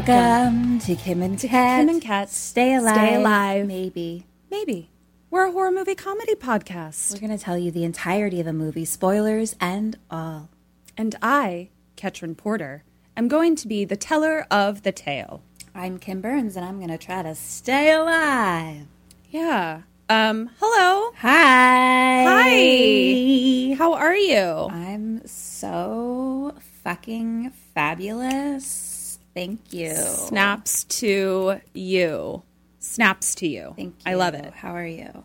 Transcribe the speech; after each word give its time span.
Welcome, 0.00 0.14
welcome 0.14 0.78
to 0.78 0.94
Kim 0.94 1.20
and 1.20 1.38
Ket. 1.38 1.50
Kim 1.50 1.88
and 1.90 2.00
Ket 2.00 2.30
Stay 2.30 2.74
alive. 2.74 2.94
Stay 2.94 3.14
alive. 3.16 3.66
Maybe. 3.66 4.24
Maybe. 4.50 4.88
We're 5.28 5.48
a 5.48 5.52
horror 5.52 5.70
movie 5.70 5.94
comedy 5.94 6.34
podcast. 6.34 7.12
We're 7.12 7.20
going 7.26 7.36
to 7.36 7.44
tell 7.44 7.58
you 7.58 7.70
the 7.70 7.84
entirety 7.84 8.40
of 8.40 8.46
a 8.46 8.52
movie, 8.54 8.86
spoilers 8.86 9.56
and 9.60 9.98
all. 10.10 10.48
And 10.96 11.16
I, 11.20 11.68
Ketryn 11.98 12.34
Porter, 12.34 12.82
am 13.14 13.28
going 13.28 13.56
to 13.56 13.68
be 13.68 13.84
the 13.84 13.96
teller 13.96 14.46
of 14.50 14.84
the 14.84 14.92
tale. 14.92 15.42
I'm 15.74 15.98
Kim 15.98 16.22
Burns, 16.22 16.56
and 16.56 16.64
I'm 16.64 16.78
going 16.78 16.88
to 16.88 16.96
try 16.96 17.22
to 17.22 17.34
stay 17.34 17.92
alive. 17.92 18.86
Yeah. 19.28 19.82
Um, 20.08 20.48
hello. 20.60 21.12
Hi. 21.18 22.24
Hi. 22.24 23.74
How 23.76 23.92
are 23.92 24.16
you? 24.16 24.68
I'm 24.70 25.26
so 25.26 26.54
fucking 26.82 27.50
fabulous. 27.74 28.89
Thank 29.34 29.72
you. 29.72 29.94
Snaps 29.94 30.84
to 30.84 31.60
you. 31.72 32.42
Snaps 32.78 33.34
to 33.36 33.46
you. 33.46 33.72
Thank 33.76 33.94
you. 33.94 34.10
I 34.10 34.14
love 34.14 34.34
it. 34.34 34.52
How 34.54 34.74
are 34.74 34.86
you? 34.86 35.24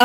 Uh, 0.00 0.04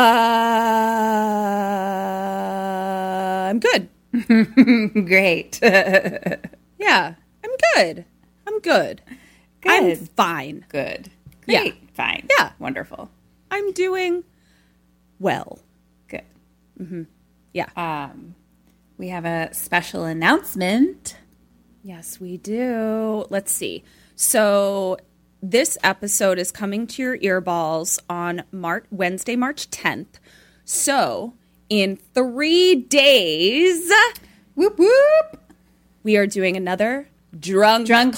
I'm 3.50 3.60
good. 3.60 3.88
Great. 5.06 5.60
Yeah, 6.82 7.14
I'm 7.44 7.50
good. 7.76 8.06
I'm 8.46 8.58
good. 8.60 9.02
I'm 9.66 9.94
fine. 9.96 10.64
Good. 10.70 11.10
Yeah. 11.46 11.60
Great. 11.60 11.74
Fine. 11.92 12.26
Yeah. 12.38 12.52
Wonderful. 12.58 13.10
I'm 13.50 13.72
doing 13.72 14.24
well. 15.18 15.58
Good. 16.08 16.24
Yeah. 17.52 17.66
Um, 17.76 18.34
we 18.96 19.08
have 19.08 19.26
a 19.26 19.52
special 19.52 20.04
announcement. 20.04 21.16
Yes, 21.82 22.20
we 22.20 22.36
do. 22.36 23.24
Let's 23.30 23.52
see. 23.52 23.82
So 24.16 24.98
this 25.42 25.78
episode 25.82 26.38
is 26.38 26.52
coming 26.52 26.86
to 26.88 27.02
your 27.02 27.18
earballs 27.18 27.98
on 28.08 28.42
Mar- 28.52 28.84
Wednesday, 28.90 29.34
March 29.36 29.70
10th. 29.70 30.18
So 30.64 31.34
in 31.68 31.96
three 32.14 32.74
days, 32.74 33.90
Whoop 34.54 34.78
whoop. 34.78 35.40
we 36.02 36.16
are 36.18 36.26
doing 36.26 36.56
another 36.56 37.08
drunk 37.38 37.86
Drunk 37.86 38.14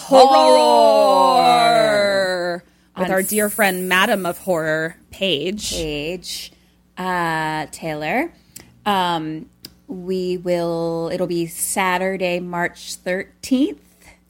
horror 1.32 2.64
with 2.96 3.06
On 3.06 3.12
our 3.12 3.22
dear 3.22 3.48
friend 3.48 3.88
Madam 3.88 4.26
of 4.26 4.38
Horror, 4.38 4.96
Paige. 5.10 5.70
Paige 5.72 6.52
uh, 6.98 7.66
Taylor. 7.70 8.32
Um, 8.84 9.48
we 9.86 10.36
will. 10.38 11.10
It'll 11.12 11.26
be 11.26 11.46
Saturday, 11.46 12.40
March 12.40 12.94
thirteenth. 12.96 13.80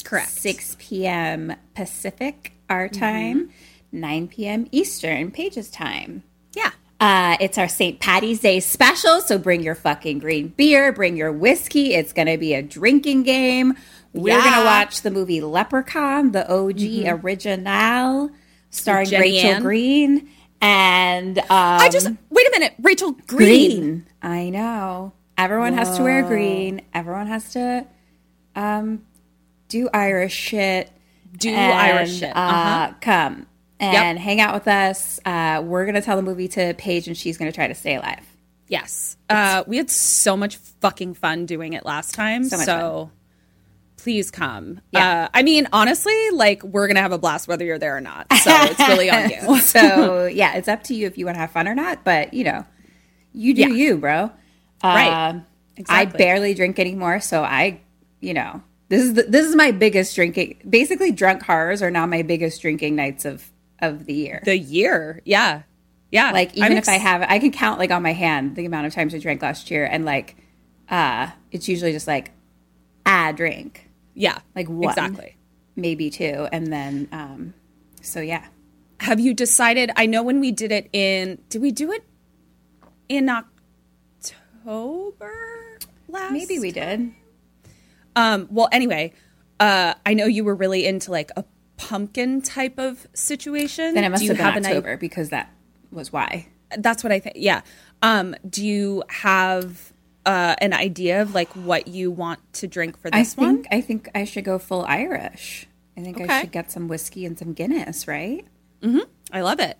Correct. 0.04 0.30
Six 0.30 0.76
p.m. 0.78 1.54
Pacific, 1.74 2.52
our 2.68 2.88
time. 2.88 3.50
Nine 3.92 4.28
p.m. 4.28 4.66
Eastern, 4.72 5.30
Pages 5.30 5.70
time. 5.70 6.22
Yeah. 6.54 6.70
Uh, 7.00 7.36
it's 7.40 7.58
our 7.58 7.68
St. 7.68 7.98
Patty's 7.98 8.40
Day 8.40 8.60
special, 8.60 9.20
so 9.20 9.36
bring 9.36 9.62
your 9.62 9.74
fucking 9.74 10.20
green 10.20 10.48
beer, 10.48 10.92
bring 10.92 11.16
your 11.16 11.32
whiskey. 11.32 11.94
It's 11.94 12.12
going 12.12 12.28
to 12.28 12.38
be 12.38 12.54
a 12.54 12.62
drinking 12.62 13.24
game. 13.24 13.74
We're 14.12 14.36
Yeah. 14.36 14.44
going 14.44 14.58
to 14.60 14.64
watch 14.64 15.02
the 15.02 15.10
movie 15.10 15.40
Leprechaun, 15.40 16.30
the 16.32 16.48
OG 16.48 17.06
original, 17.24 18.30
starring 18.70 19.08
Jenny 19.08 19.32
Rachel 19.32 19.50
Ann. 19.50 19.62
Green. 19.62 20.28
And 20.60 21.38
um, 21.40 21.44
I 21.50 21.88
just 21.90 22.06
wait 22.30 22.46
a 22.46 22.50
minute, 22.52 22.74
Rachel 22.80 23.12
Green. 23.26 23.80
green. 23.80 24.06
I 24.22 24.50
know. 24.50 25.12
Everyone 25.38 25.72
has 25.74 25.96
to 25.96 26.02
wear 26.02 26.22
green. 26.22 26.82
Everyone 26.94 27.26
has 27.26 27.52
to 27.54 27.86
um, 28.54 29.02
do 29.68 29.88
Irish 29.92 30.34
shit. 30.34 30.90
Do 31.36 31.48
and, 31.50 31.72
Irish 31.72 32.18
shit. 32.18 32.36
Uh, 32.36 32.38
Uh-huh. 32.40 32.94
Come 33.00 33.46
and 33.80 34.18
hang 34.18 34.40
out 34.40 34.54
with 34.54 34.68
us. 34.68 35.18
Uh, 35.24 35.62
we're 35.64 35.84
going 35.84 35.94
to 35.96 36.02
tell 36.02 36.16
the 36.16 36.22
movie 36.22 36.48
to 36.48 36.74
Paige, 36.74 37.08
and 37.08 37.16
she's 37.16 37.36
going 37.38 37.50
to 37.50 37.54
try 37.54 37.66
to 37.66 37.74
stay 37.74 37.96
alive. 37.96 38.24
Yes. 38.68 39.16
Uh, 39.28 39.64
we 39.66 39.76
had 39.76 39.90
so 39.90 40.36
much 40.36 40.56
fucking 40.56 41.14
fun 41.14 41.46
doing 41.46 41.72
it 41.72 41.84
last 41.84 42.14
time. 42.14 42.44
So, 42.44 42.56
So 42.58 43.10
please 43.96 44.30
come. 44.30 44.80
Yeah. 44.92 45.24
Uh, 45.24 45.28
I 45.34 45.42
mean, 45.42 45.68
honestly, 45.72 46.30
like 46.32 46.62
we're 46.62 46.86
gonna 46.86 47.00
have 47.02 47.12
a 47.12 47.18
blast 47.18 47.48
whether 47.48 47.64
you're 47.64 47.78
there 47.78 47.96
or 47.96 48.00
not. 48.00 48.26
So 48.32 48.50
it's 48.52 48.78
really 48.80 49.10
on 49.10 49.28
you. 49.30 49.58
So 49.60 50.24
yeah, 50.26 50.54
it's 50.56 50.68
up 50.68 50.84
to 50.84 50.94
you 50.94 51.06
if 51.06 51.18
you 51.18 51.26
want 51.26 51.36
to 51.36 51.40
have 51.40 51.50
fun 51.50 51.68
or 51.68 51.74
not. 51.74 52.02
But 52.04 52.32
you 52.34 52.44
know, 52.44 52.64
you 53.34 53.52
do 53.54 53.60
Yeah. 53.62 53.68
you, 53.68 53.96
bro. 53.98 54.30
Right. 54.82 55.30
Um, 55.30 55.46
I 55.88 56.04
barely 56.04 56.54
drink 56.54 56.78
anymore, 56.78 57.20
so 57.20 57.42
I, 57.42 57.80
you 58.20 58.34
know, 58.34 58.62
this 58.88 59.02
is 59.02 59.14
the, 59.14 59.22
this 59.22 59.46
is 59.46 59.56
my 59.56 59.70
biggest 59.70 60.14
drinking. 60.14 60.58
Basically, 60.68 61.12
drunk 61.12 61.42
horrors 61.42 61.82
are 61.82 61.90
now 61.90 62.06
my 62.06 62.22
biggest 62.22 62.60
drinking 62.60 62.96
nights 62.96 63.24
of 63.24 63.48
of 63.80 64.04
the 64.06 64.14
year. 64.14 64.42
The 64.44 64.56
year. 64.56 65.20
Yeah. 65.24 65.62
Yeah. 66.10 66.30
like 66.32 66.52
even 66.54 66.72
I'm 66.72 66.78
if 66.78 66.88
I 66.88 66.98
have, 66.98 67.22
I 67.22 67.38
can 67.38 67.50
count 67.52 67.78
like 67.78 67.90
on 67.90 68.02
my 68.02 68.12
hand 68.12 68.54
the 68.54 68.66
amount 68.66 68.86
of 68.86 68.92
times 68.94 69.14
I 69.14 69.18
drank 69.18 69.40
last 69.42 69.70
year, 69.70 69.84
and 69.84 70.04
like, 70.04 70.36
uh, 70.90 71.28
it's 71.50 71.68
usually 71.68 71.92
just 71.92 72.06
like, 72.06 72.30
a 73.06 73.32
drink, 73.34 73.88
Yeah. 74.14 74.38
like 74.54 74.68
one, 74.68 74.90
Exactly. 74.90 75.36
maybe 75.74 76.10
two, 76.10 76.46
and 76.52 76.66
then, 76.72 77.08
um, 77.12 77.54
so 78.02 78.20
yeah. 78.20 78.46
Have 79.00 79.18
you 79.18 79.34
decided 79.34 79.90
I 79.96 80.06
know 80.06 80.22
when 80.22 80.38
we 80.38 80.52
did 80.52 80.70
it 80.70 80.88
in 80.92 81.38
did 81.48 81.60
we 81.62 81.72
do 81.72 81.90
it 81.90 82.04
in 83.08 83.28
October 83.28 83.51
last? 86.08 86.32
Maybe 86.32 86.58
we 86.58 86.72
did. 86.72 87.12
Um, 88.16 88.48
well, 88.50 88.68
anyway, 88.72 89.12
uh, 89.60 89.94
I 90.04 90.14
know 90.14 90.26
you 90.26 90.44
were 90.44 90.54
really 90.54 90.86
into 90.86 91.10
like 91.10 91.30
a 91.36 91.44
pumpkin 91.76 92.42
type 92.42 92.78
of 92.78 93.06
situation. 93.14 93.94
Then 93.94 94.04
it 94.04 94.08
must 94.10 94.24
have 94.24 94.36
been 94.36 94.64
i- 94.66 94.68
October 94.70 94.96
because 94.96 95.30
that 95.30 95.50
was 95.90 96.12
why. 96.12 96.48
That's 96.78 97.02
what 97.04 97.12
I 97.12 97.20
think. 97.20 97.36
Yeah. 97.38 97.62
Um, 98.02 98.34
do 98.48 98.64
you 98.64 99.02
have 99.08 99.92
uh, 100.26 100.54
an 100.58 100.72
idea 100.72 101.22
of 101.22 101.34
like 101.34 101.48
what 101.50 101.88
you 101.88 102.10
want 102.10 102.40
to 102.54 102.66
drink 102.66 102.98
for 102.98 103.08
I 103.12 103.20
this 103.20 103.36
one? 103.36 103.62
think 103.62 103.68
I 103.70 103.80
think 103.80 104.08
I 104.14 104.24
should 104.24 104.44
go 104.44 104.58
full 104.58 104.84
Irish. 104.86 105.66
I 105.96 106.00
think 106.00 106.20
I 106.20 106.40
should 106.40 106.52
get 106.52 106.72
some 106.72 106.88
whiskey 106.88 107.26
and 107.26 107.38
some 107.38 107.52
Guinness, 107.52 108.08
right? 108.08 108.46
I 109.32 109.40
love 109.42 109.60
it. 109.60 109.78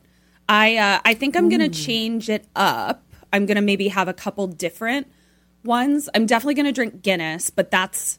I 0.49 0.77
uh, 0.77 1.00
I 1.05 1.15
think 1.15 1.37
I'm 1.37 1.49
gonna 1.49 1.69
change 1.71 2.29
it 2.29 2.47
up. 2.55 3.05
I'm 3.33 3.47
gonna 3.47 3.62
maybe 3.62 3.89
have 3.89 4.09
a 4.09 4.12
couple 4.12 4.47
different 4.47 5.06
ones. 5.64 6.09
I'm 6.14 6.26
definitely 6.26 6.55
going 6.55 6.67
to 6.67 6.73
drink 6.73 7.03
Guinness, 7.03 7.50
but 7.50 7.70
that's 7.70 8.19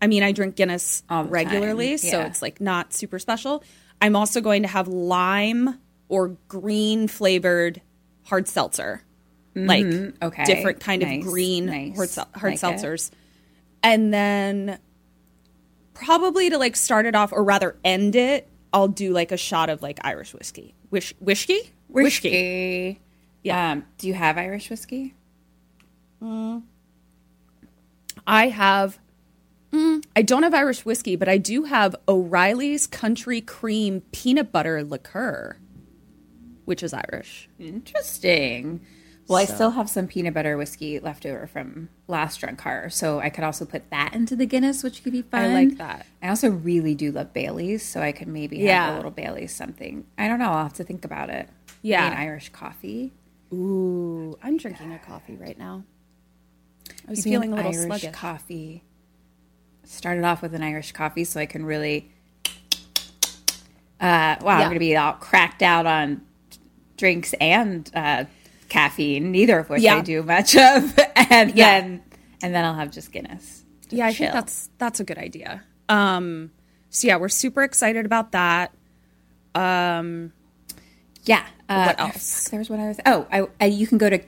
I 0.00 0.06
mean, 0.08 0.22
I 0.22 0.32
drink 0.32 0.56
Guinness 0.56 1.02
regularly, 1.10 1.90
time, 1.90 1.98
so 1.98 2.20
it's 2.22 2.42
like 2.42 2.60
not 2.60 2.92
super 2.92 3.18
special. 3.18 3.64
I'm 4.00 4.14
also 4.14 4.40
going 4.40 4.62
to 4.62 4.68
have 4.68 4.88
lime 4.88 5.78
or 6.08 6.36
green 6.48 7.08
flavored 7.08 7.80
hard 8.24 8.46
seltzer. 8.46 9.02
Like 9.54 9.86
Mm-hmm. 9.86 10.22
okay. 10.26 10.44
different 10.44 10.80
kind 10.80 11.00
Nice, 11.00 11.24
of 11.24 11.30
green 11.30 11.66
nice. 11.66 11.96
hard, 11.96 12.08
sel- 12.10 12.28
hard 12.34 12.52
Like 12.52 12.62
it. 12.62 12.66
seltzers. 12.78 13.10
And 13.82 14.12
then 14.12 14.78
probably 15.94 16.50
to 16.50 16.58
like 16.58 16.76
start 16.76 17.06
it 17.06 17.14
off 17.14 17.32
or 17.32 17.42
rather 17.42 17.76
end 17.82 18.16
it, 18.16 18.48
I'll 18.72 18.88
do 18.88 19.12
like 19.14 19.32
a 19.32 19.38
shot 19.38 19.70
of 19.70 19.80
like 19.80 19.98
Irish 20.04 20.34
whiskey. 20.34 20.74
Wish 20.90 21.14
whiskey? 21.20 21.72
Whiskey. 21.88 23.00
Yeah. 23.42 23.72
Um, 23.72 23.86
do 23.96 24.08
you 24.08 24.14
have 24.14 24.36
Irish 24.36 24.68
whiskey? 24.68 25.14
I 28.26 28.48
have. 28.48 28.98
mm, 29.72 30.04
I 30.14 30.22
don't 30.22 30.42
have 30.42 30.54
Irish 30.54 30.84
whiskey, 30.84 31.16
but 31.16 31.28
I 31.28 31.38
do 31.38 31.64
have 31.64 31.94
O'Reilly's 32.08 32.86
Country 32.86 33.40
Cream 33.40 34.02
Peanut 34.12 34.50
Butter 34.52 34.82
Liqueur, 34.82 35.56
which 36.64 36.82
is 36.82 36.92
Irish. 36.92 37.48
Interesting. 37.58 38.80
Well, 39.28 39.38
I 39.38 39.44
still 39.44 39.70
have 39.70 39.90
some 39.90 40.06
peanut 40.06 40.34
butter 40.34 40.56
whiskey 40.56 41.00
left 41.00 41.26
over 41.26 41.48
from 41.48 41.88
last 42.06 42.38
drunk 42.38 42.60
car, 42.60 42.88
so 42.90 43.18
I 43.18 43.28
could 43.28 43.42
also 43.42 43.64
put 43.64 43.90
that 43.90 44.14
into 44.14 44.36
the 44.36 44.46
Guinness, 44.46 44.84
which 44.84 45.02
could 45.02 45.12
be 45.12 45.22
fun. 45.22 45.50
I 45.50 45.52
like 45.52 45.78
that. 45.78 46.06
I 46.22 46.28
also 46.28 46.48
really 46.48 46.94
do 46.94 47.10
love 47.10 47.32
Bailey's, 47.32 47.82
so 47.84 48.00
I 48.00 48.12
could 48.12 48.28
maybe 48.28 48.64
have 48.66 48.92
a 48.92 48.96
little 48.96 49.10
Bailey's 49.10 49.52
something. 49.52 50.06
I 50.16 50.28
don't 50.28 50.38
know. 50.38 50.50
I'll 50.50 50.62
have 50.62 50.74
to 50.74 50.84
think 50.84 51.04
about 51.04 51.30
it. 51.30 51.48
Yeah. 51.82 52.02
Maybe 52.08 52.14
an 52.14 52.22
Irish 52.22 52.50
coffee. 52.50 53.14
Ooh, 53.52 54.38
I'm 54.44 54.58
drinking 54.58 54.92
a 54.92 54.98
coffee 55.00 55.34
right 55.36 55.58
now. 55.58 55.82
I 57.06 57.10
was 57.10 57.24
feeling 57.24 57.52
a 57.52 57.56
little 57.56 57.72
Irish 57.72 57.86
sluggish. 57.86 58.12
coffee. 58.14 58.82
Started 59.84 60.24
off 60.24 60.42
with 60.42 60.54
an 60.54 60.62
Irish 60.62 60.92
coffee, 60.92 61.24
so 61.24 61.38
I 61.40 61.46
can 61.46 61.64
really. 61.64 62.10
Uh, 64.00 64.36
wow, 64.40 64.44
Yeah. 64.44 64.52
I'm 64.54 64.60
going 64.64 64.74
to 64.74 64.78
be 64.78 64.96
all 64.96 65.12
cracked 65.14 65.62
out 65.62 65.86
on 65.86 66.22
drinks 66.96 67.32
and 67.40 67.90
uh, 67.94 68.24
caffeine, 68.68 69.30
neither 69.32 69.58
of 69.58 69.70
which 69.70 69.82
Yeah. 69.82 69.96
I 69.96 70.00
do 70.02 70.22
much 70.22 70.54
of, 70.56 70.98
and 71.16 71.54
Yeah. 71.54 71.80
then 71.80 72.02
and 72.42 72.54
then 72.54 72.64
I'll 72.64 72.74
have 72.74 72.90
just 72.90 73.10
Guinness. 73.12 73.64
yeah, 73.90 74.06
I 74.06 74.12
chill. 74.12 74.26
think 74.26 74.32
that's 74.34 74.68
that's 74.78 75.00
a 75.00 75.04
good 75.04 75.18
idea. 75.18 75.62
Um, 75.88 76.50
so 76.90 77.06
yeah, 77.08 77.16
we're 77.16 77.28
super 77.30 77.62
excited 77.62 78.04
about 78.04 78.32
that. 78.32 78.72
Um, 79.54 80.32
Yeah. 81.24 81.44
Uh, 81.68 81.84
What 81.86 82.00
I- 82.00 82.02
else? 82.08 82.48
There 82.50 82.58
was 82.58 82.68
one 82.70 82.80
other. 82.80 83.00
Oh, 83.06 83.26
I, 83.32 83.46
I, 83.60 83.66
you 83.66 83.86
can 83.86 83.96
go 83.98 84.10
to 84.10 84.18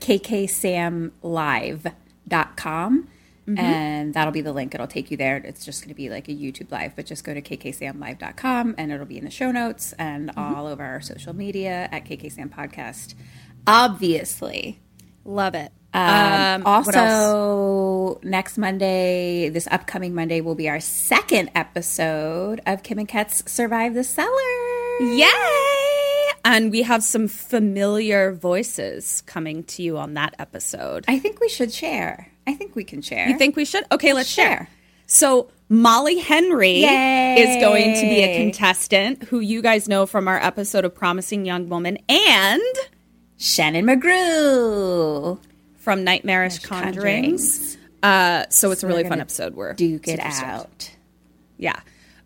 kksamlive.com 2.29 3.09
Mm-hmm. 3.49 3.59
and 3.61 4.13
that'll 4.13 4.31
be 4.35 4.43
the 4.43 4.53
link. 4.53 4.75
It'll 4.75 4.87
take 4.87 5.11
you 5.11 5.17
there. 5.17 5.39
It's 5.39 5.65
just 5.65 5.81
going 5.81 5.89
to 5.89 5.95
be 5.95 6.11
like 6.11 6.29
a 6.29 6.33
YouTube 6.35 6.71
live, 6.71 6.95
but 6.95 7.07
just 7.07 7.25
go 7.25 7.33
to 7.33 7.41
kksamlive.com 7.41 8.75
and 8.77 8.93
it'll 8.93 9.07
be 9.07 9.17
in 9.17 9.25
the 9.25 9.31
show 9.31 9.51
notes 9.51 9.95
and 9.95 10.29
Mm-hmm. 10.29 10.55
all 10.55 10.67
over 10.67 10.85
our 10.85 11.01
social 11.01 11.35
media 11.35 11.89
at 11.91 12.05
KKSam 12.05 12.51
Podcast. 12.51 13.15
Obviously. 13.67 14.79
love 15.25 15.55
it. 15.55 15.73
Um, 15.95 16.63
else? 16.67 16.89
also, 16.95 18.21
next 18.23 18.59
Monday, 18.59 19.49
this 19.49 19.67
upcoming 19.71 20.15
Monday, 20.15 20.43
will 20.43 20.55
be 20.55 20.69
our 20.69 20.79
second 20.81 21.51
episode 21.55 22.61
of 22.67 22.83
Kim 22.83 22.99
and 22.99 23.09
Ket's 23.09 23.51
Survive 23.51 23.95
the 23.95 24.05
Cellar. 24.05 24.29
Yay! 25.01 25.78
And 26.49 26.71
we 26.73 26.81
have 26.83 27.05
some 27.05 27.29
familiar 27.29 28.33
voices 28.33 29.23
coming 29.27 29.65
to 29.65 29.83
you 29.83 29.99
on 29.99 30.15
that 30.15 30.35
episode. 30.39 31.05
I 31.07 31.19
think 31.19 31.41
we 31.41 31.49
should 31.51 31.71
share. 31.71 32.29
I 32.47 32.55
think 32.55 32.75
we 32.75 32.85
can 32.85 33.03
share. 33.03 33.29
You 33.29 33.37
think 33.37 33.55
we 33.55 33.67
should? 33.67 33.85
Okay, 33.93 34.15
let's 34.15 34.31
share. 34.31 34.47
share. 34.47 34.69
So 35.07 35.51
Molly 35.69 36.19
Henry 36.19 36.81
Yay. 36.81 37.35
is 37.39 37.63
going 37.63 37.95
to 37.97 38.01
be 38.01 38.23
a 38.23 38.43
contestant 38.43 39.25
who 39.25 39.41
you 39.41 39.61
guys 39.61 39.89
know 39.89 40.07
from 40.07 40.27
our 40.27 40.39
episode 40.39 40.87
of 40.87 40.95
Promising 40.95 41.45
Young 41.45 41.69
Woman 41.69 41.99
and 42.09 42.63
Shannon 43.37 43.85
McGrew. 43.85 45.39
from 45.77 46.03
Nightmarish 46.03 46.61
Conjurings. 46.61 47.77
Uh, 48.03 48.47
so 48.49 48.71
it's 48.71 48.83
a 48.83 48.87
really 48.87 49.05
fun 49.05 49.21
episode. 49.21 49.55
We're 49.55 49.75
Duke 49.75 50.09
it 50.09 50.21
out. 50.21 50.93
Yeah. 51.59 51.79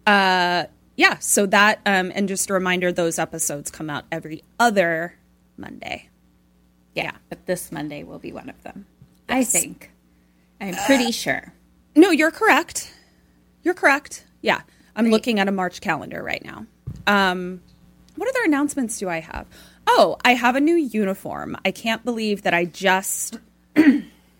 Uh, 0.06 0.66
yeah. 0.96 1.18
So 1.18 1.46
that, 1.46 1.80
um, 1.86 2.12
and 2.14 2.28
just 2.28 2.50
a 2.50 2.52
reminder, 2.54 2.92
those 2.92 3.18
episodes 3.18 3.70
come 3.70 3.88
out 3.90 4.04
every 4.12 4.42
other 4.58 5.14
Monday. 5.56 6.08
Yeah, 6.94 7.04
Yeah. 7.04 7.12
but 7.28 7.46
this 7.46 7.72
Monday 7.72 8.02
will 8.04 8.18
be 8.18 8.32
one 8.32 8.48
of 8.48 8.62
them. 8.62 8.86
I 9.28 9.44
think. 9.44 9.90
I'm 10.60 10.74
pretty 10.86 11.10
sure. 11.12 11.52
No, 11.96 12.10
you're 12.10 12.30
correct. 12.30 12.92
You're 13.62 13.74
correct. 13.74 14.24
Yeah. 14.42 14.60
I'm 14.94 15.10
looking 15.10 15.38
at 15.38 15.48
a 15.48 15.52
March 15.52 15.80
calendar 15.80 16.22
right 16.22 16.44
now. 16.44 16.66
Um, 17.06 17.62
what 18.16 18.28
other 18.28 18.44
announcements 18.44 18.98
do 18.98 19.08
I 19.08 19.20
have? 19.20 19.46
Oh, 19.86 20.16
I 20.24 20.34
have 20.34 20.54
a 20.54 20.60
new 20.60 20.74
uniform. 20.76 21.56
I 21.64 21.70
can't 21.70 22.04
believe 22.04 22.42
that 22.42 22.52
I 22.52 22.66
just 22.66 23.38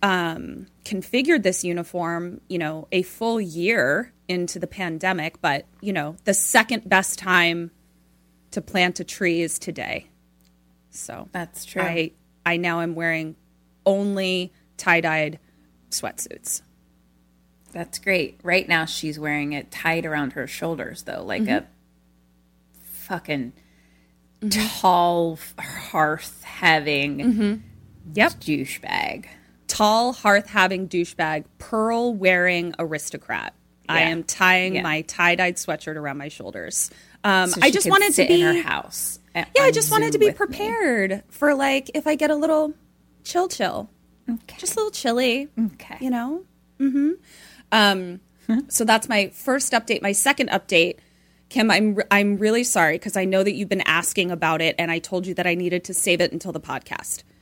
um, 0.03 0.67
configured 0.85 1.43
this 1.43 1.65
uniform, 1.65 2.41
you 2.49 2.59
know, 2.59 2.87
a 2.93 3.03
full 3.03 3.41
year 3.41 4.12
into 4.29 4.59
the 4.59 4.67
pandemic, 4.67 5.41
but, 5.41 5.67
you 5.81 5.93
know, 5.93 6.17
the 6.25 6.35
second 6.35 6.89
best 6.89 7.19
time 7.19 7.71
to 8.53 8.61
plant 8.61 9.01
a 9.01 9.05
tree 9.05 9.43
is 9.43 9.59
today. 9.59 10.07
So 10.91 11.29
That's 11.33 11.65
true. 11.65 11.83
I 11.83 12.13
I 12.45 12.57
now 12.57 12.81
am 12.81 12.95
wearing 12.95 13.37
only 13.87 14.53
tie-dyed 14.77 15.39
sweatsuits. 15.91 16.63
That's 17.73 17.99
great. 17.99 18.41
Right 18.43 18.69
now, 18.69 18.85
she's 18.85 19.19
wearing 19.19 19.53
it 19.53 19.71
tied 19.71 20.05
around 20.05 20.35
her 20.35 20.47
shoulders, 20.47 21.05
though, 21.05 21.25
like 21.25 21.43
mm-hmm. 21.43 21.65
a 21.65 21.67
fucking 22.83 23.53
mm-hmm. 24.43 24.81
tall 24.81 25.39
hearth 25.59 26.43
having 26.45 27.19
mm-hmm. 27.19 27.55
Yep. 28.15 28.33
douchebag. 28.33 29.27
Tall, 29.69 30.13
hearth 30.13 30.51
having 30.51 30.89
douchebag, 30.89 31.45
pearl 31.59 32.13
wearing 32.13 32.75
aristocrat. 32.79 33.55
I 33.93 34.01
am 34.03 34.25
tying 34.25 34.83
my 34.83 35.03
tie 35.03 35.35
dyed 35.35 35.57
sweatshirt 35.57 35.97
around 35.97 36.19
my 36.19 36.29
shoulders. 36.29 36.91
Um, 37.25 37.51
So 37.51 37.61
I 37.63 37.71
just 37.71 37.89
wanted 37.89 38.15
to 38.15 38.27
be 38.27 38.41
in 38.43 38.57
her 38.57 38.63
house. 38.63 39.19
a- 39.35 39.47
Yeah, 39.55 39.63
I 39.63 39.71
just 39.71 39.91
wanted 39.91 40.13
to 40.13 40.19
be 40.19 40.27
with 40.27 40.35
me. 40.41 40.47
prepared 40.47 41.23
for 41.31 41.55
like 41.55 41.91
if 41.95 42.07
I 42.07 42.15
get 42.17 42.31
a 42.31 42.37
little 42.37 42.75
chill 43.25 43.49
chill. 43.49 43.89
Okay. 44.29 44.57
Just 44.59 44.75
a 44.75 44.77
little 44.77 44.91
chilly. 44.91 45.49
Okay. 45.75 45.99
You 46.01 46.11
know? 46.11 46.45
Mm-hmm. 46.81 47.11
Um, 47.71 48.21
so 48.69 48.85
that's 48.85 49.09
my 49.09 49.29
first 49.29 49.73
update. 49.73 50.03
My 50.03 50.13
second 50.13 50.51
update, 50.51 50.97
Kim, 51.49 51.71
I'm 51.71 51.99
I'm 52.11 52.39
really 52.39 52.65
sorry 52.65 52.95
because 52.97 53.17
I 53.17 53.25
know 53.25 53.43
that 53.43 53.53
you've 53.55 53.69
been 53.69 53.83
asking 53.87 54.31
about 54.31 54.61
it, 54.63 54.75
and 54.79 54.91
I 54.91 54.99
told 54.99 55.27
you 55.27 55.35
that 55.35 55.47
I 55.47 55.55
needed 55.55 55.85
to 55.85 55.95
save 55.95 56.21
it 56.21 56.33
until 56.33 56.53
the 56.53 56.61
podcast. 56.61 57.23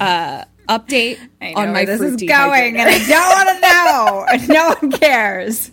Uh, 0.00 0.42
update 0.68 1.16
on 1.54 1.72
my 1.72 1.84
this 1.84 2.00
is 2.00 2.16
going, 2.16 2.76
and 2.76 2.88
I 2.88 2.98
don't 3.06 3.46
want 3.46 4.38
to 4.48 4.48
know. 4.48 4.54
no 4.54 4.74
one 4.80 4.90
cares. 4.98 5.70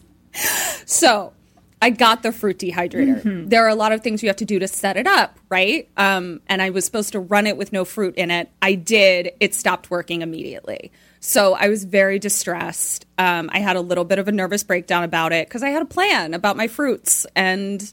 So 0.86 1.34
I 1.82 1.90
got 1.90 2.24
the 2.24 2.32
fruit 2.32 2.60
dehydrator. 2.60 3.22
Mm-hmm. 3.22 3.50
There 3.50 3.66
are 3.66 3.70
a 3.70 3.76
lot 3.76 3.92
of 3.92 4.02
things 4.02 4.24
you 4.24 4.30
have 4.30 4.38
to 4.38 4.46
do 4.46 4.58
to 4.60 4.68
set 4.70 4.96
it 4.96 5.06
up, 5.06 5.38
right? 5.50 5.90
Um, 5.98 6.40
and 6.48 6.62
I 6.62 6.70
was 6.70 6.86
supposed 6.86 7.12
to 7.12 7.20
run 7.20 7.46
it 7.46 7.58
with 7.58 7.74
no 7.74 7.84
fruit 7.84 8.16
in 8.16 8.32
it. 8.32 8.50
I 8.62 8.76
did. 8.76 9.32
It 9.40 9.54
stopped 9.54 9.92
working 9.92 10.22
immediately. 10.22 10.92
So 11.20 11.56
I 11.56 11.68
was 11.68 11.84
very 11.84 12.20
distressed. 12.20 13.06
Um, 13.18 13.50
I 13.52 13.60
had 13.60 13.76
a 13.76 13.82
little 13.82 14.06
bit 14.06 14.18
of 14.18 14.28
a 14.28 14.32
nervous 14.32 14.64
breakdown 14.64 15.04
about 15.04 15.34
it 15.34 15.48
because 15.48 15.62
I 15.62 15.70
had 15.70 15.82
a 15.82 15.86
plan 15.86 16.34
about 16.34 16.56
my 16.56 16.68
fruits 16.68 17.26
and, 17.36 17.92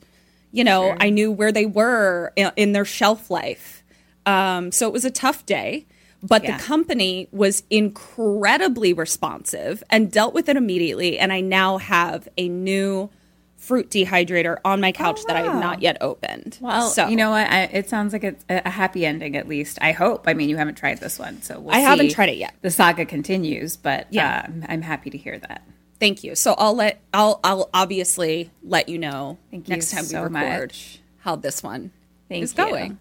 you 0.52 0.64
know, 0.64 0.96
I 1.00 1.10
knew 1.10 1.32
where 1.32 1.52
they 1.52 1.66
were 1.66 2.32
in, 2.36 2.52
in 2.56 2.72
their 2.72 2.84
shelf 2.84 3.30
life. 3.30 3.82
Um, 4.26 4.70
so 4.72 4.86
it 4.86 4.92
was 4.92 5.04
a 5.04 5.10
tough 5.10 5.46
day. 5.46 5.86
But 6.22 6.44
Yeah. 6.44 6.56
the 6.56 6.62
company 6.62 7.28
was 7.32 7.62
incredibly 7.70 8.92
responsive 8.92 9.82
and 9.90 10.10
dealt 10.10 10.34
with 10.34 10.48
it 10.48 10.56
immediately. 10.56 11.18
And 11.18 11.32
I 11.32 11.40
now 11.40 11.78
have 11.78 12.28
a 12.36 12.48
new 12.48 13.10
fruit 13.56 13.90
dehydrator 13.90 14.56
on 14.64 14.80
my 14.80 14.88
oh, 14.88 14.92
couch 14.92 15.20
that 15.26 15.36
I 15.36 15.42
have 15.42 15.60
not 15.60 15.82
yet 15.82 15.98
opened. 16.00 16.58
Oh, 16.62 16.66
Well, 16.66 16.88
so 16.90 17.08
you 17.08 17.16
know 17.16 17.30
what? 17.30 17.46
I, 17.50 17.62
it 17.64 17.88
sounds 17.90 18.12
like 18.14 18.24
it's 18.24 18.44
a 18.48 18.68
happy 18.70 19.04
ending, 19.04 19.36
at 19.36 19.48
least. 19.48 19.78
I 19.82 19.92
hope. 19.92 20.24
I 20.26 20.32
mean, 20.34 20.48
you 20.48 20.56
haven't 20.56 20.76
tried 20.76 20.98
this 20.98 21.18
one, 21.18 21.42
so 21.42 21.60
we'll 21.60 21.74
I 21.74 21.78
haven't 21.78 22.10
tried 22.10 22.30
it 22.30 22.36
yet. 22.38 22.54
The 22.62 22.70
saga 22.70 23.04
continues, 23.04 23.76
but 23.76 24.06
Yeah. 24.10 24.46
yeah, 24.48 24.66
I'm, 24.68 24.80
happy 24.82 25.10
to 25.10 25.18
hear 25.18 25.38
that. 25.38 25.62
thank 26.00 26.24
you. 26.24 26.34
So 26.34 26.54
I'll 26.56 26.74
let 26.74 27.00
I'll 27.12 27.38
I'll 27.44 27.68
obviously 27.74 28.50
let 28.62 28.88
you 28.88 28.98
know 28.98 29.36
Thank 29.50 29.68
you 29.68 29.74
next 29.74 29.90
time 29.90 30.04
so 30.04 30.20
we 30.22 30.28
record 30.34 30.70
much. 30.70 30.98
how 31.18 31.36
this 31.36 31.62
one 31.62 31.90
Thank 32.30 32.44
is 32.44 32.52
you. 32.52 32.56
going. 32.56 32.98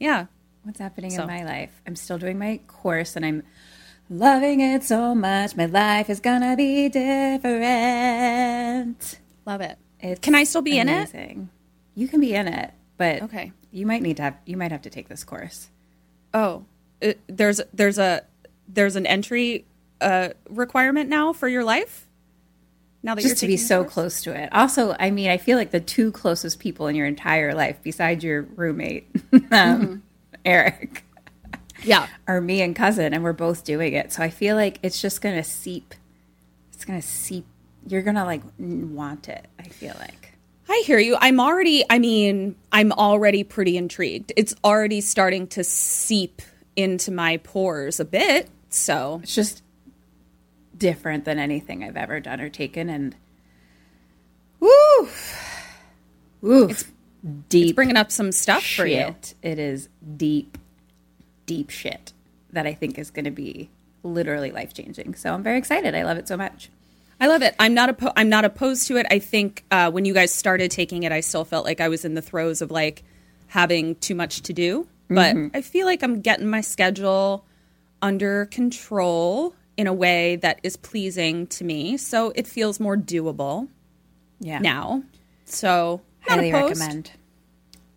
Yeah. 0.00 0.26
What's 0.68 0.80
happening 0.80 1.10
So- 1.12 1.22
in 1.22 1.28
my 1.28 1.44
life? 1.44 1.80
I'm 1.86 1.96
still 1.96 2.18
doing 2.18 2.38
my 2.38 2.60
course, 2.66 3.16
and 3.16 3.24
I'm 3.24 3.42
loving 4.10 4.60
it 4.60 4.84
so 4.84 5.14
much. 5.14 5.56
My 5.56 5.64
life 5.64 6.10
is 6.10 6.20
gonna 6.20 6.56
be 6.56 6.90
different. 6.90 7.58
Love 9.46 9.62
it. 9.62 9.78
It's 9.98 10.20
Can 10.20 10.34
I 10.34 10.44
still 10.44 10.60
be 10.60 10.78
in 10.78 10.90
it? 10.90 11.10
You 11.94 12.06
can 12.06 12.20
be 12.20 12.34
in 12.34 12.48
it, 12.48 12.72
but 12.98 13.22
Okay. 13.22 13.52
you 13.72 13.86
might 13.86 14.02
need 14.02 14.18
to 14.18 14.24
have. 14.24 14.34
You 14.44 14.58
might 14.58 14.70
have 14.70 14.82
to 14.82 14.90
take 14.90 15.08
this 15.08 15.24
course. 15.24 15.70
Oh, 16.34 16.66
it, 17.00 17.18
there's 17.28 17.62
there's 17.72 17.96
a 17.96 18.24
there's 18.68 18.94
an 18.94 19.06
entry 19.06 19.64
a 20.02 20.34
requirement 20.50 21.08
now 21.08 21.32
for 21.32 21.48
your 21.48 21.64
life? 21.64 22.06
Now 23.02 23.14
that 23.14 23.22
you're 23.22 23.30
just 23.30 23.40
to 23.40 23.46
be 23.46 23.56
so 23.56 23.84
course? 23.84 23.94
close 23.94 24.22
to 24.24 24.34
it. 24.38 24.50
Also, 24.52 24.94
I 25.00 25.10
mean, 25.12 25.30
I 25.30 25.38
feel 25.38 25.56
like 25.56 25.70
the 25.70 25.80
two 25.80 26.12
closest 26.12 26.58
people 26.58 26.88
in 26.88 26.94
your 26.94 27.06
entire 27.06 27.54
life, 27.54 27.78
besides 27.82 28.22
your 28.22 28.42
roommate, 28.42 29.08
um, 29.32 29.40
Mm-hmm. 29.50 29.94
Eric, 30.48 31.04
Yeah. 31.84 32.06
or 32.26 32.40
me 32.40 32.62
and 32.62 32.74
cousin, 32.74 33.12
and 33.14 33.22
we're 33.22 33.32
both 33.34 33.64
doing 33.64 33.92
it. 33.92 34.12
So 34.12 34.22
I 34.22 34.30
feel 34.30 34.56
like 34.56 34.78
it's 34.82 35.00
just 35.00 35.20
gonna 35.20 35.44
seep. 35.44 35.94
It's 36.72 36.84
gonna 36.84 37.02
seep. 37.02 37.46
You're 37.86 38.02
gonna 38.02 38.24
like 38.24 38.42
want 38.58 39.28
it. 39.28 39.46
I 39.58 39.64
feel 39.64 39.94
like. 39.98 40.32
I 40.70 40.82
hear 40.86 40.98
you. 40.98 41.16
I'm 41.20 41.40
already, 41.40 41.84
I 41.88 41.98
mean, 41.98 42.54
I'm 42.72 42.92
already 42.92 43.42
pretty 43.42 43.76
intrigued. 43.78 44.32
It's 44.36 44.54
already 44.62 45.00
starting 45.00 45.46
to 45.48 45.64
seep 45.64 46.42
into 46.76 47.10
my 47.10 47.38
pores 47.38 48.00
a 48.00 48.04
bit. 48.04 48.50
So, 48.68 49.20
It's 49.22 49.34
just 49.34 49.62
different 50.76 51.24
than 51.24 51.38
anything 51.38 51.82
I've 51.82 51.96
ever 51.96 52.20
done 52.20 52.40
or 52.40 52.50
taken, 52.50 52.90
and 52.90 53.16
woo, 54.60 55.08
woo, 56.42 56.68
it's 56.68 56.84
deep. 57.48 57.76
bringing 57.76 57.96
up 57.96 58.10
some 58.10 58.32
stuff 58.32 58.64
for 58.64 58.86
you. 58.86 59.14
It 59.42 59.58
is 59.58 59.88
deep, 60.16 60.58
deep 61.46 61.70
shit 61.70 62.12
that 62.52 62.66
I 62.66 62.74
think 62.74 62.98
is 62.98 63.10
going 63.10 63.24
to 63.26 63.30
be 63.30 63.70
literally 64.02 64.50
life 64.50 64.72
changing. 64.74 65.14
So 65.14 65.32
I'm 65.32 65.42
very 65.42 65.58
excited. 65.58 65.94
I 65.94 66.02
love 66.04 66.16
it 66.18 66.28
so 66.28 66.36
much. 66.36 66.70
I 67.20 67.26
love 67.26 67.42
it. 67.42 67.54
I'm 67.58 67.74
not 67.74 67.96
oppo- 67.98 68.12
I'm 68.16 68.28
not 68.28 68.44
opposed 68.44 68.86
to 68.88 68.96
it. 68.96 69.06
I 69.10 69.18
think 69.18 69.64
uh, 69.70 69.90
when 69.90 70.04
you 70.04 70.14
guys 70.14 70.32
started 70.32 70.70
taking 70.70 71.02
it, 71.02 71.10
I 71.10 71.20
still 71.20 71.44
felt 71.44 71.64
like 71.64 71.80
I 71.80 71.88
was 71.88 72.04
in 72.04 72.14
the 72.14 72.22
throes 72.22 72.62
of 72.62 72.70
like 72.70 73.02
having 73.48 73.96
too 73.96 74.14
much 74.14 74.42
to 74.42 74.52
do. 74.52 74.86
But 75.10 75.34
I 75.54 75.62
feel 75.62 75.86
like 75.86 76.02
I'm 76.02 76.20
getting 76.20 76.48
my 76.50 76.60
schedule 76.60 77.44
under 78.02 78.44
control 78.46 79.54
in 79.76 79.86
a 79.86 79.92
way 79.92 80.36
that 80.36 80.60
is 80.62 80.76
pleasing 80.76 81.46
to 81.46 81.64
me. 81.64 81.96
So 81.96 82.30
it 82.36 82.46
feels 82.46 82.78
more 82.78 82.94
doable 82.96 83.68
Yeah. 84.38 84.58
now. 84.58 85.02
So 85.46 86.02
not 86.28 86.36
highly 86.36 86.50
opposed. 86.50 86.80
recommend. 86.80 87.10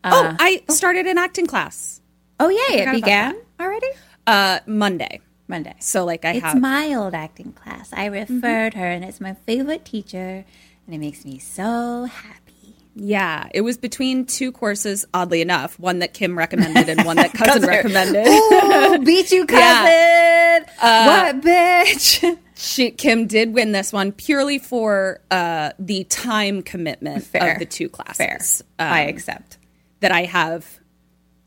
oh, 0.04 0.26
uh, 0.26 0.36
I 0.40 0.64
oh. 0.68 0.74
started 0.74 1.06
an 1.06 1.18
acting 1.18 1.46
class 1.46 2.02
Oh 2.42 2.50
yay! 2.50 2.82
It 2.82 2.92
began 2.92 3.38
already 3.60 3.86
uh, 4.26 4.62
Monday. 4.66 5.22
Monday. 5.48 5.76
So 5.78 6.06
like 6.06 6.26
I 6.26 6.32
It's 6.32 6.42
have 6.44 6.60
my 6.60 6.96
old 6.96 7.14
acting 7.14 7.54
class. 7.54 7.94
I 7.94 8.10
mm-hmm. 8.10 8.34
referred 8.34 8.74
her, 8.74 8.88
and 8.88 9.06
it's 9.06 9.22
my 9.22 9.36
favorite 9.46 9.86
teacher, 9.86 10.44
and 10.88 10.96
it 10.96 10.98
makes 10.98 11.24
me 11.24 11.38
so 11.38 12.06
happy. 12.06 12.78
Yeah, 12.96 13.48
it 13.54 13.62
was 13.62 13.78
between 13.78 14.26
two 14.26 14.52
courses, 14.52 15.06
oddly 15.14 15.42
enough, 15.42 15.80
one 15.80 16.00
that 16.00 16.16
Kim 16.16 16.36
recommended 16.36 16.90
and 16.90 17.06
one 17.06 17.18
that 17.18 17.32
cousin 17.36 17.70
recommended. 17.70 18.26
Oh, 18.26 19.00
beat 19.06 19.32
you, 19.32 19.46
cousin! 19.48 20.66
Uh, 20.82 21.06
what 21.06 21.42
bitch? 21.42 22.38
She 22.62 22.92
Kim 22.92 23.26
did 23.26 23.56
win 23.56 23.72
this 23.72 23.92
one 23.92 24.12
purely 24.12 24.60
for 24.60 25.20
uh, 25.32 25.72
the 25.80 26.04
time 26.04 26.62
commitment 26.62 27.24
Fair. 27.24 27.54
of 27.54 27.60
the 27.60 27.66
two 27.66 27.90
classes. 27.90 28.62
Fair. 28.78 28.88
um, 28.88 28.94
I 28.94 29.02
accept. 29.08 29.58
that 30.02 30.12
I 30.12 30.26
have 30.26 30.80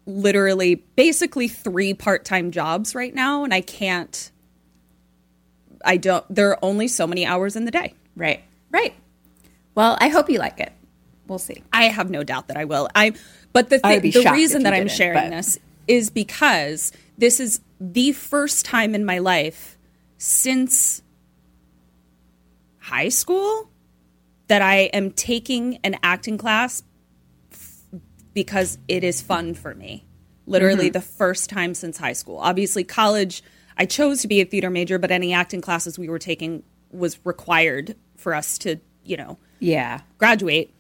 literally 0.07 0.75
basically 0.97 1.47
three 1.49 1.95
part-time 1.95 2.51
jobs 2.51 2.95
right 2.95 3.15
now 3.15 3.45
and 3.45 3.55
I 3.55 3.61
can't 3.63 4.31
I 5.85 5.97
don't 5.99 6.25
there 6.35 6.51
are 6.51 6.59
only 6.63 6.89
so 6.89 7.07
many 7.07 7.25
hours 7.25 7.55
in 7.57 7.65
the 7.65 7.71
day. 7.71 7.95
Right. 8.17 8.43
Right. 8.71 8.95
Well, 9.77 9.97
I 10.01 10.09
hope 10.09 10.29
you 10.29 10.39
like 10.39 10.59
it. 10.59 10.73
We'll 11.29 11.39
see. 11.39 11.63
I 11.73 11.85
have 11.85 12.11
no 12.11 12.25
doubt 12.25 12.49
that 12.49 12.57
I 12.57 12.65
will. 12.65 12.89
I 12.95 13.13
but 13.53 13.71
the 13.71 13.79
the 13.79 14.31
reason 14.33 14.65
that 14.65 14.75
I'm 14.75 14.89
sharing 14.89 15.31
but- 15.31 15.37
this 15.37 15.59
is 15.87 16.11
because 16.11 16.93
this 17.17 17.39
is 17.39 17.61
the 17.79 18.11
first 18.13 18.65
time 18.65 18.97
in 18.97 19.05
my 19.05 19.19
life 19.19 19.79
since 20.19 21.03
high 22.85 23.09
school 23.09 23.71
that 24.49 24.63
I 24.63 24.91
am 24.93 25.11
taking 25.11 25.79
an 25.85 25.97
acting 26.03 26.37
class 26.37 26.83
f- 27.51 27.81
because 28.35 28.79
it 28.89 29.03
is 29.03 29.23
fun 29.23 29.55
for 29.55 29.75
me. 29.75 30.05
Literally 30.47 30.87
mm-hmm. 30.87 30.93
the 30.93 31.01
first 31.01 31.49
time 31.49 31.75
since 31.75 31.97
high 31.97 32.13
school. 32.13 32.37
Obviously 32.39 32.85
college 32.85 33.43
I 33.77 33.87
chose 33.87 34.21
to 34.23 34.29
be 34.29 34.41
a 34.41 34.45
theater 34.45 34.71
major, 34.71 34.99
but 34.99 35.11
any 35.11 35.33
acting 35.33 35.61
classes 35.61 35.99
we 35.99 36.09
were 36.09 36.19
taking 36.19 36.63
was 36.93 37.19
required 37.25 37.97
for 38.17 38.35
us 38.35 38.59
to, 38.59 38.77
you 39.05 39.17
know, 39.17 39.39
Yeah. 39.59 40.01
graduate. 40.19 40.71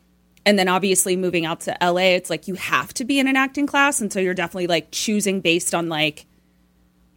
And 0.46 0.58
then 0.58 0.68
obviously 0.68 1.16
moving 1.16 1.46
out 1.46 1.60
to 1.62 1.76
LA, 1.80 2.14
it's 2.14 2.30
like 2.30 2.46
you 2.46 2.54
have 2.54 2.92
to 2.94 3.04
be 3.04 3.18
in 3.18 3.26
an 3.26 3.36
acting 3.36 3.66
class. 3.66 4.00
And 4.00 4.12
so 4.12 4.20
you're 4.20 4.34
definitely 4.34 4.66
like 4.66 4.88
choosing 4.90 5.40
based 5.40 5.74
on 5.74 5.88
like 5.88 6.26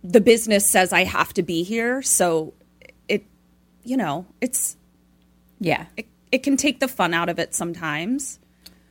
the 0.03 0.21
business 0.21 0.69
says 0.71 0.93
I 0.93 1.03
have 1.03 1.33
to 1.33 1.43
be 1.43 1.63
here. 1.63 2.01
So 2.01 2.53
you 3.87 3.97
know, 3.97 4.25
it's, 4.41 4.75
Yeah. 5.59 5.85
it, 5.95 6.05
it 6.31 6.43
can 6.43 6.57
take 6.57 6.79
the 6.79 6.87
fun 6.87 7.13
out 7.13 7.29
of 7.29 7.39
it 7.39 7.55
sometimes. 7.55 8.39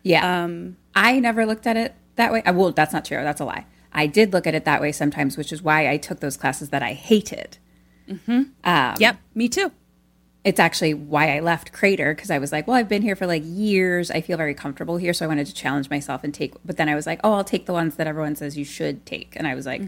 Yeah. 0.03 0.45
Um, 0.45 0.77
I 0.95 1.21
never 1.21 1.45
looked 1.45 1.67
at 1.67 1.77
it 1.77 1.95
that 2.17 2.33
way. 2.33 2.43
I, 2.47 2.51
Well, 2.53 2.73
that's 2.73 2.93
not 2.93 3.05
true. 3.05 3.19
That's 3.19 3.41
a 3.41 3.45
lie. 3.45 3.67
I 3.93 4.07
did 4.07 4.33
look 4.33 4.47
at 4.47 4.55
it 4.55 4.65
that 4.65 4.81
way 4.81 4.93
sometimes, 4.93 5.37
which 5.37 5.53
is 5.53 5.63
why 5.63 5.89
I 5.91 5.97
took 5.99 6.21
those 6.21 6.37
classes 6.37 6.71
that 6.71 6.83
I 6.83 6.93
hated. 6.93 7.59
Mm-hmm. 8.09 8.43
Yep, 8.99 9.17
me 9.35 9.49
too. 9.49 9.71
It's 10.45 10.61
actually 10.61 10.95
why 10.95 11.37
I 11.37 11.41
left 11.41 11.73
Crater 11.73 12.15
because 12.15 12.31
I 12.31 12.39
was 12.39 12.53
like, 12.53 12.67
well, 12.69 12.77
I've 12.77 12.89
been 12.89 13.03
here 13.03 13.17
for 13.17 13.27
like 13.27 13.43
years. 13.45 14.11
I 14.13 14.21
feel 14.21 14.37
very 14.37 14.55
comfortable 14.55 14.97
here. 14.97 15.13
So 15.13 15.25
I 15.25 15.29
wanted 15.29 15.47
to 15.49 15.55
challenge 15.55 15.91
myself 15.91 16.23
and 16.23 16.33
take, 16.33 16.55
but 16.65 16.77
then 16.77 16.89
I 16.89 16.95
was 16.95 17.05
like, 17.07 17.21
oh, 17.25 17.33
I'll 17.33 17.43
take 17.45 17.67
the 17.67 17.73
ones 17.73 17.97
that 17.97 18.07
everyone 18.07 18.37
says 18.37 18.57
you 18.57 18.65
should 18.65 19.05
take. 19.07 19.35
And 19.37 19.47
I 19.47 19.55
was 19.57 19.67
like, 19.67 19.83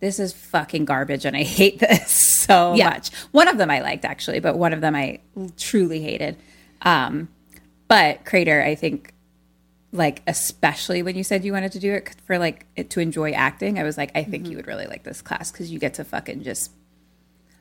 this 0.00 0.18
is 0.18 0.32
fucking 0.32 0.84
garbage 0.84 1.24
and 1.24 1.36
I 1.36 1.42
hate 1.42 1.78
this 1.80 2.10
so 2.10 2.74
Yeah. 2.74 2.90
much. 2.90 3.10
One 3.32 3.48
of 3.48 3.58
them 3.58 3.70
I 3.70 3.80
liked 3.80 4.04
actually, 4.04 4.40
but 4.40 4.56
one 4.58 4.72
of 4.72 4.80
them 4.80 4.94
I 4.94 5.20
truly 5.56 6.00
hated. 6.02 6.36
Um, 6.82 7.28
but 7.88 8.24
Crater, 8.24 8.62
I 8.62 8.74
think, 8.74 9.12
like 9.92 10.22
especially 10.26 11.02
when 11.02 11.16
you 11.16 11.24
said 11.24 11.44
you 11.44 11.52
wanted 11.52 11.72
to 11.72 11.78
do 11.78 11.92
it 11.92 12.14
for 12.26 12.38
like 12.38 12.66
it, 12.76 12.90
to 12.90 13.00
enjoy 13.00 13.30
acting, 13.32 13.78
I 13.78 13.82
was 13.84 13.96
like, 13.96 14.10
I 14.14 14.24
think 14.24 14.48
you 14.48 14.56
would 14.56 14.66
really 14.66 14.86
like 14.86 15.04
this 15.04 15.22
class 15.22 15.50
because 15.50 15.70
you 15.70 15.78
get 15.78 15.94
to 15.94 16.04
fucking 16.04 16.42
just 16.42 16.70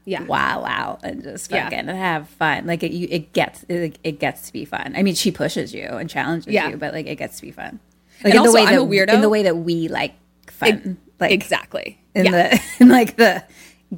Yeah. 0.03 0.23
wow 0.23 0.65
out 0.65 1.01
and 1.03 1.23
just 1.23 1.49
Yeah. 1.51 1.69
fucking 1.69 1.87
have 1.87 2.27
fun. 2.29 2.65
Like 2.65 2.83
it, 2.83 2.91
you, 2.91 3.07
it 3.09 3.31
gets 3.31 3.63
it, 3.69 3.97
it 4.03 4.19
gets 4.19 4.47
to 4.47 4.53
be 4.53 4.65
fun. 4.65 4.93
I 4.97 5.03
mean, 5.03 5.15
she 5.15 5.31
pushes 5.31 5.73
you 5.73 5.85
and 5.85 6.09
challenges 6.09 6.51
Yeah. 6.53 6.69
you, 6.69 6.77
but 6.77 6.93
like 6.93 7.05
it 7.07 7.15
gets 7.15 7.37
to 7.37 7.41
be 7.43 7.51
fun. 7.51 7.79
And 8.19 8.25
Like 8.25 8.33
in 8.33 8.39
also, 8.39 8.51
the 8.51 8.55
way 8.55 8.61
I'm 8.63 8.75
that 8.75 8.81
a 8.81 8.85
weirdo. 8.85 9.13
in 9.13 9.21
the 9.21 9.29
way 9.29 9.43
that 9.43 9.57
we 9.57 9.87
like 9.87 10.13
fun, 10.47 10.97
like 11.19 11.31
exactly. 11.31 11.99
In 12.15 12.25
yeah. 12.25 12.31
the 12.31 12.61
in 12.79 12.89
like 12.89 13.15
the 13.17 13.43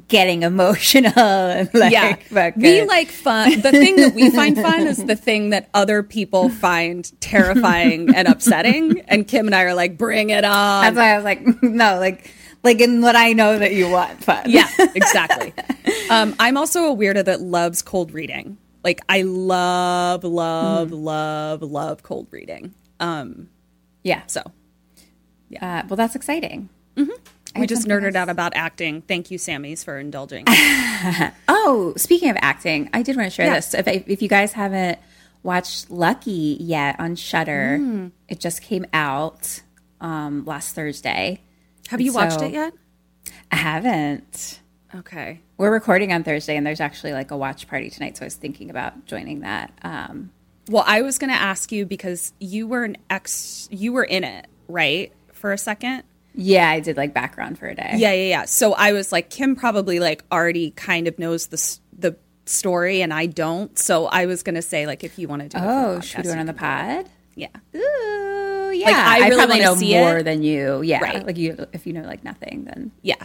getting 0.06 0.42
emotional 0.42 1.18
and 1.18 1.70
like 1.74 1.92
yeah. 1.92 2.16
fucking- 2.16 2.62
We 2.62 2.84
like 2.84 3.08
fun. 3.08 3.60
The 3.60 3.70
thing 3.72 3.96
that 3.96 4.14
we 4.14 4.30
find 4.30 4.56
fun 4.56 4.86
is 4.86 5.02
the 5.04 5.16
thing 5.16 5.50
that 5.50 5.68
other 5.72 6.02
people 6.02 6.50
find 6.50 7.10
terrifying 7.20 8.14
and 8.14 8.28
upsetting. 8.32 9.00
And 9.08 9.26
Kim 9.26 9.46
and 9.46 9.54
I 9.54 9.62
are 9.62 9.74
like, 9.74 9.96
bring 9.96 10.30
it 10.30 10.44
on. 10.44 10.82
That's 10.82 10.96
why 10.96 11.12
I 11.12 11.16
was 11.16 11.24
like, 11.24 11.62
no, 11.62 11.98
like 11.98 12.30
like 12.62 12.80
in 12.80 13.00
what 13.00 13.16
I 13.16 13.32
know 13.32 13.58
that 13.58 13.72
you 13.72 13.88
want 13.88 14.22
fun. 14.22 14.44
Yeah, 14.50 14.68
exactly. 14.94 15.54
um, 16.10 16.34
I'm 16.38 16.56
also 16.56 16.92
a 16.92 16.96
weirdo 16.96 17.24
that 17.24 17.40
loves 17.40 17.82
cold 17.82 18.12
reading. 18.12 18.58
Like 18.84 19.00
I 19.08 19.22
love, 19.22 20.22
love, 20.24 20.92
love, 20.92 21.62
love 21.62 22.02
cold 22.02 22.28
reading. 22.30 22.74
Um, 23.00 23.48
yeah. 24.02 24.22
so 24.26 24.42
Uh, 25.60 25.82
well, 25.88 25.96
that's 25.96 26.14
exciting. 26.14 26.68
We 27.56 27.66
just 27.66 27.86
nerded 27.86 28.14
out 28.14 28.28
about 28.28 28.52
acting. 28.54 29.02
Thank 29.02 29.30
you, 29.30 29.38
Sammy's, 29.38 29.82
for 29.84 29.98
indulging. 29.98 30.44
Oh, 31.48 31.92
speaking 31.96 32.30
of 32.30 32.36
acting, 32.40 32.90
I 32.92 33.02
did 33.02 33.16
want 33.16 33.26
to 33.26 33.30
share 33.30 33.46
Yeah. 33.46 33.54
this. 33.54 33.72
If, 33.74 33.86
if 33.86 34.20
you 34.22 34.28
guys 34.28 34.52
haven't 34.52 34.98
watched 35.42 35.90
Lucky 35.90 36.56
yet 36.60 36.98
on 36.98 37.14
Shudder, 37.14 37.78
Mm. 37.80 38.10
it 38.28 38.40
just 38.40 38.62
came 38.62 38.84
out 38.92 39.60
um, 40.00 40.44
last 40.44 40.74
Thursday. 40.74 41.40
Have 41.88 42.00
you 42.00 42.12
watched 42.12 42.42
it 42.42 42.52
yet? 42.52 42.72
I 43.52 43.56
haven't. 43.56 44.60
Okay. 44.94 45.40
We're 45.56 45.70
recording 45.72 46.12
on 46.12 46.24
Thursday, 46.24 46.56
and 46.56 46.66
there's 46.66 46.80
actually 46.80 47.12
like 47.12 47.30
a 47.30 47.36
watch 47.36 47.68
party 47.68 47.90
tonight. 47.90 48.16
So 48.16 48.24
I 48.24 48.26
was 48.26 48.34
thinking 48.36 48.70
about 48.70 49.06
joining 49.06 49.40
that. 49.40 49.72
Um, 49.82 50.30
Well, 50.68 50.84
I 50.86 51.02
was 51.02 51.18
going 51.18 51.30
to 51.30 51.36
ask 51.40 51.70
you 51.72 51.86
because 51.86 52.32
you 52.40 52.66
were 52.66 52.84
an 52.84 52.96
ex, 53.10 53.68
you 53.70 53.92
were 53.92 54.04
in 54.04 54.24
it, 54.24 54.46
right? 54.68 55.12
For 55.32 55.52
a 55.52 55.58
second. 55.58 56.02
Yeah, 56.40 56.70
I 56.70 56.78
did 56.80 56.96
like 56.96 57.12
background 57.12 57.58
for 57.58 57.66
a 57.66 57.74
day. 57.74 57.94
Yeah, 57.96 58.12
yeah, 58.12 58.28
yeah. 58.28 58.44
So 58.44 58.72
I 58.74 58.92
was 58.92 59.10
like, 59.10 59.28
Kim 59.28 59.56
probably 59.56 59.98
like 59.98 60.22
already 60.30 60.70
kind 60.70 61.08
of 61.08 61.18
knows 61.18 61.48
the 61.48 61.78
the 61.98 62.16
story, 62.46 63.02
and 63.02 63.12
I 63.12 63.26
don't. 63.26 63.76
So 63.76 64.06
I 64.06 64.26
was 64.26 64.42
gonna 64.44 64.62
say 64.62 64.86
like, 64.86 65.02
if 65.02 65.18
you 65.18 65.26
want 65.26 65.42
to 65.42 65.48
do, 65.48 65.58
it 65.58 65.60
for 65.60 65.66
the 65.66 65.72
Oh, 65.96 66.00
should 66.00 66.16
we 66.18 66.22
do 66.22 66.30
it 66.30 66.38
on 66.38 66.46
the 66.46 66.54
pod? 66.54 67.06
yeah. 67.34 67.48
Ooh, 67.74 68.70
yeah. 68.72 68.86
Like, 68.86 68.94
I 68.96 69.28
really 69.28 69.36
probably 69.36 69.60
know 69.60 69.74
see 69.74 69.94
more 69.94 70.18
it. 70.18 70.22
than 70.24 70.42
you. 70.42 70.82
Yeah, 70.82 71.00
Right. 71.00 71.26
like 71.26 71.36
you, 71.36 71.66
if 71.72 71.86
you 71.86 71.92
know 71.92 72.02
like 72.02 72.22
nothing, 72.24 72.64
then 72.64 72.92
Yeah. 73.02 73.16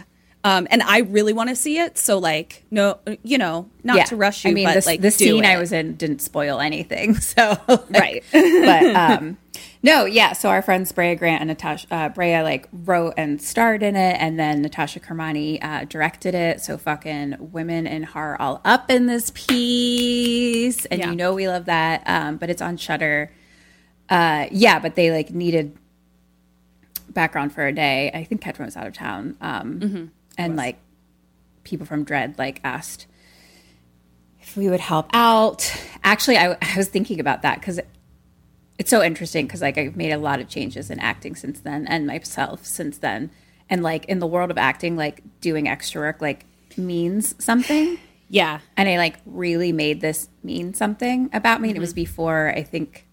Um, 0.46 0.66
and 0.70 0.82
I 0.82 0.98
really 0.98 1.32
want 1.32 1.48
to 1.48 1.56
see 1.56 1.78
it. 1.78 1.96
So 1.96 2.18
like, 2.18 2.64
no, 2.70 2.98
you 3.22 3.38
know, 3.38 3.70
not 3.82 3.96
yeah. 3.96 4.04
to 4.04 4.16
rush 4.16 4.44
you, 4.44 4.50
I 4.50 4.54
mean, 4.54 4.66
but 4.66 4.74
this, 4.74 4.84
like 4.86 5.00
the 5.00 5.10
scene 5.10 5.44
I 5.46 5.56
was 5.56 5.72
in 5.72 5.94
didn't 5.96 6.20
spoil 6.20 6.60
anything. 6.60 7.14
So 7.20 7.56
Right. 7.90 8.22
but 8.30 8.84
um, 8.94 9.38
No, 9.84 10.06
yeah. 10.06 10.32
So 10.32 10.48
our 10.48 10.62
friends 10.62 10.90
Brea 10.92 11.14
Grant 11.14 11.42
and 11.42 11.48
Natasha 11.48 11.86
uh, 11.90 12.08
Brea 12.08 12.40
like 12.42 12.66
wrote 12.72 13.12
and 13.18 13.40
starred 13.40 13.82
in 13.82 13.96
it, 13.96 14.16
and 14.18 14.38
then 14.40 14.62
Natasha 14.62 14.98
Kermani 14.98 15.62
uh, 15.62 15.84
directed 15.84 16.34
it. 16.34 16.62
So 16.62 16.78
fucking 16.78 17.36
women 17.52 17.86
in 17.86 18.02
horror 18.02 18.40
all 18.40 18.62
up 18.64 18.90
in 18.90 19.04
this 19.06 19.30
piece, 19.34 20.86
and 20.86 21.00
Yeah. 21.00 21.10
you 21.10 21.16
know 21.16 21.34
we 21.34 21.48
love 21.48 21.66
that. 21.66 22.02
Um, 22.06 22.38
but 22.38 22.48
it's 22.48 22.62
on 22.62 22.78
Shudder. 22.78 23.30
Uh, 24.08 24.46
yeah, 24.50 24.78
but 24.78 24.94
they 24.94 25.10
like 25.10 25.30
needed 25.30 25.76
background 27.10 27.52
for 27.52 27.66
a 27.66 27.72
day. 27.72 28.10
I 28.14 28.24
think 28.24 28.40
Ketryn 28.42 28.64
was 28.64 28.78
out 28.78 28.86
of 28.86 28.94
town, 28.94 29.36
um, 29.42 30.10
and 30.38 30.56
like 30.56 30.78
people 31.62 31.84
from 31.86 32.04
Dread 32.04 32.38
like 32.38 32.60
asked 32.64 33.06
if 34.40 34.56
we 34.56 34.70
would 34.70 34.80
help 34.80 35.10
out. 35.12 35.70
Actually, 36.02 36.38
I, 36.38 36.56
I 36.62 36.74
was 36.78 36.88
thinking 36.88 37.20
about 37.20 37.42
that 37.42 37.60
because 37.60 37.80
it's 38.78 38.90
so 38.90 39.02
interesting 39.02 39.46
because 39.46 39.62
like 39.62 39.78
I've 39.78 39.96
made 39.96 40.12
a 40.12 40.18
lot 40.18 40.40
of 40.40 40.48
changes 40.48 40.90
in 40.90 40.98
acting 40.98 41.36
since 41.36 41.60
then 41.60 41.86
and 41.86 42.06
myself 42.06 42.64
since 42.66 42.98
then. 42.98 43.30
And 43.70 43.82
like 43.82 44.04
in 44.06 44.18
the 44.18 44.26
world 44.26 44.50
of 44.50 44.58
acting, 44.58 44.96
like 44.96 45.22
doing 45.40 45.68
extra 45.68 46.00
work 46.00 46.20
like 46.20 46.46
means 46.76 47.34
something. 47.42 47.98
Yeah. 48.30 48.60
And 48.76 48.88
I 48.88 48.96
like 48.96 49.16
really 49.26 49.70
made 49.70 50.00
this 50.00 50.28
mean 50.42 50.74
something 50.74 51.30
about 51.32 51.60
me. 51.60 51.68
And 51.68 51.76
it 51.76 51.80
was 51.80 51.90
mm-hmm. 51.90 51.96
before 51.96 52.52
I 52.56 52.62
think 52.62 53.06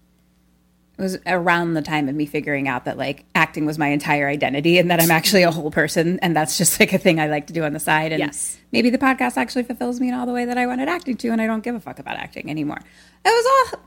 it 0.98 1.02
was 1.02 1.18
around 1.26 1.74
the 1.74 1.82
time 1.82 2.08
of 2.08 2.14
me 2.14 2.26
figuring 2.26 2.66
out 2.66 2.86
that 2.86 2.98
like 2.98 3.24
acting 3.34 3.64
was 3.64 3.78
my 3.78 3.88
entire 3.88 4.26
identity 4.26 4.78
and 4.78 4.90
that 4.90 5.00
I'm 5.00 5.10
actually 5.10 5.42
a 5.42 5.50
whole 5.50 5.70
person 5.70 6.18
and 6.22 6.34
that's 6.34 6.58
just 6.58 6.80
like 6.80 6.92
a 6.92 6.98
thing 6.98 7.20
I 7.20 7.28
like 7.28 7.46
to 7.48 7.52
do 7.52 7.62
on 7.62 7.72
the 7.72 7.78
side. 7.78 8.10
And 8.10 8.20
Yes. 8.20 8.58
maybe 8.72 8.90
the 8.90 8.98
podcast 8.98 9.36
actually 9.36 9.62
fulfills 9.62 10.00
me 10.00 10.08
in 10.08 10.14
all 10.14 10.26
the 10.26 10.32
way 10.32 10.44
that 10.44 10.58
I 10.58 10.66
wanted 10.66 10.88
acting 10.88 11.16
to 11.18 11.28
and 11.28 11.40
I 11.40 11.46
don't 11.46 11.62
give 11.62 11.74
a 11.74 11.80
fuck 11.80 11.98
about 11.98 12.16
acting 12.16 12.50
anymore. 12.50 12.80
It 13.24 13.28
was 13.28 13.74
all 13.74 13.80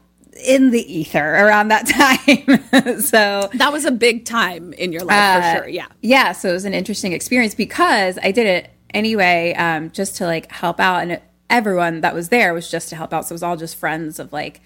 in 0.44 0.72
the 0.72 0.82
ether 0.94 1.36
around 1.36 1.70
that 1.70 1.88
time. 1.88 3.00
so 3.02 3.50
That 3.54 3.72
was 3.72 3.86
a 3.86 3.92
big 3.92 4.26
time 4.26 4.74
in 4.74 4.92
your 4.92 5.04
life 5.04 5.44
for 5.44 5.58
sure. 5.64 5.70
Yeah. 5.70 5.88
yeah, 6.02 6.32
so 6.34 6.50
it 6.50 6.54
was 6.54 6.66
an 6.66 6.74
interesting 6.74 7.14
experience 7.14 7.56
because 7.56 8.20
I 8.22 8.32
did 8.32 8.48
it 8.48 8.70
anyway, 8.94 9.54
um, 9.54 9.92
just 9.92 10.16
to 10.18 10.26
like 10.26 10.52
help 10.52 10.80
out, 10.80 11.02
and 11.04 11.22
everyone 11.50 12.02
that 12.02 12.14
was 12.14 12.30
there 12.30 12.54
was 12.54 12.70
just 12.70 12.90
to 12.90 12.96
help 12.96 13.14
out. 13.14 13.26
So 13.28 13.34
it 13.34 13.36
was 13.36 13.44
all 13.44 13.56
just 13.58 13.76
friends 13.76 14.20
of 14.20 14.34
like 14.34 14.62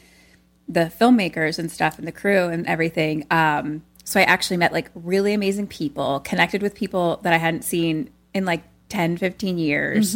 the 0.67 0.91
filmmakers 0.99 1.59
and 1.59 1.71
stuff, 1.71 1.97
and 1.97 2.07
the 2.07 2.11
crew 2.11 2.45
and 2.47 2.65
everything. 2.67 3.25
Um, 3.31 3.83
so 4.03 4.19
I 4.19 4.23
actually 4.23 4.57
met 4.57 4.71
like 4.73 4.89
really 4.95 5.33
amazing 5.33 5.67
people, 5.67 6.19
connected 6.21 6.61
with 6.61 6.73
people 6.73 7.19
that 7.23 7.31
I 7.33 7.38
hadn't 7.38 7.63
seen 7.63 8.09
in 8.33 8.45
like 8.45 8.63
10, 8.89 9.17
15 9.17 9.57
years. 9.59 10.15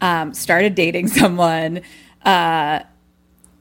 Um, 0.00 0.32
started 0.34 0.74
dating 0.74 1.08
someone. 1.20 1.82
Uh, 2.24 2.80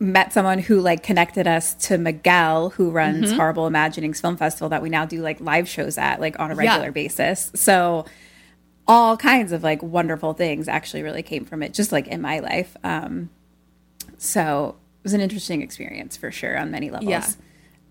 met 0.04 0.34
someone 0.34 0.60
who 0.60 0.82
like 0.82 1.02
connected 1.02 1.48
us 1.48 1.74
to 1.88 1.98
Miguel, 1.98 2.70
who 2.72 2.92
runs 2.92 3.32
Horrible 3.32 3.68
Imaginings 3.68 4.20
Film 4.22 4.38
Festival 4.38 4.70
that 4.70 4.82
we 4.82 4.90
now 4.90 5.06
do 5.06 5.22
like 5.22 5.40
live 5.40 5.68
shows 5.68 5.98
at 5.98 6.20
like 6.20 6.40
on 6.40 6.52
a 6.52 6.56
regular 6.56 6.92
basis. 6.92 7.52
So 7.56 8.06
all 8.88 9.16
kinds 9.16 9.52
of 9.52 9.64
like 9.64 9.82
wonderful 9.82 10.34
things 10.34 10.68
actually 10.68 11.04
really 11.04 11.24
came 11.24 11.46
from 11.46 11.64
it, 11.64 11.74
just 11.74 11.92
like 11.92 12.08
in 12.08 12.22
my 12.22 12.40
life. 12.40 12.76
Um, 12.84 13.30
so 14.18 14.76
it 15.00 15.04
was 15.04 15.14
an 15.14 15.22
interesting 15.22 15.62
experience 15.62 16.18
for 16.18 16.32
sure 16.32 16.58
on 16.58 16.70
many 16.70 16.90
levels. 16.90 17.10
Yeah. 17.10 17.26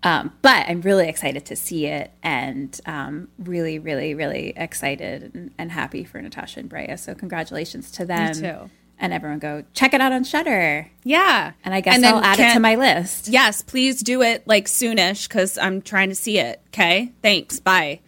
Um, 0.03 0.33
but 0.41 0.67
I'm 0.67 0.81
really 0.81 1.07
excited 1.07 1.45
to 1.45 1.55
see 1.55 1.87
it 1.87 2.11
and 2.21 2.79
um, 2.85 3.29
really, 3.39 3.79
really, 3.79 4.13
really 4.13 4.53
excited 4.55 5.31
and, 5.33 5.51
and 5.57 5.71
happy 5.71 6.03
for 6.03 6.21
Natasha 6.21 6.59
and 6.59 6.69
Brea. 6.69 6.97
So 6.97 7.15
congratulations 7.15 7.89
to 7.91 8.05
them. 8.05 8.69
And 9.03 9.11
everyone 9.11 9.39
go 9.39 9.65
check 9.73 9.93
it 9.93 9.99
out 9.99 10.13
on 10.13 10.23
Shudder. 10.23 10.89
Yeah. 11.03 11.51
And 11.65 11.73
I 11.73 11.81
guess 11.81 11.99
then 11.99 12.13
I'll 12.13 12.23
add 12.23 12.39
it 12.39 12.53
to 12.53 12.59
my 12.61 12.75
list. 12.75 13.27
Yes, 13.27 13.61
please 13.61 14.01
do 14.01 14.21
it 14.21 14.47
like 14.47 14.67
soonish 14.67 15.27
because 15.27 15.57
I'm 15.57 15.81
trying 15.81 16.07
to 16.07 16.15
see 16.15 16.39
it. 16.39 16.61
Okay. 16.67 17.11
Thanks. 17.21 17.59
Bye. 17.59 17.99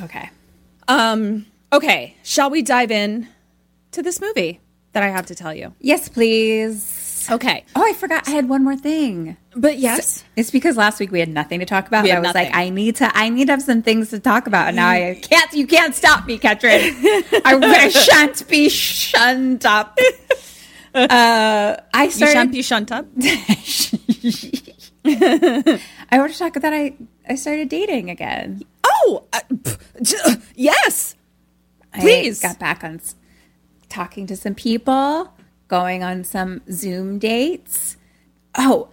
Okay. 0.00 0.30
Um, 0.86 1.46
okay. 1.72 2.16
Shall 2.22 2.50
we 2.50 2.62
dive 2.62 2.92
in 2.92 3.28
to 3.90 4.00
this 4.00 4.20
movie 4.20 4.60
that 4.92 5.02
I 5.02 5.08
have 5.08 5.26
to 5.26 5.34
tell 5.34 5.52
you? 5.52 5.74
Yes, 5.80 6.08
please. 6.08 7.03
Okay. 7.30 7.64
Oh, 7.74 7.82
I 7.84 7.92
forgot. 7.92 8.26
I 8.28 8.32
had 8.32 8.48
one 8.48 8.64
more 8.64 8.76
thing. 8.76 9.36
But 9.56 9.78
yes. 9.78 10.24
It's 10.36 10.50
because 10.50 10.76
last 10.76 11.00
week 11.00 11.10
we 11.10 11.20
had 11.20 11.28
nothing 11.28 11.60
to 11.60 11.66
talk 11.66 11.86
about. 11.86 12.08
I 12.08 12.20
was 12.20 12.34
like. 12.34 12.50
I 12.54 12.70
need 12.70 12.96
to, 12.96 13.10
I 13.16 13.28
need 13.28 13.46
to 13.46 13.52
have 13.52 13.62
some 13.62 13.82
things 13.82 14.10
to 14.10 14.18
talk 14.18 14.46
about, 14.46 14.68
and 14.68 14.76
now 14.76 14.88
I 14.88 15.18
can't. 15.20 15.52
You 15.52 15.66
can't 15.66 15.94
stop 15.94 16.26
me, 16.26 16.38
Ketryn. 16.38 16.92
I, 17.44 17.54
I 17.84 17.88
shan't 17.88 18.48
be 18.48 18.68
shunned 18.68 19.64
up. 19.66 19.98
Uh, 20.94 21.76
I 21.92 22.04
You 22.04 22.10
shan't 22.10 22.52
be 22.52 22.62
shunt 22.62 22.92
up. 22.92 23.06
I 25.06 25.80
want 26.12 26.32
to 26.32 26.38
talk 26.38 26.56
about 26.56 26.70
that 26.70 26.72
I 26.72 26.94
I 27.28 27.34
started 27.34 27.68
dating 27.68 28.10
again. 28.10 28.62
Oh, 28.84 29.24
uh, 29.32 29.40
j- 30.02 30.16
yes. 30.54 31.14
Please. 31.98 32.44
I 32.44 32.48
got 32.48 32.58
back 32.58 32.84
on 32.84 33.00
talking 33.88 34.26
to 34.26 34.36
some 34.36 34.54
people, 34.54 35.32
going 35.68 36.02
on 36.02 36.24
some 36.24 36.62
Zoom 36.70 37.18
dates. 37.18 37.96
Oh, 38.56 38.90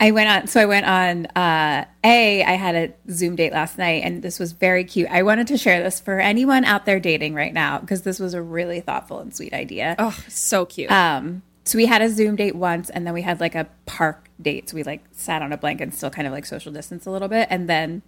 I 0.00 0.10
went 0.10 0.28
on. 0.28 0.46
So 0.48 0.60
I 0.60 0.66
went 0.66 0.86
on. 0.86 1.26
Uh, 1.26 1.84
a 2.02 2.42
I 2.42 2.52
had 2.52 2.74
a 2.74 3.10
Zoom 3.10 3.36
date 3.36 3.52
last 3.52 3.78
night, 3.78 4.02
and 4.04 4.22
this 4.22 4.38
was 4.38 4.52
very 4.52 4.84
cute. 4.84 5.08
I 5.10 5.22
wanted 5.22 5.46
to 5.48 5.56
share 5.56 5.82
this 5.82 6.00
for 6.00 6.20
anyone 6.20 6.64
out 6.64 6.84
there 6.84 7.00
dating 7.00 7.34
right 7.34 7.52
now 7.52 7.78
because 7.78 8.02
this 8.02 8.18
was 8.18 8.34
a 8.34 8.42
really 8.42 8.80
thoughtful 8.80 9.20
and 9.20 9.34
sweet 9.34 9.52
idea. 9.52 9.94
Oh, 9.98 10.16
so 10.28 10.66
cute. 10.66 10.90
Um, 10.90 11.42
so 11.64 11.78
we 11.78 11.86
had 11.86 12.02
a 12.02 12.10
Zoom 12.10 12.36
date 12.36 12.54
once, 12.54 12.90
and 12.90 13.06
then 13.06 13.14
we 13.14 13.22
had 13.22 13.40
like 13.40 13.54
a 13.54 13.68
park 13.86 14.28
date. 14.40 14.68
So 14.68 14.74
we 14.74 14.82
like 14.82 15.02
sat 15.12 15.42
on 15.42 15.52
a 15.52 15.56
blanket 15.56 15.84
and 15.84 15.94
still 15.94 16.10
kind 16.10 16.26
of 16.26 16.32
like 16.32 16.44
social 16.44 16.72
distance 16.72 17.06
a 17.06 17.10
little 17.10 17.28
bit. 17.28 17.48
And 17.50 17.68
then 17.68 18.02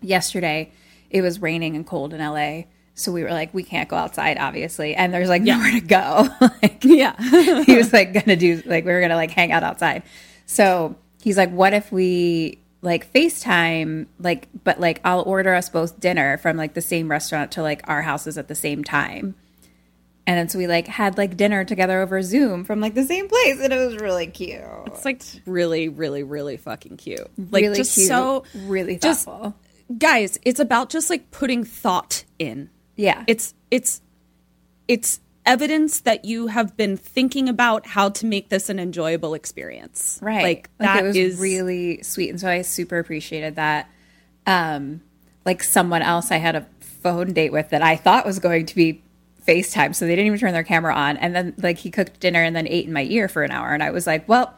yesterday, 0.00 0.72
it 1.10 1.22
was 1.22 1.42
raining 1.42 1.76
and 1.76 1.86
cold 1.86 2.14
in 2.14 2.20
LA. 2.20 2.62
So 3.00 3.12
we 3.12 3.22
were 3.22 3.30
like, 3.30 3.52
we 3.54 3.62
can't 3.62 3.88
go 3.88 3.96
outside, 3.96 4.38
obviously, 4.38 4.94
and 4.94 5.12
there's 5.12 5.28
like 5.28 5.42
nowhere 5.42 5.72
to 5.72 5.80
go. 5.80 6.28
like, 6.62 6.84
yeah. 6.84 7.16
he 7.64 7.76
was 7.76 7.92
like 7.92 8.12
gonna 8.12 8.36
do 8.36 8.62
like 8.66 8.84
we 8.84 8.92
were 8.92 9.00
gonna 9.00 9.16
like 9.16 9.30
hang 9.30 9.52
out 9.52 9.62
outside. 9.62 10.02
So 10.46 10.96
he's 11.22 11.36
like, 11.36 11.50
what 11.50 11.72
if 11.72 11.90
we 11.90 12.58
like 12.82 13.12
FaceTime 13.12 14.06
like 14.18 14.48
but 14.64 14.80
like 14.80 15.00
I'll 15.04 15.22
order 15.22 15.54
us 15.54 15.68
both 15.68 16.00
dinner 16.00 16.38
from 16.38 16.56
like 16.56 16.74
the 16.74 16.80
same 16.80 17.10
restaurant 17.10 17.52
to 17.52 17.62
like 17.62 17.82
our 17.88 18.02
houses 18.02 18.38
at 18.38 18.48
the 18.48 18.54
same 18.54 18.84
time. 18.84 19.34
And 20.26 20.38
then 20.38 20.48
so 20.48 20.58
we 20.58 20.66
like 20.66 20.86
had 20.86 21.18
like 21.18 21.36
dinner 21.36 21.64
together 21.64 22.00
over 22.00 22.22
Zoom 22.22 22.64
from 22.64 22.80
like 22.80 22.94
the 22.94 23.04
same 23.04 23.28
place 23.28 23.60
and 23.60 23.72
it 23.72 23.78
was 23.78 23.96
really 23.96 24.28
cute. 24.28 24.62
It's 24.86 25.04
like 25.04 25.22
really, 25.44 25.88
really, 25.88 26.22
really 26.22 26.56
fucking 26.56 26.98
cute. 26.98 27.28
Like 27.50 27.62
really 27.62 27.76
just 27.76 27.94
cute, 27.94 28.08
so 28.08 28.44
really 28.54 28.96
just- 28.96 29.24
thoughtful. 29.24 29.56
guys, 29.98 30.38
it's 30.42 30.60
about 30.60 30.88
just 30.90 31.10
like 31.10 31.30
putting 31.30 31.64
thought 31.64 32.24
in. 32.38 32.70
Yeah. 33.00 33.24
It's 33.26 33.54
it's 33.70 34.02
it's 34.86 35.20
evidence 35.46 36.00
that 36.02 36.24
you 36.24 36.48
have 36.48 36.76
been 36.76 36.96
thinking 36.96 37.48
about 37.48 37.86
how 37.86 38.10
to 38.10 38.26
make 38.26 38.50
this 38.50 38.68
an 38.68 38.78
enjoyable 38.78 39.34
experience. 39.34 40.18
Right. 40.20 40.42
Like 40.42 40.70
that 40.78 41.00
it 41.00 41.02
was 41.02 41.16
is 41.16 41.40
really 41.40 42.02
sweet. 42.02 42.30
And 42.30 42.40
so 42.40 42.48
I 42.48 42.62
super 42.62 42.98
appreciated 42.98 43.56
that. 43.56 43.90
Um, 44.46 45.00
like 45.44 45.62
someone 45.62 46.02
else 46.02 46.30
I 46.30 46.36
had 46.36 46.56
a 46.56 46.66
phone 46.80 47.32
date 47.32 47.52
with 47.52 47.70
that 47.70 47.82
I 47.82 47.96
thought 47.96 48.26
was 48.26 48.38
going 48.38 48.66
to 48.66 48.74
be 48.74 49.02
FaceTime. 49.46 49.94
So 49.94 50.06
they 50.06 50.12
didn't 50.14 50.26
even 50.26 50.38
turn 50.38 50.52
their 50.52 50.62
camera 50.62 50.94
on. 50.94 51.16
And 51.16 51.34
then 51.34 51.54
like 51.58 51.78
he 51.78 51.90
cooked 51.90 52.20
dinner 52.20 52.42
and 52.42 52.54
then 52.54 52.68
ate 52.68 52.86
in 52.86 52.92
my 52.92 53.04
ear 53.04 53.28
for 53.28 53.42
an 53.42 53.50
hour. 53.50 53.72
And 53.72 53.82
I 53.82 53.90
was 53.90 54.06
like, 54.06 54.28
well, 54.28 54.54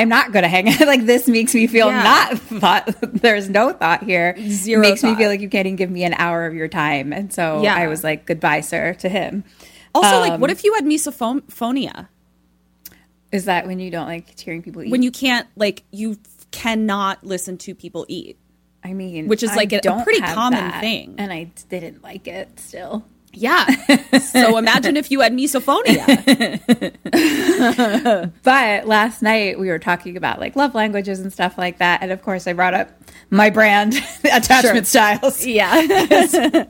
I'm 0.00 0.08
not 0.08 0.32
going 0.32 0.42
to 0.42 0.48
hang 0.48 0.68
out. 0.72 0.80
like 0.86 1.06
this 1.06 1.26
makes 1.28 1.54
me 1.54 1.66
feel 1.66 1.88
Yeah. 1.88 2.02
not 2.02 2.38
thought. 2.38 2.94
There's 3.02 3.48
no 3.48 3.72
thought 3.72 4.02
here. 4.04 4.36
Zero 4.48 4.80
Makes 4.82 5.02
me 5.02 5.14
feel 5.14 5.28
like 5.28 5.40
you 5.40 5.48
can't 5.48 5.66
even 5.66 5.76
give 5.76 5.90
me 5.90 6.04
an 6.04 6.14
hour 6.14 6.46
of 6.46 6.54
your 6.54 6.68
time. 6.68 7.12
And 7.12 7.32
so 7.32 7.62
Yeah. 7.62 7.74
I 7.74 7.86
was 7.88 8.04
like, 8.04 8.26
goodbye, 8.26 8.60
sir, 8.60 8.94
to 8.94 9.08
him. 9.08 9.44
also 9.94 10.20
like 10.20 10.32
um, 10.32 10.40
what 10.40 10.50
if 10.50 10.64
you 10.64 10.74
had 10.74 10.84
misophonia? 10.84 12.08
Is 13.32 13.46
that 13.46 13.66
when 13.66 13.80
you 13.80 13.90
don't 13.90 14.06
like 14.06 14.38
hearing 14.38 14.62
people 14.62 14.82
eat? 14.82 14.90
When 14.90 15.02
you 15.02 15.10
can't 15.10 15.46
like 15.56 15.82
you 15.90 16.16
cannot 16.52 17.24
listen 17.24 17.58
to 17.58 17.74
people 17.74 18.06
eat. 18.08 18.38
I 18.84 18.92
mean, 18.92 19.26
Which 19.26 19.42
is, 19.42 19.50
like, 19.56 19.72
a- 19.72 19.78
a 19.84 20.02
pretty 20.04 20.20
common 20.20 20.60
that, 20.60 20.80
thing. 20.80 21.16
and 21.18 21.32
I 21.32 21.50
didn't 21.68 22.04
like 22.04 22.28
it. 22.28 22.60
Still, 22.60 23.04
Yeah. 23.36 23.66
so 24.18 24.56
imagine 24.56 24.96
if 24.96 25.10
you 25.10 25.20
had 25.20 25.32
misophonia. 25.32 26.06
but 28.42 28.86
last 28.86 29.22
night 29.22 29.58
we 29.58 29.68
were 29.68 29.78
talking 29.78 30.16
about 30.16 30.40
like 30.40 30.56
love 30.56 30.74
languages 30.74 31.20
and 31.20 31.32
stuff 31.32 31.58
like 31.58 31.78
that, 31.78 32.02
and 32.02 32.10
of 32.10 32.22
course 32.22 32.46
I 32.46 32.52
brought 32.54 32.74
up 32.74 32.90
my 33.30 33.50
brand, 33.50 33.94
attachment 34.24 34.86
styles. 34.86 35.44
yeah. 35.46 35.80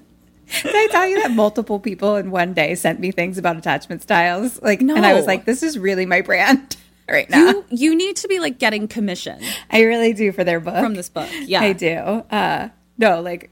Did 0.62 0.76
I 0.76 0.88
tell 0.92 1.06
you 1.06 1.20
that 1.22 1.32
multiple 1.32 1.80
people 1.80 2.14
in 2.16 2.30
one 2.30 2.54
day 2.54 2.76
sent 2.76 3.00
me 3.00 3.10
things 3.10 3.36
about 3.36 3.56
attachment 3.56 4.02
styles? 4.02 4.62
Like, 4.62 4.80
no. 4.80 4.94
and 4.94 5.04
I 5.04 5.12
was 5.12 5.26
like, 5.26 5.44
this 5.44 5.62
is 5.62 5.76
really 5.76 6.06
my 6.06 6.20
brand 6.20 6.76
right 7.08 7.28
now. 7.28 7.48
you 7.48 7.64
you 7.70 7.94
need 7.96 8.16
to 8.16 8.28
be 8.28 8.38
like 8.38 8.58
getting 8.58 8.88
commission 8.88 9.40
I 9.70 9.82
really 9.82 10.12
do 10.12 10.32
for 10.32 10.44
their 10.44 10.60
book. 10.60 10.76
from 10.76 10.94
this 10.94 11.08
book. 11.08 11.28
Yeah. 11.32 11.62
I 11.62 11.72
do. 11.72 11.96
Uh, 11.96 12.68
no, 12.98 13.20
like 13.20 13.50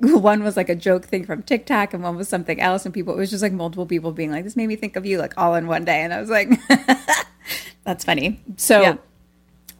one 0.00 0.42
was 0.42 0.56
like 0.56 0.68
a 0.68 0.74
joke 0.74 1.04
thing 1.06 1.24
from 1.24 1.42
TikTok, 1.42 1.94
and 1.94 2.02
one 2.02 2.16
was 2.16 2.28
something 2.28 2.60
else, 2.60 2.84
and 2.84 2.92
people 2.94 3.14
it 3.14 3.18
was 3.18 3.30
just 3.30 3.42
like 3.42 3.52
multiple 3.52 3.86
people 3.86 4.12
being 4.12 4.30
like, 4.30 4.44
"This 4.44 4.56
made 4.56 4.66
me 4.66 4.76
think 4.76 4.96
of 4.96 5.06
you," 5.06 5.18
like 5.18 5.34
all 5.36 5.54
in 5.54 5.66
one 5.66 5.84
day, 5.84 6.00
and 6.02 6.12
I 6.12 6.20
was 6.20 6.30
like, 6.30 6.48
"That's 7.84 8.04
funny." 8.04 8.40
So 8.56 8.80
Yeah. 8.82 8.96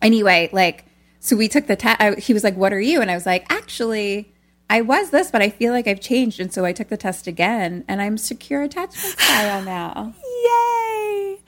anyway, 0.03 0.48
like 0.53 0.85
So 1.20 1.37
we 1.37 1.48
took 1.48 1.66
the 1.66 1.77
test. 1.77 2.18
He 2.20 2.35
was 2.35 2.44
like, 2.44 2.57
"What 2.57 2.72
are 2.72 2.81
you?" 2.81 3.00
And 3.00 3.11
I 3.11 3.14
was 3.14 3.24
like, 3.27 3.46
"Actually, 3.50 4.31
I 4.68 4.83
was 4.83 5.09
this, 5.11 5.31
but 5.31 5.40
I 5.40 5.48
feel 5.48 5.72
like 5.72 5.87
I've 5.88 6.00
changed." 6.00 6.38
And 6.38 6.53
so 6.53 6.64
I 6.66 6.72
took 6.72 6.88
the 6.88 6.98
test 6.98 7.27
again, 7.27 7.83
and 7.88 8.03
I'm 8.03 8.18
secure 8.18 8.62
attachment 8.62 9.18
style 9.18 9.62
now. 9.62 10.12
Yay! 10.44 11.38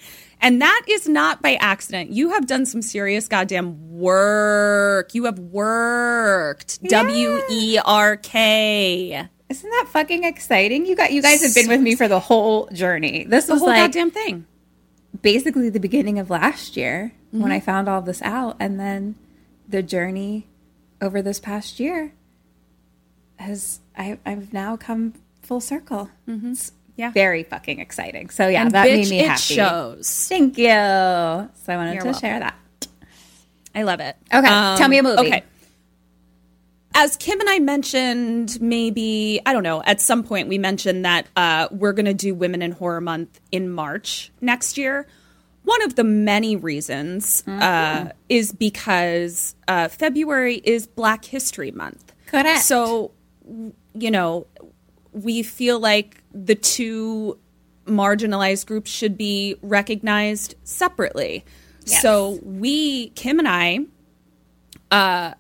And 0.40 0.61
that 0.61 0.85
is 0.88 1.09
not 1.09 1.40
by 1.42 1.55
accident. 1.55 2.11
You 2.11 2.31
have 2.31 2.46
done 2.46 2.66
some 2.66 2.83
serious 2.83 3.27
goddamn 3.27 3.99
work. 3.99 5.14
You 5.14 5.25
have 5.25 5.38
worked. 5.38 6.83
W 6.85 7.40
E 7.51 7.79
R 7.85 8.16
K. 8.16 9.29
Isn't 9.49 9.70
that 9.70 9.87
fucking 9.88 10.25
exciting? 10.25 10.87
You 10.87 10.94
got 10.96 11.12
you 11.12 11.22
guys 11.22 11.42
have 11.42 11.55
been 11.55 11.68
with 11.68 11.81
me 11.81 11.94
for 11.96 12.07
the 12.09 12.20
whole 12.20 12.66
journey. 12.68 13.25
This 13.25 13.46
The 13.46 13.55
was 13.55 13.61
whole 13.61 13.68
like 13.70 13.83
goddamn 13.83 14.11
thing. 14.11 14.46
basically 15.22 15.70
the 15.70 15.81
beginning 15.81 16.18
of 16.18 16.31
last 16.31 16.77
year 16.77 17.12
when 17.31 17.51
I 17.51 17.57
mm-hmm. 17.59 17.64
found 17.64 17.88
all 17.88 18.03
this 18.03 18.22
out, 18.22 18.57
and 18.61 18.79
then 18.79 19.14
the 19.68 19.83
journey 19.83 20.46
over 21.01 21.22
this 21.22 21.40
past 21.40 21.81
year 21.81 22.12
has 23.38 23.81
I, 23.96 24.18
I've 24.27 24.53
now 24.53 24.77
come 24.77 25.14
full 25.42 25.61
circle. 25.61 26.11
Mm-hmm. 26.29 26.53
It's 26.53 26.72
Yeah. 26.96 27.11
very 27.12 27.42
fucking 27.42 27.78
exciting. 27.78 28.30
So 28.30 28.48
yeah, 28.48 28.62
And 28.62 28.70
that 28.72 28.87
bitch, 28.88 28.96
made 29.02 29.11
me 29.11 29.20
it 29.20 29.28
happy. 29.28 29.40
shows. 29.54 30.26
Thank 30.28 30.56
you. 30.59 30.66
So 30.68 31.48
I 31.68 31.76
wanted 31.76 31.92
You're 31.94 32.02
to 32.02 32.06
welcome. 32.09 32.20
share 32.20 32.38
that. 32.40 32.54
I 33.74 33.82
love 33.82 34.00
it. 34.00 34.16
Okay, 34.32 34.46
tell 34.48 34.88
me 34.88 34.98
a 34.98 35.02
movie. 35.02 35.20
Okay. 35.26 35.42
As 36.94 37.14
Kim 37.18 37.38
and 37.40 37.50
I 37.50 37.59
mentioned, 37.59 38.59
maybe, 38.62 39.38
I 39.44 39.52
don't 39.52 39.62
know, 39.62 39.82
at 39.85 40.00
some 40.00 40.22
point 40.22 40.48
we 40.48 40.56
mentioned 40.56 41.04
that 41.04 41.26
uh, 41.37 41.68
we're 41.70 41.92
going 41.92 42.06
to 42.06 42.14
do 42.14 42.35
Women 42.35 42.62
in 42.62 42.72
Horror 42.72 43.02
Month 43.02 43.38
in 43.52 43.68
March 43.68 44.32
next 44.40 44.78
year. 44.78 45.06
One 45.64 45.82
of 45.82 45.96
the 45.96 46.04
many 46.04 46.56
reasons 46.56 47.46
uh, 47.46 48.11
is 48.30 48.52
because 48.52 49.54
uh, 49.68 49.88
February 49.88 50.56
is 50.64 50.87
Black 50.87 51.26
History 51.26 51.70
Month. 51.70 52.14
Correct. 52.28 52.62
So, 52.62 53.11
you 53.92 54.11
know, 54.11 54.46
we 55.12 55.42
feel 55.42 55.78
like 55.78 56.22
the 56.44 56.55
two 56.55 57.38
marginalized 57.87 58.66
groups 58.66 58.90
should 58.90 59.16
be 59.16 59.57
recognized 59.62 60.55
separately. 60.64 61.44
So 61.85 62.40
we, 62.42 63.11
Kim 63.11 63.38
and 63.38 63.46
I, 63.49 63.79
uh, 64.90 65.35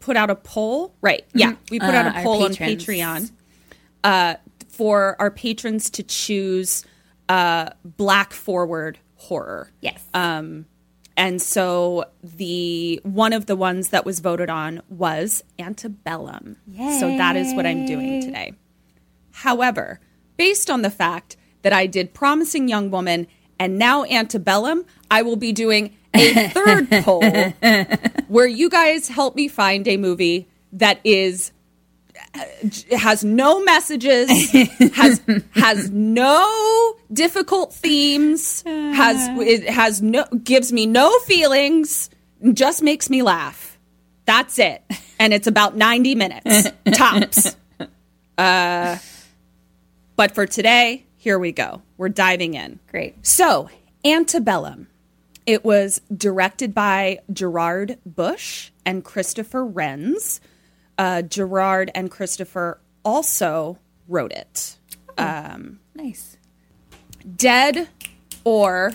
put 0.00 0.16
out 0.16 0.28
a 0.28 0.34
poll. 0.34 0.94
Right. 1.00 1.24
Yeah. 1.32 1.54
We 1.70 1.80
put 1.80 1.94
out 1.94 2.14
Uh, 2.14 2.20
a 2.20 2.22
poll 2.22 2.44
on. 2.44 2.50
Patreon 2.52 3.30
uh, 4.04 4.34
for 4.68 5.16
our 5.18 5.30
patrons 5.30 5.88
to 5.90 6.02
choose 6.02 6.84
uh, 7.30 7.70
Black 7.82 8.34
Forward 8.34 8.98
horror. 9.16 9.70
Yes. 9.80 10.06
Um, 10.12 10.66
and 11.16 11.40
so 11.40 12.04
the 12.22 13.00
one 13.02 13.32
of 13.32 13.46
the 13.46 13.56
ones 13.56 13.88
that 13.88 14.04
was 14.04 14.20
voted 14.20 14.50
on 14.50 14.82
was 14.90 15.42
Antebellum. 15.58 16.56
Yay. 16.68 17.00
So 17.00 17.08
that 17.08 17.36
is 17.36 17.54
what 17.54 17.64
I'm 17.64 17.86
doing 17.86 18.20
today. 18.22 18.52
However, 19.36 20.00
based 20.38 20.70
on 20.70 20.80
the 20.80 20.90
fact 20.90 21.36
that 21.60 21.72
I 21.72 21.86
did 21.86 22.14
Promising 22.14 22.68
Young 22.68 22.90
Woman 22.90 23.26
and 23.58 23.78
now 23.78 24.04
Antebellum, 24.04 24.86
I 25.10 25.20
will 25.20 25.36
be 25.36 25.52
doing 25.52 25.94
a 26.14 26.48
third 26.54 26.90
poll 27.04 27.20
where 28.28 28.46
you 28.46 28.70
guys 28.70 29.08
help 29.08 29.36
me 29.36 29.48
find 29.48 29.86
a 29.86 29.98
movie 29.98 30.48
that 30.72 31.00
is 31.04 31.52
has 32.96 33.24
no 33.24 33.62
messages, 33.62 34.30
has 34.94 35.20
has 35.54 35.90
no 35.90 36.94
difficult 37.12 37.74
themes, 37.74 38.62
has 38.62 39.28
it 39.38 39.68
has 39.68 40.00
no 40.00 40.24
gives 40.44 40.72
me 40.72 40.86
no 40.86 41.10
feelings, 41.20 42.08
just 42.54 42.82
makes 42.82 43.10
me 43.10 43.20
laugh. 43.20 43.78
That's 44.24 44.58
it, 44.58 44.82
and 45.18 45.34
it's 45.34 45.46
about 45.46 45.76
ninety 45.76 46.14
minutes 46.14 46.70
tops. 46.92 47.54
Uh, 48.38 48.98
but 50.16 50.34
for 50.34 50.46
today, 50.46 51.04
here 51.16 51.38
we 51.38 51.52
go. 51.52 51.82
We're 51.96 52.08
diving 52.08 52.54
in. 52.54 52.80
Great. 52.90 53.24
So, 53.26 53.70
Antebellum. 54.04 54.88
It 55.46 55.64
was 55.64 56.00
directed 56.14 56.74
by 56.74 57.20
Gerard 57.32 57.98
Bush 58.04 58.70
and 58.84 59.04
Christopher 59.04 59.64
Renz. 59.64 60.40
Uh, 60.98 61.22
Gerard 61.22 61.90
and 61.94 62.10
Christopher 62.10 62.80
also 63.04 63.78
wrote 64.08 64.32
it. 64.32 64.76
Um, 65.16 65.78
Nice. 65.94 66.36
Dead 67.36 67.88
or 68.44 68.92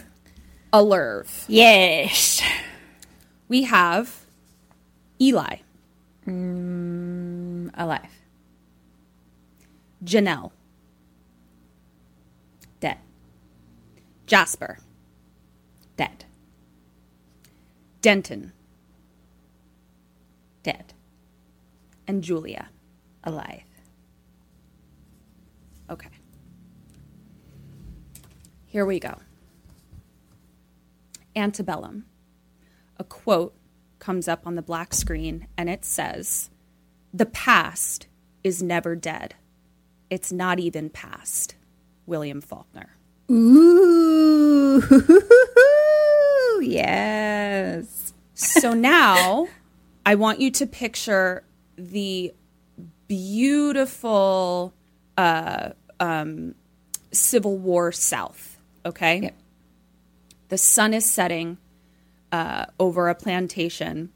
Alive. 0.73 1.45
Yes. 1.47 2.41
We 3.47 3.63
have 3.63 4.25
Eli, 5.19 5.57
Alive. 6.27 8.09
Janelle, 10.03 10.51
Dead. 12.79 12.97
Jasper, 14.31 14.77
Dead. 15.97 16.23
Denton, 17.99 18.53
Dead. 20.63 20.93
and 22.07 22.23
Julia. 22.23 22.69
Alive. 23.25 23.65
Okay. 25.89 26.07
Here 28.67 28.85
we 28.85 29.01
go. 29.01 29.17
Antebellum. 31.35 32.05
A 32.99 33.03
quote 33.03 33.53
comes 33.99 34.29
up 34.29 34.47
on 34.47 34.55
the 34.55 34.61
black 34.61 34.93
screen 34.93 35.47
and 35.57 35.69
it 35.69 35.83
says, 35.83 36.49
The 37.13 37.25
past 37.25 38.07
is 38.45 38.63
never 38.63 38.95
dead. 38.95 39.35
It's 40.09 40.31
not 40.31 40.57
even 40.57 40.89
past. 40.89 41.55
William 42.05 42.39
Faulkner. 42.39 42.95
Ooh. 43.31 44.81
yes. 46.61 48.13
So 48.33 48.73
now 48.73 49.47
I 50.05 50.15
want 50.15 50.39
you 50.41 50.51
to 50.51 50.67
picture 50.67 51.43
the 51.77 52.33
beautiful 53.07 54.73
uh, 55.17 55.69
um, 55.99 56.55
Civil 57.11 57.57
War 57.57 57.91
South, 57.91 58.57
okay? 58.85 59.21
Yep. 59.21 59.37
The 60.49 60.57
sun 60.57 60.93
is 60.93 61.09
setting 61.09 61.57
uh, 62.31 62.65
over 62.79 63.07
a 63.07 63.15
plantation. 63.15 64.11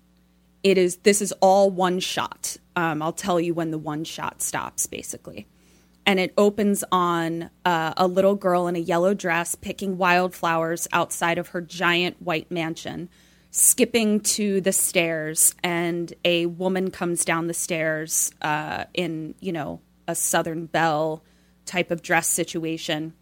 It 0.63 0.77
is. 0.77 0.97
This 0.97 1.21
is 1.21 1.31
all 1.41 1.69
one 1.71 1.99
shot. 1.99 2.57
Um, 2.75 3.01
I'll 3.01 3.13
tell 3.13 3.39
you 3.39 3.53
when 3.53 3.71
the 3.71 3.77
one 3.77 4.03
shot 4.03 4.41
stops, 4.41 4.87
basically. 4.87 5.47
And 6.05 6.19
it 6.19 6.33
opens 6.37 6.83
on 6.91 7.49
uh, 7.65 7.93
a 7.97 8.07
little 8.07 8.35
girl 8.35 8.67
in 8.67 8.75
a 8.75 8.79
yellow 8.79 9.13
dress 9.13 9.55
picking 9.55 9.97
wildflowers 9.97 10.87
outside 10.93 11.37
of 11.37 11.49
her 11.49 11.61
giant 11.61 12.21
white 12.21 12.51
mansion, 12.51 13.09
skipping 13.49 14.19
to 14.19 14.61
the 14.61 14.71
stairs, 14.71 15.55
and 15.63 16.13
a 16.23 16.45
woman 16.45 16.91
comes 16.91 17.25
down 17.25 17.47
the 17.47 17.53
stairs 17.53 18.31
uh, 18.41 18.85
in, 18.93 19.33
you 19.39 19.51
know, 19.51 19.81
a 20.07 20.13
Southern 20.13 20.67
Belle 20.67 21.23
type 21.65 21.89
of 21.89 22.01
dress 22.01 22.29
situation. 22.29 23.13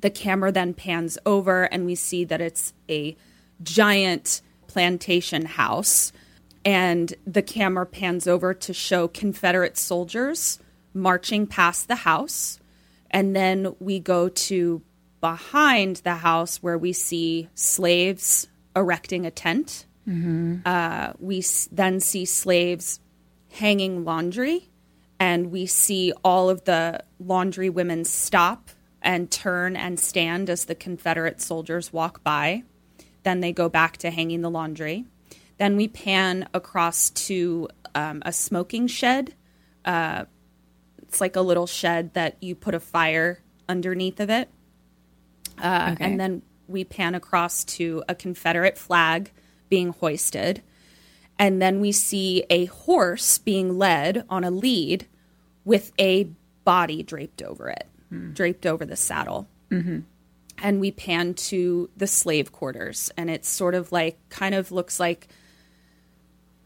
The 0.00 0.10
camera 0.10 0.52
then 0.52 0.74
pans 0.74 1.18
over 1.26 1.64
and 1.64 1.84
we 1.84 1.94
see 1.94 2.24
that 2.24 2.40
it's 2.40 2.72
a 2.88 3.16
giant 3.62 4.40
plantation 4.66 5.44
house 5.44 6.12
and 6.64 7.14
the 7.26 7.42
camera 7.42 7.86
pans 7.86 8.26
over 8.26 8.54
to 8.54 8.72
show 8.72 9.08
confederate 9.08 9.76
soldiers 9.76 10.58
marching 10.94 11.46
past 11.46 11.88
the 11.88 11.96
house 11.96 12.58
and 13.10 13.34
then 13.34 13.74
we 13.80 13.98
go 14.00 14.28
to 14.28 14.82
behind 15.20 15.96
the 15.96 16.14
house 16.16 16.62
where 16.62 16.78
we 16.78 16.92
see 16.92 17.48
slaves 17.54 18.48
erecting 18.76 19.26
a 19.26 19.30
tent 19.30 19.84
uh, 20.64 21.12
we 21.18 21.38
s- 21.40 21.68
then 21.70 22.00
see 22.00 22.24
slaves 22.24 22.98
hanging 23.50 24.04
laundry 24.04 24.70
and 25.20 25.50
we 25.50 25.66
see 25.66 26.12
all 26.24 26.48
of 26.48 26.64
the 26.64 27.04
laundry 27.18 27.68
women 27.68 28.04
stop 28.06 28.70
and 29.02 29.30
turn 29.30 29.76
and 29.76 30.00
stand 30.00 30.48
as 30.48 30.64
the 30.64 30.74
Confederate 30.74 31.40
soldiers 31.42 31.92
walk 31.92 32.22
by. 32.24 32.62
Then 33.22 33.40
they 33.40 33.52
go 33.52 33.68
back 33.68 33.98
to 33.98 34.10
hanging 34.10 34.40
the 34.40 34.50
laundry. 34.50 35.04
Then 35.58 35.76
we 35.76 35.88
pan 35.88 36.48
across 36.54 37.10
to 37.10 37.68
um, 37.94 38.22
a 38.24 38.32
smoking 38.32 38.86
shed. 38.86 39.34
Uh, 39.84 40.24
it's 41.08 41.20
like 41.20 41.36
a 41.36 41.40
little 41.40 41.66
shed 41.66 42.14
that 42.14 42.36
you 42.40 42.54
put 42.54 42.74
a 42.74 42.80
fire 42.80 43.40
underneath 43.68 44.20
of 44.20 44.30
it. 44.30 44.48
Uh, 45.60 45.90
Okay. 45.94 46.04
And 46.04 46.20
then 46.20 46.42
we 46.66 46.84
pan 46.84 47.14
across 47.14 47.64
to 47.64 48.02
a 48.08 48.14
Confederate 48.14 48.76
flag 48.78 49.32
being 49.68 49.90
hoisted. 49.90 50.62
And 51.38 51.62
then 51.62 51.80
we 51.80 51.92
see 51.92 52.44
a 52.50 52.66
horse 52.66 53.38
being 53.38 53.78
led 53.78 54.24
on 54.28 54.44
a 54.44 54.50
lead 54.50 55.06
with 55.64 55.92
a 55.98 56.24
body 56.64 57.02
draped 57.02 57.42
over 57.42 57.68
it, 57.70 57.86
draped 58.34 58.66
over 58.66 58.84
the 58.84 58.96
saddle. 58.96 59.48
And 60.60 60.80
we 60.80 60.90
pan 60.90 61.34
to 61.34 61.88
the 61.96 62.06
slave 62.06 62.52
quarters. 62.52 63.10
And 63.16 63.30
it's 63.30 63.48
sort 63.48 63.74
of 63.74 63.92
like, 63.92 64.18
kind 64.28 64.54
of 64.54 64.72
looks 64.72 64.98
like 65.00 65.28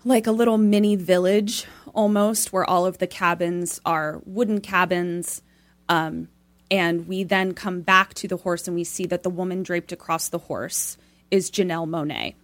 like 0.04 0.26
a 0.26 0.32
little 0.32 0.58
mini 0.58 0.96
village 0.96 1.64
almost, 1.94 2.52
where 2.52 2.68
all 2.68 2.86
of 2.86 2.98
the 2.98 3.06
cabins 3.06 3.80
are 3.84 4.20
wooden 4.24 4.60
cabins. 4.60 5.42
Um, 5.88 6.28
and 6.70 7.06
we 7.06 7.22
then 7.22 7.52
come 7.52 7.82
back 7.82 8.14
to 8.14 8.28
the 8.28 8.38
horse 8.38 8.66
and 8.66 8.74
we 8.74 8.84
see 8.84 9.04
that 9.06 9.22
the 9.22 9.30
woman 9.30 9.62
draped 9.62 9.92
across 9.92 10.28
the 10.28 10.38
horse 10.38 10.96
is 11.30 11.50
Janelle 11.50 11.88
Monáe. 11.88 12.34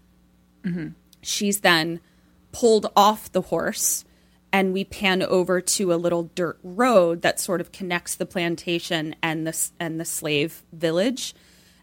She's 1.22 1.60
then 1.60 2.00
pulled 2.52 2.90
off 2.94 3.32
the 3.32 3.42
horse 3.42 4.04
and 4.52 4.72
we 4.72 4.84
pan 4.84 5.22
over 5.22 5.60
to 5.60 5.92
a 5.92 5.96
little 5.96 6.24
dirt 6.34 6.58
road 6.62 7.22
that 7.22 7.40
sort 7.40 7.60
of 7.60 7.72
connects 7.72 8.14
the 8.14 8.26
plantation 8.26 9.14
and 9.22 9.46
the 9.46 9.70
and 9.78 10.00
the 10.00 10.04
slave 10.04 10.62
village 10.72 11.34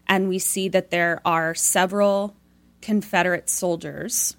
and 0.08 0.28
we 0.28 0.38
see 0.38 0.68
that 0.68 0.90
there 0.90 1.20
are 1.24 1.54
several 1.54 2.36
confederate 2.80 3.48
soldiers 3.48 4.36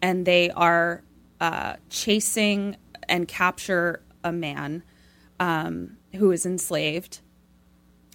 and 0.00 0.26
they 0.26 0.50
are 0.50 1.02
uh, 1.40 1.76
chasing 1.90 2.76
and 3.08 3.28
capture 3.28 4.02
a 4.22 4.32
man 4.32 4.82
um, 5.40 5.96
who 6.14 6.30
is 6.30 6.46
enslaved. 6.46 7.20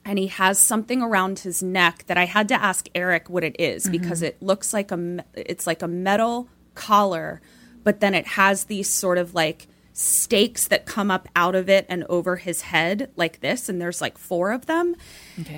And 0.05 0.17
he 0.17 0.27
has 0.27 0.59
something 0.59 1.01
around 1.01 1.39
his 1.39 1.61
neck 1.61 2.05
that 2.07 2.17
I 2.17 2.25
had 2.25 2.47
to 2.47 2.55
ask 2.55 2.87
Eric 2.95 3.29
what 3.29 3.43
it 3.43 3.55
is 3.59 3.87
because 3.89 4.21
it 4.21 4.41
looks 4.41 4.73
like 4.73 4.91
a 4.91 5.23
it's 5.35 5.67
like 5.67 5.81
a 5.81 5.87
metal 5.87 6.49
collar, 6.73 7.41
but 7.83 7.99
then 7.99 8.15
it 8.15 8.25
has 8.25 8.63
these 8.65 8.91
sort 8.91 9.17
of 9.17 9.35
like 9.35 9.67
stakes 9.93 10.67
that 10.69 10.85
come 10.85 11.11
up 11.11 11.27
out 11.35 11.55
of 11.55 11.69
it 11.69 11.85
and 11.89 12.05
over 12.05 12.37
his 12.37 12.61
head 12.61 13.11
like 13.17 13.41
this 13.41 13.67
and 13.67 13.81
there's 13.81 13.99
like 13.99 14.17
four 14.17 14.51
of 14.51 14.65
them. 14.65 14.95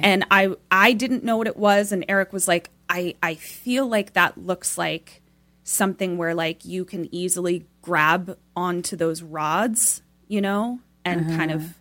And 0.02 0.26
I 0.32 0.56
I 0.72 0.94
didn't 0.94 1.24
know 1.24 1.38
what 1.38 1.48
it 1.48 1.58
was 1.58 1.92
and 1.92 2.04
Eric 2.10 2.34
was 2.34 2.48
like 2.48 2.72
I 2.90 3.16
I 3.22 3.36
feel 3.36 3.88
like 3.88 4.14
that 4.14 4.38
looks 4.38 4.78
like 4.78 5.21
something 5.64 6.18
where 6.18 6.34
like 6.34 6.66
you 6.66 6.86
can 6.86 7.14
easily 7.14 7.66
grab 7.82 8.38
onto 8.56 8.96
those 8.96 9.22
rods, 9.22 10.02
you 10.28 10.42
know, 10.42 10.80
and 11.06 11.26
kind 11.38 11.52
of 11.52 11.78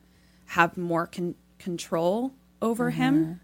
have 0.46 0.76
more 0.76 1.06
con- 1.06 1.34
control 1.58 2.32
over 2.60 2.90
him. 2.90 3.40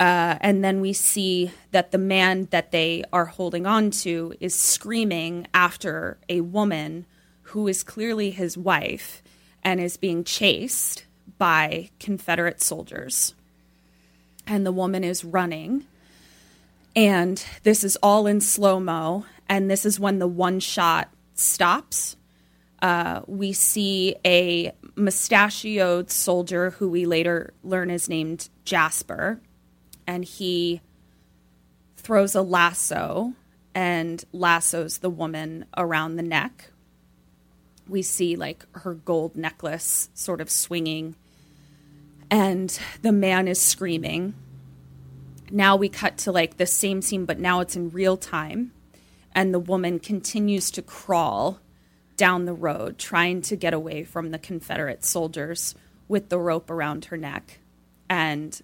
Uh, 0.00 0.36
and 0.40 0.64
then 0.64 0.80
we 0.80 0.92
see 0.92 1.52
that 1.70 1.92
the 1.92 1.98
man 1.98 2.48
that 2.50 2.72
they 2.72 3.04
are 3.12 3.26
holding 3.26 3.66
on 3.66 3.90
to 3.90 4.34
is 4.40 4.54
screaming 4.54 5.46
after 5.54 6.18
a 6.28 6.40
woman 6.40 7.06
who 7.42 7.68
is 7.68 7.82
clearly 7.84 8.30
his 8.30 8.58
wife 8.58 9.22
and 9.62 9.80
is 9.80 9.96
being 9.96 10.24
chased 10.24 11.04
by 11.38 11.90
Confederate 12.00 12.60
soldiers. 12.60 13.34
And 14.46 14.66
the 14.66 14.72
woman 14.72 15.04
is 15.04 15.24
running. 15.24 15.86
And 16.94 17.44
this 17.62 17.84
is 17.84 17.96
all 18.02 18.26
in 18.26 18.40
slow 18.40 18.78
mo. 18.80 19.24
And 19.48 19.70
this 19.70 19.84
is 19.84 20.00
when 20.00 20.18
the 20.18 20.28
one 20.28 20.60
shot 20.60 21.10
stops 21.34 22.16
uh, 22.82 23.20
we 23.28 23.52
see 23.52 24.16
a 24.26 24.72
mustachioed 24.96 26.10
soldier 26.10 26.70
who 26.70 26.90
we 26.90 27.06
later 27.06 27.54
learn 27.62 27.90
is 27.90 28.08
named 28.08 28.48
Jasper, 28.64 29.40
and 30.04 30.24
he 30.24 30.80
throws 31.96 32.34
a 32.34 32.42
lasso 32.42 33.34
and 33.72 34.24
lassos 34.32 34.98
the 34.98 35.08
woman 35.08 35.64
around 35.76 36.16
the 36.16 36.24
neck. 36.24 36.70
We 37.88 38.02
see 38.02 38.34
like 38.34 38.66
her 38.78 38.94
gold 38.94 39.36
necklace 39.36 40.10
sort 40.12 40.40
of 40.40 40.50
swinging, 40.50 41.14
and 42.32 42.76
the 43.02 43.12
man 43.12 43.46
is 43.46 43.60
screaming. 43.60 44.34
Now 45.54 45.76
we 45.76 45.90
cut 45.90 46.16
to 46.18 46.32
like 46.32 46.56
the 46.56 46.66
same 46.66 47.02
scene, 47.02 47.26
but 47.26 47.38
now 47.38 47.60
it's 47.60 47.76
in 47.76 47.90
real 47.90 48.16
time, 48.16 48.72
and 49.34 49.52
the 49.52 49.58
woman 49.58 49.98
continues 49.98 50.70
to 50.70 50.82
crawl 50.82 51.60
down 52.16 52.46
the 52.46 52.54
road 52.54 52.96
trying 52.98 53.42
to 53.42 53.56
get 53.56 53.74
away 53.74 54.02
from 54.02 54.30
the 54.30 54.38
Confederate 54.38 55.04
soldiers 55.04 55.74
with 56.08 56.30
the 56.30 56.38
rope 56.38 56.70
around 56.70 57.06
her 57.06 57.18
neck. 57.18 57.58
And 58.08 58.60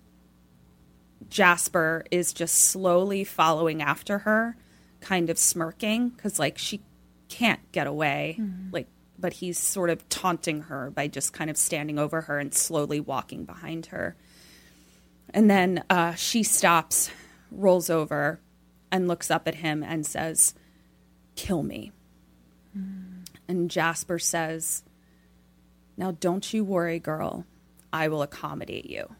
Jasper 1.28 2.04
is 2.10 2.32
just 2.32 2.54
slowly 2.54 3.22
following 3.22 3.82
after 3.82 4.20
her, 4.20 4.56
kind 5.00 5.28
of 5.28 5.38
smirking 5.38 6.08
because, 6.08 6.38
like, 6.38 6.56
she 6.56 6.80
can't 7.28 7.60
get 7.70 7.86
away. 7.86 8.36
Mm-hmm. 8.40 8.70
Like, 8.72 8.86
but 9.18 9.34
he's 9.34 9.58
sort 9.58 9.90
of 9.90 10.08
taunting 10.08 10.62
her 10.62 10.90
by 10.90 11.08
just 11.08 11.32
kind 11.34 11.50
of 11.50 11.56
standing 11.56 11.98
over 11.98 12.22
her 12.22 12.38
and 12.38 12.54
slowly 12.54 13.00
walking 13.00 13.44
behind 13.44 13.86
her. 13.86 14.16
And 15.30 15.50
then 15.50 15.84
uh, 15.90 16.14
she 16.14 16.42
stops, 16.42 17.10
rolls 17.50 17.90
over, 17.90 18.40
and 18.90 19.08
looks 19.08 19.30
up 19.30 19.46
at 19.46 19.56
him 19.56 19.82
and 19.82 20.06
says, 20.06 20.54
Kill 21.36 21.62
me. 21.62 21.92
And 23.46 23.70
Jasper 23.70 24.18
says, 24.18 24.82
Now 25.96 26.12
don't 26.12 26.52
you 26.52 26.64
worry, 26.64 26.98
girl. 26.98 27.44
I 27.92 28.08
will 28.08 28.22
accommodate 28.22 28.88
you. 28.88 29.14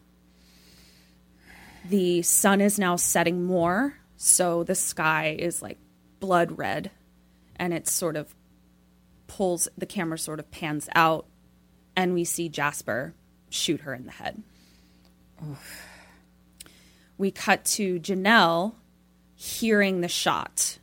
The 1.87 2.21
sun 2.21 2.61
is 2.61 2.77
now 2.77 2.97
setting 2.97 3.45
more, 3.45 3.95
so 4.17 4.63
the 4.63 4.75
sky 4.75 5.35
is 5.39 5.61
like 5.61 5.77
blood 6.19 6.57
red, 6.57 6.91
and 7.55 7.73
it 7.73 7.87
sort 7.87 8.15
of 8.15 8.35
pulls, 9.27 9.67
the 9.77 9.85
camera 9.85 10.19
sort 10.19 10.39
of 10.39 10.51
pans 10.51 10.89
out, 10.93 11.25
and 11.95 12.13
we 12.13 12.25
see 12.25 12.49
Jasper 12.49 13.13
shoot 13.49 13.81
her 13.81 13.93
in 13.93 14.05
the 14.05 14.11
head. 14.11 14.43
We 17.19 17.31
cut 17.31 17.65
to 17.65 17.99
Janelle 17.99 18.75
hearing 19.35 19.99
the 19.99 20.07
shot 20.07 20.79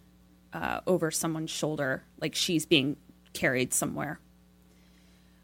uh, 0.53 0.81
over 0.87 1.11
someone's 1.11 1.51
shoulder, 1.51 2.05
like 2.20 2.35
she's 2.35 2.66
being 2.66 2.99
carried 3.33 3.72
somewhere. 3.72 4.20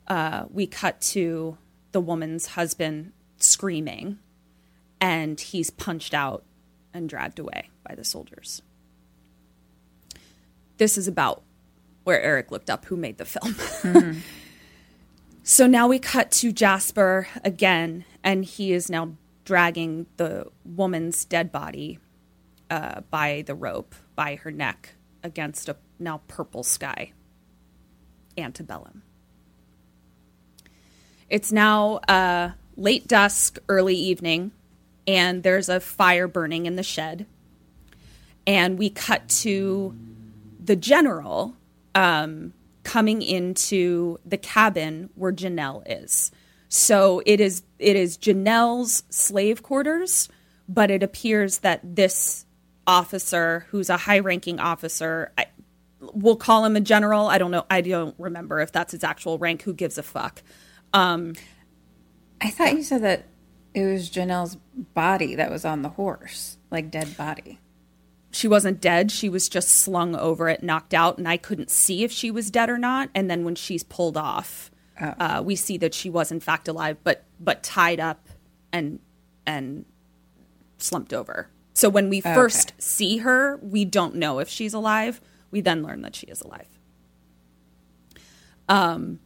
Uh, 0.06 0.44
we 0.50 0.66
cut 0.66 1.00
to 1.00 1.56
the 1.92 2.00
woman's 2.00 2.46
husband 2.48 3.12
screaming, 3.38 4.18
and 5.00 5.40
he's 5.40 5.70
punched 5.70 6.12
out 6.12 6.44
and 6.92 7.08
dragged 7.08 7.38
away 7.38 7.70
by 7.88 7.94
the 7.94 8.04
soldiers. 8.04 8.60
This 10.76 10.98
is 10.98 11.08
about 11.08 11.42
where 12.04 12.20
Eric 12.20 12.50
looked 12.50 12.68
up 12.68 12.84
who 12.84 12.96
made 12.96 13.16
the 13.16 13.24
film. 13.24 14.22
so 15.42 15.66
now 15.66 15.88
we 15.88 15.98
cut 15.98 16.30
to 16.32 16.52
Jasper 16.52 17.28
again, 17.42 18.04
and 18.22 18.44
he 18.44 18.74
is 18.74 18.90
now 18.90 19.16
dragging 19.44 20.06
the 20.16 20.46
woman's 20.64 21.24
dead 21.24 21.50
body 21.50 21.98
uh, 22.70 23.00
by 23.10 23.42
the 23.46 23.54
rope, 23.54 23.94
by 24.14 24.36
her 24.36 24.50
neck, 24.50 24.94
against 25.22 25.68
a 25.68 25.76
now 25.98 26.20
purple 26.28 26.62
sky. 26.62 27.12
Antebellum. 28.38 29.02
It's 31.28 31.52
now 31.52 31.96
uh, 32.08 32.52
late 32.76 33.06
dusk, 33.06 33.58
early 33.68 33.94
evening, 33.94 34.52
and 35.06 35.42
there's 35.42 35.68
a 35.68 35.80
fire 35.80 36.28
burning 36.28 36.66
in 36.66 36.76
the 36.76 36.82
shed. 36.82 37.26
And 38.46 38.78
we 38.78 38.90
cut 38.90 39.28
to 39.28 39.96
the 40.62 40.76
general 40.76 41.54
um, 41.94 42.52
coming 42.84 43.22
into 43.22 44.18
the 44.24 44.36
cabin 44.36 45.10
where 45.14 45.32
Janelle 45.32 45.82
is. 45.86 46.32
So 46.74 47.20
it 47.26 47.38
is 47.38 47.64
it 47.78 47.96
is 47.96 48.16
Janelle's 48.16 49.02
slave 49.10 49.62
quarters, 49.62 50.30
but 50.66 50.90
it 50.90 51.02
appears 51.02 51.58
that 51.58 51.80
this 51.82 52.46
officer, 52.86 53.66
who's 53.68 53.90
a 53.90 53.98
high-ranking 53.98 54.58
officer, 54.58 55.32
I, 55.36 55.48
we'll 56.00 56.36
call 56.36 56.64
him 56.64 56.74
a 56.74 56.80
general. 56.80 57.26
I 57.26 57.36
don't 57.36 57.50
know. 57.50 57.66
I 57.68 57.82
don't 57.82 58.14
remember 58.18 58.58
if 58.60 58.72
that's 58.72 58.92
his 58.92 59.04
actual 59.04 59.36
rank. 59.36 59.60
Who 59.64 59.74
gives 59.74 59.98
a 59.98 60.02
fuck? 60.02 60.42
Um, 60.94 61.34
I 62.40 62.48
thought 62.48 62.72
you 62.72 62.82
said 62.82 63.02
that 63.02 63.26
it 63.74 63.84
was 63.84 64.08
Janelle's 64.08 64.56
body 64.74 65.34
that 65.34 65.50
was 65.50 65.66
on 65.66 65.82
the 65.82 65.90
horse, 65.90 66.56
like 66.70 66.90
dead 66.90 67.18
body. 67.18 67.58
She 68.30 68.48
wasn't 68.48 68.80
dead. 68.80 69.12
She 69.12 69.28
was 69.28 69.46
just 69.46 69.68
slung 69.68 70.16
over 70.16 70.48
it, 70.48 70.62
knocked 70.62 70.94
out, 70.94 71.18
and 71.18 71.28
I 71.28 71.36
couldn't 71.36 71.70
see 71.70 72.02
if 72.02 72.10
she 72.10 72.30
was 72.30 72.50
dead 72.50 72.70
or 72.70 72.78
not. 72.78 73.10
And 73.14 73.30
then 73.30 73.44
when 73.44 73.56
she's 73.56 73.82
pulled 73.82 74.16
off, 74.16 74.70
uh, 75.02 75.42
we 75.44 75.56
see 75.56 75.78
that 75.78 75.94
she 75.94 76.10
was 76.10 76.30
in 76.30 76.40
fact 76.40 76.68
alive, 76.68 76.96
but 77.02 77.24
but 77.40 77.62
tied 77.62 78.00
up 78.00 78.28
and 78.72 79.00
and 79.46 79.84
slumped 80.78 81.12
over. 81.12 81.48
So 81.74 81.88
when 81.88 82.08
we 82.08 82.20
first 82.20 82.74
see 82.78 83.18
her, 83.18 83.58
we 83.62 83.84
don't 83.84 84.14
know 84.14 84.38
if 84.38 84.48
she's 84.48 84.74
alive. 84.74 85.20
We 85.50 85.60
then 85.60 85.82
learn 85.82 86.02
that 86.02 86.14
she 86.14 86.26
is 86.26 86.42
alive. 86.42 86.68
Um, 88.68 89.20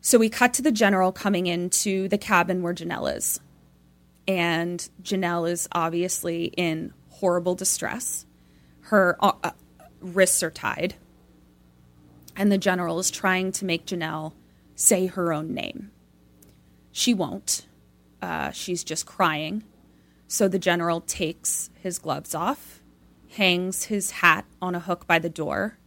so 0.00 0.18
we 0.18 0.28
cut 0.28 0.54
to 0.54 0.62
the 0.62 0.72
general 0.72 1.12
coming 1.12 1.46
into 1.46 2.08
the 2.08 2.18
cabin 2.18 2.62
where 2.62 2.74
Janelle 2.74 3.16
is. 3.16 3.40
And 4.26 4.88
Janelle 5.02 5.50
is 5.50 5.68
obviously 5.72 6.46
in 6.56 6.92
horrible 7.10 7.54
distress. 7.54 8.24
Her 8.82 9.16
uh, 9.20 9.32
uh, 9.42 9.50
wrists 10.00 10.42
are 10.42 10.50
tied. 10.50 10.94
And 12.38 12.50
the 12.50 12.56
general 12.56 12.98
is 12.98 13.10
trying 13.10 13.52
to 13.52 13.66
make 13.66 13.84
Janelle 13.84 14.32
say 14.74 15.06
her 15.06 15.32
own 15.32 15.52
name. 15.52 15.90
She 16.92 17.12
won't. 17.12 17.66
Uh, 18.22 18.52
she's 18.52 18.82
just 18.82 19.04
crying. 19.04 19.64
So 20.26 20.48
the 20.48 20.58
general 20.58 21.02
takes 21.02 21.68
his 21.82 21.98
gloves 21.98 22.34
off 22.34 22.78
hangs 23.30 23.84
his 23.84 24.10
hat 24.10 24.44
on 24.60 24.74
a 24.74 24.80
hook 24.80 25.06
by 25.06 25.18
the 25.18 25.28
door, 25.28 25.78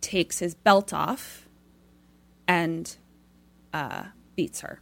takes 0.00 0.38
his 0.38 0.54
belt 0.54 0.92
off, 0.92 1.48
and 2.46 2.96
uh, 3.72 4.04
beats 4.36 4.60
her. 4.60 4.80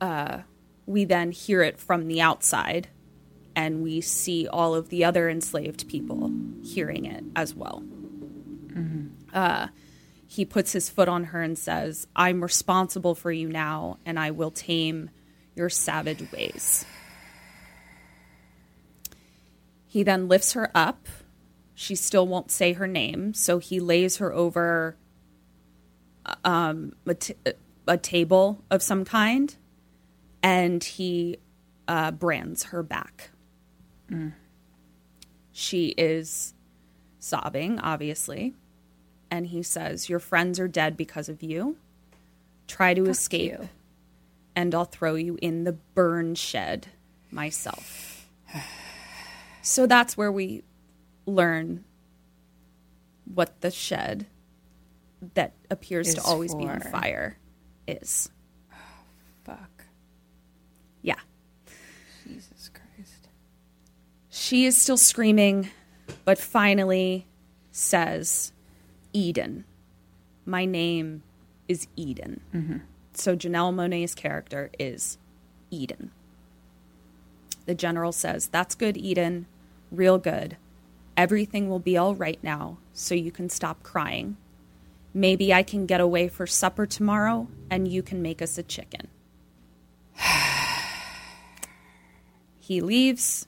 Uh, 0.00 0.42
we 0.86 1.04
then 1.04 1.32
hear 1.32 1.62
it 1.62 1.78
from 1.78 2.06
the 2.06 2.20
outside, 2.20 2.88
and 3.56 3.82
we 3.82 4.00
see 4.00 4.46
all 4.46 4.74
of 4.74 4.88
the 4.88 5.04
other 5.04 5.28
enslaved 5.28 5.88
people 5.88 6.30
hearing 6.62 7.04
it 7.04 7.24
as 7.34 7.54
well. 7.54 7.82
Uh, 9.32 9.68
he 10.26 10.44
puts 10.44 10.72
his 10.72 10.90
foot 10.90 11.08
on 11.08 11.24
her 11.24 11.42
and 11.42 11.58
says, 11.58 12.06
I'm 12.14 12.42
responsible 12.42 13.14
for 13.14 13.32
you 13.32 13.48
now, 13.48 13.98
and 14.04 14.18
I 14.18 14.30
will 14.30 14.50
tame 14.50 15.10
your 15.54 15.70
savage 15.70 16.30
ways. 16.32 16.84
He 19.86 20.02
then 20.02 20.28
lifts 20.28 20.52
her 20.52 20.70
up. 20.74 21.06
She 21.74 21.94
still 21.94 22.26
won't 22.26 22.50
say 22.50 22.74
her 22.74 22.86
name, 22.86 23.32
so 23.34 23.58
he 23.58 23.80
lays 23.80 24.18
her 24.18 24.32
over 24.32 24.96
um, 26.44 26.92
a, 27.06 27.14
t- 27.14 27.34
a 27.86 27.96
table 27.96 28.62
of 28.70 28.82
some 28.82 29.04
kind, 29.04 29.56
and 30.42 30.84
he 30.84 31.38
uh, 31.86 32.10
brands 32.10 32.64
her 32.64 32.82
back. 32.82 33.30
She 35.52 35.88
is 35.96 36.52
sobbing, 37.18 37.78
obviously, 37.78 38.54
and 39.30 39.46
he 39.46 39.62
says, 39.62 40.08
Your 40.08 40.18
friends 40.18 40.58
are 40.58 40.68
dead 40.68 40.96
because 40.96 41.28
of 41.28 41.42
you. 41.42 41.76
Try 42.66 42.94
to 42.94 43.06
escape, 43.06 43.52
you. 43.52 43.68
and 44.54 44.74
I'll 44.74 44.84
throw 44.84 45.14
you 45.14 45.38
in 45.40 45.64
the 45.64 45.72
burn 45.72 46.34
shed 46.34 46.88
myself. 47.30 48.28
so 49.62 49.86
that's 49.86 50.16
where 50.16 50.30
we 50.30 50.62
learn 51.26 51.84
what 53.24 53.60
the 53.60 53.70
shed 53.70 54.26
that 55.34 55.54
appears 55.70 56.14
to 56.14 56.22
always 56.22 56.54
be 56.54 56.66
on 56.66 56.80
fire 56.80 57.38
is. 57.86 58.30
Fuck. 59.44 59.84
Yeah. 61.02 61.18
Jesus 62.26 62.70
Christ. 62.72 63.28
She 64.30 64.66
is 64.66 64.76
still 64.76 64.96
screaming, 64.96 65.70
but 66.24 66.38
finally 66.38 67.26
says, 67.72 68.52
Eden. 69.12 69.64
My 70.44 70.64
name 70.64 71.22
is 71.66 71.86
Eden. 71.96 72.40
Mm-hmm. 72.54 72.78
So 73.12 73.36
Janelle 73.36 73.74
Monáe's 73.74 74.14
character 74.14 74.70
is 74.78 75.18
Eden. 75.70 76.10
The 77.66 77.74
general 77.74 78.12
says, 78.12 78.48
That's 78.48 78.74
good, 78.74 78.96
Eden. 78.96 79.46
Real 79.90 80.18
good. 80.18 80.56
Everything 81.16 81.68
will 81.68 81.80
be 81.80 81.96
all 81.96 82.14
right 82.14 82.38
now, 82.42 82.78
so 82.92 83.14
you 83.14 83.32
can 83.32 83.50
stop 83.50 83.82
crying. 83.82 84.36
Maybe 85.12 85.52
I 85.52 85.62
can 85.62 85.86
get 85.86 86.00
away 86.00 86.28
for 86.28 86.46
supper 86.46 86.86
tomorrow 86.86 87.48
and 87.70 87.88
you 87.88 88.02
can 88.02 88.22
make 88.22 88.40
us 88.40 88.56
a 88.56 88.62
chicken. 88.62 89.08
he 92.60 92.80
leaves. 92.80 93.46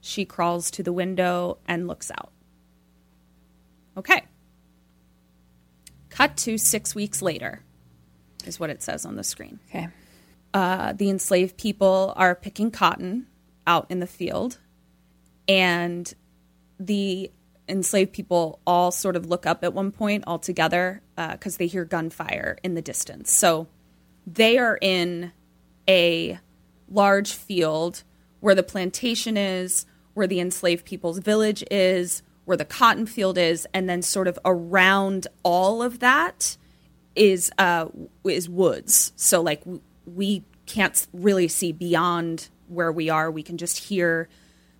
She 0.00 0.24
crawls 0.24 0.70
to 0.72 0.82
the 0.82 0.92
window 0.92 1.58
and 1.66 1.88
looks 1.88 2.10
out. 2.10 2.30
Okay. 3.96 4.24
Cut 6.14 6.36
to 6.38 6.58
six 6.58 6.94
weeks 6.94 7.20
later, 7.20 7.62
is 8.46 8.60
what 8.60 8.70
it 8.70 8.82
says 8.82 9.04
on 9.04 9.16
the 9.16 9.24
screen. 9.24 9.58
Okay. 9.68 9.88
Uh, 10.52 10.92
the 10.92 11.10
enslaved 11.10 11.56
people 11.56 12.12
are 12.16 12.36
picking 12.36 12.70
cotton 12.70 13.26
out 13.66 13.90
in 13.90 13.98
the 13.98 14.06
field, 14.06 14.58
and 15.48 16.14
the 16.78 17.32
enslaved 17.68 18.12
people 18.12 18.60
all 18.64 18.92
sort 18.92 19.16
of 19.16 19.26
look 19.26 19.44
up 19.44 19.64
at 19.64 19.74
one 19.74 19.90
point 19.90 20.22
all 20.26 20.38
together 20.38 21.02
because 21.16 21.56
they 21.56 21.66
hear 21.66 21.84
gunfire 21.84 22.58
in 22.62 22.74
the 22.74 22.82
distance. 22.82 23.36
So 23.36 23.66
they 24.26 24.56
are 24.58 24.78
in 24.80 25.32
a 25.88 26.38
large 26.88 27.32
field 27.32 28.04
where 28.38 28.54
the 28.54 28.62
plantation 28.62 29.36
is, 29.36 29.86
where 30.12 30.26
the 30.26 30.38
enslaved 30.38 30.84
people's 30.84 31.18
village 31.18 31.64
is, 31.70 32.22
where 32.44 32.56
the 32.56 32.64
cotton 32.64 33.06
field 33.06 33.38
is, 33.38 33.66
and 33.72 33.88
then 33.88 34.02
sort 34.02 34.28
of 34.28 34.38
around 34.44 35.26
all 35.42 35.82
of 35.82 36.00
that 36.00 36.56
is 37.16 37.50
uh 37.58 37.86
is 38.24 38.48
woods. 38.48 39.12
So 39.16 39.40
like 39.40 39.62
we 40.06 40.44
can't 40.66 41.06
really 41.12 41.48
see 41.48 41.72
beyond 41.72 42.48
where 42.68 42.92
we 42.92 43.08
are. 43.08 43.30
We 43.30 43.42
can 43.42 43.58
just 43.58 43.78
hear 43.78 44.28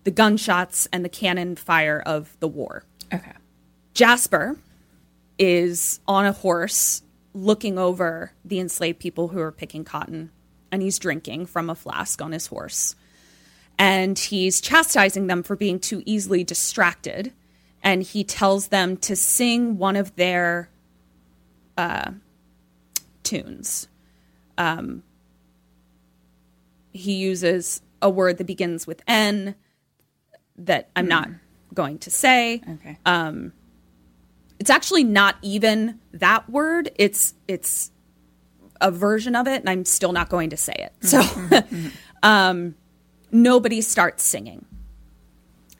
the 0.04 0.10
gunshots 0.10 0.88
and 0.92 1.04
the 1.04 1.08
cannon 1.08 1.56
fire 1.56 2.02
of 2.04 2.36
the 2.40 2.48
war. 2.48 2.84
Okay. 3.12 3.32
Jasper 3.94 4.58
is 5.38 6.00
on 6.06 6.26
a 6.26 6.32
horse 6.32 7.02
looking 7.32 7.78
over 7.78 8.32
the 8.44 8.60
enslaved 8.60 8.98
people 8.98 9.28
who 9.28 9.40
are 9.40 9.52
picking 9.52 9.84
cotton, 9.84 10.30
and 10.70 10.82
he's 10.82 10.98
drinking 10.98 11.46
from 11.46 11.68
a 11.68 11.74
flask 11.74 12.20
on 12.22 12.32
his 12.32 12.48
horse. 12.48 12.94
And 13.78 14.16
he's 14.18 14.60
chastising 14.60 15.26
them 15.26 15.42
for 15.42 15.56
being 15.56 15.80
too 15.80 16.02
easily 16.06 16.44
distracted. 16.44 17.32
And 17.84 18.02
he 18.02 18.24
tells 18.24 18.68
them 18.68 18.96
to 18.98 19.14
sing 19.14 19.78
one 19.78 19.94
of 19.94 20.16
their 20.16 20.70
uh, 21.76 22.12
tunes. 23.22 23.86
Um, 24.58 25.02
he 26.92 27.14
uses 27.14 27.82
a 28.00 28.08
word 28.10 28.38
that 28.38 28.44
begins 28.46 28.86
with 28.86 29.02
N 29.06 29.54
that 30.56 30.88
I'm 30.96 31.06
not 31.08 31.28
going 31.74 31.98
to 31.98 32.10
say 32.10 32.62
Okay. 32.74 32.96
it's 34.60 34.70
actually 34.70 35.02
not 35.02 35.34
even 35.42 35.98
that 36.12 36.48
word 36.48 36.88
it's 36.94 37.34
it's 37.48 37.90
a 38.80 38.92
version 38.92 39.34
of 39.34 39.48
it 39.48 39.60
and 39.60 39.68
i'm 39.68 39.84
still 39.84 40.12
not 40.12 40.28
going 40.28 40.50
to 40.50 40.56
say 40.56 40.72
it 40.74 40.92
so 41.00 41.20
um, 42.22 42.76
nobody 43.32 43.80
starts 43.80 44.22
singing 44.22 44.64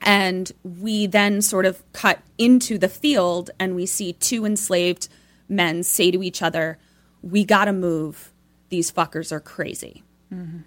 and 0.05 0.51
we 0.63 1.07
then 1.07 1.41
sort 1.41 1.65
of 1.65 1.83
cut 1.91 2.19
into 2.37 2.77
the 2.77 2.87
field 2.87 3.49
and 3.59 3.75
we 3.75 3.85
see 3.85 4.13
two 4.13 4.45
enslaved 4.45 5.09
men 5.49 5.83
say 5.83 6.11
to 6.11 6.23
each 6.23 6.41
other 6.41 6.77
we 7.25 7.43
gotta 7.43 7.73
move. 7.73 8.31
These 8.69 8.91
fuckers 8.91 9.31
are 9.31 9.39
crazy. 9.39 10.03
Mm-hmm. 10.31 10.59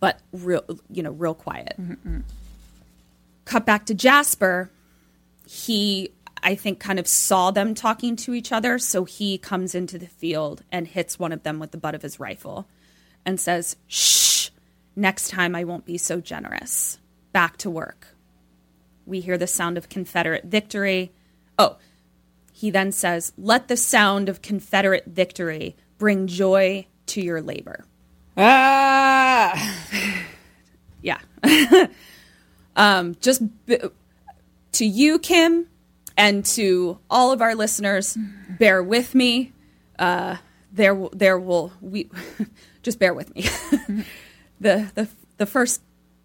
But 0.00 0.20
real 0.32 0.64
you 0.90 1.02
know 1.02 1.12
real 1.12 1.34
quiet. 1.34 1.74
Mm-hmm, 1.78 1.92
mm-hmm. 1.92 2.20
Cut 3.44 3.66
back 3.66 3.86
to 3.86 3.94
jasper. 3.94 4.70
He 5.46 6.10
i 6.42 6.54
think 6.54 6.80
kind 6.80 6.98
of 6.98 7.06
saw 7.06 7.50
them 7.50 7.74
talking 7.74 8.16
to 8.16 8.34
each 8.34 8.52
other. 8.52 8.78
So 8.78 9.04
he 9.04 9.38
comes 9.38 9.74
into 9.74 9.98
the 9.98 10.06
field 10.06 10.62
and 10.72 10.88
hits 10.88 11.18
one 11.18 11.32
of 11.32 11.42
them 11.42 11.58
with 11.58 11.70
the 11.72 11.78
butt 11.78 11.94
of 11.94 12.02
his 12.02 12.18
rifle 12.18 12.66
and 13.24 13.38
says 13.38 13.76
shh. 13.86 14.48
Next 14.96 15.28
time 15.28 15.54
i 15.54 15.64
won't 15.64 15.84
be 15.84 15.98
so 15.98 16.20
generous. 16.22 16.98
Back 17.32 17.58
to 17.58 17.70
work 17.70 18.15
we 19.06 19.20
hear 19.20 19.38
the 19.38 19.46
sound 19.46 19.78
of 19.78 19.88
confederate 19.88 20.44
victory. 20.44 21.12
Oh 21.58 21.76
he 22.52 22.70
then 22.70 22.92
says 22.92 23.32
let 23.36 23.68
the 23.68 23.76
sound 23.76 24.28
of 24.28 24.42
confederate 24.42 25.04
victory 25.06 25.76
bring 25.98 26.26
joy 26.26 26.86
to 27.06 27.20
your 27.20 27.40
labor. 27.40 27.84
Ah! 28.36 29.74
yeah. 31.02 31.20
Um 32.78 33.16
just 33.22 33.40
b- 33.64 33.78
to 34.72 34.84
you 34.84 35.18
kim 35.18 35.66
and 36.14 36.44
to 36.44 36.98
all 37.08 37.32
of 37.32 37.40
our 37.40 37.54
listeners 37.54 38.18
bear 38.58 38.82
with 38.82 39.14
me. 39.14 39.52
Uh 39.98 40.36
there 40.72 40.94
will 40.94 41.08
there 41.14 41.38
will 41.38 41.72
we 41.80 42.10
just 42.82 42.98
bear 42.98 43.14
with 43.14 43.34
me. 43.34 43.46
The 44.60 44.90
the 44.94 45.08
the 45.38 45.46
first 45.46 45.80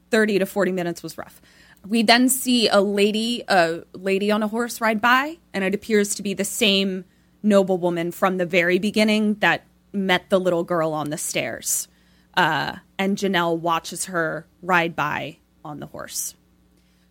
30 0.10 0.39
to 0.39 0.46
40 0.46 0.74
minutes 0.74 1.02
was 1.02 1.17
rough 1.17 1.41
we 1.88 2.04
then 2.04 2.30
see 2.30 2.67
a 2.67 2.82
lady 2.82 3.44
a 3.48 3.84
lady 3.94 4.32
on 4.32 4.44
a 4.44 4.48
horse 4.48 4.82
ride 4.82 5.01
by 5.01 5.38
and 5.53 5.64
it 5.64 5.74
appears 5.74 6.16
to 6.16 6.24
be 6.24 6.34
the 6.34 6.45
same 6.45 7.06
noblewoman 7.43 8.12
from 8.12 8.38
the 8.38 8.45
very 8.45 8.78
beginning 8.78 9.36
that 9.36 9.66
met 9.91 10.30
the 10.30 10.39
little 10.39 10.64
girl 10.64 10.93
on 10.93 11.10
the 11.10 11.18
stairs. 11.18 11.88
Uh, 12.36 12.76
and 12.97 13.18
janelle 13.18 13.58
watches 13.58 14.06
her 14.06 14.47
ride 14.62 14.95
by 14.95 15.38
on 15.66 15.80
the 15.80 15.88
horse. 15.88 16.36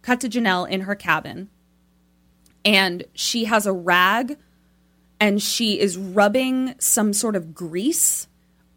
Cut 0.03 0.21
to 0.21 0.29
janelle 0.29 0.69
in 0.69 0.83
her 0.83 0.95
cabin 0.95 1.51
and 2.65 3.05
she 3.15 3.45
has 3.45 3.67
a 3.67 3.73
rag 3.73 4.39
and 5.19 5.43
she 5.43 5.79
is 5.79 5.99
rubbing 5.99 6.75
some 6.79 7.13
sort 7.13 7.37
of 7.37 7.55
grease 7.55 8.29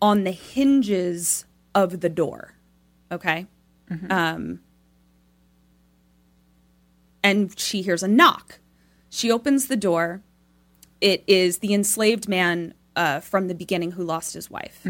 on 0.01 0.23
the 0.23 0.31
hinges 0.31 1.45
of 1.73 2.01
the 2.01 2.09
door. 2.09 2.53
Okay? 3.11 3.45
Um 4.09 4.59
and 7.23 7.57
she 7.59 7.81
hears 7.81 8.03
a 8.03 8.07
knock 8.07 8.59
she 9.09 9.31
opens 9.31 9.67
the 9.67 9.77
door 9.77 10.21
it 11.01 11.23
is 11.27 11.59
the 11.59 11.73
enslaved 11.73 12.27
man 12.27 12.73
uh, 12.95 13.19
from 13.19 13.47
the 13.47 13.55
beginning 13.55 13.91
who 13.91 14.03
lost 14.03 14.33
his 14.33 14.49
wife 14.51 14.81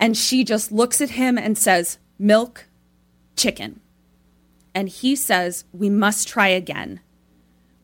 and 0.00 0.16
she 0.16 0.44
just 0.44 0.72
looks 0.72 1.00
at 1.00 1.10
him 1.10 1.36
and 1.36 1.56
says 1.56 1.98
milk 2.18 2.66
chicken. 3.36 3.80
And 4.74 4.88
he 4.88 5.14
says, 5.16 5.64
We 5.72 5.90
must 5.90 6.26
try 6.26 6.48
again. 6.48 7.00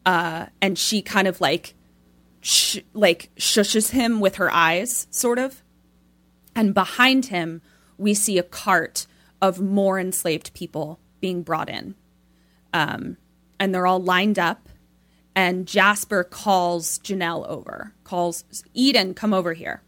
Uh, 0.04 0.46
and 0.62 0.78
she 0.78 1.02
kind 1.02 1.26
of 1.26 1.40
like, 1.40 1.74
sh- 2.40 2.78
like 2.94 3.30
shushes 3.36 3.90
him 3.90 4.20
with 4.20 4.36
her 4.36 4.52
eyes, 4.52 5.06
sort 5.10 5.38
of. 5.38 5.62
And 6.54 6.72
behind 6.72 7.26
him, 7.26 7.60
we 7.98 8.14
see 8.14 8.38
a 8.38 8.42
cart 8.42 9.06
of 9.42 9.60
more 9.60 9.98
enslaved 9.98 10.54
people 10.54 11.00
being 11.20 11.42
brought 11.42 11.68
in. 11.68 11.96
Um, 12.76 13.16
and 13.58 13.74
they're 13.74 13.86
all 13.86 14.02
lined 14.02 14.38
up. 14.38 14.68
And 15.34 15.66
Jasper 15.66 16.24
calls 16.24 16.98
Janelle 16.98 17.46
over, 17.48 17.94
calls 18.04 18.44
Eden, 18.74 19.14
come 19.14 19.32
over 19.32 19.54
here. 19.54 19.82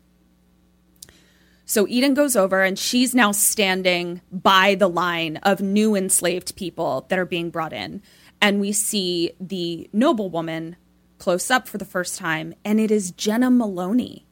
So 1.67 1.87
Eden 1.87 2.15
goes 2.15 2.35
over 2.35 2.63
and 2.63 2.79
she's 2.79 3.15
now 3.15 3.33
standing 3.33 4.23
by 4.33 4.75
the 4.75 4.89
line 4.89 5.37
of 5.43 5.61
new 5.61 5.95
enslaved 5.95 6.57
people 6.57 7.05
that 7.09 7.19
are 7.19 7.27
being 7.27 7.51
brought 7.51 7.75
in. 7.75 8.03
And 8.41 8.59
we 8.59 8.73
see 8.73 9.33
the 9.39 9.91
noblewoman 9.93 10.77
close 11.19 11.51
up 11.51 11.69
for 11.69 11.77
the 11.77 11.85
first 11.85 12.19
time, 12.19 12.55
and 12.65 12.79
it 12.79 12.91
is 12.91 13.11
Jena 13.11 13.51
Maloney. 13.51 14.25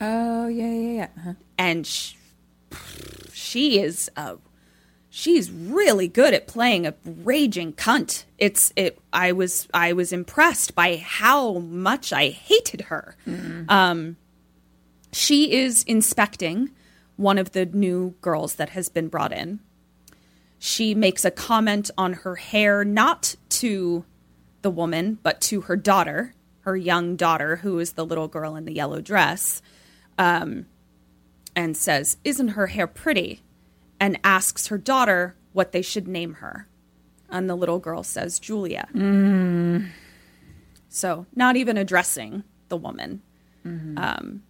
Oh 0.00 0.48
yeah, 0.48 0.72
yeah, 0.72 0.92
yeah. 0.92 1.08
Uh-huh. 1.18 1.34
And 1.58 1.86
she, 1.86 2.16
she 3.32 3.80
is 3.80 4.10
a 4.16 4.38
she's 5.10 5.50
really 5.50 6.08
good 6.08 6.32
at 6.32 6.46
playing 6.46 6.86
a 6.86 6.94
raging 7.04 7.72
cunt. 7.72 8.24
It's 8.38 8.72
it. 8.76 8.98
I 9.12 9.32
was 9.32 9.68
I 9.74 9.92
was 9.92 10.12
impressed 10.12 10.74
by 10.74 10.96
how 10.96 11.58
much 11.58 12.12
I 12.12 12.30
hated 12.30 12.82
her. 12.82 13.16
Um, 13.68 14.16
she 15.12 15.52
is 15.52 15.82
inspecting 15.82 16.70
one 17.16 17.36
of 17.36 17.52
the 17.52 17.66
new 17.66 18.14
girls 18.22 18.54
that 18.54 18.70
has 18.70 18.88
been 18.88 19.08
brought 19.08 19.32
in. 19.32 19.60
She 20.58 20.94
makes 20.94 21.24
a 21.24 21.30
comment 21.30 21.90
on 21.98 22.12
her 22.12 22.36
hair, 22.36 22.84
not 22.84 23.34
to 23.50 24.04
the 24.62 24.70
woman, 24.70 25.18
but 25.22 25.40
to 25.42 25.62
her 25.62 25.76
daughter, 25.76 26.34
her 26.60 26.76
young 26.76 27.16
daughter, 27.16 27.56
who 27.56 27.78
is 27.78 27.94
the 27.94 28.06
little 28.06 28.28
girl 28.28 28.56
in 28.56 28.66
the 28.66 28.72
yellow 28.72 29.00
dress, 29.00 29.62
um, 30.18 30.66
and 31.56 31.76
says, 31.76 32.18
Isn't 32.24 32.48
her 32.48 32.68
hair 32.68 32.86
pretty? 32.86 33.42
And 34.00 34.18
asks 34.24 34.68
her 34.68 34.78
daughter 34.78 35.36
what 35.52 35.72
they 35.72 35.82
should 35.82 36.08
name 36.08 36.34
her. 36.34 36.66
And 37.28 37.48
the 37.48 37.54
little 37.54 37.78
girl 37.78 38.02
says, 38.02 38.40
Julia. 38.40 38.88
So, 40.88 41.26
not 41.36 41.56
even 41.56 41.76
addressing 41.76 42.42
the 42.68 42.76
woman. 42.76 43.22
Um, 43.98 44.42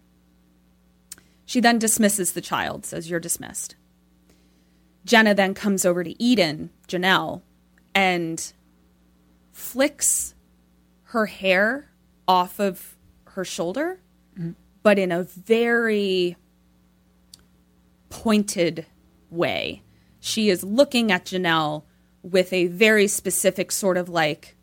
she 1.45 1.59
then 1.59 1.77
dismisses 1.79 2.31
the 2.31 2.41
child, 2.41 2.85
says, 2.85 3.09
You're 3.09 3.19
dismissed. 3.19 3.75
Jena 5.05 5.33
then 5.33 5.53
comes 5.53 5.85
over 5.85 6.03
to 6.03 6.23
Eden, 6.23 6.69
Janelle, 6.87 7.41
and 7.93 8.53
flicks 9.51 10.33
her 11.05 11.25
hair 11.25 11.89
off 12.27 12.59
of 12.59 12.95
her 13.25 13.43
shoulder, 13.43 13.99
but 14.81 14.97
in 14.97 15.11
a 15.11 15.23
very 15.23 16.37
pointed 18.09 18.85
way. 19.31 19.81
She 20.19 20.49
is 20.49 20.63
looking 20.63 21.11
at 21.11 21.25
Janelle 21.25 21.83
with 22.21 22.53
a 22.53 22.67
very 22.67 23.07
specific 23.07 23.71
sort 23.71 23.97
of 23.97 24.07
like 24.09 24.55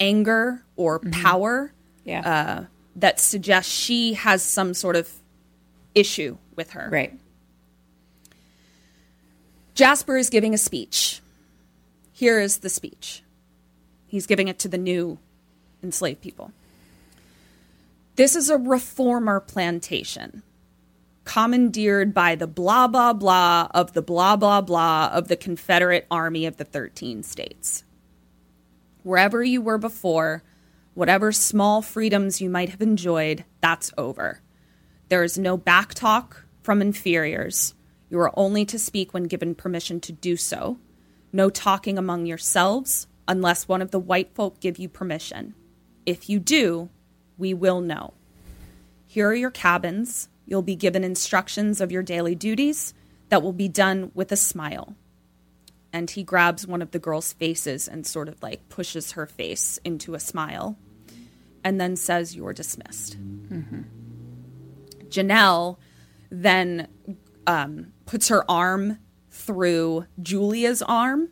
anger 0.00 0.64
or 0.76 0.98
power 0.98 1.72
Yeah. 2.04 2.20
uh, 2.20 2.64
that 2.96 3.20
suggests 3.20 3.70
she 3.72 4.14
has 4.14 4.42
some 4.42 4.74
sort 4.74 4.96
of 4.96 5.08
issue 5.94 6.36
with 6.56 6.70
her. 6.70 6.88
right. 6.90 7.12
Jasper 9.74 10.16
is 10.16 10.30
giving 10.30 10.54
a 10.54 10.58
speech. 10.58 11.20
Here 12.12 12.38
is 12.40 12.58
the 12.58 12.68
speech. 12.70 13.22
He's 14.06 14.26
giving 14.26 14.46
it 14.48 14.58
to 14.60 14.68
the 14.68 14.78
new 14.78 15.18
enslaved 15.82 16.20
people. 16.20 16.52
This 18.16 18.36
is 18.36 18.48
a 18.48 18.56
reformer 18.56 19.40
plantation, 19.40 20.42
commandeered 21.24 22.14
by 22.14 22.34
the 22.34 22.46
blah, 22.46 22.86
blah, 22.86 23.12
blah 23.12 23.68
of 23.72 23.92
the 23.92 24.02
blah, 24.02 24.36
blah, 24.36 24.60
blah 24.60 25.10
of 25.12 25.28
the 25.28 25.36
Confederate 25.36 26.06
Army 26.10 26.46
of 26.46 26.56
the 26.56 26.64
13 26.64 27.22
states. 27.22 27.84
Wherever 29.02 29.42
you 29.42 29.60
were 29.60 29.78
before, 29.78 30.42
whatever 30.94 31.32
small 31.32 31.82
freedoms 31.82 32.40
you 32.40 32.48
might 32.48 32.70
have 32.70 32.82
enjoyed, 32.82 33.44
that's 33.60 33.92
over. 33.98 34.40
There 35.08 35.24
is 35.24 35.38
no 35.38 35.58
backtalk 35.58 36.44
from 36.62 36.80
inferiors. 36.80 37.74
You 38.08 38.18
are 38.20 38.38
only 38.38 38.64
to 38.66 38.78
speak 38.78 39.12
when 39.12 39.24
given 39.24 39.54
permission 39.54 40.00
to 40.00 40.12
do 40.12 40.36
so. 40.36 40.78
No 41.32 41.50
talking 41.50 41.98
among 41.98 42.26
yourselves 42.26 43.06
unless 43.26 43.68
one 43.68 43.82
of 43.82 43.90
the 43.90 43.98
white 43.98 44.34
folk 44.34 44.60
give 44.60 44.78
you 44.78 44.88
permission. 44.88 45.54
If 46.06 46.28
you 46.28 46.38
do, 46.38 46.90
we 47.36 47.54
will 47.54 47.80
know. 47.80 48.14
Here 49.06 49.28
are 49.28 49.34
your 49.34 49.50
cabins. 49.50 50.28
You'll 50.46 50.62
be 50.62 50.76
given 50.76 51.04
instructions 51.04 51.80
of 51.80 51.92
your 51.92 52.02
daily 52.02 52.34
duties 52.34 52.94
that 53.28 53.42
will 53.42 53.52
be 53.52 53.68
done 53.68 54.10
with 54.14 54.30
a 54.32 54.36
smile. 54.36 54.94
And 55.92 56.10
he 56.10 56.22
grabs 56.22 56.66
one 56.66 56.82
of 56.82 56.90
the 56.90 56.98
girl's 56.98 57.32
faces 57.32 57.86
and 57.88 58.06
sort 58.06 58.28
of 58.28 58.42
like 58.42 58.68
pushes 58.68 59.12
her 59.12 59.26
face 59.26 59.78
into 59.84 60.14
a 60.14 60.20
smile 60.20 60.76
and 61.62 61.80
then 61.80 61.96
says, 61.96 62.36
You're 62.36 62.52
dismissed. 62.52 63.16
Janelle 65.08 65.78
then 66.30 66.88
um, 67.46 67.92
puts 68.06 68.28
her 68.28 68.48
arm 68.50 68.98
through 69.30 70.06
Julia's 70.20 70.82
arm, 70.82 71.30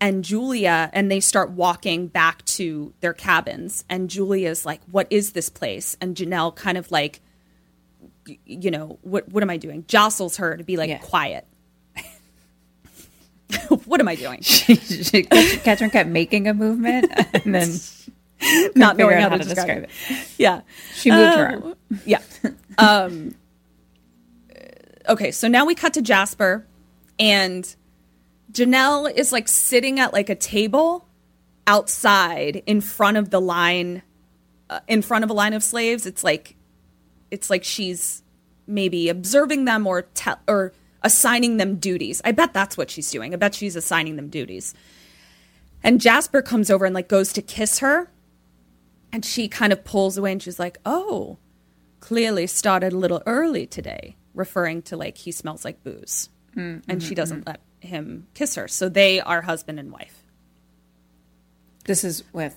and 0.00 0.24
Julia, 0.24 0.90
and 0.92 1.10
they 1.10 1.20
start 1.20 1.50
walking 1.50 2.06
back 2.06 2.44
to 2.46 2.94
their 3.00 3.12
cabins. 3.12 3.84
And 3.88 4.10
Julia's 4.10 4.64
like, 4.64 4.80
What 4.90 5.06
is 5.10 5.32
this 5.32 5.48
place? 5.48 5.96
And 6.00 6.16
Janelle 6.16 6.54
kind 6.56 6.76
of 6.78 6.90
like, 6.90 7.20
you 8.26 8.70
know, 8.70 8.98
what, 9.02 9.28
what 9.28 9.42
am 9.42 9.50
I 9.50 9.56
doing? 9.56 9.84
Jostles 9.88 10.36
her 10.38 10.56
to 10.56 10.64
be 10.64 10.76
like, 10.76 10.88
Yeah. 10.88 10.98
Quiet. 10.98 11.46
what 13.84 14.00
am 14.00 14.08
I 14.08 14.14
doing? 14.14 14.40
she 14.42 14.74
Ketryn 14.74 15.90
kept 15.92 16.08
making 16.08 16.46
a 16.48 16.54
movement 16.54 17.10
and 17.34 17.54
then 17.54 17.70
Not 18.74 18.96
knowing 18.96 19.18
how, 19.18 19.28
how 19.30 19.36
to 19.36 19.44
describe, 19.44 19.66
describe 19.66 19.84
it. 19.84 20.28
Yeah. 20.38 20.60
she 20.94 21.10
moved 21.10 21.36
her 21.36 21.46
Uh, 21.48 21.52
arm. 21.52 21.74
Yeah. 22.06 22.20
Um, 22.78 23.34
okay, 25.08 25.30
so 25.30 25.46
now 25.48 25.66
we 25.66 25.74
cut 25.74 25.92
to 25.94 26.02
Jasper, 26.02 26.66
and 27.18 27.74
Janelle 28.50 29.12
is 29.12 29.30
like 29.30 29.46
sitting 29.46 30.00
at 30.00 30.14
like 30.14 30.30
a 30.30 30.34
table 30.34 31.06
outside 31.66 32.62
in 32.64 32.80
front 32.80 33.18
of 33.18 33.28
the 33.28 33.40
line, 33.42 34.02
uh, 34.70 34.80
in 34.88 35.02
front 35.02 35.22
of 35.24 35.28
a 35.28 35.34
line 35.34 35.52
of 35.52 35.62
slaves. 35.62 36.06
It's 36.06 36.24
like, 36.24 36.56
it's 37.30 37.50
like 37.50 37.64
she's 37.64 38.22
maybe 38.66 39.08
observing 39.08 39.64
them 39.64 39.86
or 39.86 40.02
te- 40.02 40.32
or 40.46 40.72
assigning 41.02 41.56
them 41.56 41.76
duties. 41.76 42.20
I 42.24 42.32
bet 42.32 42.52
that's 42.52 42.76
what 42.76 42.90
she's 42.90 43.10
doing. 43.10 43.32
I 43.32 43.36
bet 43.36 43.54
she's 43.54 43.76
assigning 43.76 44.16
them 44.16 44.28
duties. 44.28 44.74
And 45.82 46.00
Jasper 46.00 46.42
comes 46.42 46.70
over 46.70 46.84
and 46.84 46.94
like 46.94 47.08
goes 47.08 47.32
to 47.32 47.42
kiss 47.42 47.78
her, 47.78 48.10
and 49.12 49.24
she 49.24 49.48
kind 49.48 49.72
of 49.72 49.84
pulls 49.84 50.16
away 50.16 50.32
and 50.32 50.42
she's 50.42 50.58
like, 50.58 50.78
"Oh." 50.84 51.38
clearly 52.00 52.46
started 52.46 52.92
a 52.92 52.96
little 52.96 53.22
early 53.26 53.66
today, 53.66 54.16
referring 54.34 54.82
to 54.82 54.96
like 54.96 55.18
he 55.18 55.30
smells 55.30 55.64
like 55.64 55.84
booze. 55.84 56.28
Mm, 56.56 56.82
and 56.88 57.02
she 57.02 57.12
mm, 57.12 57.16
doesn't 57.16 57.44
mm. 57.44 57.48
let 57.48 57.60
him 57.80 58.26
kiss 58.34 58.56
her. 58.56 58.66
So 58.66 58.88
they 58.88 59.20
are 59.20 59.42
husband 59.42 59.78
and 59.78 59.92
wife. 59.92 60.24
This 61.84 62.02
is 62.02 62.24
with 62.32 62.56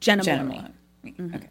Jena, 0.00 0.22
Jena 0.22 0.44
Maloney. 0.44 0.72
Malone. 1.02 1.34
Okay. 1.34 1.48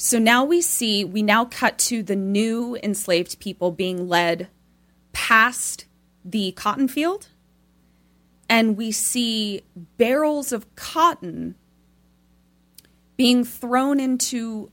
So 0.00 0.20
now 0.20 0.44
we 0.44 0.60
see, 0.60 1.04
we 1.04 1.22
now 1.22 1.44
cut 1.44 1.76
to 1.78 2.04
the 2.04 2.14
new 2.14 2.78
enslaved 2.82 3.40
people 3.40 3.72
being 3.72 4.08
led 4.08 4.46
past 5.12 5.86
the 6.24 6.52
cotton 6.52 6.86
field. 6.86 7.26
And 8.48 8.76
we 8.76 8.92
see 8.92 9.62
barrels 9.74 10.52
of 10.52 10.72
cotton 10.76 11.56
being 13.16 13.44
thrown 13.44 13.98
into 13.98 14.70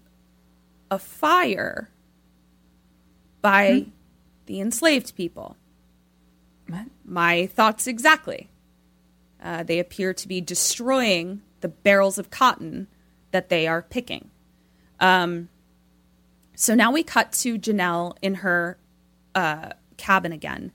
a 0.91 0.99
fire 0.99 1.89
by 3.41 3.87
the 4.45 4.61
enslaved 4.61 5.15
people. 5.15 5.57
What? 6.67 6.85
My 7.03 7.47
thoughts 7.47 7.87
exactly. 7.87 8.51
Uh, 9.43 9.63
they 9.63 9.79
appear 9.79 10.13
to 10.13 10.27
be 10.27 10.39
destroying 10.39 11.41
the 11.61 11.67
barrels 11.67 12.19
of 12.19 12.29
cotton 12.29 12.87
that 13.31 13.49
they 13.49 13.67
are 13.67 13.81
picking. 13.81 14.29
Um, 14.99 15.49
so 16.55 16.73
now 16.73 16.91
we 16.91 17.03
cut 17.03 17.31
to 17.33 17.57
Janelle 17.57 18.15
in 18.21 18.35
her 18.35 18.77
uh, 19.33 19.71
cabin 19.97 20.31
again, 20.31 20.71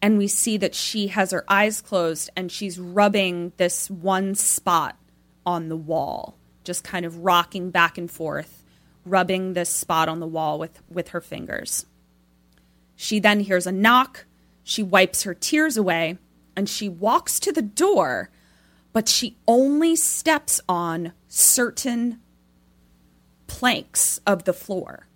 and 0.00 0.18
we 0.18 0.28
see 0.28 0.56
that 0.56 0.74
she 0.74 1.08
has 1.08 1.30
her 1.30 1.44
eyes 1.48 1.80
closed 1.80 2.30
and 2.36 2.50
she's 2.50 2.78
rubbing 2.78 3.52
this 3.56 3.90
one 3.90 4.34
spot 4.34 4.96
on 5.44 5.68
the 5.68 5.76
wall, 5.76 6.36
just 6.64 6.84
kind 6.84 7.04
of 7.04 7.18
rocking 7.18 7.70
back 7.70 7.98
and 7.98 8.10
forth, 8.10 8.64
rubbing 9.04 9.52
this 9.52 9.74
spot 9.74 10.08
on 10.08 10.20
the 10.20 10.26
wall 10.26 10.58
with, 10.58 10.80
with 10.90 11.08
her 11.08 11.20
fingers. 11.20 11.86
She 12.96 13.18
then 13.18 13.40
hears 13.40 13.66
a 13.66 13.72
knock. 13.72 14.26
She 14.64 14.82
wipes 14.82 15.22
her 15.22 15.34
tears 15.34 15.76
away 15.76 16.18
and 16.56 16.68
she 16.68 16.88
walks 16.88 17.38
to 17.40 17.52
the 17.52 17.62
door, 17.62 18.30
but 18.92 19.08
she 19.08 19.36
only 19.46 19.94
steps 19.94 20.60
on 20.68 21.12
certain 21.28 22.20
planks 23.48 24.20
of 24.24 24.44
the 24.44 24.52
floor. 24.52 25.08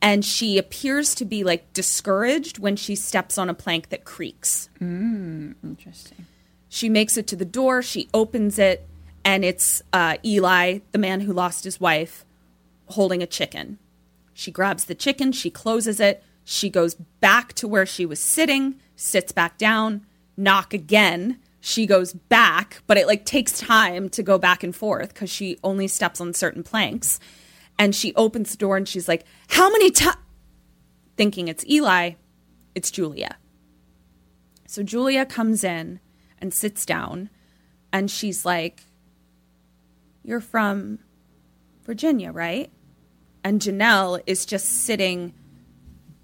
And 0.00 0.24
she 0.24 0.58
appears 0.58 1.14
to 1.14 1.24
be 1.24 1.44
like 1.44 1.72
discouraged 1.72 2.58
when 2.58 2.74
she 2.74 2.96
steps 2.96 3.38
on 3.38 3.48
a 3.48 3.54
plank 3.54 3.90
that 3.90 4.04
creaks. 4.04 4.68
Interesting. 4.80 6.26
She 6.68 6.88
makes 6.88 7.16
it 7.16 7.28
to 7.28 7.36
the 7.36 7.44
door, 7.44 7.82
she 7.82 8.08
opens 8.12 8.58
it, 8.58 8.88
and 9.24 9.44
it's 9.44 9.82
uh, 9.92 10.16
Eli, 10.24 10.80
the 10.90 10.98
man 10.98 11.20
who 11.20 11.32
lost 11.32 11.62
his 11.62 11.78
wife, 11.78 12.24
holding 12.86 13.22
a 13.22 13.26
chicken. 13.26 13.78
She 14.34 14.50
grabs 14.50 14.86
the 14.86 14.94
chicken, 14.94 15.30
she 15.30 15.50
closes 15.50 16.00
it, 16.00 16.24
she 16.44 16.68
goes 16.70 16.94
back 16.94 17.52
to 17.54 17.68
where 17.68 17.86
she 17.86 18.04
was 18.04 18.18
sitting, 18.18 18.80
sits 18.96 19.30
back 19.30 19.58
down, 19.58 20.04
knock 20.36 20.74
again. 20.74 21.38
She 21.64 21.86
goes 21.86 22.12
back, 22.12 22.82
but 22.88 22.96
it 22.96 23.06
like 23.06 23.24
takes 23.24 23.60
time 23.60 24.08
to 24.10 24.22
go 24.24 24.36
back 24.36 24.64
and 24.64 24.74
forth 24.74 25.14
because 25.14 25.30
she 25.30 25.60
only 25.62 25.86
steps 25.86 26.20
on 26.20 26.34
certain 26.34 26.64
planks. 26.64 27.20
And 27.78 27.94
she 27.94 28.12
opens 28.16 28.50
the 28.50 28.56
door 28.56 28.76
and 28.76 28.86
she's 28.86 29.06
like, 29.06 29.24
How 29.48 29.70
many 29.70 29.92
times? 29.92 30.16
Thinking 31.16 31.46
it's 31.46 31.64
Eli, 31.66 32.14
it's 32.74 32.90
Julia. 32.90 33.36
So 34.66 34.82
Julia 34.82 35.24
comes 35.24 35.62
in 35.62 36.00
and 36.40 36.52
sits 36.52 36.84
down 36.84 37.30
and 37.92 38.10
she's 38.10 38.44
like, 38.44 38.82
You're 40.24 40.40
from 40.40 40.98
Virginia, 41.84 42.32
right? 42.32 42.72
And 43.44 43.60
Janelle 43.60 44.20
is 44.26 44.44
just 44.44 44.66
sitting 44.66 45.32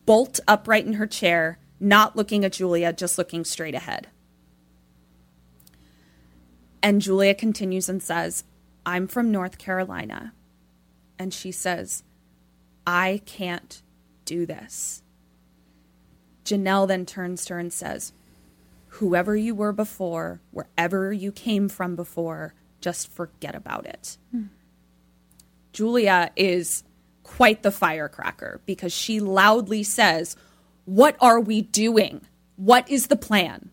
bolt 0.05 0.41
upright 0.49 0.84
in 0.84 0.95
her 0.95 1.07
chair, 1.07 1.61
not 1.78 2.16
looking 2.16 2.45
at 2.45 2.55
Julia, 2.55 2.93
just 2.93 3.18
looking 3.18 3.45
straight 3.45 3.76
ahead. 3.76 4.09
And 6.82 7.00
Julia 7.00 7.34
continues 7.34 7.88
and 7.88 8.02
says, 8.02 8.44
I'm 8.86 9.06
from 9.06 9.30
North 9.32 9.58
Carolina. 9.58 10.32
And 11.18 11.34
she 11.34 11.52
says, 11.52 12.04
I 12.86 13.20
can't 13.26 13.82
do 14.24 14.46
this. 14.46 15.02
Janelle 16.44 16.88
then 16.88 17.04
turns 17.04 17.44
to 17.46 17.54
her 17.54 17.58
and 17.58 17.72
says, 17.72 18.12
Whoever 18.92 19.36
you 19.36 19.54
were 19.54 19.72
before, 19.72 20.40
wherever 20.50 21.12
you 21.12 21.30
came 21.30 21.68
from 21.68 21.94
before, 21.94 22.54
just 22.80 23.12
forget 23.12 23.54
about 23.54 23.84
it. 23.84 24.16
Hmm. 24.30 24.44
Julia 25.72 26.30
is 26.36 26.84
quite 27.22 27.62
the 27.62 27.70
firecracker 27.70 28.62
because 28.64 28.92
she 28.92 29.20
loudly 29.20 29.82
says, 29.82 30.36
What 30.86 31.16
are 31.20 31.40
we 31.40 31.60
doing? 31.60 32.22
What 32.56 32.90
is 32.90 33.08
the 33.08 33.16
plan? 33.16 33.70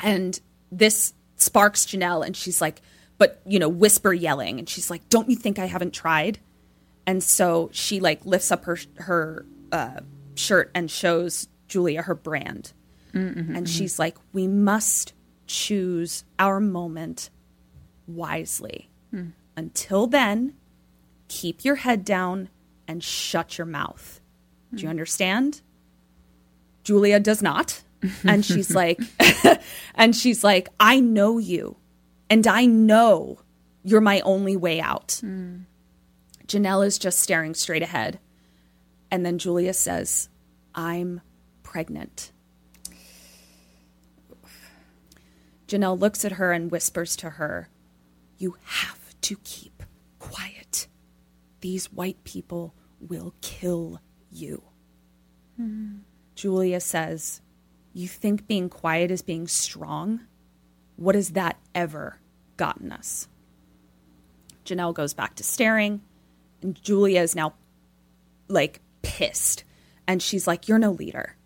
And 0.00 0.40
this 0.72 1.14
sparks 1.40 1.86
Janelle, 1.86 2.24
and 2.24 2.36
she's 2.36 2.60
like, 2.60 2.80
But, 3.18 3.40
you 3.46 3.58
know, 3.58 3.68
whisper 3.68 4.12
yelling. 4.12 4.58
And 4.58 4.68
she's 4.68 4.90
like, 4.90 5.08
Don't 5.08 5.28
you 5.28 5.36
think 5.36 5.58
I 5.58 5.66
haven't 5.66 5.92
tried? 5.92 6.38
And 7.06 7.22
so 7.22 7.70
she 7.72 7.98
like 8.00 8.24
lifts 8.24 8.52
up 8.52 8.64
her 8.64 8.78
her 8.96 9.44
uh, 9.72 10.00
shirt 10.34 10.70
and 10.74 10.90
shows 10.90 11.48
Julia 11.68 12.02
her 12.02 12.14
brand. 12.14 12.72
Mm-hmm, 13.12 13.38
and 13.38 13.50
mm-hmm. 13.50 13.64
she's 13.64 13.98
like, 13.98 14.16
"We 14.32 14.46
must 14.46 15.12
choose 15.46 16.24
our 16.38 16.60
moment 16.60 17.30
wisely. 18.06 18.90
Hmm. 19.10 19.30
Until 19.56 20.06
then, 20.06 20.54
keep 21.26 21.64
your 21.64 21.76
head 21.76 22.04
down 22.04 22.48
and 22.86 23.02
shut 23.02 23.58
your 23.58 23.66
mouth. 23.66 24.20
Do 24.72 24.82
you 24.82 24.88
hmm. 24.88 24.90
understand?" 24.90 25.62
Julia 26.84 27.20
does 27.20 27.42
not. 27.42 27.82
And 28.24 28.44
she's 28.44 28.74
like 28.74 29.00
and 29.94 30.14
she's 30.14 30.42
like, 30.42 30.68
"I 30.78 31.00
know 31.00 31.38
you. 31.38 31.76
And 32.28 32.46
I 32.46 32.64
know 32.66 33.40
you're 33.82 34.00
my 34.00 34.20
only 34.20 34.56
way 34.56 34.80
out." 34.80 35.20
Janelle 36.50 36.84
is 36.84 36.98
just 36.98 37.20
staring 37.20 37.54
straight 37.54 37.82
ahead. 37.82 38.18
And 39.08 39.24
then 39.24 39.38
Julia 39.38 39.72
says, 39.72 40.28
I'm 40.74 41.20
pregnant. 41.62 42.32
Janelle 45.68 45.98
looks 45.98 46.24
at 46.24 46.32
her 46.32 46.50
and 46.50 46.70
whispers 46.70 47.14
to 47.16 47.30
her, 47.30 47.68
You 48.36 48.56
have 48.64 49.14
to 49.20 49.36
keep 49.44 49.84
quiet. 50.18 50.88
These 51.60 51.92
white 51.92 52.24
people 52.24 52.74
will 53.00 53.34
kill 53.40 54.00
you. 54.30 54.62
Hmm. 55.56 55.98
Julia 56.34 56.80
says, 56.80 57.40
You 57.92 58.08
think 58.08 58.46
being 58.46 58.68
quiet 58.68 59.10
is 59.10 59.22
being 59.22 59.48
strong? 59.48 60.20
What 60.96 61.14
has 61.14 61.30
that 61.30 61.58
ever 61.74 62.18
gotten 62.56 62.92
us? 62.92 63.28
Janelle 64.64 64.94
goes 64.94 65.14
back 65.14 65.34
to 65.36 65.42
staring, 65.42 66.02
and 66.62 66.80
Julia 66.80 67.22
is 67.22 67.34
now 67.34 67.54
like 68.48 68.80
pissed. 69.02 69.64
And 70.06 70.22
she's 70.22 70.46
like, 70.46 70.68
You're 70.68 70.78
no 70.78 70.92
leader. 70.92 71.36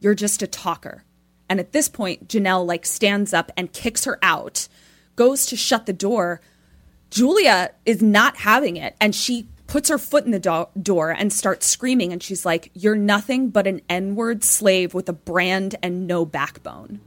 You're 0.00 0.14
just 0.14 0.42
a 0.42 0.46
talker. 0.46 1.04
And 1.48 1.58
at 1.58 1.72
this 1.72 1.88
point, 1.88 2.28
Janelle 2.28 2.66
like 2.66 2.84
stands 2.84 3.32
up 3.32 3.50
and 3.56 3.72
kicks 3.72 4.04
her 4.04 4.18
out, 4.22 4.68
goes 5.16 5.46
to 5.46 5.56
shut 5.56 5.86
the 5.86 5.92
door. 5.92 6.40
Julia 7.10 7.70
is 7.86 8.02
not 8.02 8.36
having 8.36 8.76
it. 8.76 8.94
And 9.00 9.14
she 9.14 9.48
puts 9.68 9.90
her 9.90 9.98
foot 9.98 10.24
in 10.24 10.32
the 10.32 10.40
do- 10.40 10.66
door 10.82 11.10
and 11.10 11.32
starts 11.32 11.66
screaming. 11.66 12.12
And 12.12 12.20
she's 12.20 12.44
like, 12.44 12.72
You're 12.74 12.96
nothing 12.96 13.50
but 13.50 13.68
an 13.68 13.80
N 13.88 14.16
word 14.16 14.42
slave 14.42 14.92
with 14.94 15.08
a 15.08 15.12
brand 15.12 15.76
and 15.80 16.08
no 16.08 16.26
backbone. 16.26 17.00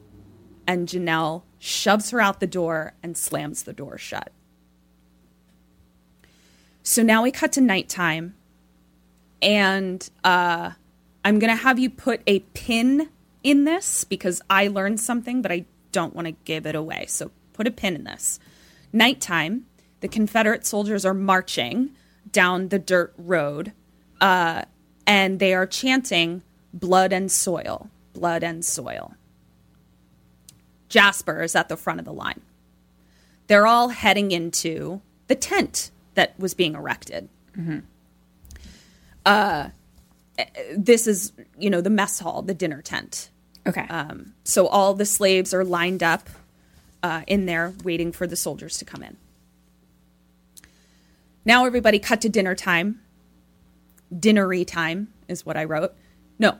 And 0.65 0.87
Janelle 0.87 1.43
shoves 1.59 2.11
her 2.11 2.21
out 2.21 2.39
the 2.39 2.47
door 2.47 2.93
and 3.03 3.17
slams 3.17 3.63
the 3.63 3.73
door 3.73 3.97
shut. 3.97 4.31
So 6.83 7.03
now 7.03 7.21
we 7.21 7.31
cut 7.31 7.51
to 7.53 7.61
nighttime, 7.61 8.35
and 9.41 10.09
uh, 10.23 10.71
I'm 11.23 11.37
going 11.37 11.55
to 11.55 11.61
have 11.61 11.77
you 11.77 11.91
put 11.91 12.21
a 12.25 12.39
pin 12.39 13.09
in 13.43 13.65
this 13.65 14.03
because 14.03 14.41
I 14.49 14.67
learned 14.67 14.99
something, 14.99 15.43
but 15.43 15.51
I 15.51 15.65
don't 15.91 16.15
want 16.15 16.25
to 16.25 16.31
give 16.43 16.65
it 16.65 16.73
away. 16.73 17.05
So 17.07 17.29
put 17.53 17.67
a 17.67 17.71
pin 17.71 17.95
in 17.95 18.03
this. 18.03 18.39
Nighttime, 18.91 19.67
the 19.99 20.07
Confederate 20.07 20.65
soldiers 20.65 21.05
are 21.05 21.13
marching 21.13 21.91
down 22.31 22.69
the 22.69 22.79
dirt 22.79 23.13
road, 23.17 23.73
uh, 24.19 24.63
and 25.05 25.39
they 25.39 25.53
are 25.53 25.65
chanting 25.65 26.43
blood 26.73 27.11
and 27.11 27.31
soil, 27.31 27.89
blood 28.13 28.43
and 28.43 28.63
soil. 28.63 29.15
Jasper 30.89 31.41
is 31.41 31.55
at 31.55 31.69
the 31.69 31.77
front 31.77 31.99
of 31.99 32.05
the 32.05 32.13
line. 32.13 32.41
They're 33.47 33.67
all 33.67 33.89
heading 33.89 34.31
into 34.31 35.01
the 35.27 35.35
tent 35.35 35.91
that 36.15 36.37
was 36.39 36.53
being 36.53 36.75
erected. 36.75 37.29
Uh, 39.25 39.69
this 40.75 41.07
is, 41.07 41.33
you 41.57 41.69
know, 41.69 41.81
the 41.81 41.89
mess 41.89 42.19
hall, 42.19 42.41
the 42.41 42.53
dinner 42.53 42.81
tent. 42.81 43.29
Okay. 43.67 43.85
Um, 43.87 44.33
so 44.43 44.67
all 44.67 44.93
the 44.93 45.05
slaves 45.05 45.53
are 45.53 45.63
lined 45.63 46.01
up 46.01 46.29
uh, 47.03 47.21
in 47.27 47.45
there 47.45 47.73
waiting 47.83 48.11
for 48.11 48.25
the 48.27 48.35
soldiers 48.35 48.77
to 48.79 48.85
come 48.85 49.03
in. 49.03 49.17
Now 51.45 51.65
everybody 51.65 51.99
cut 51.99 52.21
to 52.21 52.29
dinner 52.29 52.55
time. 52.55 53.01
Dinnery 54.13 54.65
time 54.65 55.07
is 55.27 55.45
what 55.45 55.57
I 55.57 55.63
wrote. 55.63 55.93
No. 56.37 56.57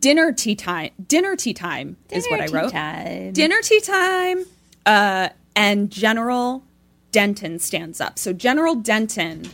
Dinner 0.00 0.32
tea 0.32 0.54
time. 0.54 0.90
Dinner 1.08 1.36
tea 1.36 1.52
time 1.52 1.96
is 2.10 2.26
what 2.30 2.40
I 2.40 2.46
wrote. 2.46 2.72
time. 2.72 3.32
Dinner 3.32 3.60
tea 3.62 3.80
time. 3.80 4.44
Uh, 4.86 5.28
and 5.54 5.90
General 5.90 6.62
Denton 7.12 7.58
stands 7.58 8.00
up. 8.00 8.18
So 8.18 8.32
General 8.32 8.76
Denton 8.76 9.50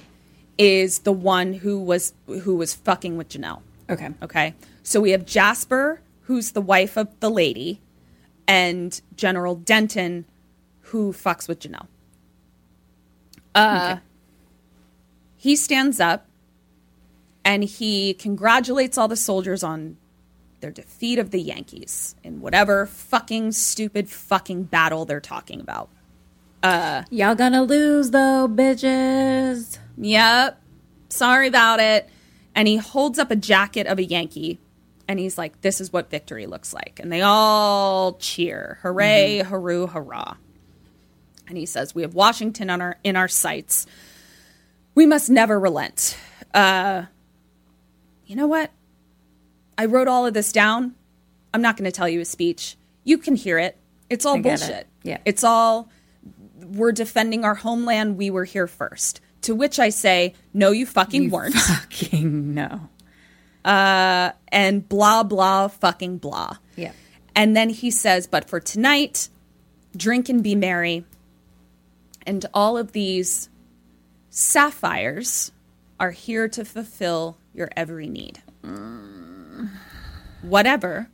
is 0.58 1.00
the 1.00 1.12
one 1.12 1.54
who 1.54 1.80
was 1.80 2.12
who 2.26 2.54
was 2.56 2.74
fucking 2.74 3.16
with 3.16 3.28
Janelle. 3.28 3.60
okay. 3.90 4.10
Okay. 4.22 4.54
So 4.82 5.00
we 5.00 5.10
have 5.10 5.26
Jasper, 5.26 6.00
who's 6.22 6.52
the 6.52 6.60
wife 6.60 6.96
of 6.96 7.08
the 7.20 7.28
lady, 7.28 7.80
and 8.46 9.00
General 9.16 9.56
Denton, 9.56 10.26
who 10.82 11.12
fucks 11.12 11.48
with 11.48 11.60
Janelle. 11.60 11.88
Uh, 13.56 13.96
He 15.36 15.56
stands 15.56 16.00
up 16.00 16.26
and 17.44 17.62
he 17.64 18.14
congratulates 18.14 18.98
all 18.98 19.08
the 19.08 19.16
soldiers 19.16 19.62
on 19.62 19.96
their 20.60 20.70
defeat 20.70 21.18
of 21.18 21.30
the 21.30 21.40
Yankees 21.40 22.14
in 22.24 22.40
whatever 22.40 22.86
fucking 22.86 23.52
stupid 23.52 24.08
fucking 24.08 24.64
battle 24.64 25.04
they're 25.04 25.20
talking 25.20 25.60
about. 25.60 25.88
Uh, 26.62 27.04
Y'all 27.10 27.34
gonna 27.34 27.62
lose 27.62 28.10
though, 28.10 28.48
bitches. 28.48 29.78
Yep. 29.98 30.60
Sorry 31.10 31.46
about 31.48 31.78
it. 31.80 32.08
And 32.54 32.66
he 32.66 32.76
holds 32.78 33.18
up 33.18 33.30
a 33.30 33.36
jacket 33.36 33.86
of 33.86 33.98
a 33.98 34.04
Yankee 34.04 34.58
and 35.06 35.18
he's 35.20 35.38
like, 35.38 35.60
This 35.60 35.80
is 35.80 35.92
what 35.92 36.10
victory 36.10 36.46
looks 36.46 36.74
like. 36.74 36.98
And 37.00 37.12
they 37.12 37.20
all 37.22 38.14
cheer. 38.14 38.78
Hooray, 38.82 39.42
hooroo, 39.44 39.88
hurrah. 39.90 40.36
And 41.48 41.56
he 41.56 41.66
says, 41.66 41.94
We 41.94 42.02
have 42.02 42.14
Washington 42.14 42.70
on 42.70 42.80
our 42.80 42.96
in 43.04 43.16
our 43.16 43.28
sights. 43.28 43.86
We 44.94 45.06
must 45.06 45.30
never 45.30 45.58
relent. 45.58 46.16
Uh 46.52 47.04
you 48.26 48.34
know 48.34 48.46
what? 48.46 48.70
I 49.78 49.84
wrote 49.84 50.08
all 50.08 50.26
of 50.26 50.34
this 50.34 50.52
down. 50.52 50.94
I'm 51.54 51.62
not 51.62 51.76
going 51.76 51.84
to 51.84 51.92
tell 51.92 52.08
you 52.08 52.20
a 52.20 52.24
speech. 52.24 52.76
You 53.04 53.18
can 53.18 53.36
hear 53.36 53.58
it. 53.58 53.78
It's 54.10 54.26
all 54.26 54.38
get 54.38 54.60
it. 54.60 54.66
bullshit. 54.66 54.86
Yeah. 55.02 55.18
It's 55.24 55.44
all 55.44 55.88
we're 56.60 56.92
defending 56.92 57.44
our 57.44 57.54
homeland. 57.54 58.16
We 58.16 58.30
were 58.30 58.44
here 58.44 58.66
first. 58.66 59.20
To 59.42 59.54
which 59.54 59.78
I 59.78 59.90
say, 59.90 60.34
no, 60.52 60.70
you 60.72 60.86
fucking 60.86 61.30
weren't. 61.30 61.54
Fucking 61.54 62.54
no. 62.54 62.88
and 63.64 64.88
blah, 64.88 65.22
blah, 65.22 65.68
fucking 65.68 66.18
blah. 66.18 66.56
Yeah. 66.74 66.92
And 67.34 67.56
then 67.56 67.68
he 67.68 67.90
says, 67.90 68.26
but 68.26 68.48
for 68.48 68.60
tonight, 68.60 69.28
drink 69.96 70.28
and 70.28 70.42
be 70.42 70.54
merry. 70.54 71.04
And 72.26 72.44
all 72.52 72.76
of 72.76 72.92
these 72.92 73.48
sapphires 74.30 75.52
are 75.98 76.10
here 76.10 76.48
to 76.48 76.64
fulfill 76.64 77.38
your 77.54 77.70
every 77.76 78.08
need. 78.08 78.42
Mm. 78.62 79.70
Whatever 80.42 81.08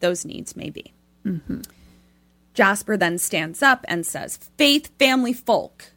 those 0.00 0.24
needs 0.24 0.56
may 0.56 0.70
be. 0.70 0.92
Mm-hmm. 1.24 1.60
Jasper 2.52 2.96
then 2.96 3.18
stands 3.18 3.62
up 3.62 3.84
and 3.88 4.04
says, 4.04 4.36
Faith, 4.58 4.90
family, 4.98 5.32
folk. 5.32 5.92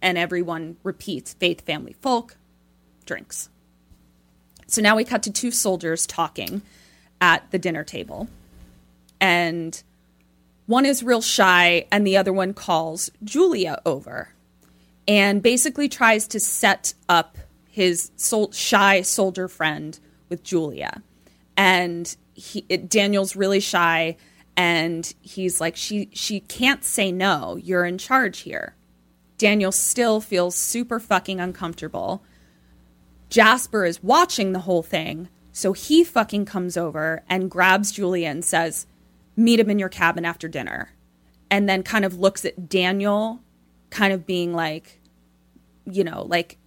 And 0.00 0.16
everyone 0.16 0.76
repeats, 0.82 1.34
Faith, 1.34 1.62
family, 1.62 1.94
folk, 2.00 2.36
drinks. 3.04 3.48
So 4.66 4.80
now 4.80 4.96
we 4.96 5.04
cut 5.04 5.22
to 5.24 5.30
two 5.30 5.50
soldiers 5.50 6.06
talking 6.06 6.62
at 7.20 7.50
the 7.50 7.58
dinner 7.58 7.84
table. 7.84 8.28
And 9.20 9.82
one 10.66 10.86
is 10.86 11.02
real 11.02 11.22
shy, 11.22 11.86
and 11.90 12.06
the 12.06 12.16
other 12.16 12.32
one 12.32 12.54
calls 12.54 13.10
Julia 13.24 13.80
over 13.84 14.32
and 15.08 15.42
basically 15.42 15.88
tries 15.88 16.26
to 16.28 16.40
set 16.40 16.94
up 17.08 17.36
his 17.68 18.10
sol- 18.16 18.52
shy 18.52 19.02
soldier 19.02 19.48
friend 19.48 19.98
with 20.28 20.42
Julia. 20.42 21.02
And 21.56 22.14
he, 22.34 22.64
it, 22.68 22.88
Daniel's 22.88 23.34
really 23.34 23.60
shy, 23.60 24.16
and 24.56 25.12
he's 25.20 25.60
like, 25.60 25.76
she, 25.76 26.08
she 26.12 26.40
can't 26.40 26.84
say 26.84 27.10
no. 27.10 27.56
You're 27.56 27.84
in 27.84 27.98
charge 27.98 28.40
here. 28.40 28.76
Daniel 29.38 29.72
still 29.72 30.20
feels 30.20 30.54
super 30.54 31.00
fucking 31.00 31.40
uncomfortable. 31.40 32.22
Jasper 33.28 33.84
is 33.84 34.02
watching 34.02 34.52
the 34.52 34.60
whole 34.60 34.82
thing, 34.82 35.28
so 35.50 35.72
he 35.72 36.04
fucking 36.04 36.44
comes 36.44 36.76
over 36.76 37.24
and 37.28 37.50
grabs 37.50 37.90
Julia 37.90 38.28
and 38.28 38.44
says, 38.44 38.86
Meet 39.36 39.60
him 39.60 39.70
in 39.70 39.78
your 39.78 39.88
cabin 39.88 40.24
after 40.24 40.48
dinner. 40.48 40.90
And 41.50 41.68
then 41.68 41.82
kind 41.82 42.04
of 42.04 42.18
looks 42.18 42.44
at 42.44 42.68
Daniel, 42.68 43.40
kind 43.90 44.12
of 44.12 44.26
being 44.26 44.54
like, 44.54 45.00
you 45.84 46.04
know, 46.04 46.22
like 46.22 46.58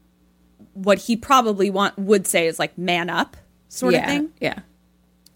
what 0.73 0.99
he 0.99 1.15
probably 1.15 1.69
want 1.69 1.97
would 1.97 2.27
say 2.27 2.47
is 2.47 2.59
like 2.59 2.77
man 2.77 3.09
up 3.09 3.37
sort 3.67 3.93
yeah. 3.93 4.01
of 4.01 4.05
thing. 4.05 4.31
Yeah. 4.39 4.59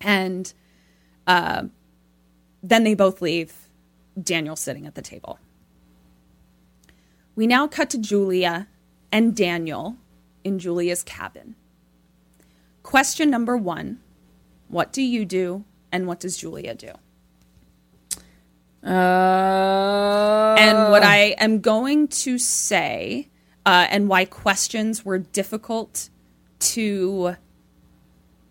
And 0.02 0.52
uh, 1.28 1.64
then 2.64 2.84
they 2.84 2.94
both 2.94 3.22
leave, 3.22 3.54
Daniel 4.22 4.56
sitting 4.56 4.86
at 4.86 4.96
the 4.96 5.02
table. 5.02 5.40
We 7.36 7.48
now 7.48 7.68
cut 7.68 7.90
to 7.92 7.98
Julia 7.98 8.68
and 9.12 9.36
Daniel 9.36 9.98
in 10.44 10.60
Julia's 10.60 11.04
cabin. 11.04 11.56
Question 12.84 13.30
number 13.30 13.56
one 13.56 14.00
What 14.68 14.92
do 14.92 15.02
you 15.02 15.26
do, 15.26 15.64
and 15.92 16.08
what 16.08 16.20
does 16.20 16.38
Julia 16.38 16.76
do? 16.76 16.92
Uh, 18.84 20.56
and 20.58 20.92
what 20.92 21.04
I 21.04 21.36
am 21.38 21.60
going 21.60 22.08
to 22.10 22.38
say, 22.38 23.28
uh, 23.66 23.88
and 23.90 24.08
why 24.08 24.26
questions 24.26 25.04
were 25.04 25.18
difficult 25.20 26.10
to 26.60 27.36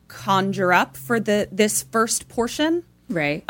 conjure 0.09 0.73
up 0.73 0.97
for 0.97 1.21
the 1.21 1.49
this 1.53 1.83
first 1.83 2.29
portion. 2.29 2.85
right. 3.09 3.45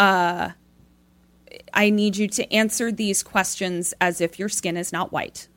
I 1.74 1.90
need 1.90 2.16
you 2.16 2.28
to 2.28 2.52
answer 2.52 2.90
these 2.92 3.22
questions 3.22 3.94
as 4.00 4.20
if 4.20 4.38
your 4.38 4.48
skin 4.48 4.76
is 4.76 4.92
not 4.92 5.12
white. 5.12 5.48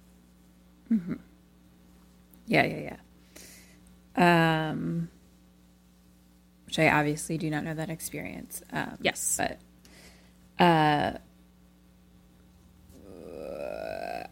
Yeah, 2.47 2.63
yeah, 2.63 2.97
yeah. 4.17 4.69
Um, 4.71 5.09
which 6.65 6.79
I 6.79 6.89
obviously 6.89 7.37
do 7.37 7.49
not 7.49 7.63
know 7.63 7.73
that 7.73 7.89
experience. 7.89 8.61
Um, 8.73 8.97
Yes. 9.01 9.35
but 9.37 9.59
uh, 10.61 11.17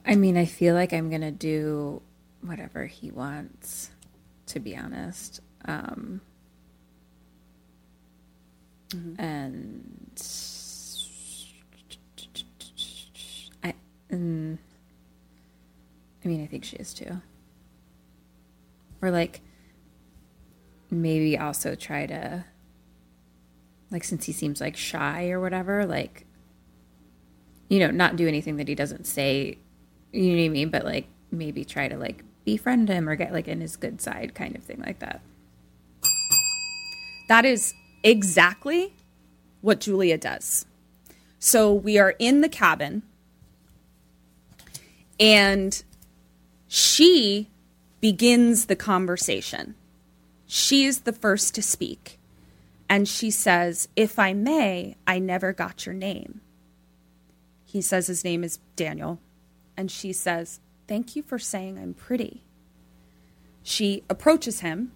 I 0.05 0.15
mean, 0.15 0.37
I 0.37 0.45
feel 0.45 0.75
like 0.75 0.93
I'm 0.93 1.09
gonna 1.09 1.31
do 1.31 2.01
whatever 2.41 2.85
he 2.85 3.11
wants. 3.11 3.91
To 4.47 4.59
be 4.59 4.75
honest, 4.75 5.41
um, 5.65 6.21
and 9.19 9.85
I, 13.63 13.75
mm, 14.11 14.57
I 16.25 16.27
mean, 16.27 16.43
I 16.43 16.47
think 16.47 16.63
she 16.63 16.77
is 16.77 16.95
too 16.95 17.21
or 19.01 19.11
like 19.11 19.41
maybe 20.89 21.37
also 21.37 21.75
try 21.75 22.05
to 22.05 22.45
like 23.91 24.03
since 24.03 24.25
he 24.25 24.31
seems 24.31 24.61
like 24.61 24.77
shy 24.77 25.29
or 25.29 25.39
whatever 25.39 25.85
like 25.85 26.25
you 27.69 27.79
know 27.79 27.91
not 27.91 28.15
do 28.15 28.27
anything 28.27 28.57
that 28.57 28.67
he 28.67 28.75
doesn't 28.75 29.05
say 29.05 29.57
you 30.11 30.31
know 30.31 30.37
what 30.37 30.45
i 30.45 30.49
mean 30.49 30.69
but 30.69 30.85
like 30.85 31.07
maybe 31.31 31.65
try 31.65 31.87
to 31.87 31.97
like 31.97 32.23
befriend 32.45 32.89
him 32.89 33.07
or 33.09 33.15
get 33.15 33.33
like 33.33 33.47
in 33.47 33.61
his 33.61 33.75
good 33.75 34.01
side 34.01 34.33
kind 34.35 34.55
of 34.55 34.63
thing 34.63 34.81
like 34.85 34.99
that 34.99 35.21
That 37.29 37.45
is 37.45 37.73
exactly 38.03 38.93
what 39.61 39.79
Julia 39.81 40.17
does. 40.17 40.65
So 41.37 41.73
we 41.73 41.97
are 41.99 42.15
in 42.19 42.41
the 42.41 42.49
cabin, 42.49 43.03
and 45.19 45.81
she 46.67 47.49
begins 48.01 48.65
the 48.65 48.75
conversation. 48.75 49.75
She 50.47 50.85
is 50.85 51.01
the 51.01 51.13
first 51.13 51.55
to 51.55 51.61
speak. 51.61 52.18
And 52.89 53.07
she 53.07 53.29
says, 53.29 53.87
If 53.95 54.17
I 54.17 54.33
may, 54.33 54.97
I 55.05 55.19
never 55.19 55.53
got 55.53 55.85
your 55.85 55.95
name. 55.95 56.41
He 57.63 57.81
says 57.81 58.07
his 58.07 58.23
name 58.23 58.43
is 58.43 58.57
Daniel. 58.75 59.19
And 59.77 59.91
she 59.91 60.11
says, 60.11 60.59
Thank 60.87 61.15
you 61.15 61.21
for 61.21 61.37
saying 61.37 61.77
I'm 61.77 61.93
pretty. 61.93 62.43
She 63.61 64.03
approaches 64.09 64.61
him 64.61 64.91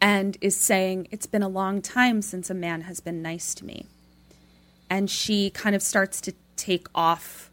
and 0.00 0.38
is 0.40 0.56
saying, 0.56 1.08
It's 1.10 1.26
been 1.26 1.42
a 1.42 1.48
long 1.48 1.82
time 1.82 2.22
since 2.22 2.50
a 2.50 2.54
man 2.54 2.82
has 2.82 3.00
been 3.00 3.20
nice 3.20 3.52
to 3.56 3.64
me. 3.64 3.86
And 4.88 5.10
she 5.10 5.50
kind 5.50 5.74
of 5.74 5.82
starts 5.82 6.20
to 6.20 6.34
take 6.56 6.86
off 6.94 7.50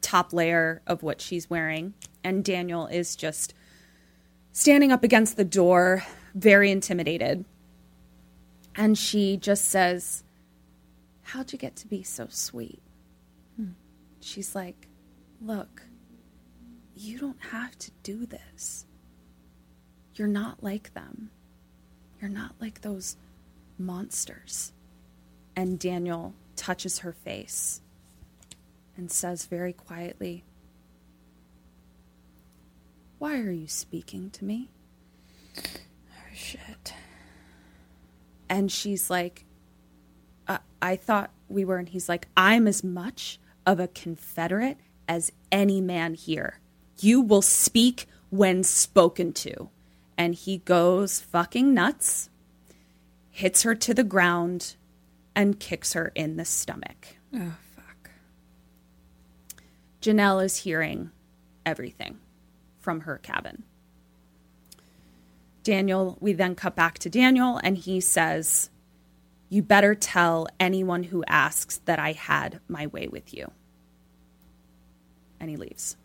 top 0.00 0.32
layer 0.32 0.82
of 0.86 1.04
what 1.04 1.20
she's 1.20 1.48
wearing. 1.48 1.94
And 2.24 2.44
Daniel 2.44 2.86
is 2.88 3.14
just 3.14 3.54
standing 4.52 4.90
up 4.90 5.04
against 5.04 5.36
the 5.36 5.44
door, 5.44 6.04
very 6.34 6.70
intimidated. 6.70 7.44
And 8.76 8.98
she 8.98 9.36
just 9.36 9.66
says, 9.66 10.24
How'd 11.22 11.52
you 11.52 11.58
get 11.58 11.76
to 11.76 11.86
be 11.86 12.02
so 12.02 12.26
sweet? 12.28 12.82
Hmm. 13.56 13.72
She's 14.20 14.54
like, 14.54 14.88
Look, 15.40 15.82
you 16.94 17.18
don't 17.18 17.42
have 17.50 17.78
to 17.78 17.90
do 18.02 18.26
this. 18.26 18.86
You're 20.14 20.28
not 20.28 20.62
like 20.62 20.94
them. 20.94 21.30
You're 22.20 22.30
not 22.30 22.54
like 22.60 22.80
those 22.80 23.16
monsters. 23.78 24.72
And 25.56 25.78
Daniel 25.78 26.34
touches 26.56 27.00
her 27.00 27.12
face 27.12 27.80
and 28.96 29.10
says 29.10 29.46
very 29.46 29.72
quietly, 29.72 30.44
Why 33.18 33.38
are 33.38 33.52
you 33.52 33.68
speaking 33.68 34.30
to 34.30 34.44
me? 34.44 34.68
Oh, 35.56 36.34
shit 36.34 36.73
And 38.48 38.70
she's 38.70 39.10
like, 39.10 39.44
I, 40.46 40.58
I 40.80 40.96
thought 40.96 41.30
we 41.48 41.64
were. 41.64 41.76
And 41.78 41.88
he's 41.88 42.08
like, 42.08 42.28
I'm 42.36 42.66
as 42.66 42.84
much 42.84 43.38
of 43.66 43.80
a 43.80 43.88
Confederate 43.88 44.78
as 45.08 45.32
any 45.50 45.80
man 45.80 46.14
here. 46.14 46.60
You 46.98 47.20
will 47.20 47.42
speak 47.42 48.06
when 48.30 48.62
spoken 48.62 49.32
to. 49.34 49.70
And 50.16 50.34
he 50.34 50.58
goes 50.58 51.20
fucking 51.20 51.74
nuts, 51.74 52.30
hits 53.30 53.62
her 53.62 53.74
to 53.74 53.94
the 53.94 54.04
ground, 54.04 54.76
and 55.34 55.58
kicks 55.58 55.94
her 55.94 56.12
in 56.14 56.36
the 56.36 56.44
stomach. 56.44 57.16
oh 57.34 57.54
fuck 57.74 58.10
Janelle 60.00 60.44
is 60.44 60.58
hearing 60.58 61.10
everything 61.66 62.18
from 62.78 63.00
her 63.00 63.18
cabin. 63.18 63.64
Daniel, 65.64 66.16
we 66.20 66.32
then 66.32 66.54
cut 66.54 66.76
back 66.76 66.98
to 67.00 67.10
Daniel, 67.10 67.58
and 67.64 67.76
he 67.76 68.00
says, 68.00 68.70
You 69.48 69.62
better 69.62 69.94
tell 69.94 70.46
anyone 70.60 71.04
who 71.04 71.24
asks 71.26 71.78
that 71.86 71.98
I 71.98 72.12
had 72.12 72.60
my 72.68 72.86
way 72.86 73.08
with 73.08 73.34
you. 73.34 73.50
And 75.40 75.50
he 75.50 75.56
leaves. 75.56 75.96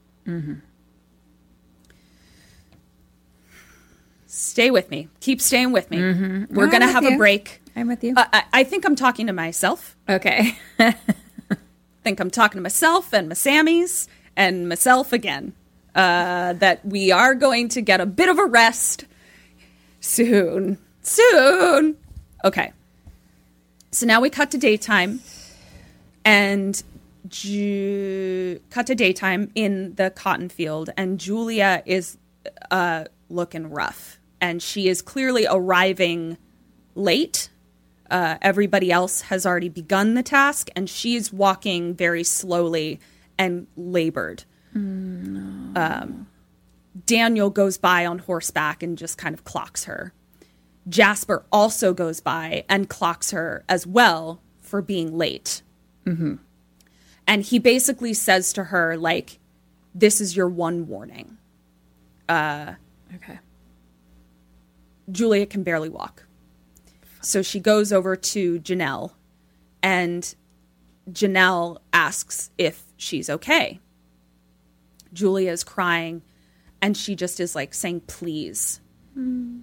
stay 4.26 4.72
with 4.72 4.90
me. 4.90 5.10
Keep 5.20 5.42
staying 5.42 5.72
with 5.72 5.92
me. 5.92 5.98
We're 5.98 6.14
Mm-hmm. 6.14 6.60
I'm 6.60 6.70
going 6.70 6.82
to 6.82 6.88
have 6.88 7.06
a 7.06 7.18
break. 7.18 7.62
I'm 7.76 7.88
with 7.88 8.04
you. 8.04 8.14
Uh, 8.16 8.26
I, 8.32 8.44
I 8.54 8.64
think 8.64 8.86
I'm 8.86 8.96
talking 8.96 9.28
to 9.28 9.34
myself. 9.34 9.98
okay. 10.08 10.58
think 12.04 12.20
I'm 12.20 12.32
talking 12.32 12.58
to 12.58 12.62
myself 12.62 13.14
and 13.14 13.30
my 13.30 13.36
Sammies 13.36 14.08
and 14.36 14.70
myself 14.70 15.14
again. 15.14 15.54
Uh, 15.96 16.54
that 16.54 16.86
we 16.86 17.12
are 17.12 17.34
going 17.34 17.68
to 17.68 17.82
get 17.82 18.00
a 18.00 18.06
bit 18.06 18.30
of 18.30 18.38
a 18.38 18.46
rest 18.46 19.06
soon. 20.00 20.78
Soon. 21.02 21.98
Okay. 22.44 22.72
So 23.92 24.06
now 24.06 24.22
we 24.22 24.30
cut 24.30 24.52
to 24.52 24.58
daytime 24.58 25.22
and 26.24 26.82
Ju- 27.28 28.60
cut 28.70 28.88
to 28.88 28.96
daytime 28.96 29.52
in 29.56 29.96
the 29.96 30.10
cotton 30.10 30.50
field 30.50 30.90
and 30.96 31.20
Julia 31.20 31.84
is 31.86 32.18
uh, 32.72 33.06
looking 33.30 33.70
rough 33.70 34.20
and 34.40 34.62
she 34.62 34.88
is 34.88 35.02
clearly 35.02 35.46
arriving 35.50 36.38
late 36.96 37.50
uh, 38.10 38.38
everybody 38.42 38.92
else 38.92 39.22
has 39.22 39.46
already 39.46 39.70
begun 39.70 40.16
the 40.16 40.24
task, 40.24 40.70
and 40.76 40.90
she's 40.90 41.32
walking 41.32 41.94
very 41.94 42.24
slowly 42.24 43.00
and 43.38 43.68
labored. 43.78 44.44
Um, 44.76 46.28
Daniel 47.10 47.50
goes 47.50 47.80
by 47.80 48.06
on 48.06 48.20
horseback 48.20 48.84
and 48.84 48.96
just 48.96 49.18
kind 49.18 49.34
of 49.34 49.44
clocks 49.44 49.86
her. 49.86 50.14
Jasper 50.88 51.44
also 51.52 51.92
goes 51.92 52.20
by 52.20 52.66
and 52.70 52.88
clocks 52.88 53.32
her 53.32 53.66
as 53.68 53.88
well 53.88 54.40
for 54.62 54.84
being 54.84 55.18
late. 55.18 55.64
Mm-hmm. 56.06 56.36
And 57.26 57.42
he 57.44 57.58
basically 57.58 58.14
says 58.14 58.54
to 58.54 58.66
her, 58.66 58.96
like, 58.96 59.40
this 59.96 60.22
is 60.22 60.36
your 60.36 60.48
one 60.48 60.88
warning. 60.88 61.40
Uh, 62.28 62.74
okay. 63.16 63.40
Julia 65.12 65.48
can 65.48 65.64
barely 65.64 65.90
walk. 65.90 66.28
So 67.22 67.42
she 67.42 67.60
goes 67.60 67.92
over 67.92 68.16
to 68.16 68.60
Janelle 68.60 69.14
and 69.82 70.36
Janelle 71.10 71.80
asks 71.92 72.52
if 72.60 72.84
she's 72.98 73.32
okay. 73.32 73.80
Julia 75.12 75.52
is 75.52 75.64
crying 75.64 76.22
and 76.82 76.96
she 76.96 77.16
just 77.16 77.40
is 77.40 77.56
like 77.56 77.74
saying 77.74 78.02
please. 78.08 78.82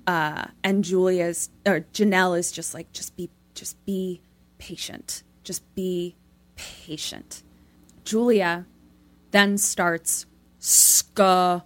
Uh, 0.06 0.46
and 0.62 0.84
Julia's 0.84 1.48
or 1.64 1.80
Janelle 1.92 2.38
is 2.38 2.52
just 2.52 2.74
like 2.74 2.92
just 2.92 3.16
be 3.16 3.30
just 3.54 3.82
be 3.86 4.20
patient. 4.58 5.22
Just 5.44 5.62
be 5.74 6.16
patient. 6.56 7.42
Julia 8.04 8.66
then 9.30 9.56
starts 9.58 10.26
screaming 10.58 11.56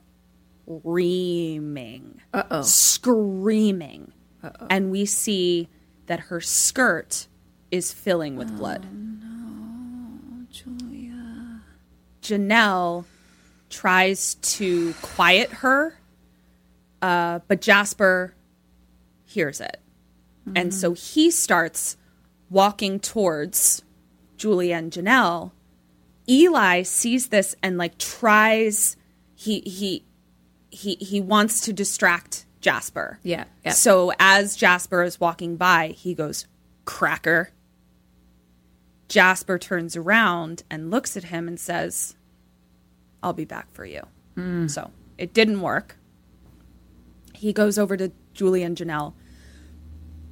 Uh-oh. 2.32 2.62
screaming. 2.62 4.12
And 4.70 4.90
we 4.90 5.04
see 5.04 5.68
that 6.06 6.20
her 6.20 6.40
skirt 6.40 7.26
is 7.70 7.92
filling 7.92 8.36
with 8.36 8.56
blood. 8.56 8.86
No, 8.92 10.46
Julia. 10.50 11.60
Janelle 12.22 13.04
tries 13.70 14.34
to 14.34 14.92
quiet 15.00 15.50
her, 15.50 15.96
uh, 17.00 17.40
but 17.48 17.60
Jasper 17.60 18.34
hears 19.24 19.60
it. 19.60 19.80
And 20.56 20.74
so 20.74 20.92
he 20.92 21.30
starts 21.30 21.96
walking 22.48 22.98
towards 22.98 23.82
Julie 24.36 24.72
and 24.72 24.90
Janelle. 24.90 25.52
Eli 26.28 26.82
sees 26.82 27.28
this 27.28 27.54
and 27.62 27.78
like 27.78 27.98
tries 27.98 28.96
he 29.34 29.60
he 29.60 30.04
he 30.70 30.96
he 30.96 31.20
wants 31.20 31.60
to 31.62 31.72
distract 31.72 32.46
Jasper. 32.60 33.18
Yeah. 33.22 33.44
yeah. 33.64 33.72
So 33.72 34.12
as 34.18 34.56
Jasper 34.56 35.02
is 35.02 35.20
walking 35.20 35.56
by, 35.56 35.88
he 35.88 36.14
goes, 36.14 36.46
Cracker. 36.84 37.50
Jasper 39.08 39.58
turns 39.58 39.96
around 39.96 40.62
and 40.70 40.90
looks 40.90 41.16
at 41.16 41.24
him 41.24 41.48
and 41.48 41.58
says, 41.58 42.14
I'll 43.22 43.32
be 43.32 43.44
back 43.44 43.72
for 43.72 43.84
you. 43.84 44.02
So 44.68 44.90
it 45.18 45.34
didn't 45.34 45.60
work. 45.60 45.96
He 47.34 47.52
goes 47.52 47.78
over 47.78 47.96
to 47.96 48.12
Julia 48.32 48.66
and 48.66 48.76
Janelle, 48.76 49.12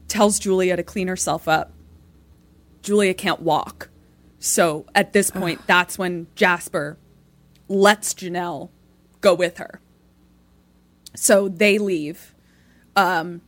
tells 0.08 0.38
Julia 0.38 0.76
to 0.76 0.82
clean 0.82 1.08
herself 1.08 1.46
up. 1.48 1.72
Julia 2.82 3.12
can't 3.14 3.40
walk. 3.40 3.90
So 4.38 4.86
at 4.94 5.12
this 5.12 5.30
point, 5.30 5.66
that's 5.66 5.98
when 5.98 6.26
Jasper 6.34 6.96
lets 7.68 8.14
Janelle 8.14 8.70
go 9.20 9.34
with 9.34 9.58
her. 9.58 9.80
So 11.14 11.48
they 11.48 11.78
leave. 11.78 12.34
Um, 12.96 13.42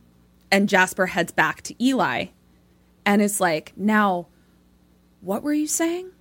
and 0.51 0.69
Jasper 0.69 1.07
heads 1.07 1.31
back 1.31 1.61
to 1.63 1.83
Eli 1.83 2.27
and 3.05 3.21
is 3.21 3.39
like, 3.39 3.73
Now, 3.75 4.27
what 5.21 5.43
were 5.43 5.53
you 5.53 5.67
saying? 5.67 6.11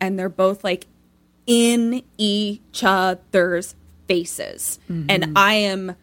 And 0.00 0.18
they're 0.18 0.28
both 0.28 0.64
like 0.64 0.86
in 1.46 2.02
each 2.18 2.82
other's 2.82 3.74
faces. 4.08 4.78
Mm-hmm. 4.90 5.10
And 5.10 5.38
I 5.38 5.54
am 5.54 5.96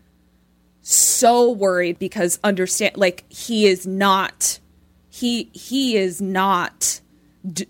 so 0.82 1.50
worried 1.52 1.98
because 1.98 2.40
understand 2.44 2.98
like 2.98 3.24
he 3.30 3.68
is 3.68 3.88
not 3.88 4.60
he 5.10 5.50
he 5.54 5.96
is 5.96 6.22
not 6.22 7.00
d- 7.50 7.68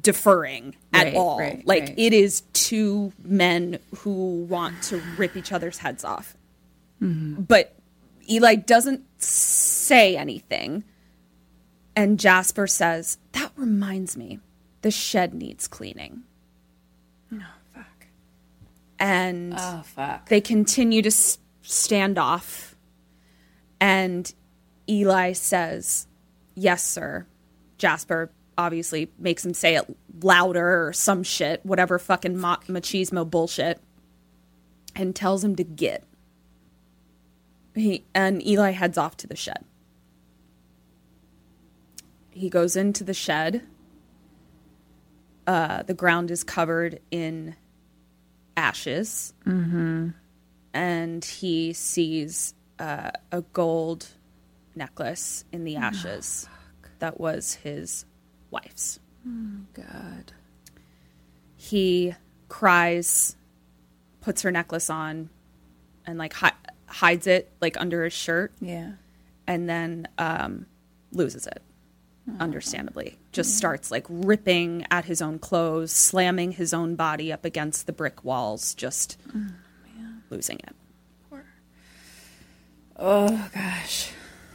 deferring 0.00 0.74
at 0.92 1.04
Right, 1.06 1.14
all. 1.14 1.38
right, 1.38 1.66
like 1.66 1.82
right. 1.82 1.94
it 1.98 2.12
is 2.12 2.42
two 2.52 3.12
men 3.22 3.78
who 3.98 4.44
want 4.44 4.82
to 4.84 5.02
rip 5.18 5.36
each 5.36 5.52
other's 5.52 5.78
heads 5.78 6.04
off. 6.04 6.36
Mm-hmm. 7.02 7.42
But 7.42 7.74
eli 8.30 8.54
doesn't 8.54 9.02
say 9.22 10.16
anything. 10.16 10.84
And 11.94 12.18
jasper 12.18 12.66
says 12.66 13.18
that 13.32 13.52
reminds 13.56 14.16
me 14.16 14.40
the 14.82 14.90
shed 14.90 15.34
needs 15.34 15.68
cleaning 15.68 16.22
Fuck. 17.30 18.06
and 18.98 19.54
Oh 19.56 19.82
fuck. 19.84 20.28
they 20.28 20.40
continue 20.40 21.02
to 21.02 21.08
s- 21.08 21.38
stand 21.62 22.18
off. 22.18 22.76
And 23.80 24.32
eli 24.88 25.32
says 25.32 26.06
yes 26.54 26.84
sir. 26.86 27.26
Jasper 27.78 28.30
obviously 28.56 29.10
makes 29.18 29.44
him 29.44 29.52
say 29.54 29.74
it 29.76 29.84
louder 30.22 30.86
or 30.86 30.92
some 30.92 31.22
shit 31.24 31.60
whatever 31.66 31.98
fucking 31.98 32.36
ma- 32.38 32.58
machismo 32.68 33.28
bullshit 33.28 33.80
and 34.94 35.14
tells 35.16 35.42
him 35.42 35.56
to 35.56 35.64
get. 35.64 36.04
He 37.74 38.04
and 38.14 38.46
eli 38.46 38.70
heads 38.70 38.96
off 38.96 39.16
to 39.18 39.26
the 39.26 39.34
shed. 39.34 39.64
He 42.30 42.48
goes 42.48 42.76
into 42.76 43.02
the 43.04 43.14
shed 43.14 43.62
uh, 45.46 45.82
the 45.82 45.94
ground 45.94 46.30
is 46.30 46.42
covered 46.44 47.00
in 47.10 47.54
ashes 48.56 49.32
and 49.44 51.24
he 51.24 51.72
sees 51.72 52.54
uh, 52.78 53.10
a 53.32 53.42
gold 53.52 54.06
necklace 54.74 55.44
in 55.52 55.64
the 55.64 55.76
ashes 55.76 56.48
that 57.00 57.18
was 57.20 57.54
his 57.54 58.04
wife's. 58.50 58.98
God. 59.74 60.32
He 61.56 62.14
cries, 62.48 63.36
puts 64.20 64.42
her 64.42 64.50
necklace 64.50 64.90
on, 64.90 65.30
and 66.06 66.18
like 66.18 66.32
hi- 66.34 66.52
hides 66.86 67.26
it 67.26 67.50
like 67.60 67.80
under 67.80 68.04
his 68.04 68.12
shirt, 68.12 68.52
Yeah. 68.60 68.92
and 69.46 69.68
then 69.68 70.06
um, 70.18 70.66
loses 71.12 71.46
it. 71.46 71.62
Understandably, 72.40 73.18
just 73.32 73.56
starts 73.56 73.90
like 73.90 74.06
ripping 74.08 74.86
at 74.90 75.04
his 75.04 75.20
own 75.20 75.38
clothes, 75.38 75.92
slamming 75.92 76.52
his 76.52 76.72
own 76.72 76.96
body 76.96 77.30
up 77.30 77.44
against 77.44 77.86
the 77.86 77.92
brick 77.92 78.24
walls, 78.24 78.74
just 78.74 79.18
losing 80.30 80.58
it. 80.60 80.74
Oh 82.96 83.50
gosh. 83.54 84.10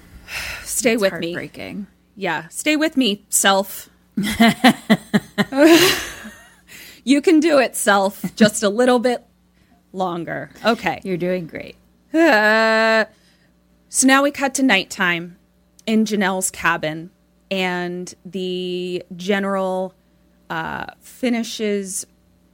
Stay 0.63 0.97
with 0.97 1.13
me. 1.13 1.33
heartbreaking. 1.33 1.87
Yeah, 2.15 2.47
stay 2.49 2.75
with 2.75 2.97
me, 2.97 3.23
self. 3.29 3.89
you 7.05 7.21
can 7.21 7.39
do 7.39 7.59
it, 7.59 7.75
self. 7.77 8.35
Just 8.35 8.61
a 8.61 8.67
little 8.67 8.99
bit 8.99 9.25
longer. 9.93 10.49
Okay. 10.65 10.99
You're 11.03 11.15
doing 11.17 11.47
great. 11.47 11.75
Uh, 12.13 13.05
so 13.87 14.05
now 14.07 14.21
we 14.23 14.31
cut 14.31 14.53
to 14.55 14.63
nighttime 14.63 15.37
in 15.85 16.03
Janelle's 16.03 16.51
cabin, 16.51 17.11
and 17.51 18.13
the 18.25 19.03
general 19.15 19.93
uh, 20.49 20.85
finishes 20.99 22.05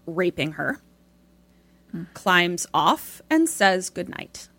raping 0.05 0.53
her, 0.53 0.81
climbs 2.13 2.67
off, 2.73 3.21
and 3.29 3.49
says 3.49 3.89
goodnight. 3.89 4.49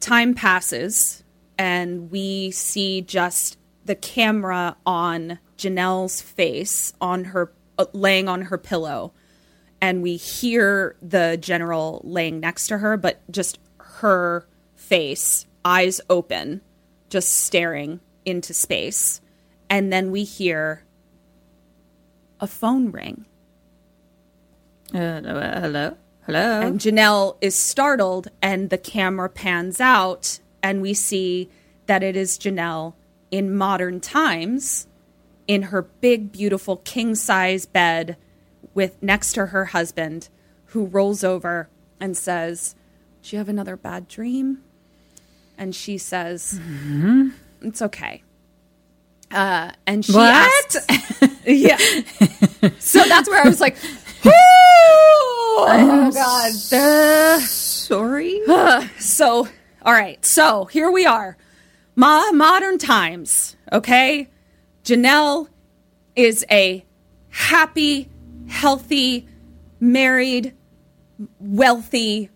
Time 0.00 0.34
passes, 0.34 1.24
and 1.58 2.10
we 2.10 2.50
see 2.50 3.00
just 3.00 3.58
the 3.84 3.94
camera 3.94 4.76
on 4.84 5.38
Janelle's 5.56 6.20
face, 6.20 6.92
on 7.00 7.24
her 7.24 7.52
uh, 7.78 7.86
laying 7.92 8.28
on 8.28 8.42
her 8.42 8.58
pillow, 8.58 9.12
and 9.80 10.02
we 10.02 10.16
hear 10.16 10.96
the 11.02 11.36
general 11.40 12.00
laying 12.04 12.40
next 12.40 12.68
to 12.68 12.78
her, 12.78 12.96
but 12.96 13.20
just 13.30 13.58
her 13.78 14.46
face, 14.74 15.46
eyes 15.64 16.00
open, 16.10 16.60
just 17.08 17.30
staring 17.30 18.00
into 18.24 18.52
space. 18.52 19.20
And 19.68 19.92
then 19.92 20.10
we 20.10 20.24
hear 20.24 20.84
a 22.40 22.46
phone 22.46 22.90
ring. 22.90 23.26
Uh, 24.94 25.20
hello? 25.20 25.96
Hello? 26.26 26.60
And 26.60 26.80
Janelle 26.80 27.36
is 27.40 27.58
startled, 27.58 28.28
and 28.42 28.70
the 28.70 28.78
camera 28.78 29.28
pans 29.28 29.80
out, 29.80 30.40
and 30.62 30.82
we 30.82 30.94
see 30.94 31.48
that 31.86 32.02
it 32.02 32.16
is 32.16 32.38
Janelle 32.38 32.94
in 33.30 33.54
modern 33.54 34.00
times 34.00 34.86
in 35.46 35.62
her 35.62 35.82
big, 35.82 36.32
beautiful 36.32 36.78
king 36.78 37.14
size 37.14 37.66
bed 37.66 38.16
with 38.74 39.00
next 39.02 39.32
to 39.34 39.46
her 39.46 39.66
husband, 39.66 40.28
who 40.66 40.86
rolls 40.86 41.22
over 41.22 41.68
and 42.00 42.16
says, 42.16 42.74
Do 43.22 43.36
you 43.36 43.38
have 43.38 43.48
another 43.48 43.76
bad 43.76 44.08
dream? 44.08 44.62
And 45.56 45.74
she 45.74 45.96
says, 45.98 46.60
It's 47.62 47.80
okay. 47.80 48.22
Uh, 49.30 49.70
and 49.86 50.04
she 50.04 50.12
What? 50.12 50.32
asks- 50.32 50.86
yeah. 51.46 51.76
so 52.78 53.02
that's 53.04 53.28
where 53.28 53.42
I 53.44 53.48
was 53.48 53.60
like, 53.60 53.76
oh 55.58 56.10
god. 56.14 56.52
Sorry? 57.42 58.40
So, 58.98 59.48
all 59.82 59.92
right. 59.92 60.24
So 60.24 60.64
here 60.66 60.90
we 60.90 61.06
are. 61.06 61.36
Ma- 61.94 62.32
modern 62.32 62.78
times. 62.78 63.56
Okay. 63.72 64.28
Janelle 64.84 65.48
is 66.14 66.44
a 66.50 66.84
happy, 67.30 68.08
healthy, 68.48 69.28
married, 69.80 70.54
wealthy 71.40 72.30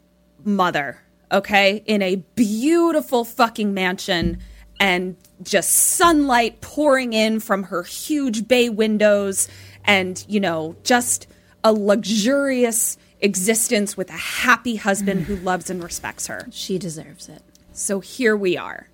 mother. 0.44 0.98
Okay. 1.32 1.82
In 1.86 2.02
a 2.02 2.16
beautiful 2.16 3.24
fucking 3.24 3.74
mansion 3.74 4.38
and 4.78 5.16
just 5.42 5.70
sunlight 5.70 6.60
pouring 6.60 7.12
in 7.12 7.40
from 7.40 7.64
her 7.64 7.82
huge 7.82 8.46
bay 8.46 8.68
windows 8.68 9.48
and, 9.84 10.24
you 10.28 10.40
know, 10.40 10.76
just 10.84 11.26
a 11.64 11.72
luxurious 11.72 12.96
existence 13.20 13.96
with 13.96 14.10
a 14.10 14.14
happy 14.14 14.76
husband 14.76 15.22
who 15.22 15.36
loves 15.36 15.70
and 15.70 15.82
respects 15.82 16.26
her. 16.26 16.46
She 16.50 16.78
deserves 16.78 17.28
it. 17.28 17.42
So 17.72 18.00
here 18.00 18.36
we 18.36 18.56
are. 18.56 18.88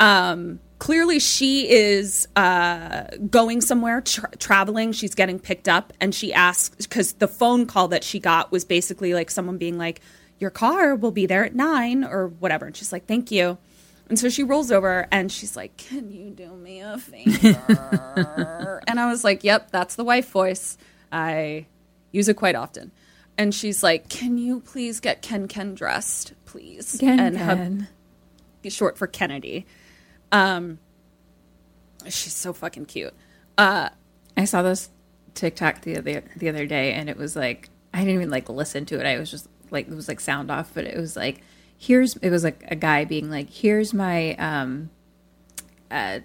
Um, 0.00 0.60
clearly, 0.78 1.18
she 1.18 1.68
is 1.68 2.28
uh, 2.36 3.04
going 3.30 3.60
somewhere, 3.60 4.00
tra- 4.00 4.36
traveling. 4.38 4.92
She's 4.92 5.14
getting 5.14 5.38
picked 5.38 5.68
up, 5.68 5.92
and 6.00 6.14
she 6.14 6.32
asks 6.32 6.86
because 6.86 7.14
the 7.14 7.28
phone 7.28 7.66
call 7.66 7.88
that 7.88 8.04
she 8.04 8.20
got 8.20 8.52
was 8.52 8.64
basically 8.64 9.14
like 9.14 9.30
someone 9.30 9.58
being 9.58 9.76
like, 9.78 10.00
"Your 10.38 10.50
car 10.50 10.94
will 10.94 11.10
be 11.10 11.26
there 11.26 11.44
at 11.44 11.54
nine 11.54 12.04
or 12.04 12.28
whatever." 12.28 12.66
And 12.66 12.76
she's 12.76 12.92
like, 12.92 13.06
"Thank 13.06 13.32
you." 13.32 13.58
And 14.08 14.18
so 14.18 14.28
she 14.28 14.42
rolls 14.42 14.70
over 14.72 15.06
and 15.12 15.30
she's 15.30 15.54
like, 15.56 15.76
"Can 15.76 16.10
you 16.10 16.30
do 16.30 16.50
me 16.56 16.80
a 16.80 16.98
favor?" 16.98 18.82
and 18.88 18.98
I 18.98 19.10
was 19.10 19.22
like, 19.22 19.44
"Yep, 19.44 19.70
that's 19.70 19.96
the 19.96 20.04
wife 20.04 20.30
voice. 20.30 20.78
I 21.12 21.66
use 22.10 22.28
it 22.28 22.34
quite 22.34 22.54
often." 22.54 22.92
And 23.36 23.54
she's 23.54 23.82
like, 23.82 24.08
"Can 24.08 24.38
you 24.38 24.60
please 24.60 25.00
get 25.00 25.20
Ken 25.20 25.46
Ken 25.46 25.74
dressed, 25.74 26.32
please?" 26.46 26.96
Ken 26.98 27.20
and 27.20 27.36
Ken. 27.36 27.88
short 28.70 28.96
for 28.96 29.06
Kennedy. 29.06 29.66
Um, 30.32 30.78
she's 32.06 32.34
so 32.34 32.52
fucking 32.52 32.86
cute. 32.86 33.14
Uh, 33.58 33.90
I 34.36 34.44
saw 34.44 34.62
this 34.62 34.90
TikTok 35.34 35.82
the 35.82 35.98
other 35.98 36.24
the 36.36 36.48
other 36.48 36.66
day, 36.66 36.94
and 36.94 37.10
it 37.10 37.16
was 37.18 37.36
like 37.36 37.68
I 37.92 37.98
didn't 37.98 38.14
even 38.14 38.30
like 38.30 38.48
listen 38.48 38.86
to 38.86 38.98
it. 38.98 39.06
I 39.06 39.18
was 39.18 39.30
just 39.30 39.48
like 39.70 39.88
it 39.88 39.94
was 39.94 40.08
like 40.08 40.20
sound 40.20 40.50
off, 40.50 40.72
but 40.72 40.84
it 40.84 40.96
was 40.96 41.16
like 41.16 41.42
here's 41.78 42.16
it 42.16 42.30
was 42.30 42.42
like 42.44 42.64
a 42.68 42.74
guy 42.76 43.04
being 43.04 43.30
like 43.30 43.48
here's 43.50 43.94
my 43.94 44.34
um 44.34 44.90
uh 45.90 46.18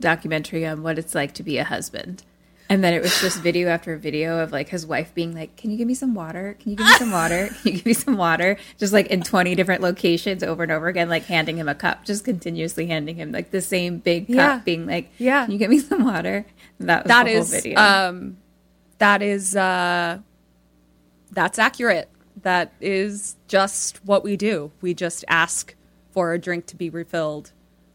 documentary 0.00 0.66
on 0.66 0.82
what 0.82 0.98
it's 0.98 1.14
like 1.14 1.32
to 1.34 1.42
be 1.42 1.58
a 1.58 1.64
husband. 1.64 2.22
And 2.70 2.82
then 2.82 2.94
it 2.94 3.02
was 3.02 3.20
just 3.20 3.42
video 3.42 3.68
after 3.68 3.94
video 3.98 4.38
of 4.38 4.50
like 4.50 4.70
his 4.70 4.86
wife 4.86 5.14
being 5.14 5.34
like, 5.34 5.54
"Can 5.56 5.70
you 5.70 5.76
give 5.76 5.86
me 5.86 5.92
some 5.94 6.14
water? 6.14 6.56
Can 6.58 6.70
you 6.70 6.76
give 6.78 6.86
me 6.86 6.92
some 6.94 7.10
water? 7.10 7.48
Can 7.62 7.70
you 7.70 7.72
give 7.72 7.86
me 7.86 7.92
some 7.92 8.16
water?" 8.16 8.56
Just 8.78 8.90
like 8.94 9.08
in 9.08 9.20
twenty 9.22 9.54
different 9.54 9.82
locations 9.82 10.42
over 10.42 10.62
and 10.62 10.72
over 10.72 10.88
again, 10.88 11.10
like 11.10 11.24
handing 11.24 11.58
him 11.58 11.68
a 11.68 11.74
cup, 11.74 12.06
just 12.06 12.24
continuously 12.24 12.86
handing 12.86 13.16
him 13.16 13.32
like 13.32 13.50
the 13.50 13.60
same 13.60 13.98
big 13.98 14.28
cup, 14.28 14.34
Yeah. 14.36 14.60
being 14.64 14.86
like, 14.86 15.10
Yeah. 15.18 15.44
can 15.44 15.52
you 15.52 15.58
give 15.58 15.68
me 15.70 15.78
some 15.78 16.04
water?" 16.04 16.46
And 16.78 16.88
that 16.88 17.04
was 17.04 17.08
that 17.08 17.24
the 17.24 17.30
whole 17.32 17.40
is 17.42 17.50
video. 17.50 17.78
um, 17.78 18.36
that 18.96 19.20
is 19.20 19.54
uh, 19.54 20.18
that's 21.32 21.58
accurate. 21.58 22.08
That 22.44 22.72
is 22.80 23.36
just 23.48 24.04
what 24.04 24.22
we 24.22 24.36
do. 24.36 24.70
We 24.80 24.94
just 24.94 25.24
ask 25.28 25.74
for 26.12 26.32
a 26.32 26.38
drink 26.38 26.66
to 26.66 26.76
be 26.76 26.90
refilled 26.90 27.52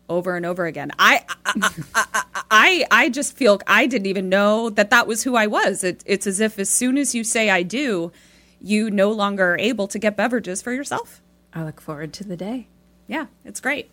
over 0.10 0.36
and 0.36 0.46
over 0.46 0.66
again. 0.66 0.92
I 0.98 1.24
I 1.46 1.72
I, 1.94 2.24
I, 2.52 2.86
I 2.92 3.10
just 3.10 3.38
feel 3.38 3.62
I 3.68 3.86
didn't 3.86 4.08
even 4.08 4.28
know 4.28 4.70
that 4.72 4.90
that 4.90 5.06
was 5.06 5.24
who 5.24 5.36
I 5.36 5.46
was. 5.46 5.84
It, 5.84 6.04
it's 6.06 6.26
as 6.26 6.40
if 6.40 6.58
as 6.58 6.68
soon 6.70 6.98
as 6.98 7.14
you 7.14 7.24
say 7.24 7.52
I 7.52 7.62
do, 7.62 8.12
you 8.60 8.90
no 8.90 9.12
longer 9.12 9.54
are 9.54 9.60
able 9.60 9.88
to 9.88 10.00
get 10.00 10.18
beverages 10.18 10.62
for 10.64 10.74
yourself. 10.74 11.22
I 11.54 11.64
look 11.64 11.80
forward 11.80 12.12
to 12.14 12.24
the 12.24 12.36
day. 12.36 12.68
Yeah, 13.08 13.28
it's 13.46 13.60
great. 13.60 13.92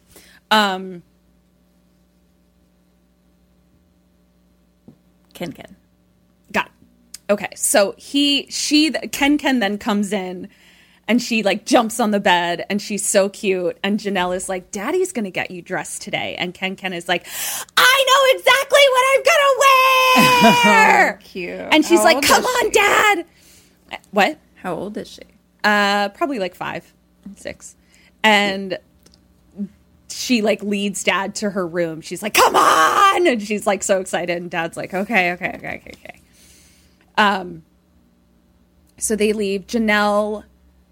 Um, 0.50 1.02
Ken 5.34 5.52
Ken. 5.52 5.76
Okay, 7.28 7.48
so 7.56 7.94
he, 7.96 8.46
she, 8.50 8.90
Ken 8.90 9.38
Ken 9.38 9.58
then 9.58 9.78
comes 9.78 10.12
in 10.12 10.48
and 11.08 11.20
she 11.20 11.42
like 11.42 11.66
jumps 11.66 11.98
on 12.00 12.10
the 12.10 12.20
bed 12.20 12.64
and 12.70 12.80
she's 12.80 13.04
so 13.06 13.28
cute. 13.28 13.78
And 13.82 13.98
Janelle 13.98 14.34
is 14.34 14.48
like, 14.48 14.70
Daddy's 14.70 15.12
gonna 15.12 15.30
get 15.30 15.50
you 15.50 15.62
dressed 15.62 16.02
today. 16.02 16.36
And 16.38 16.54
Ken 16.54 16.76
Ken 16.76 16.92
is 16.92 17.08
like, 17.08 17.26
I 17.76 18.04
know 18.08 18.38
exactly 18.38 18.80
what 18.92 19.04
I'm 19.10 19.22
gonna 19.24 20.64
wear. 20.64 21.18
Cute. 21.24 21.68
And 21.72 21.84
she's 21.84 21.98
How 21.98 22.04
like, 22.04 22.22
Come 22.22 22.44
on, 22.44 22.64
she? 22.64 22.70
Dad. 22.70 23.26
What? 24.10 24.38
How 24.56 24.74
old 24.74 24.96
is 24.96 25.08
she? 25.08 25.22
Uh, 25.64 26.08
probably 26.10 26.38
like 26.38 26.54
five, 26.54 26.92
six. 27.36 27.76
And 28.22 28.78
she 30.08 30.42
like 30.42 30.62
leads 30.62 31.04
dad 31.04 31.34
to 31.36 31.50
her 31.50 31.66
room. 31.66 32.00
She's 32.00 32.22
like, 32.22 32.34
"Come 32.34 32.56
on!" 32.56 33.26
And 33.26 33.42
she's 33.42 33.66
like 33.66 33.82
so 33.82 34.00
excited, 34.00 34.36
and 34.36 34.50
dad's 34.50 34.76
like, 34.76 34.94
"Okay, 34.94 35.32
okay, 35.32 35.52
okay, 35.56 35.76
okay, 35.76 35.92
okay." 35.94 36.20
Um. 37.16 37.64
So 38.98 39.14
they 39.14 39.32
leave. 39.32 39.66
Janelle 39.66 40.44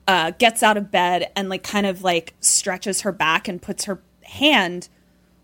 uh, 0.07 0.33
gets 0.33 0.62
out 0.62 0.77
of 0.77 0.91
bed 0.91 1.31
and 1.35 1.49
like 1.49 1.62
kind 1.62 1.87
of 1.87 2.03
like 2.03 2.35
stretches 2.41 3.03
her 3.03 3.12
back 3.12 3.49
and 3.49 3.61
puts 3.61 3.85
her 3.85 4.03
hand 4.22 4.89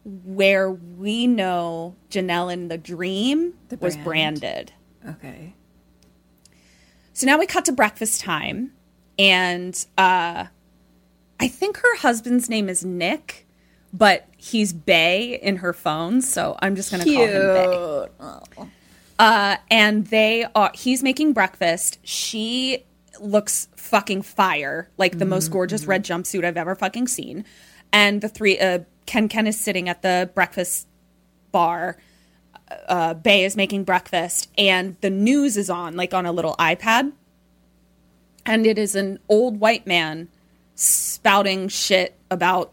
where 0.05 0.71
we 0.71 1.27
know 1.27 1.95
Janelle 2.11 2.53
in 2.53 2.69
the 2.69 2.79
dream 2.79 3.55
The 3.69 3.77
was 3.77 3.97
branded. 3.97 4.73
Okay. 5.07 5.55
So 7.13 7.27
now 7.27 7.39
we 7.39 7.47
cut 7.47 7.67
to 7.67 7.73
breakfast 7.73 8.21
time, 8.21 8.73
and 9.19 9.75
uh, 9.99 10.47
I 11.39 11.49
think 11.49 11.77
her 11.79 11.97
husband's 11.99 12.49
name 12.49 12.69
is 12.69 12.83
Nick, 12.83 13.47
but 13.93 14.27
he's 14.39 14.73
Bay 14.73 15.39
in 15.43 15.57
her 15.57 15.75
phone, 15.75 16.23
so 16.23 16.57
I'm 16.61 16.77
just 16.77 16.91
going 16.91 17.05
to 17.05 17.15
call 17.15 17.27
him 17.27 18.09
Bay. 18.59 18.71
Uh, 19.21 19.59
and 19.71 20.07
they 20.07 20.47
are. 20.55 20.71
He's 20.75 21.03
making 21.03 21.35
breakfast. 21.35 21.99
She 22.03 22.85
looks 23.21 23.69
fucking 23.77 24.23
fire, 24.23 24.89
like 24.97 25.19
the 25.19 25.27
most 25.27 25.51
gorgeous 25.51 25.85
red 25.85 26.05
jumpsuit 26.05 26.43
I've 26.43 26.57
ever 26.57 26.75
fucking 26.75 27.07
seen. 27.07 27.45
And 27.93 28.23
the 28.23 28.31
three, 28.31 28.59
uh, 28.59 28.81
Ken 29.05 29.29
Ken 29.29 29.47
is 29.47 29.61
sitting 29.61 29.91
at 29.91 30.01
the 30.01 30.31
breakfast 30.35 30.89
bar 31.53 31.99
uh, 32.89 33.15
Bay 33.15 33.45
is 33.45 33.57
making 33.57 33.85
breakfast 33.85 34.49
and 34.57 34.97
the 35.01 35.11
news 35.11 35.57
is 35.57 35.69
on, 35.69 35.97
like 35.97 36.15
on 36.15 36.27
a 36.27 36.33
little 36.33 36.55
iPad. 36.57 37.13
And 38.47 38.67
it 38.67 38.79
is 38.79 38.95
an 38.95 39.19
old 39.29 39.61
white 39.61 39.87
man 39.87 40.29
spouting 40.75 41.69
shit 41.69 42.17
about 42.31 42.73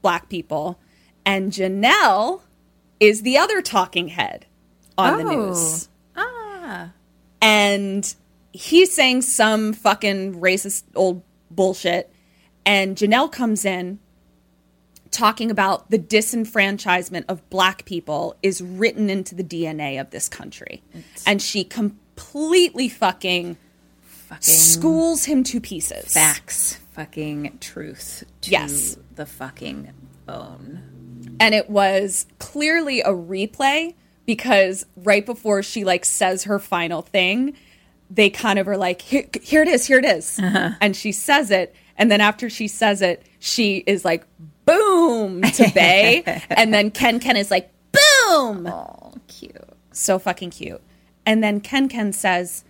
black 0.00 0.28
people. 0.28 0.78
And 1.26 1.52
Janelle 1.52 2.42
is 3.00 3.22
the 3.22 3.36
other 3.36 3.60
talking 3.62 4.08
head 4.08 4.46
on 4.98 5.18
the 5.18 5.24
news. 5.24 5.88
Ah. 6.16 6.90
And 7.40 8.14
he's 8.52 8.94
saying 8.94 9.22
some 9.22 9.72
fucking 9.72 10.40
racist 10.40 10.82
old 10.94 11.22
bullshit. 11.50 12.12
And 12.66 12.96
Janelle 12.96 13.30
comes 13.32 13.64
in 13.64 13.98
talking 15.10 15.50
about 15.50 15.90
the 15.90 15.98
disenfranchisement 15.98 17.24
of 17.28 17.48
black 17.48 17.84
people 17.86 18.36
is 18.42 18.60
written 18.60 19.08
into 19.08 19.34
the 19.34 19.44
DNA 19.44 19.98
of 20.00 20.10
this 20.10 20.28
country. 20.28 20.82
and 21.26 21.40
she 21.40 21.64
completely 21.64 22.88
fucking 22.88 23.56
Fucking 24.02 24.42
schools 24.54 25.24
him 25.24 25.42
to 25.44 25.58
pieces. 25.60 26.12
facts. 26.12 26.74
Fucking 26.92 27.56
truth. 27.60 28.24
To 28.42 28.50
Yes. 28.50 28.98
The 29.14 29.24
fucking 29.24 29.92
bone. 30.26 31.36
and 31.40 31.54
it 31.54 31.70
was 31.70 32.26
clearly 32.38 33.00
a 33.00 33.08
replay 33.10 33.94
because 34.28 34.84
right 34.94 35.24
before 35.24 35.62
she 35.62 35.84
like 35.84 36.04
says 36.04 36.44
her 36.44 36.58
final 36.58 37.00
thing 37.00 37.54
they 38.10 38.28
kind 38.30 38.58
of 38.58 38.68
are 38.68 38.76
like 38.76 39.00
here, 39.02 39.24
here 39.42 39.62
it 39.62 39.68
is 39.68 39.86
here 39.86 39.98
it 39.98 40.04
is." 40.04 40.38
Uh-huh. 40.38 40.70
and 40.80 40.94
she 40.94 41.10
says 41.12 41.50
it 41.50 41.74
And 41.98 42.10
then 42.10 42.20
after 42.20 42.48
she 42.48 42.68
says 42.68 43.02
it, 43.02 43.26
she 43.40 43.78
is 43.78 44.04
like, 44.04 44.24
boom 44.64 45.42
to 45.42 45.70
Bay. 45.74 46.22
and 46.50 46.72
then 46.72 46.92
Ken 46.92 47.18
Ken 47.18 47.36
is 47.36 47.50
like, 47.50 47.72
boom. 47.90 48.68
Oh, 48.68 49.14
cute. 49.26 49.56
So 49.92 50.18
fucking 50.20 50.50
cute. 50.50 50.80
And 51.26 51.42
then 51.42 51.60
Ken 51.60 51.88
Ken 51.88 52.12
says, 52.12 52.64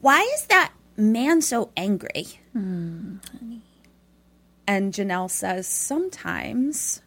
Why 0.00 0.20
is 0.34 0.46
that 0.46 0.72
man 0.96 1.42
so 1.42 1.70
angry? 1.76 2.40
Hmm. 2.52 3.16
And 4.66 4.92
Janelle 4.94 5.30
says, 5.30 5.66
Sometimes 5.68 7.02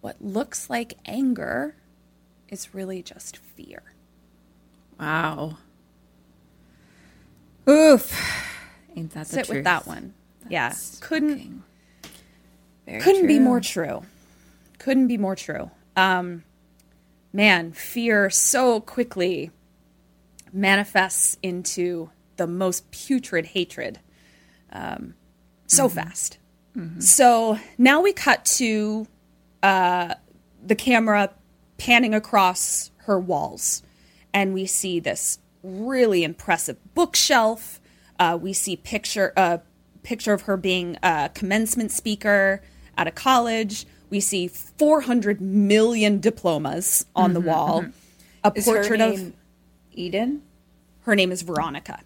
what 0.00 0.22
looks 0.22 0.70
like 0.70 0.94
anger 1.04 1.74
is 2.48 2.74
really 2.74 3.02
just 3.02 3.36
fear. 3.36 3.82
Wow. 4.98 5.58
Oof. 7.68 8.12
Ain't 8.96 9.12
that 9.12 9.28
the 9.28 9.34
Sit 9.34 9.48
with 9.48 9.64
that 9.64 9.86
one. 9.86 10.14
yeah. 10.48 10.74
Couldn't 11.00 11.62
couldn't 13.00 13.26
be 13.26 13.38
more 13.38 13.60
true. 13.60 14.02
Couldn't 14.78 15.08
be 15.08 15.18
more 15.18 15.36
true. 15.36 15.70
Um, 15.96 16.44
man, 17.32 17.72
fear 17.72 18.30
so 18.30 18.80
quickly 18.80 19.50
manifests 20.52 21.36
into 21.42 22.10
the 22.36 22.46
most 22.46 22.90
putrid 22.90 23.46
hatred 23.46 24.00
um, 24.72 25.14
so 25.66 25.88
fast. 25.88 26.38
So 27.00 27.58
now 27.76 28.00
we 28.02 28.12
cut 28.12 28.44
to 28.44 29.08
uh, 29.64 30.14
the 30.64 30.76
camera 30.76 31.32
panning 31.78 32.14
across 32.14 32.90
her 33.06 33.18
walls, 33.18 33.82
and 34.34 34.52
we 34.52 34.66
see 34.66 35.00
this 35.00 35.38
really 35.62 36.24
impressive 36.24 36.76
bookshelf. 36.94 37.80
Uh, 38.18 38.38
we 38.40 38.52
see 38.52 38.76
picture 38.76 39.32
a 39.36 39.60
picture 40.02 40.32
of 40.32 40.42
her 40.42 40.56
being 40.56 40.96
a 41.02 41.30
commencement 41.34 41.90
speaker 41.90 42.62
at 42.96 43.06
a 43.06 43.10
college. 43.10 43.86
We 44.10 44.20
see 44.20 44.48
400 44.48 45.40
million 45.40 46.18
diplomas 46.18 47.06
on 47.14 47.34
the 47.34 47.40
wall. 47.40 47.86
A 48.44 48.52
Is 48.54 48.64
portrait 48.64 49.00
of 49.00 49.32
Eden? 49.92 50.42
her 51.08 51.14
name 51.16 51.32
is 51.32 51.42
Veronica. 51.42 52.00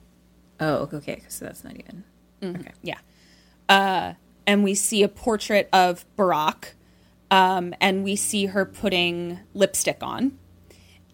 Oh, 0.60 0.88
okay. 0.92 1.22
So 1.28 1.44
that's 1.44 1.64
not 1.64 1.74
even. 1.74 2.04
Okay. 2.42 2.72
Yeah. 2.82 2.98
Uh, 3.68 4.14
and 4.46 4.62
we 4.62 4.74
see 4.74 5.02
a 5.02 5.08
portrait 5.08 5.68
of 5.72 6.04
Barack, 6.16 6.72
um, 7.32 7.74
and 7.80 8.04
we 8.04 8.14
see 8.14 8.46
her 8.46 8.66
putting 8.66 9.40
lipstick 9.54 10.02
on. 10.02 10.38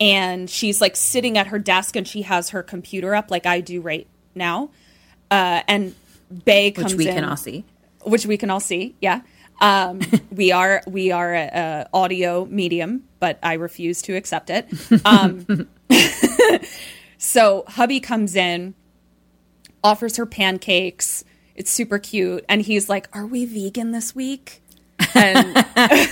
And 0.00 0.50
she's 0.50 0.80
like 0.80 0.96
sitting 0.96 1.38
at 1.38 1.46
her 1.46 1.58
desk, 1.58 1.96
and 1.96 2.06
she 2.06 2.22
has 2.22 2.50
her 2.50 2.62
computer 2.62 3.14
up, 3.14 3.30
like 3.30 3.46
I 3.46 3.60
do 3.60 3.80
right 3.80 4.06
now. 4.34 4.70
Uh, 5.30 5.62
and 5.68 5.94
Bay 6.44 6.72
comes 6.72 6.92
in. 6.92 6.98
Which 6.98 7.06
we 7.06 7.08
in, 7.08 7.14
can 7.14 7.24
all 7.24 7.36
see. 7.36 7.64
which 8.02 8.26
we 8.26 8.36
can 8.36 8.50
all 8.50 8.60
see. 8.60 8.96
Yeah. 9.00 9.22
Um, 9.60 10.00
we 10.30 10.50
are 10.52 10.82
we 10.86 11.12
are 11.12 11.34
a, 11.34 11.46
a 11.46 11.88
audio 11.92 12.44
medium, 12.46 13.04
but 13.20 13.38
I 13.42 13.54
refuse 13.54 14.02
to 14.02 14.14
accept 14.16 14.50
it. 14.50 14.68
Um, 15.04 15.68
so 17.18 17.64
hubby 17.66 18.00
comes 18.00 18.34
in, 18.36 18.74
offers 19.82 20.16
her 20.16 20.26
pancakes. 20.26 21.24
It's 21.54 21.70
super 21.70 21.98
cute, 21.98 22.44
and 22.48 22.62
he's 22.62 22.88
like, 22.88 23.08
"Are 23.12 23.26
we 23.26 23.44
vegan 23.44 23.92
this 23.92 24.14
week?" 24.14 24.62
And 25.14 25.56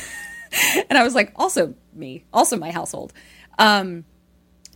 and 0.89 0.99
I 0.99 1.03
was 1.03 1.15
like, 1.15 1.33
"Also 1.37 1.75
me, 1.93 2.25
also 2.33 2.57
my 2.57 2.71
household." 2.71 3.13
Um, 3.59 4.05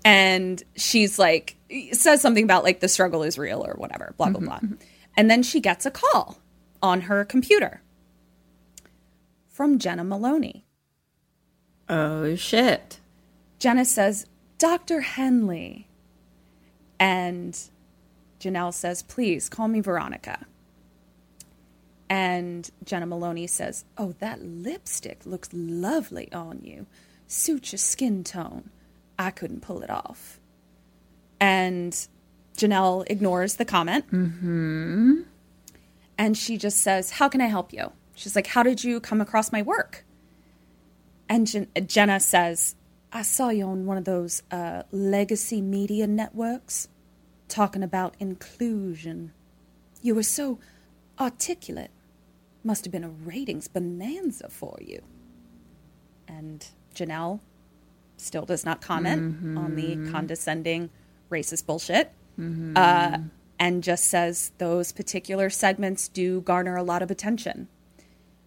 and 0.04 0.62
she's 0.76 1.18
like, 1.18 1.56
says 1.92 2.20
something 2.20 2.44
about 2.44 2.64
like 2.64 2.80
the 2.80 2.88
struggle 2.88 3.22
is 3.22 3.38
real 3.38 3.64
or 3.64 3.74
whatever, 3.74 4.14
blah 4.16 4.30
blah 4.30 4.40
blah. 4.40 4.60
And 5.16 5.30
then 5.30 5.42
she 5.42 5.60
gets 5.60 5.84
a 5.86 5.90
call 5.90 6.38
on 6.82 7.02
her 7.02 7.24
computer 7.24 7.82
from 9.48 9.78
Jena 9.78 10.04
Maloney. 10.04 10.64
Oh 11.88 12.34
shit. 12.36 13.00
Jena 13.58 13.84
says, 13.84 14.26
Dr. 14.58 15.00
Henley. 15.00 15.86
And 16.98 17.58
Janelle 18.38 18.72
says, 18.72 19.02
please 19.02 19.48
call 19.48 19.68
me 19.68 19.80
Veronica. 19.80 20.46
And 22.10 22.68
Jena 22.84 23.06
Maloney 23.06 23.46
says, 23.46 23.84
Oh, 23.96 24.14
that 24.18 24.42
lipstick 24.42 25.24
looks 25.24 25.48
lovely 25.52 26.30
on 26.32 26.60
you. 26.64 26.86
Suits 27.28 27.70
your 27.70 27.78
skin 27.78 28.24
tone. 28.24 28.70
I 29.16 29.30
couldn't 29.30 29.60
pull 29.60 29.82
it 29.82 29.90
off. 29.90 30.40
And 31.38 31.96
Janelle 32.56 33.04
ignores 33.08 33.56
the 33.56 33.64
comment. 33.64 34.10
Mm-hmm. 34.10 35.20
And 36.18 36.36
she 36.36 36.58
just 36.58 36.80
says, 36.80 37.12
How 37.12 37.28
can 37.28 37.40
I 37.40 37.46
help 37.46 37.72
you? 37.72 37.92
She's 38.16 38.34
like, 38.34 38.48
How 38.48 38.64
did 38.64 38.82
you 38.82 38.98
come 38.98 39.20
across 39.20 39.52
my 39.52 39.62
work? 39.62 40.04
And 41.28 41.46
Jen- 41.46 41.68
Jena 41.86 42.18
says, 42.18 42.74
I 43.12 43.22
saw 43.22 43.50
you 43.50 43.66
on 43.66 43.86
one 43.86 43.96
of 43.96 44.04
those 44.04 44.42
uh, 44.50 44.82
legacy 44.90 45.60
media 45.60 46.08
networks 46.08 46.88
talking 47.46 47.84
about 47.84 48.16
inclusion. 48.18 49.32
You 50.02 50.16
were 50.16 50.24
so 50.24 50.58
articulate. 51.20 51.90
Must 52.62 52.84
have 52.84 52.92
been 52.92 53.04
a 53.04 53.08
ratings 53.08 53.68
bonanza 53.68 54.48
for 54.50 54.78
you. 54.80 55.02
And 56.28 56.66
Janelle 56.94 57.40
still 58.16 58.44
does 58.44 58.64
not 58.64 58.80
comment 58.80 59.56
on 59.56 59.76
the 59.76 60.10
condescending 60.10 60.90
racist 61.30 61.66
bullshit. 61.66 62.12
Uh, 62.38 63.18
and 63.58 63.82
just 63.82 64.04
says 64.04 64.52
those 64.58 64.92
particular 64.92 65.50
segments 65.50 66.08
do 66.08 66.40
garner 66.40 66.76
a 66.76 66.82
lot 66.82 67.02
of 67.02 67.10
attention. 67.10 67.68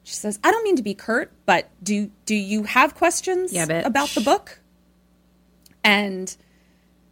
She 0.04 0.16
says, 0.16 0.40
"I 0.44 0.52
don't 0.52 0.64
mean 0.64 0.76
to 0.76 0.84
be 0.84 0.94
curt, 0.96 1.32
but 1.46 1.70
do 1.82 2.12
do 2.26 2.36
you 2.36 2.64
have 2.64 2.96
questions 2.96 3.54
Yeah, 3.54 3.66
about 3.66 4.10
the 4.10 4.22
book?" 4.22 4.60
And 5.84 6.36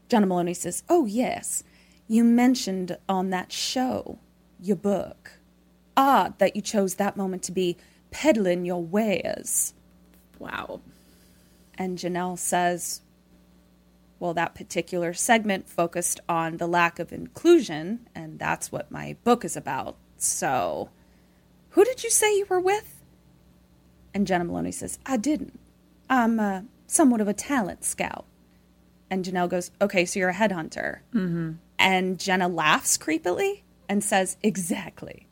Jena 0.10 0.26
Maloney 0.26 0.54
says, 0.56 0.84
"Oh 0.90 1.06
yes, 1.06 1.64
you 2.08 2.24
mentioned 2.24 2.98
on 3.08 3.30
that 3.30 3.52
show 3.52 4.18
your 4.60 4.76
book. 4.76 5.40
Odd 5.98 6.40
that 6.40 6.56
you 6.56 6.62
chose 6.62 6.96
that 6.96 7.18
moment 7.18 7.44
to 7.44 7.52
be 7.52 7.78
peddling 8.12 8.66
your 8.66 8.84
wares." 8.84 9.74
Wow. 10.40 10.82
And 11.78 11.98
Janelle 11.98 12.38
says, 12.38 13.02
well, 14.22 14.36
that 14.36 14.54
particular 14.54 15.16
segment 15.16 15.68
focused 15.68 16.20
on 16.30 16.58
the 16.58 16.68
lack 16.68 17.00
of 17.00 17.12
inclusion, 17.12 18.08
and 18.14 18.38
that's 18.38 18.72
what 18.72 18.92
my 18.92 19.16
book 19.24 19.44
is 19.44 19.58
about. 19.58 19.98
So, 20.16 20.92
who 21.70 21.84
did 21.84 22.04
you 22.04 22.12
say 22.12 22.38
you 22.38 22.46
were 22.48 22.60
with? 22.60 23.02
And 24.14 24.28
Jena 24.28 24.44
Maloney 24.44 24.72
says, 24.72 25.00
I 25.08 25.18
didn't. 25.18 25.60
I'm 26.08 26.40
uh, 26.40 26.62
somewhat 26.86 27.20
of 27.20 27.28
a 27.28 27.34
talent 27.34 27.84
scout. 27.84 28.26
And 29.10 29.26
Janelle 29.26 29.50
goes, 29.50 29.72
Okay, 29.82 30.06
so 30.06 30.20
you're 30.20 30.30
a 30.30 30.36
headhunter. 30.36 31.00
Mm-hmm. 31.16 31.54
And 31.80 32.20
Jena 32.20 32.48
laughs 32.48 33.00
creepily 33.00 33.64
and 33.90 34.04
says, 34.04 34.38
Exactly. 34.44 35.26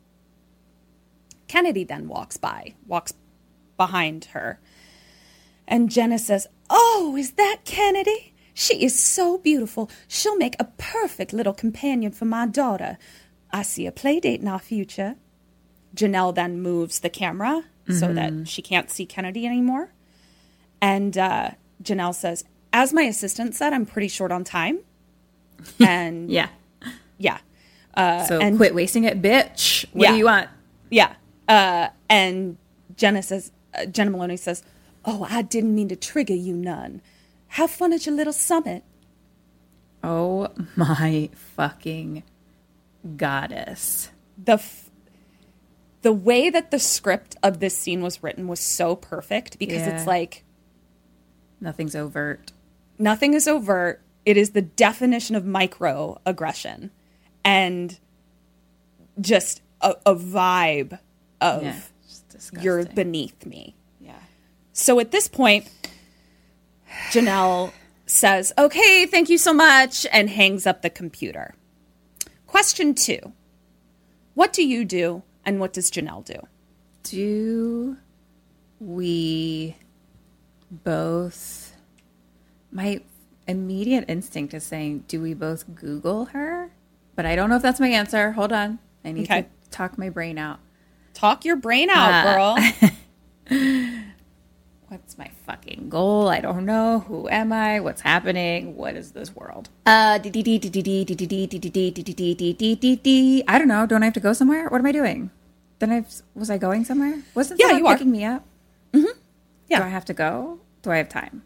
Kennedy 1.50 1.84
then 1.84 2.08
walks 2.08 2.38
by, 2.38 2.76
walks 2.88 3.14
behind 3.76 4.26
her. 4.32 4.60
And 5.68 5.90
Jena 5.92 6.18
says, 6.18 6.48
Oh, 6.70 7.16
is 7.20 7.32
that 7.34 7.58
Kennedy? 7.66 8.34
She 8.54 8.84
is 8.84 9.04
so 9.04 9.38
beautiful. 9.38 9.90
She'll 10.08 10.38
make 10.38 10.56
a 10.60 10.66
perfect 10.78 11.34
little 11.34 11.54
companion 11.54 12.12
for 12.14 12.26
my 12.26 12.46
daughter. 12.48 12.98
I 13.52 13.64
see 13.64 13.86
a 13.86 13.92
play 13.92 14.20
date 14.22 14.40
in 14.42 14.48
our 14.48 14.60
future. 14.60 15.16
Janelle 15.96 16.34
then 16.36 16.62
moves 16.62 17.00
the 17.00 17.10
camera 17.10 17.64
so 17.90 18.14
that 18.14 18.48
she 18.48 18.62
can't 18.62 18.92
see 18.92 19.06
Kennedy 19.08 19.48
anymore. 19.48 19.92
And 20.82 21.18
uh, 21.18 21.52
Janelle 21.82 22.14
says, 22.14 22.44
As 22.72 22.94
my 22.94 23.02
assistant 23.04 23.56
said, 23.56 23.74
I'm 23.74 23.86
pretty 23.88 24.08
short 24.08 24.32
on 24.32 24.44
time. 24.44 24.80
And 25.80 26.30
Yeah. 26.30 26.50
yeah. 27.18 27.40
Uh, 27.96 28.24
So 28.26 28.40
and 28.40 28.58
quit 28.58 28.76
wasting 28.76 29.06
it, 29.06 29.22
bitch. 29.22 29.86
What 29.94 30.04
Yeah. 30.04 30.12
do 30.12 30.18
you 30.20 30.26
want? 30.26 30.50
Yeah. 30.92 31.14
Uh, 31.50 31.90
and 32.10 32.58
Jena 32.96 33.22
says, 33.24 33.52
uh, 33.74 33.86
Jena 33.88 34.12
Maloney 34.12 34.38
says, 34.38 34.64
Oh, 35.04 35.26
I 35.30 35.42
didn't 35.42 35.74
mean 35.76 35.90
to 35.90 35.96
trigger 35.96 36.34
you 36.36 36.56
none. 36.56 37.02
Have 37.54 37.72
fun 37.72 37.92
at 37.92 38.06
your 38.06 38.16
little 38.16 38.32
summit. 38.34 38.84
Oh 40.04 40.50
my 40.76 41.30
fucking 41.34 42.24
goddess. 43.18 44.12
The 44.42 44.54
f- 44.54 44.90
the 46.02 46.14
way 46.14 46.50
that 46.50 46.72
the 46.72 46.80
script 46.80 47.36
of 47.44 47.60
this 47.60 47.78
scene 47.78 48.02
was 48.02 48.24
written 48.24 48.48
was 48.48 48.60
so 48.62 48.96
perfect 48.96 49.60
because 49.60 49.82
Yeah. 49.82 49.96
it's 49.98 50.08
like 50.08 50.44
Nothing's 51.60 51.96
overt. 51.96 52.52
nothing 52.98 53.34
is 53.34 53.48
overt. 53.48 54.02
It 54.26 54.38
is 54.38 54.52
the 54.52 54.62
definition 54.62 55.36
of 55.36 55.44
microaggression 55.44 56.92
and 57.44 57.98
just 59.20 59.62
a, 59.82 59.96
a 60.06 60.16
vibe 60.16 61.00
of 61.42 61.64
Yeah. 61.64 61.80
You're 62.62 62.86
beneath 62.86 63.46
me. 63.46 63.76
yeah. 64.00 64.20
So 64.74 65.00
at 65.00 65.12
this 65.12 65.28
point, 65.28 65.68
Janelle 67.12 67.72
says, 68.06 68.54
Okay, 68.58 69.06
thank 69.06 69.30
you 69.30 69.38
so 69.38 69.54
much, 69.54 70.06
and 70.12 70.30
hangs 70.30 70.66
up 70.66 70.82
the 70.82 70.90
computer. 70.90 71.54
Question 72.48 72.96
two 72.96 73.34
What 74.34 74.54
do 74.54 74.66
you 74.66 74.86
do 74.86 75.24
And 75.46 75.60
what 75.60 75.74
does 75.74 75.92
Janelle 75.92 76.24
do? 76.26 76.40
Do 77.04 77.98
we 78.80 79.76
both? 80.72 81.76
My 82.72 83.02
immediate 83.48 84.06
instinct 84.08 84.54
is 84.54 84.64
saying, 84.64 85.06
do 85.08 85.20
we 85.22 85.34
both 85.34 85.74
Google 85.74 86.26
her? 86.26 86.72
But 87.16 87.26
I 87.26 87.36
don't 87.36 87.50
know 87.50 87.56
if 87.56 87.62
that's 87.64 87.80
my 87.80 87.88
answer. 87.88 88.32
Hold 88.34 88.54
on. 88.54 88.78
I 89.04 89.12
need 89.12 89.24
Okay. 89.24 89.42
to 89.44 89.48
talk 89.72 89.98
my 89.98 90.10
brain 90.10 90.38
out. 90.38 90.60
Talk 91.14 91.46
your 91.46 91.56
brain 91.56 91.90
out, 91.90 92.26
Uh, 92.26 92.34
girl. 92.36 92.58
What's 94.88 95.18
my 95.20 95.30
fucking 95.46 95.90
goal? 95.90 96.30
I 96.30 96.40
don't 96.40 96.66
know. 96.66 97.00
Who 97.02 97.30
am 97.30 97.52
I? 97.54 97.80
What's 97.80 98.02
happening? 98.02 98.76
What 98.76 98.96
is 98.96 99.12
this 99.12 99.36
world? 99.36 99.70
Uh, 99.86 100.18
I 100.24 100.30
don't 103.58 103.68
know. 103.68 103.86
Don't 103.86 104.02
I 104.02 104.06
have 104.06 104.14
to 104.14 104.20
go 104.20 104.34
somewhere? 104.34 104.68
What 104.70 104.80
am 104.80 104.86
I 104.88 104.92
doing? 104.92 105.30
Then 105.80 105.92
I 105.92 106.06
was 106.34 106.50
I 106.50 106.58
going 106.58 106.86
somewhere? 106.86 107.22
Wasn't 107.36 107.60
Yeah, 107.60 107.68
someone 107.68 107.80
you 107.84 107.88
are. 107.88 107.96
picking 107.98 108.12
me 108.12 108.24
up? 108.26 108.44
Yeah. 108.94 109.78
Do 109.80 109.84
I 109.84 109.90
have 109.90 110.06
to 110.06 110.14
go? 110.16 110.60
Do 110.82 110.90
I 110.92 110.98
have 110.98 111.10
time? 111.10 111.44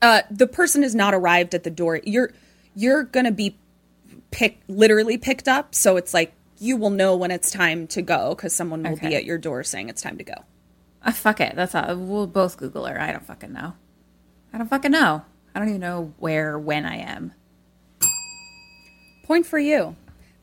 Uh, 0.00 0.22
the 0.30 0.46
person 0.46 0.82
has 0.84 0.94
not 0.94 1.12
arrived 1.14 1.54
at 1.54 1.64
the 1.64 1.70
door. 1.70 2.00
You're 2.04 2.30
you're 2.76 3.02
gonna 3.02 3.32
be 3.32 3.58
pick 4.30 4.60
literally 4.68 5.18
picked 5.18 5.48
up, 5.48 5.74
so 5.74 5.96
it's 5.96 6.14
like 6.14 6.32
you 6.60 6.76
will 6.76 6.90
know 6.90 7.16
when 7.16 7.30
it's 7.30 7.50
time 7.50 7.86
to 7.88 8.02
go 8.02 8.34
because 8.34 8.54
someone 8.54 8.82
will 8.82 8.96
be 8.96 9.16
at 9.16 9.24
your 9.24 9.38
door 9.38 9.64
saying 9.64 9.88
it's 9.88 10.02
time 10.02 10.18
to 10.18 10.24
go. 10.24 10.34
Uh, 11.02 11.10
fuck 11.10 11.40
it. 11.40 11.56
That's 11.56 11.74
all. 11.74 11.96
We'll 11.96 12.26
both 12.26 12.58
Google 12.58 12.84
her. 12.84 13.00
I 13.00 13.10
don't 13.10 13.24
fucking 13.24 13.52
know. 13.52 13.72
I 14.52 14.58
don't 14.58 14.68
fucking 14.68 14.92
know. 14.92 15.24
I 15.54 15.58
don't 15.58 15.70
even 15.70 15.80
know 15.80 16.12
where, 16.18 16.58
when 16.58 16.84
I 16.84 16.96
am. 16.96 17.32
Point 19.24 19.46
for 19.46 19.58
you. 19.58 19.96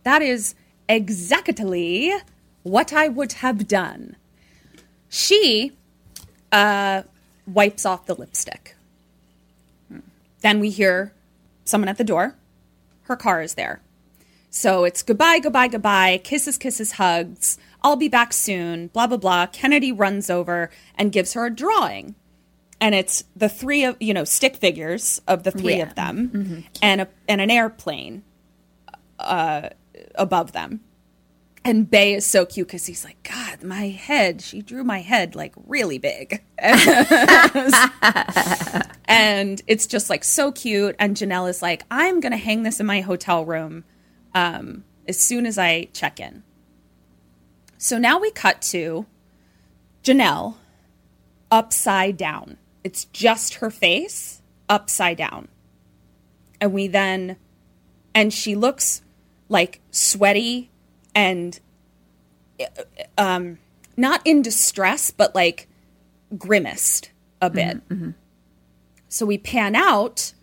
That 0.04 0.24
is 0.24 0.56
exactly 0.90 2.12
what 2.64 2.92
I 2.92 3.08
would 3.08 3.34
have 3.34 3.68
done. 3.68 4.16
She 5.10 5.74
uh, 6.52 7.04
wipes 7.46 7.86
off 7.86 8.08
the 8.08 8.16
lipstick. 8.16 8.76
Then 10.42 10.60
we 10.60 10.72
hear 10.72 11.14
someone 11.64 11.90
at 11.90 11.98
the 11.98 12.04
door. 12.04 12.36
Her 13.04 13.16
car 13.16 13.42
is 13.42 13.54
there. 13.54 13.82
So 14.50 14.86
it's 14.86 15.04
goodbye, 15.04 15.40
goodbye, 15.40 15.68
goodbye, 15.68 16.20
kisses, 16.24 16.58
kisses, 16.58 16.94
hugs. 16.94 17.58
I'll 17.84 17.96
be 17.96 18.08
back 18.08 18.34
soon, 18.34 18.88
blah, 18.88 19.08
blah, 19.08 19.18
blah. 19.18 19.46
Kennedy 19.48 19.92
runs 19.92 20.30
over 20.30 20.70
and 20.96 21.12
gives 21.12 21.34
her 21.34 21.46
a 21.46 21.50
drawing. 21.54 22.16
And 22.80 22.96
it's 22.96 23.24
the 23.36 23.50
three 23.50 23.84
of, 23.84 23.98
you 24.00 24.14
know, 24.14 24.24
stick 24.24 24.56
figures 24.56 25.22
of 25.28 25.44
the 25.44 25.52
three 25.52 25.78
Yeah. 25.78 25.84
of 25.84 25.96
them 25.96 26.64
and, 26.82 27.02
a, 27.02 27.08
and 27.28 27.42
an 27.42 27.50
airplane 27.52 28.24
uh, 29.20 29.70
above 30.16 30.52
them. 30.54 30.82
And 31.66 31.90
Bay 31.90 32.14
is 32.14 32.26
so 32.26 32.46
cute 32.46 32.68
because 32.68 32.86
he's 32.86 33.04
like, 33.04 33.22
God, 33.24 33.62
my 33.64 33.90
head. 33.90 34.42
She 34.42 34.62
drew 34.62 34.84
my 34.86 35.00
head 35.02 35.36
like 35.36 35.54
really 35.68 35.98
big. 35.98 36.42
and 39.08 39.62
it's 39.68 39.86
just 39.88 40.10
like 40.10 40.24
so 40.24 40.52
cute. 40.52 40.96
And 41.00 41.16
Janelle 41.18 41.50
is 41.50 41.62
like, 41.62 41.84
I'm 41.92 42.20
going 42.20 42.32
to 42.32 42.38
hang 42.38 42.64
this 42.64 42.80
in 42.80 42.86
my 42.86 43.02
hotel 43.02 43.44
room 43.46 43.84
um, 44.38 44.84
as 45.08 45.20
soon 45.20 45.48
as 45.48 45.58
I 45.58 45.86
check 45.94 46.20
in. 46.20 46.44
So 47.80 47.98
now 47.98 48.20
we 48.20 48.30
cut 48.30 48.62
to 48.74 49.08
Janelle 50.04 50.58
upside 51.50 52.18
down. 52.18 52.58
It's 52.84 53.06
just 53.06 53.56
her 53.56 53.72
face 53.72 54.44
upside 54.70 55.18
down. 55.18 55.48
And 56.62 56.72
we 56.72 56.88
then, 56.88 57.38
and 58.14 58.32
she 58.32 58.56
looks 58.56 59.02
like 59.50 59.82
sweaty 59.90 60.70
and 61.16 61.60
um, 63.18 63.58
not 63.96 64.22
in 64.24 64.44
distress, 64.44 65.10
but 65.10 65.34
like 65.34 65.68
grimaced 66.38 67.12
a 67.42 67.50
bit. 67.50 67.82
So 69.10 69.26
we 69.26 69.40
pan 69.40 69.76
out 69.76 70.34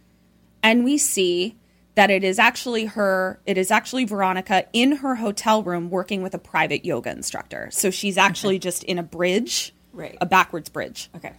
and 0.65 0.85
we 0.85 0.99
see 0.99 1.55
that 1.95 2.11
it 2.11 2.25
is 2.25 2.39
actually 2.39 2.87
her, 2.87 3.41
it 3.47 3.57
is 3.57 3.71
actually 3.71 4.05
Veronica 4.05 4.67
in 4.73 4.97
her 4.97 5.15
hotel 5.17 5.63
room 5.63 5.91
working 5.91 6.23
with 6.23 6.35
a 6.35 6.39
private 6.39 6.85
yoga 6.85 7.11
instructor. 7.11 7.69
So 7.71 7.91
she's 7.91 8.19
actually 8.19 8.59
just 8.59 8.83
in 8.85 8.99
a 8.99 9.03
bridge, 9.03 9.73
Right. 9.93 10.19
a 10.21 10.27
backwards 10.27 10.69
bridge. 10.69 11.09
Okay. 11.15 11.33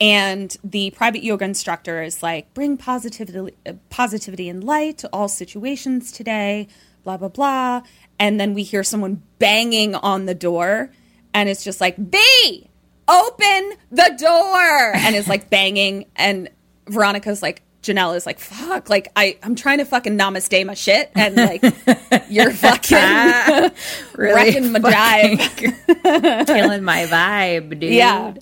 And 0.00 0.56
the 0.64 0.90
private 0.92 1.22
yoga 1.22 1.44
instructor 1.44 2.02
is 2.02 2.22
like, 2.22 2.54
bring 2.54 2.78
positivity, 2.78 3.54
positivity 3.90 4.48
and 4.48 4.64
light 4.64 4.96
to 4.98 5.10
all 5.12 5.28
situations 5.28 6.10
today, 6.10 6.68
blah, 7.04 7.18
blah, 7.18 7.28
blah. 7.28 7.82
And 8.18 8.40
then 8.40 8.54
we 8.54 8.62
hear 8.62 8.82
someone 8.82 9.22
banging 9.38 9.94
on 9.94 10.24
the 10.24 10.34
door, 10.34 10.90
and 11.34 11.50
it's 11.50 11.62
just 11.62 11.80
like, 11.82 11.96
B, 12.10 12.66
open 13.06 13.72
the 13.90 14.14
door. 14.18 14.92
And 14.96 15.14
it's 15.14 15.28
like 15.28 15.50
banging. 15.50 16.06
And 16.16 16.48
Veronica's 16.86 17.42
like, 17.42 17.62
Janelle 17.82 18.14
is 18.16 18.26
like, 18.26 18.38
fuck, 18.38 18.90
like, 18.90 19.10
I, 19.16 19.38
I'm 19.42 19.54
trying 19.54 19.78
to 19.78 19.84
fucking 19.86 20.18
namaste 20.18 20.66
my 20.66 20.74
shit. 20.74 21.10
And 21.14 21.34
like, 21.36 21.62
you're 22.28 22.50
fucking 22.52 22.96
wrecking 24.14 24.72
my 24.72 24.78
jive. 24.80 26.46
Killing 26.46 26.82
my 26.84 27.06
vibe, 27.06 27.78
dude. 27.80 27.92
Yeah. 27.92 28.34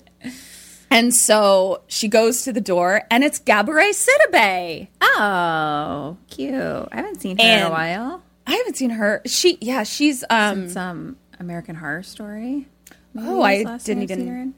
And 0.91 1.13
so 1.13 1.83
she 1.87 2.07
goes 2.07 2.43
to 2.43 2.51
the 2.53 2.59
door, 2.61 3.03
and 3.11 3.23
it's 3.23 3.39
Gabourey 3.39 3.91
Sidibe. 3.91 4.87
Oh, 5.01 6.17
cute. 6.29 6.53
I 6.55 6.87
haven't 6.95 7.21
seen 7.21 7.37
her 7.37 7.43
in 7.43 7.63
a 7.63 7.69
while. 7.69 8.23
I 8.47 8.55
haven't 8.55 8.75
seen 8.75 8.89
her. 8.89 9.21
She, 9.25 9.57
yeah, 9.61 9.83
she's 9.83 10.23
um. 10.31 10.67
Some 10.69 11.17
American 11.39 11.75
Horror 11.75 12.01
Story. 12.03 12.67
Maybe 13.13 13.27
Oh, 13.27 13.41
I 13.41 13.57
didn't 13.57 13.79
thing 13.81 14.01
I've 14.01 14.09
seen 14.09 14.21
even- 14.27 14.53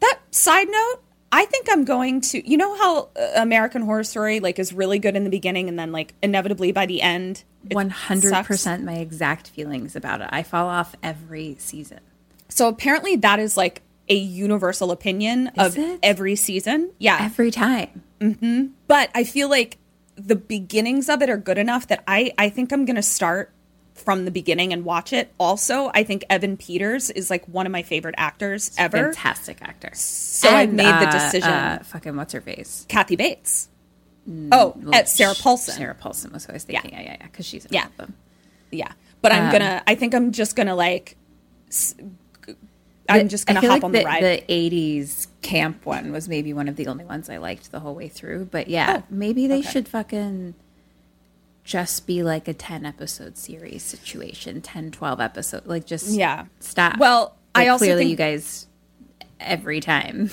That 0.00 0.18
side 0.30 0.68
note, 0.68 1.00
I 1.30 1.44
think 1.44 1.66
I'm 1.70 1.84
going 1.84 2.20
to. 2.22 2.48
You 2.48 2.56
know 2.56 2.76
how 2.76 3.08
uh, 3.16 3.32
American 3.36 3.82
Horror 3.82 4.04
Story 4.04 4.40
like 4.40 4.58
is 4.58 4.72
really 4.72 4.98
good 4.98 5.14
in 5.16 5.24
the 5.24 5.30
beginning, 5.30 5.68
and 5.68 5.78
then 5.78 5.92
like 5.92 6.14
inevitably 6.22 6.72
by 6.72 6.86
the 6.86 7.02
end, 7.02 7.44
one 7.70 7.90
hundred 7.90 8.32
percent 8.46 8.84
my 8.84 8.94
exact 8.94 9.48
feelings 9.48 9.94
about 9.94 10.20
it. 10.20 10.28
I 10.30 10.42
fall 10.42 10.68
off 10.68 10.94
every 11.02 11.56
season. 11.58 12.00
So 12.48 12.68
apparently, 12.68 13.16
that 13.16 13.38
is 13.38 13.56
like 13.56 13.82
a 14.08 14.14
universal 14.14 14.90
opinion 14.90 15.48
of 15.58 15.76
it? 15.76 16.00
every 16.02 16.34
season. 16.34 16.92
Yeah, 16.98 17.18
Every 17.20 17.50
time. 17.50 18.02
but 18.86 19.10
I 19.14 19.24
feel 19.24 19.50
like 19.50 19.76
the 20.16 20.34
beginnings 20.34 21.08
of 21.10 21.20
it 21.22 21.28
are 21.30 21.36
good 21.36 21.58
enough 21.58 21.86
that 21.88 22.02
I 22.08 22.32
I 22.38 22.48
think 22.48 22.72
I'm 22.72 22.84
gonna 22.86 23.02
start 23.02 23.52
from 23.98 24.24
the 24.24 24.30
beginning 24.30 24.72
and 24.72 24.84
watch 24.84 25.12
it. 25.12 25.32
Also, 25.38 25.90
I 25.94 26.02
think 26.04 26.24
Evan 26.30 26.56
Peters 26.56 27.10
is 27.10 27.30
like 27.30 27.44
one 27.46 27.66
of 27.66 27.72
my 27.72 27.82
favorite 27.82 28.14
actors 28.18 28.74
ever. 28.78 29.12
Fantastic 29.12 29.60
actor. 29.62 29.90
So 29.94 30.48
I 30.48 30.66
made 30.66 30.86
the 30.86 31.10
decision. 31.10 31.50
Uh, 31.50 31.82
fucking 31.84 32.16
what's 32.16 32.32
her 32.32 32.40
face? 32.40 32.86
Kathy 32.88 33.16
Bates. 33.16 33.68
oh, 34.52 34.74
Well, 34.76 34.94
at 34.94 35.08
Sarah 35.08 35.34
Paulson. 35.34 35.74
Sarah 35.74 35.94
Paulson 35.94 36.32
was 36.32 36.44
who 36.46 36.52
I 36.52 36.54
was 36.54 36.64
thinking. 36.64 36.92
Yeah, 36.92 37.00
yeah, 37.00 37.16
yeah. 37.20 37.26
Because 37.26 37.46
she's 37.46 37.64
in 37.64 37.72
Yeah. 37.72 37.86
them. 37.96 38.14
Yeah, 38.70 38.92
but 39.22 39.32
I'm 39.32 39.46
Um, 39.46 39.52
gonna. 39.52 39.82
I 39.86 39.94
think 39.94 40.14
I'm 40.14 40.32
just 40.32 40.54
gonna 40.56 40.74
like. 40.74 41.16
s- 41.68 41.94
I'm 43.10 43.28
just 43.28 43.46
gonna 43.46 43.60
hop 43.60 43.70
like 43.70 43.84
on 43.84 43.92
the, 43.92 44.00
the, 44.00 44.04
ride. 44.04 44.22
The 44.22 44.42
'80s 44.52 45.28
camp 45.40 45.86
one 45.86 46.12
was 46.12 46.28
maybe 46.28 46.52
one 46.52 46.68
of 46.68 46.76
the 46.76 46.88
only 46.88 47.06
ones 47.06 47.30
I 47.30 47.38
liked 47.38 47.72
the 47.72 47.80
whole 47.80 47.94
way 47.94 48.08
through. 48.08 48.44
But 48.50 48.68
yeah, 48.68 48.98
Oh, 48.98 49.02
maybe 49.08 49.46
they 49.46 49.60
okay. 49.60 49.70
should 49.70 49.88
fucking 49.88 50.52
just 51.68 52.06
be 52.06 52.22
like 52.22 52.48
a 52.48 52.54
10 52.54 52.86
episode 52.86 53.36
series 53.36 53.82
situation 53.82 54.62
10 54.62 54.90
12 54.90 55.20
episode 55.20 55.66
like 55.66 55.84
just 55.84 56.08
Yeah. 56.08 56.46
stop 56.60 56.96
Well, 56.98 57.36
I 57.54 57.60
Like, 57.64 57.68
also 57.72 57.84
clearly 57.84 58.02
think- 58.04 58.10
you 58.12 58.16
guys 58.16 58.66
every 59.38 59.80
time 59.80 60.30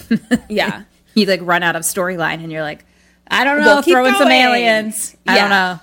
yeah. 0.50 0.84
you 1.14 1.26
like 1.26 1.42
run 1.44 1.62
out 1.62 1.76
of 1.76 1.82
storyline 1.84 2.42
and 2.42 2.52
you're 2.54 2.62
like 2.64 2.86
i 3.28 3.44
don't 3.44 3.60
know 3.60 3.66
Well, 3.66 3.82
throw 3.82 4.06
in 4.06 4.16
some 4.16 4.32
aliens 4.32 5.18
i 5.28 5.36
Yeah. 5.36 5.42
don't 5.42 5.50
know 5.50 5.80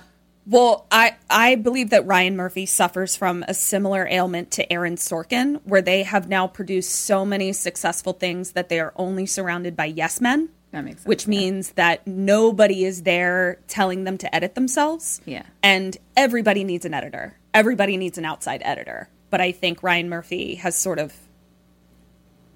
Well, 0.47 0.87
I 0.91 1.15
I 1.29 1.55
believe 1.55 1.91
that 1.91 2.05
Ryan 2.07 2.35
Murphy 2.35 2.65
suffers 2.65 3.15
from 3.15 3.45
a 3.47 3.53
similar 3.53 4.05
ailment 4.09 4.49
to 4.51 4.73
Aaron 4.73 4.97
Sorkin, 4.97 5.61
where 5.63 5.81
they 5.81 6.03
have 6.03 6.27
now 6.27 6.47
produced 6.47 6.91
so 6.91 7.23
many 7.23 7.53
successful 7.53 8.11
things 8.11 8.51
that 8.51 8.67
they 8.69 8.79
are 8.81 8.91
only 8.97 9.25
surrounded 9.25 9.77
by 9.77 9.85
yes 9.85 10.19
men. 10.19 10.49
That 10.73 10.83
makes 10.83 10.97
sense, 10.97 11.07
Which 11.07 11.23
yeah. 11.23 11.29
means 11.29 11.71
that 11.73 12.05
nobody 12.05 12.83
is 12.83 13.03
there 13.03 13.59
telling 13.67 14.03
them 14.03 14.17
to 14.17 14.35
edit 14.35 14.55
themselves. 14.55 15.21
Yeah. 15.25 15.43
And 15.63 15.95
everybody 16.17 16.63
needs 16.65 16.83
an 16.85 16.93
editor. 16.93 17.37
Everybody 17.53 17.95
needs 17.95 18.17
an 18.17 18.25
outside 18.25 18.61
editor. 18.65 19.07
But 19.29 19.39
I 19.39 19.51
think 19.53 19.81
Ryan 19.83 20.09
Murphy 20.09 20.55
has 20.55 20.75
sort 20.77 20.99
of 20.99 21.13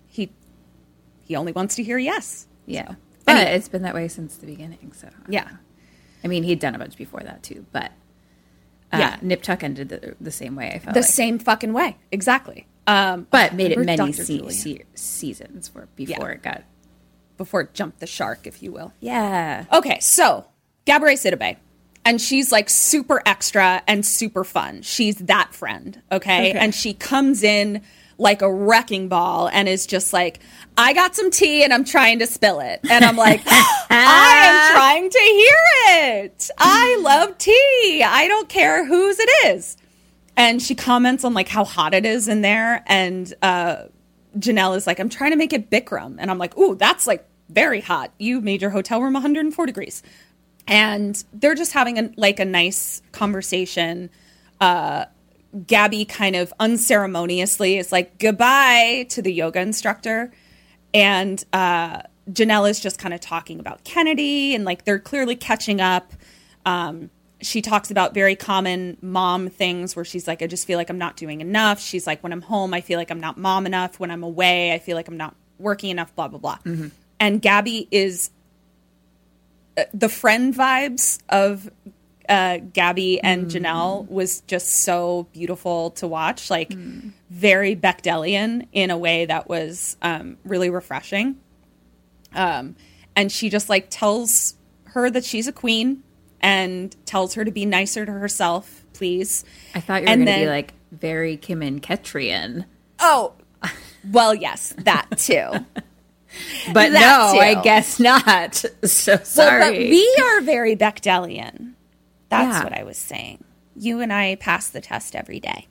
he 0.08 0.30
he 1.26 1.36
only 1.36 1.52
wants 1.52 1.76
to 1.76 1.84
hear 1.84 1.98
yes. 1.98 2.48
yeah 2.66 2.90
So, 2.90 2.96
but 3.26 3.36
anyway. 3.38 3.56
it's 3.56 3.70
been 3.70 3.82
that 3.84 3.94
way 3.94 4.08
since 4.08 4.38
the 4.38 4.46
beginning 4.46 4.92
so 4.96 5.10
Yeah. 5.28 5.48
i 6.24 6.28
mean 6.28 6.44
he'd 6.44 6.60
done 6.60 6.76
a 6.76 6.80
bunch 6.80 6.98
before 6.98 7.20
that 7.22 7.44
too 7.44 7.66
but 7.72 7.92
uh, 8.92 8.98
Yeah. 8.98 9.18
nip 9.22 9.42
tuck 9.44 9.64
ended 9.64 9.90
the, 9.90 10.16
the 10.20 10.32
same 10.32 10.56
way 10.56 10.72
i 10.74 10.80
felt 10.80 10.94
The 10.94 11.02
like. 11.02 11.10
same 11.10 11.40
fucking 11.40 11.74
way. 11.74 11.98
Exactly. 12.12 12.68
Um 12.88 13.28
but 13.30 13.54
made 13.54 13.72
it 13.72 13.80
many 13.80 14.12
se- 14.14 14.50
se- 14.50 14.84
seasons 14.96 15.68
for 15.68 15.88
before 15.96 16.30
Yeah. 16.30 16.36
it 16.36 16.42
got 16.42 16.64
before 17.38 17.62
it 17.62 17.74
jumped 17.74 18.00
the 18.00 18.08
shark, 18.08 18.46
if 18.48 18.62
you 18.64 18.72
will. 18.72 18.94
yeah 19.00 19.66
Okay, 19.72 20.00
so 20.00 20.46
Gabourey 20.86 21.14
Sidibe. 21.16 21.58
and 22.06 22.20
she's 22.22 22.52
like 22.52 22.70
super 22.70 23.22
extra 23.26 23.82
and 23.88 24.06
super 24.06 24.44
fun. 24.44 24.82
She's 24.82 25.16
that 25.18 25.54
friend, 25.54 26.02
okay? 26.12 26.52
Okay. 26.52 26.60
And 26.60 26.74
she 26.74 26.94
comes 26.94 27.44
in 27.44 27.82
like 28.20 28.42
a 28.42 28.52
wrecking 28.52 29.10
ball 29.10 29.48
and 29.50 29.68
is 29.70 29.86
just 29.86 30.12
like, 30.14 30.40
I 30.76 30.94
got 30.94 31.16
some 31.16 31.30
tea 31.30 31.64
and 31.64 31.72
I'm 31.72 31.84
trying 31.84 32.18
to 32.20 32.26
spill 32.26 32.60
it. 32.62 32.80
And 32.90 33.06
I'm 33.06 33.16
like, 33.16 33.42
I 33.92 34.42
am 34.46 34.74
trying 34.76 35.10
to 35.10 35.20
hear 35.20 36.24
it. 36.24 36.50
I 36.58 36.98
love 37.02 37.38
tea. 37.38 38.04
I 38.04 38.26
don't 38.28 38.50
care 38.50 38.86
whose 38.86 39.18
it 39.20 39.30
is. 39.48 39.78
And 40.36 40.62
she 40.62 40.74
comments 40.76 41.24
on 41.24 41.34
like 41.36 41.48
how 41.48 41.64
hot 41.64 41.94
it 41.94 42.06
is 42.06 42.28
in 42.28 42.42
there. 42.42 42.84
And 42.88 43.32
uh, 43.44 43.84
Janelle 44.38 44.76
is 44.78 44.88
like, 44.88 45.00
I'm 45.00 45.10
trying 45.10 45.32
to 45.32 45.38
make 45.38 45.54
it 45.54 45.70
Bikram. 45.70 46.16
And 46.20 46.32
I'm 46.32 46.38
like, 46.40 46.58
ooh, 46.58 46.76
that's 46.76 47.06
like 47.06 47.27
very 47.50 47.82
hot. 47.82 48.12
You 48.18 48.42
made 48.42 48.62
your 48.62 48.72
hotel 48.72 49.02
room 49.02 49.14
104 49.14 49.66
degrees. 49.66 50.04
And 50.68 51.22
they're 51.34 51.56
just 51.56 51.72
having 51.72 51.98
a, 51.98 52.10
like 52.18 52.40
a 52.40 52.46
nice 52.46 53.02
conversation. 53.12 54.10
Uh, 54.60 55.06
Gabby 55.66 56.06
kind 56.06 56.36
of 56.36 56.54
unceremoniously 56.60 57.78
is 57.78 57.92
like 57.92 58.20
goodbye 58.20 59.08
to 59.10 59.22
the 59.22 59.32
yoga 59.32 59.62
instructor. 59.62 60.32
And 60.94 61.44
uh, 61.54 62.02
Janelle 62.30 62.70
is 62.70 62.80
just 62.80 63.00
kind 63.00 63.14
of 63.14 63.22
talking 63.22 63.60
about 63.60 63.84
Kennedy 63.84 64.56
and 64.56 64.66
like 64.66 64.84
they're 64.84 65.00
clearly 65.00 65.36
catching 65.36 65.80
up. 65.80 66.12
Um, 66.66 67.10
she 67.42 67.62
talks 67.62 67.92
about 67.92 68.14
very 68.14 68.36
common 68.36 68.98
mom 69.02 69.50
things 69.50 69.96
where 69.96 70.04
she's 70.04 70.28
like, 70.28 70.42
I 70.42 70.48
just 70.48 70.66
feel 70.68 70.78
like 70.78 70.90
I'm 70.90 70.98
not 70.98 71.16
doing 71.16 71.40
enough. 71.40 71.80
She's 71.80 72.08
like, 72.08 72.24
when 72.24 72.34
I'm 72.34 72.42
home, 72.42 72.74
I 72.74 72.82
feel 72.82 72.98
like 72.98 73.12
I'm 73.12 73.20
not 73.20 73.38
mom 73.38 73.66
enough. 73.66 74.00
When 74.00 74.12
I'm 74.12 74.24
away, 74.24 74.74
I 74.74 74.80
feel 74.80 74.96
like 74.98 75.08
I'm 75.08 75.18
not 75.18 75.36
working 75.60 75.92
enough, 75.92 76.14
blah, 76.16 76.28
blah, 76.28 76.40
blah. 76.40 76.58
And 77.20 77.42
Gabby 77.42 77.88
is 77.92 78.30
uh, 79.78 79.84
the 79.94 80.10
friend 80.10 80.54
vibes 80.54 81.20
of 81.30 81.70
uh, 82.30 82.58
Gabby 82.74 83.22
and 83.22 83.48
Janelle 83.48 84.10
was 84.10 84.42
just 84.42 84.84
so 84.84 85.28
beautiful 85.32 85.92
to 85.92 86.08
watch. 86.08 86.50
Like, 86.50 86.74
very 87.30 87.76
Bechdelian 87.76 88.68
in 88.72 88.92
a 88.92 88.98
way 88.98 89.26
that 89.26 89.48
was 89.48 89.98
um, 90.02 90.38
really 90.44 90.70
refreshing. 90.70 91.38
Um, 92.34 92.76
and 93.16 93.32
she 93.32 93.50
just 93.50 93.70
like 93.70 93.88
tells 93.90 94.56
her 94.86 95.10
that 95.10 95.26
she's 95.26 95.48
a 95.48 95.52
queen 95.52 96.04
and 96.42 96.96
tells 97.06 97.34
her 97.34 97.44
to 97.44 97.52
be 97.52 97.66
nicer 97.66 98.06
to 98.06 98.12
herself, 98.12 98.86
please. 98.94 99.44
I 99.74 99.80
thought 99.80 100.02
you 100.04 100.10
were 100.10 100.16
going 100.16 100.26
to 100.28 100.34
be 100.34 100.48
like 100.48 100.74
very 100.92 101.38
Kim 101.38 101.62
and 101.62 101.82
Ketryn. 101.82 102.66
Oh, 103.00 103.34
well, 104.12 104.34
yes, 104.34 104.74
that 104.80 105.08
too. 105.18 105.52
But 106.74 106.92
no, 106.92 107.00
I 107.40 107.60
guess 107.64 108.00
not. 108.00 108.56
So 108.84 109.14
Well, 109.14 109.26
sorry. 109.26 109.60
but 109.60 109.74
we 109.74 110.18
are 110.24 110.42
very 110.42 110.76
Bechdelian. 110.76 111.74
That's 112.30 112.58
Yeah. 112.58 112.64
what 112.64 112.74
I 112.74 112.84
was 112.84 112.98
saying. 112.98 113.44
You 113.76 114.02
and 114.02 114.12
I 114.12 114.36
pass 114.36 114.70
the 114.70 114.82
test 114.82 115.16
every 115.16 115.40
day. 115.40 115.68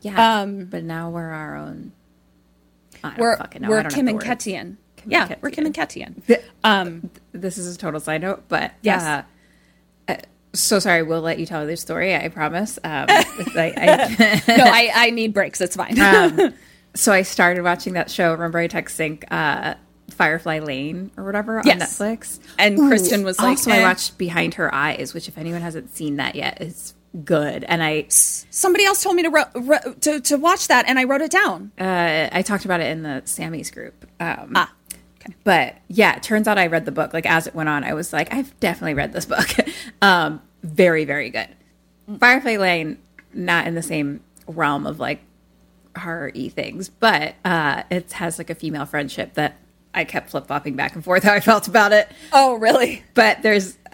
yeah. 0.00 0.40
um, 0.40 0.64
but 0.66 0.84
now 0.84 1.10
we're 1.10 1.28
our 1.30 1.56
own. 1.56 1.92
We're. 3.18 3.36
We're 3.60 3.84
Kim 3.84 4.08
and. 4.08 4.20
Ketryn. 4.20 4.76
Kim 4.96 5.10
yeah, 5.10 5.26
and 5.28 5.36
we're 5.42 5.50
Kim 5.50 5.66
and 5.66 5.74
Ketryn. 5.74 6.24
The- 6.26 6.42
Um, 6.62 7.10
this 7.32 7.58
is 7.58 7.74
a 7.74 7.78
total 7.78 7.98
side 8.00 8.20
note, 8.22 8.44
but 8.48 8.72
Yes. 8.82 9.02
uh, 9.02 9.22
uh, 10.12 10.16
so 10.52 10.78
sorry. 10.78 11.02
We'll 11.02 11.20
let 11.20 11.38
you 11.40 11.46
tell 11.46 11.66
this 11.66 11.80
story. 11.80 12.14
I 12.14 12.28
promise. 12.28 12.78
Um, 12.84 13.06
I, 13.08 13.72
I, 13.76 14.42
no, 14.56 14.64
I, 14.64 14.90
I 14.94 15.10
need 15.10 15.34
breaks. 15.34 15.60
It's 15.60 15.74
fine. 15.76 15.98
um, 16.00 16.54
so 16.94 17.12
I 17.12 17.22
started 17.22 17.62
watching 17.64 17.94
that 17.94 18.10
show. 18.10 18.32
Remember, 18.32 18.58
I 18.60 18.68
text 18.68 18.96
sync 18.96 19.24
uh, 19.32 19.74
Firefly 20.12 20.60
Lane 20.60 21.10
or 21.16 21.24
whatever 21.24 21.58
on 21.58 21.66
Yes. 21.66 21.98
Netflix. 21.98 22.38
And 22.58 22.78
Kristen 22.78 23.24
was 23.24 23.38
like, 23.38 23.48
also 23.58 23.70
I 23.70 23.78
eh. 23.78 23.82
watched 23.82 24.18
Behind 24.18 24.54
Her 24.54 24.74
Eyes, 24.74 25.14
which 25.14 25.28
if 25.28 25.38
anyone 25.38 25.60
hasn't 25.62 25.94
seen 25.94 26.16
that 26.16 26.34
yet, 26.34 26.60
is 26.60 26.94
good. 27.24 27.64
And 27.64 27.82
I 27.82 28.06
Somebody 28.08 28.84
else 28.84 29.02
told 29.02 29.16
me 29.16 29.22
to, 29.24 29.30
ro- 29.30 29.92
to 30.00 30.20
to 30.20 30.36
watch 30.36 30.68
that, 30.68 30.86
and 30.88 30.98
I 30.98 31.04
wrote 31.04 31.20
it 31.20 31.30
down. 31.30 31.72
uh, 31.78 32.28
I 32.32 32.42
talked 32.42 32.64
about 32.64 32.80
it 32.80 32.86
in 32.90 33.02
the 33.02 33.22
Sammies 33.26 33.72
group. 33.72 34.06
Um, 34.20 34.52
Ah, 34.54 34.72
But 35.44 35.76
yeah, 35.88 36.16
it 36.16 36.22
turns 36.22 36.48
out 36.48 36.58
I 36.58 36.66
read 36.68 36.84
the 36.84 36.92
book. 36.92 37.12
Like 37.12 37.26
as 37.26 37.46
it 37.46 37.54
went 37.54 37.68
on, 37.68 37.84
I 37.84 37.94
was 37.94 38.12
like, 38.12 38.32
I've 38.32 38.58
definitely 38.60 38.94
read 38.94 39.12
this 39.12 39.26
book. 39.26 39.48
um, 40.02 40.40
very, 40.62 41.04
very 41.04 41.30
good. 41.30 41.48
Firefly 42.18 42.56
Lane, 42.56 42.98
not 43.32 43.66
in 43.66 43.74
the 43.74 43.82
same 43.82 44.20
realm 44.46 44.86
of 44.86 44.98
like 44.98 45.20
horror 45.96 46.32
y 46.34 46.48
things, 46.48 46.88
but 46.88 47.34
uh, 47.44 47.82
it 47.90 48.12
has 48.12 48.38
like 48.38 48.48
a 48.50 48.54
female 48.54 48.86
friendship 48.86 49.34
that 49.34 49.56
I 49.94 50.04
kept 50.04 50.30
flip 50.30 50.46
flopping 50.46 50.74
back 50.74 50.94
and 50.94 51.04
forth 51.04 51.22
how 51.22 51.34
I 51.34 51.40
felt 51.40 51.68
about 51.68 51.92
it. 51.92 52.08
Oh, 52.32 52.54
really? 52.54 53.02
But 53.14 53.42
there's, 53.42 53.76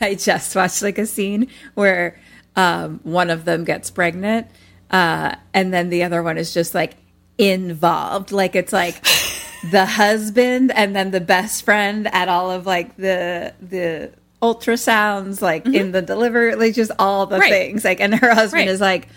I 0.00 0.14
just 0.14 0.54
watched 0.54 0.80
like 0.82 0.98
a 0.98 1.06
scene 1.06 1.48
where 1.74 2.18
um, 2.56 3.00
one 3.02 3.30
of 3.30 3.44
them 3.44 3.64
gets 3.64 3.90
pregnant, 3.90 4.46
uh, 4.90 5.34
and 5.52 5.72
then 5.74 5.88
the 5.90 6.04
other 6.04 6.22
one 6.22 6.38
is 6.38 6.54
just 6.54 6.74
like 6.74 6.96
involved. 7.38 8.32
Like 8.32 8.54
it's 8.54 8.72
like 8.72 9.02
the 9.70 9.86
husband 9.86 10.72
and 10.74 10.94
then 10.94 11.10
the 11.10 11.20
best 11.20 11.64
friend 11.64 12.08
at 12.12 12.28
all 12.28 12.50
of 12.50 12.66
like 12.66 12.96
the 12.96 13.54
the 13.60 14.12
ultrasounds, 14.42 15.42
like 15.42 15.66
in 15.66 15.92
the 15.92 16.02
delivery, 16.02 16.54
like 16.54 16.74
just 16.74 16.90
all 16.98 17.26
the 17.26 17.36
Mm-hmm. 17.36 17.40
Right. 17.42 17.50
things. 17.50 17.84
Like, 17.84 18.00
and 18.00 18.14
her 18.14 18.34
husband 18.34 18.60
Right. 18.66 18.68
is 18.68 18.80
like. 18.80 19.08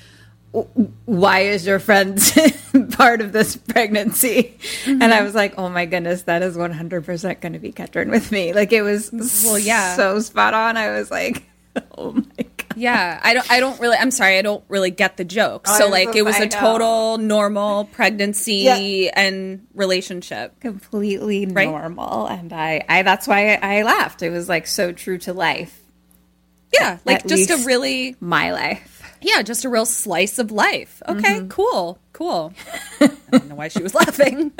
"W- 0.54 0.92
Why 1.06 1.40
is 1.42 1.66
your 1.66 1.80
friend 1.80 2.18
part 2.92 3.22
of 3.22 3.32
this 3.32 3.56
pregnancy? 3.56 4.58
And 4.86 5.02
Mm-hmm. 5.02 5.14
I 5.14 5.22
was 5.22 5.34
like, 5.36 5.56
oh 5.58 5.70
my 5.70 5.86
goodness, 5.86 6.24
that 6.24 6.42
is 6.44 6.56
100% 6.56 7.42
going 7.42 7.54
to 7.54 7.60
be 7.60 7.72
Ketryn 7.72 8.10
with 8.10 8.32
me. 8.32 8.54
Like 8.54 8.72
it 8.72 8.82
was 8.84 9.12
Well, 9.44 9.60
yeah. 9.60 9.96
so 9.96 10.20
spot 10.20 10.54
on. 10.54 10.78
I 10.78 10.92
was 10.92 11.10
like, 11.12 11.44
oh 11.98 12.12
my 12.14 12.22
God. 12.38 12.50
Yeah, 12.76 13.20
I 13.24 13.36
don't. 13.36 13.52
I 13.52 13.60
don't 13.60 13.80
really. 13.80 13.98
I'm 13.98 14.10
sorry. 14.10 14.40
I 14.40 14.42
don't 14.42 14.64
really 14.68 14.90
get 14.90 15.18
the 15.18 15.24
joke. 15.24 15.66
Oh, 15.68 15.78
so 15.78 15.90
like, 15.90 16.10
so- 16.14 16.18
it 16.18 16.26
was 16.26 16.36
I 16.38 16.44
a 16.44 16.46
know. 16.46 16.60
total 16.60 17.18
normal 17.20 17.86
pregnancy 17.86 18.56
Yeah. 18.66 19.12
and 19.16 19.68
relationship. 19.76 20.60
Completely 20.60 21.46
Right? 21.46 21.70
normal. 21.70 22.26
And 22.28 22.52
I, 22.52 22.84
I, 22.90 23.04
that's 23.04 23.28
why 23.28 23.60
I 23.62 23.84
laughed. 23.84 24.24
It 24.24 24.32
was 24.32 24.50
like 24.50 24.66
so 24.66 24.92
true 24.92 25.20
to 25.20 25.34
life, 25.34 25.80
Yeah, 26.74 26.98
like 27.06 27.22
At 27.26 27.28
just 27.28 27.52
a 27.52 27.58
really 27.58 28.16
my 28.20 28.52
life. 28.54 28.93
Yeah, 29.24 29.42
just 29.42 29.66
a 29.66 29.70
real 29.70 29.86
slice 29.86 30.38
of 30.40 30.52
life. 30.52 31.02
Okay, 31.08 31.40
Mm-hmm. 31.40 31.48
cool, 31.48 31.98
cool. 32.14 32.54
I 33.02 33.10
don't 33.32 33.48
know 33.50 33.56
why 33.56 33.68
she 33.70 33.82
was 33.82 33.94
laughing. 34.02 34.52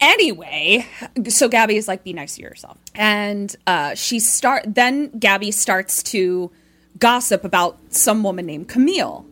anyway, 0.00 0.86
so 1.28 1.48
Gabby 1.48 1.76
is 1.76 1.88
like, 1.88 2.04
"Be 2.04 2.12
nice 2.12 2.36
to 2.36 2.42
yourself," 2.42 2.78
and 2.94 3.54
uh, 3.66 3.94
she 3.94 4.20
start. 4.20 4.64
Then 4.66 5.08
Gabby 5.18 5.50
starts 5.50 6.02
to 6.04 6.50
gossip 6.98 7.44
about 7.44 7.78
some 7.88 8.22
woman 8.22 8.46
named 8.46 8.68
Camille, 8.68 9.24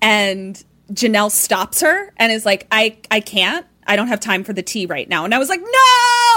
and 0.00 0.62
Janelle 0.92 1.30
stops 1.30 1.80
her 1.80 2.12
and 2.16 2.32
is 2.32 2.46
like, 2.46 2.66
"I 2.70 2.96
I 3.10 3.20
can't. 3.20 3.66
I 3.86 3.96
don't 3.96 4.08
have 4.08 4.20
time 4.20 4.44
for 4.44 4.52
the 4.52 4.62
tea 4.62 4.86
right 4.86 5.08
now." 5.08 5.24
And 5.24 5.34
I 5.34 5.38
was 5.38 5.48
like, 5.48 5.60
"No, 5.60 5.68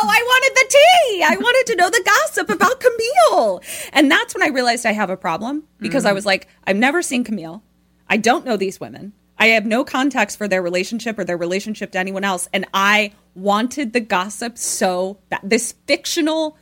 Oh, 0.05 0.09
I 0.09 0.21
wanted 0.21 0.55
the 0.55 0.67
tea. 0.69 1.23
I 1.23 1.35
wanted 1.35 1.71
to 1.71 1.75
know 1.75 1.89
the 1.89 2.03
gossip 2.05 2.49
about 2.49 2.79
Camille." 2.79 3.61
And 3.93 4.11
that's 4.11 4.33
when 4.35 4.43
I 4.43 4.47
realized 4.47 4.85
I 4.85 4.91
have 4.93 5.09
a 5.09 5.17
problem 5.17 5.63
because 5.79 6.05
I 6.05 6.09
mm-hmm. 6.09 6.15
was 6.15 6.25
like, 6.25 6.47
"I've 6.65 6.75
never 6.75 7.01
seen 7.01 7.23
Camille. 7.23 7.63
I 8.07 8.17
don't 8.17 8.45
know 8.45 8.57
these 8.57 8.79
women. 8.79 9.13
I 9.37 9.47
have 9.47 9.65
no 9.65 9.83
context 9.83 10.37
for 10.37 10.47
their 10.47 10.61
relationship 10.61 11.19
or 11.19 11.23
their 11.23 11.37
relationship 11.37 11.91
to 11.91 11.99
anyone 11.99 12.23
else. 12.23 12.47
And 12.53 12.65
I 12.73 13.11
wanted 13.33 13.93
the 13.93 13.99
gossip 13.99 14.57
so 14.57 15.19
bad. 15.29 15.41
This 15.43 15.73
fictional 15.87 16.57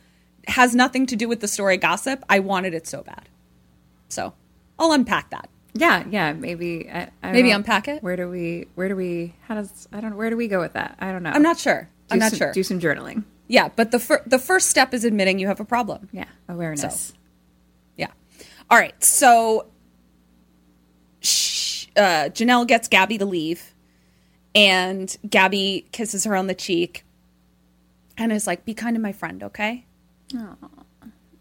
has 0.48 0.74
nothing 0.74 1.06
to 1.06 1.16
do 1.16 1.28
with 1.28 1.40
the 1.40 1.48
story 1.48 1.76
gossip. 1.76 2.24
I 2.28 2.40
wanted 2.40 2.74
it 2.74 2.86
so 2.86 3.02
bad. 3.02 3.28
So 4.08 4.34
I'll 4.78 4.92
unpack 4.92 5.30
that. 5.30 5.48
Yeah, 5.74 6.04
yeah. 6.08 6.32
Maybe, 6.32 6.88
I, 6.90 7.10
I 7.22 7.32
Maybe 7.32 7.50
unpack 7.50 7.88
it? 7.88 8.02
Where 8.02 8.16
do 8.16 8.28
we, 8.28 8.66
where 8.74 8.88
do 8.88 8.96
we, 8.96 9.34
how 9.42 9.54
does, 9.56 9.88
I 9.92 10.00
don't, 10.00 10.10
know. 10.10 10.16
where 10.16 10.30
do 10.30 10.36
we 10.36 10.46
go 10.48 10.60
with 10.60 10.74
that? 10.74 10.96
I 11.00 11.10
don't 11.10 11.22
know. 11.22 11.30
I'm 11.30 11.42
not 11.42 11.58
sure. 11.58 11.88
Do 12.08 12.14
I'm 12.14 12.18
not 12.18 12.30
some- 12.30 12.38
sure. 12.38 12.52
Do 12.52 12.62
some 12.62 12.80
journaling. 12.80 13.24
Yeah, 13.46 13.68
but 13.74 13.90
the 13.90 13.98
fir- 13.98 14.22
the 14.26 14.38
first 14.38 14.68
step 14.68 14.94
is 14.94 15.04
admitting 15.04 15.38
you 15.38 15.46
have 15.46 15.60
a 15.60 15.64
problem. 15.64 16.08
Yeah. 16.12 16.26
Awareness. 16.48 17.00
So. 17.00 17.14
Yeah. 17.96 18.10
All 18.70 18.78
right. 18.78 19.02
So 19.04 19.68
sh- 21.20 21.86
uh, 21.96 22.30
Janelle 22.30 22.66
gets 22.66 22.88
Gabby 22.88 23.18
to 23.18 23.26
leave, 23.26 23.74
and 24.54 25.16
Gabby 25.28 25.86
kisses 25.92 26.24
her 26.24 26.34
on 26.36 26.46
the 26.46 26.54
cheek 26.54 27.04
and 28.16 28.32
is 28.32 28.46
like, 28.46 28.64
Be 28.64 28.74
kind 28.74 28.94
to 28.94 29.00
my 29.00 29.12
friend, 29.12 29.42
okay? 29.42 29.86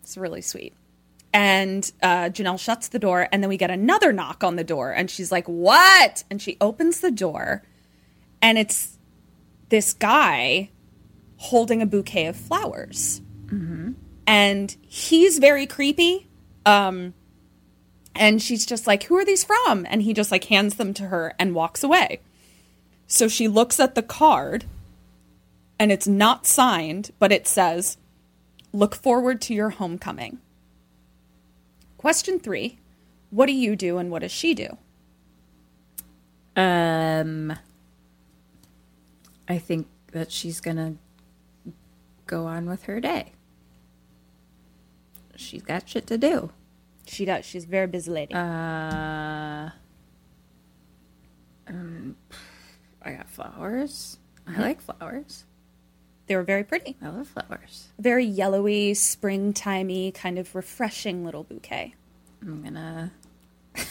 It's 0.01 0.17
really 0.17 0.41
sweet. 0.41 0.73
And 1.34 1.89
uh, 2.03 2.25
Janelle 2.25 2.59
shuts 2.59 2.89
the 2.89 2.99
door, 2.99 3.27
and 3.31 3.41
then 3.41 3.49
we 3.49 3.57
get 3.57 3.71
another 3.71 4.13
knock 4.13 4.43
on 4.43 4.55
the 4.55 4.63
door, 4.63 4.91
and 4.91 5.09
she's 5.09 5.31
like, 5.31 5.47
What? 5.47 6.23
And 6.30 6.41
she 6.41 6.57
opens 6.59 6.99
the 6.99 7.11
door, 7.11 7.63
and 8.41 8.57
it's 8.57 8.97
this 9.69 9.93
guy 9.93 10.69
holding 11.44 11.82
a 11.82 11.86
bouquet 11.86 12.28
of 12.28 12.36
flowers 12.36 13.22
and 14.26 14.76
he's 14.88 15.40
very 15.40 15.65
creepy. 15.65 16.28
Um, 16.65 17.14
and 18.15 18.41
she's 18.41 18.65
just 18.65 18.88
like, 18.88 19.03
"Who 19.03 19.18
are 19.18 19.26
these 19.26 19.44
from?" 19.44 19.86
And 19.90 20.02
he 20.02 20.14
just 20.14 20.32
like 20.32 20.45
hands 20.45 20.76
them 20.76 20.94
to 20.95 21.07
her 21.07 21.34
and 21.40 21.56
walks 21.56 21.84
away. 21.84 22.22
So 23.07 23.28
she 23.28 23.48
looks 23.48 23.80
at 23.80 23.95
the 23.95 24.03
card, 24.03 24.65
and 25.80 25.91
it's 25.91 26.07
not 26.07 26.45
signed, 26.45 27.11
but 27.20 27.32
it 27.32 27.48
says, 27.48 27.98
"Look 28.72 28.95
forward 28.95 29.41
to 29.41 29.53
your 29.53 29.72
homecoming." 29.72 30.40
question 31.98 32.38
three 32.38 32.78
What 33.30 33.45
do 33.45 33.53
you 33.53 33.76
do 33.76 33.98
and 33.98 34.11
what 34.11 34.24
does 34.24 34.32
she 34.32 34.53
do? 34.53 34.78
Um, 36.56 37.53
I 39.48 39.57
think 39.57 39.88
that 40.11 40.32
she's 40.32 40.60
gonna 40.60 40.95
go 42.25 42.45
on 42.45 42.67
with 42.67 42.83
her 42.83 42.99
day. 42.99 43.33
She's 45.35 45.61
got 45.63 45.87
shit 45.89 46.07
to 46.07 46.17
do. 46.17 46.51
She 47.07 47.25
does. 47.25 47.45
She's 47.45 47.65
a 47.65 47.67
very 47.67 47.87
busy 47.87 48.11
lady. 48.11 48.33
Uh, 48.33 49.69
um, 51.67 52.15
I 53.01 53.11
got 53.11 53.29
flowers. 53.29 54.17
I 54.47 54.59
like 54.59 54.81
flowers. 54.81 55.45
they 56.27 56.35
were 56.35 56.43
very 56.43 56.63
pretty. 56.63 56.95
I 57.01 57.09
love 57.09 57.27
flowers. 57.27 57.87
Very 57.99 58.25
yellowy, 58.25 58.93
springtimey, 58.93 60.13
kind 60.13 60.37
of 60.37 60.53
refreshing 60.55 61.25
little 61.25 61.43
bouquet. 61.43 61.95
I'm 62.41 62.63
gonna. 62.63 63.11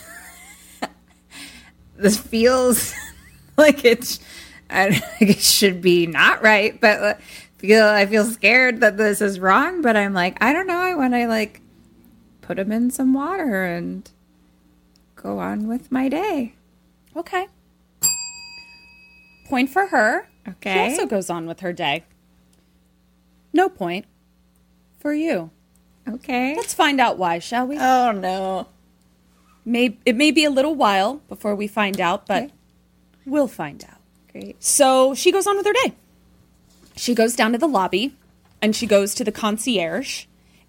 this 1.96 2.16
feels 2.18 2.94
like 3.56 3.84
it's. 3.84 4.20
I 4.70 5.02
it 5.20 5.40
should 5.40 5.80
be 5.82 6.06
not 6.06 6.42
right, 6.42 6.80
but 6.80 7.20
feel 7.62 7.84
I 7.86 8.04
feel 8.06 8.24
scared 8.26 8.80
that 8.80 8.96
this 8.96 9.20
is 9.20 9.40
wrong. 9.40 9.80
But 9.82 9.96
I'm 9.96 10.12
like, 10.12 10.36
I 10.42 10.52
don't 10.52 10.66
know. 10.66 10.78
I 10.78 10.94
want 10.94 11.14
to 11.14 11.26
like 11.26 11.60
put 12.42 12.56
them 12.58 12.70
in 12.72 12.90
some 12.90 13.14
water 13.14 13.64
and 13.64 14.10
go 15.16 15.38
on 15.38 15.68
with 15.68 15.90
my 15.90 16.08
day. 16.08 16.54
Okay. 17.16 17.46
Point 19.48 19.70
for 19.70 19.86
her. 19.86 20.28
Okay. 20.48 20.72
She 20.72 20.78
also 20.92 21.06
goes 21.06 21.30
on 21.30 21.46
with 21.46 21.60
her 21.60 21.72
day. 21.72 22.04
No 23.52 23.68
point 23.68 24.06
for 24.98 25.12
you. 25.12 25.50
Okay. 26.08 26.56
Let's 26.56 26.74
find 26.74 27.00
out 27.00 27.18
why, 27.18 27.38
shall 27.38 27.66
we? 27.66 27.76
Oh 27.78 28.12
no. 28.12 28.68
May, 29.64 29.96
it 30.04 30.16
may 30.16 30.32
be 30.32 30.44
a 30.44 30.50
little 30.50 30.74
while 30.74 31.22
before 31.28 31.54
we 31.54 31.68
find 31.68 32.00
out, 32.00 32.26
but 32.26 32.44
Okay. 32.44 32.52
we'll 33.24 33.46
find 33.46 33.84
out. 33.84 33.98
Great. 34.32 34.62
So 34.62 35.14
she 35.14 35.30
goes 35.30 35.46
on 35.46 35.56
with 35.56 35.66
her 35.66 35.72
day. 35.72 35.94
She 37.02 37.16
goes 37.16 37.34
down 37.34 37.50
to 37.50 37.58
the 37.58 37.66
lobby 37.66 38.14
and 38.60 38.76
she 38.76 38.86
goes 38.86 39.12
to 39.16 39.24
the 39.24 39.32
concierge 39.32 40.26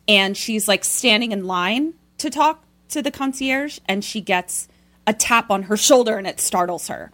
and 0.08 0.36
she's 0.36 0.68
like 0.68 0.84
standing 0.84 1.32
in 1.32 1.46
line 1.46 1.94
to 2.18 2.32
talk 2.32 2.64
to 2.90 3.04
the 3.04 3.12
concierge 3.12 3.78
and 3.88 4.04
she 4.04 4.20
gets 4.20 4.68
a 5.06 5.14
tap 5.14 5.52
on 5.52 5.62
her 5.62 5.78
shoulder 5.78 6.18
and 6.18 6.26
it 6.26 6.40
startles 6.40 6.88
her. 6.88 7.12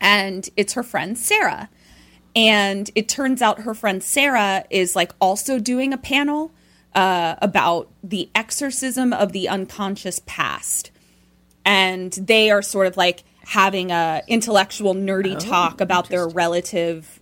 And 0.00 0.50
it's 0.56 0.72
her 0.72 0.82
friend 0.82 1.16
Sarah. 1.16 1.70
And 2.34 2.90
it 2.96 3.08
turns 3.08 3.40
out 3.40 3.60
her 3.60 3.72
friend 3.72 4.02
Sarah 4.02 4.64
is 4.68 4.96
like 4.96 5.12
also 5.20 5.60
doing 5.60 5.92
a 5.92 5.96
panel 5.96 6.50
uh, 6.96 7.36
about 7.40 7.88
the 8.02 8.30
exorcism 8.34 9.12
of 9.12 9.30
the 9.30 9.48
unconscious 9.48 10.20
past 10.26 10.90
and 11.64 12.14
they 12.14 12.50
are 12.50 12.62
sort 12.62 12.88
of 12.88 12.96
like 12.96 13.22
having 13.44 13.92
a 13.92 14.22
intellectual 14.26 14.96
nerdy 14.96 15.38
talk 15.38 15.80
about 15.80 16.08
their 16.08 16.26
relative 16.26 17.17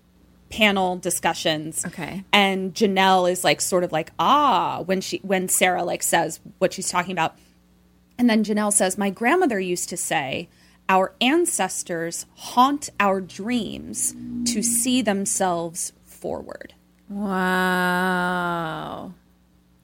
panel 0.57 0.97
discussions 0.97 1.85
Okay. 1.87 2.25
and 2.33 2.75
janelle 2.75 3.31
is 3.31 3.45
like 3.45 3.61
sort 3.61 3.85
of 3.85 3.93
like 3.93 4.11
ah 4.19 4.83
when 4.87 5.01
she 5.01 5.19
when 5.19 5.49
sarah 5.49 5.85
like 5.85 6.03
says 6.03 6.41
what 6.59 6.73
she's 6.73 6.89
talking 6.89 7.13
about 7.13 7.37
and 8.19 8.29
then 8.31 8.43
janelle 8.45 8.73
says 8.73 8.97
my 8.97 9.11
grandmother 9.11 9.61
used 9.61 9.89
to 9.91 9.97
say 9.97 10.49
our 10.89 11.13
ancestors 11.21 12.27
haunt 12.37 12.89
our 13.01 13.21
dreams 13.21 14.15
to 14.47 14.63
see 14.63 15.03
themselves 15.03 15.93
forward 16.05 16.73
Wow. 18.07 19.13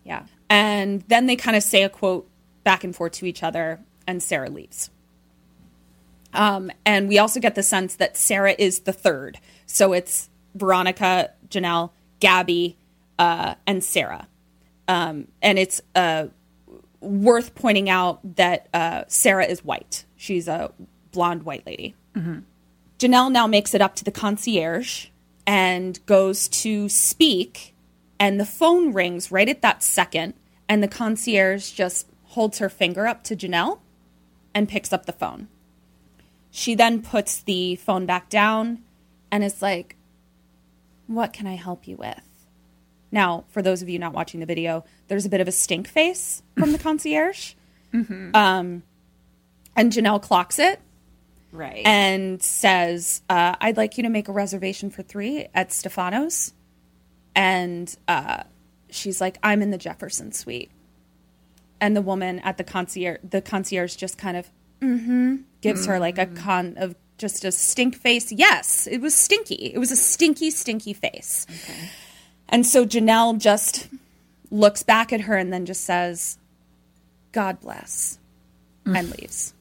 Yeah. 0.04 0.24
And 0.50 1.02
then 1.02 1.26
they 1.26 1.36
kind 1.36 1.56
of 1.56 1.62
say 1.62 1.82
a 1.84 1.88
quote 1.88 2.28
back 2.64 2.82
and 2.84 2.94
forth 2.96 3.12
to 3.12 3.26
each 3.26 3.42
other, 3.44 3.80
and 4.08 4.20
Sarah 4.22 4.50
leaves. 4.50 4.90
Um, 6.34 6.72
and 6.84 7.08
we 7.08 7.18
also 7.18 7.38
get 7.40 7.54
the 7.54 7.62
sense 7.62 7.94
that 7.96 8.16
Sarah 8.16 8.54
is 8.58 8.80
the 8.80 8.92
third. 8.92 9.38
So 9.66 9.92
it's 9.92 10.30
Veronica, 10.54 11.30
Janelle, 11.48 11.90
Gabby, 12.20 12.76
uh, 13.18 13.54
and 13.66 13.82
Sarah. 13.82 14.28
Um, 14.88 15.28
and 15.40 15.58
it's 15.58 15.80
uh, 15.94 16.26
worth 17.00 17.54
pointing 17.54 17.88
out 17.88 18.36
that 18.36 18.68
uh, 18.74 19.04
Sarah 19.08 19.46
is 19.46 19.64
white. 19.64 20.04
She's 20.16 20.48
a 20.48 20.72
blonde 21.12 21.44
white 21.44 21.66
lady. 21.66 21.94
Janelle 22.98 23.32
now 23.32 23.46
makes 23.46 23.74
it 23.74 23.80
up 23.80 23.94
to 23.96 24.04
the 24.04 24.12
concierge 24.12 25.08
and 25.46 26.04
goes 26.06 26.48
to 26.48 26.88
speak, 26.88 27.74
and 28.20 28.38
the 28.38 28.46
phone 28.46 28.92
rings 28.92 29.32
right 29.32 29.48
at 29.48 29.62
that 29.62 29.82
second, 29.82 30.34
and 30.68 30.82
the 30.82 30.88
concierge 30.88 31.72
just 31.72 32.06
holds 32.24 32.58
her 32.58 32.68
finger 32.68 33.06
up 33.06 33.24
to 33.24 33.36
Janelle 33.36 33.80
and 34.54 34.68
picks 34.68 34.92
up 34.92 35.06
the 35.06 35.12
phone. 35.12 35.48
She 36.50 36.74
then 36.74 37.02
puts 37.02 37.42
the 37.42 37.76
phone 37.76 38.06
back 38.06 38.28
down 38.28 38.82
and 39.30 39.42
is 39.42 39.62
like, 39.62 39.96
What 41.06 41.32
can 41.32 41.46
I 41.46 41.54
help 41.56 41.86
you 41.88 41.96
with? 41.96 42.20
Now, 43.10 43.44
for 43.48 43.60
those 43.60 43.82
of 43.82 43.88
you 43.88 43.98
not 43.98 44.12
watching 44.14 44.40
the 44.40 44.46
video, 44.46 44.84
there's 45.08 45.26
a 45.26 45.28
bit 45.28 45.40
of 45.40 45.48
a 45.48 45.52
stink 45.52 45.86
face 45.88 46.42
from 46.58 46.72
the 46.72 46.78
concierge. 46.86 47.54
Um, 47.92 48.82
and 49.76 49.92
Janelle 49.92 50.22
clocks 50.22 50.58
it 50.58 50.80
Right. 51.52 51.82
and 51.84 52.42
says, 52.42 53.20
uh, 53.28 53.56
I'd 53.60 53.76
like 53.76 53.98
you 53.98 54.04
to 54.04 54.08
make 54.08 54.28
a 54.28 54.32
reservation 54.32 54.88
for 54.88 55.02
three 55.02 55.48
at 55.54 55.72
Stefano's. 55.72 56.54
And 57.34 57.94
uh, 58.08 58.44
she's 58.88 59.20
like, 59.20 59.36
I'm 59.42 59.60
in 59.60 59.70
the 59.70 59.78
Jefferson 59.78 60.32
suite. 60.32 60.70
And 61.80 61.94
the 61.94 62.00
woman 62.02 62.38
at 62.38 62.56
the 62.56 62.64
concierge, 62.64 63.18
the 63.28 63.42
concierge 63.42 63.96
just 63.96 64.16
kind 64.16 64.36
of 64.38 64.50
mm-hmm, 64.80 65.36
gives 65.60 65.84
her 65.86 65.98
like 65.98 66.16
a 66.16 66.26
con 66.26 66.74
of 66.78 66.94
just 67.18 67.44
a 67.44 67.52
stink 67.52 67.96
face. 67.96 68.32
Yes, 68.32 68.86
it 68.86 69.00
was 69.00 69.14
stinky. 69.14 69.72
It 69.74 69.78
was 69.78 69.90
a 69.92 69.96
stinky, 69.96 70.50
stinky 70.50 70.92
face. 70.92 71.46
And 72.48 72.66
so 72.66 72.84
Janelle 72.84 73.38
just 73.38 73.88
looks 74.50 74.82
back 74.82 75.12
at 75.12 75.22
her 75.22 75.36
and 75.36 75.52
then 75.52 75.64
just 75.64 75.84
says, 75.84 76.38
God 77.32 77.60
bless, 77.60 78.18
and 78.84 79.10
leaves. 79.10 79.54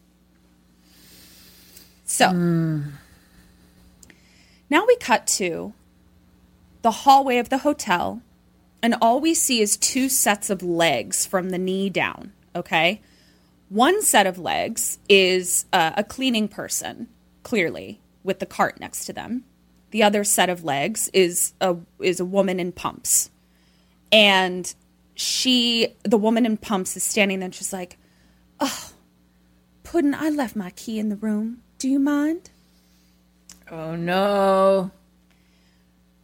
So 2.06 2.32
now 4.70 4.86
we 4.86 4.96
cut 4.98 5.28
to 5.28 5.74
the 6.82 6.92
hallway 6.92 7.38
of 7.38 7.50
the 7.50 7.60
hotel, 7.60 8.22
and 8.82 8.96
all 9.02 9.22
we 9.22 9.34
see 9.34 9.62
is 9.62 9.78
two 9.78 10.10
sets 10.10 10.50
of 10.50 10.64
legs 10.64 11.26
from 11.26 11.52
the 11.52 11.58
knee 11.58 11.90
down. 11.90 12.34
Okay. 12.56 13.02
One 13.70 14.02
set 14.02 14.28
of 14.28 14.38
legs 14.38 14.98
is 15.08 15.66
uh, 15.72 15.92
a 15.96 16.04
cleaning 16.04 16.50
person, 16.50 17.08
clearly, 17.44 18.00
with 18.24 18.40
the 18.40 18.46
cart 18.46 18.80
next 18.80 19.06
to 19.06 19.14
them. 19.14 19.44
The 19.92 20.04
other 20.04 20.24
set 20.24 20.50
of 20.50 20.64
legs 20.64 21.10
is 21.14 21.54
a 21.60 21.76
is 22.00 22.20
a 22.20 22.26
woman 22.26 22.60
in 22.60 22.72
pumps, 22.72 23.30
and 24.12 24.74
she, 25.16 25.90
the 26.04 26.18
woman 26.18 26.46
in 26.46 26.58
pumps, 26.58 26.96
is 26.96 27.04
standing 27.04 27.40
there. 27.40 27.46
and 27.48 27.56
She's 27.56 27.74
like, 27.74 27.98
Oh, 28.60 28.92
Puddin', 29.84 30.16
I 30.16 30.30
left 30.30 30.56
my 30.56 30.70
key 30.72 30.98
in 31.00 31.10
the 31.10 31.16
room. 31.18 31.62
Do 31.78 31.90
you 31.90 32.00
mind? 32.00 32.50
oh 33.70 33.96
no. 33.96 34.92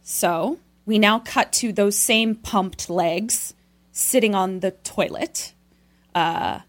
So 0.02 0.58
we 0.86 0.98
now 0.98 1.18
cut 1.18 1.52
to 1.54 1.72
those 1.72 1.96
same 1.98 2.34
pumped 2.34 2.88
legs 2.88 3.54
sitting 3.92 4.34
on 4.34 4.60
the 4.60 4.70
toilet. 4.70 5.52
Uh, 6.14 6.60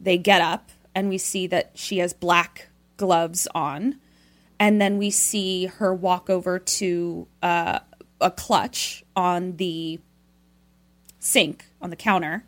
they 0.00 0.18
get 0.18 0.40
up 0.42 0.70
and 0.94 1.08
we 1.08 1.16
see 1.18 1.46
that 1.46 1.70
she 1.74 1.98
has 1.98 2.12
black 2.12 2.68
gloves 2.96 3.48
on. 3.54 3.98
And 4.58 4.80
then 4.80 4.98
we 4.98 5.10
see 5.10 5.66
her 5.66 5.92
walk 5.92 6.30
over 6.30 6.58
to 6.58 7.26
uh, 7.42 7.80
a 8.20 8.30
clutch 8.30 9.04
on 9.16 9.56
the 9.56 10.00
sink 11.18 11.66
on 11.80 11.90
the 11.90 11.96
counter. 11.96 12.44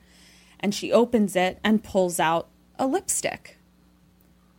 And 0.60 0.74
she 0.74 0.92
opens 0.92 1.36
it 1.36 1.58
and 1.62 1.84
pulls 1.84 2.18
out 2.18 2.48
a 2.78 2.86
lipstick. 2.86 3.58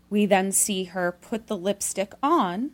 We 0.10 0.26
then 0.26 0.52
see 0.52 0.86
her 0.86 1.12
put 1.12 1.48
the 1.48 1.58
lipstick 1.58 2.14
on 2.24 2.70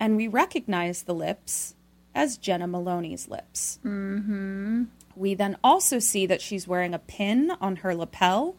and 0.00 0.16
we 0.16 0.28
recognize 0.28 1.02
the 1.02 1.14
lips 1.14 1.74
as 2.14 2.36
Jena 2.36 2.66
Maloney's 2.66 3.28
lips. 3.28 3.78
Mm-hmm. 3.84 4.84
We 5.16 5.34
then 5.34 5.56
also 5.64 5.98
see 5.98 6.26
that 6.26 6.42
she's 6.42 6.68
wearing 6.68 6.92
a 6.92 6.98
pin 6.98 7.52
on 7.60 7.76
her 7.76 7.94
lapel 7.94 8.56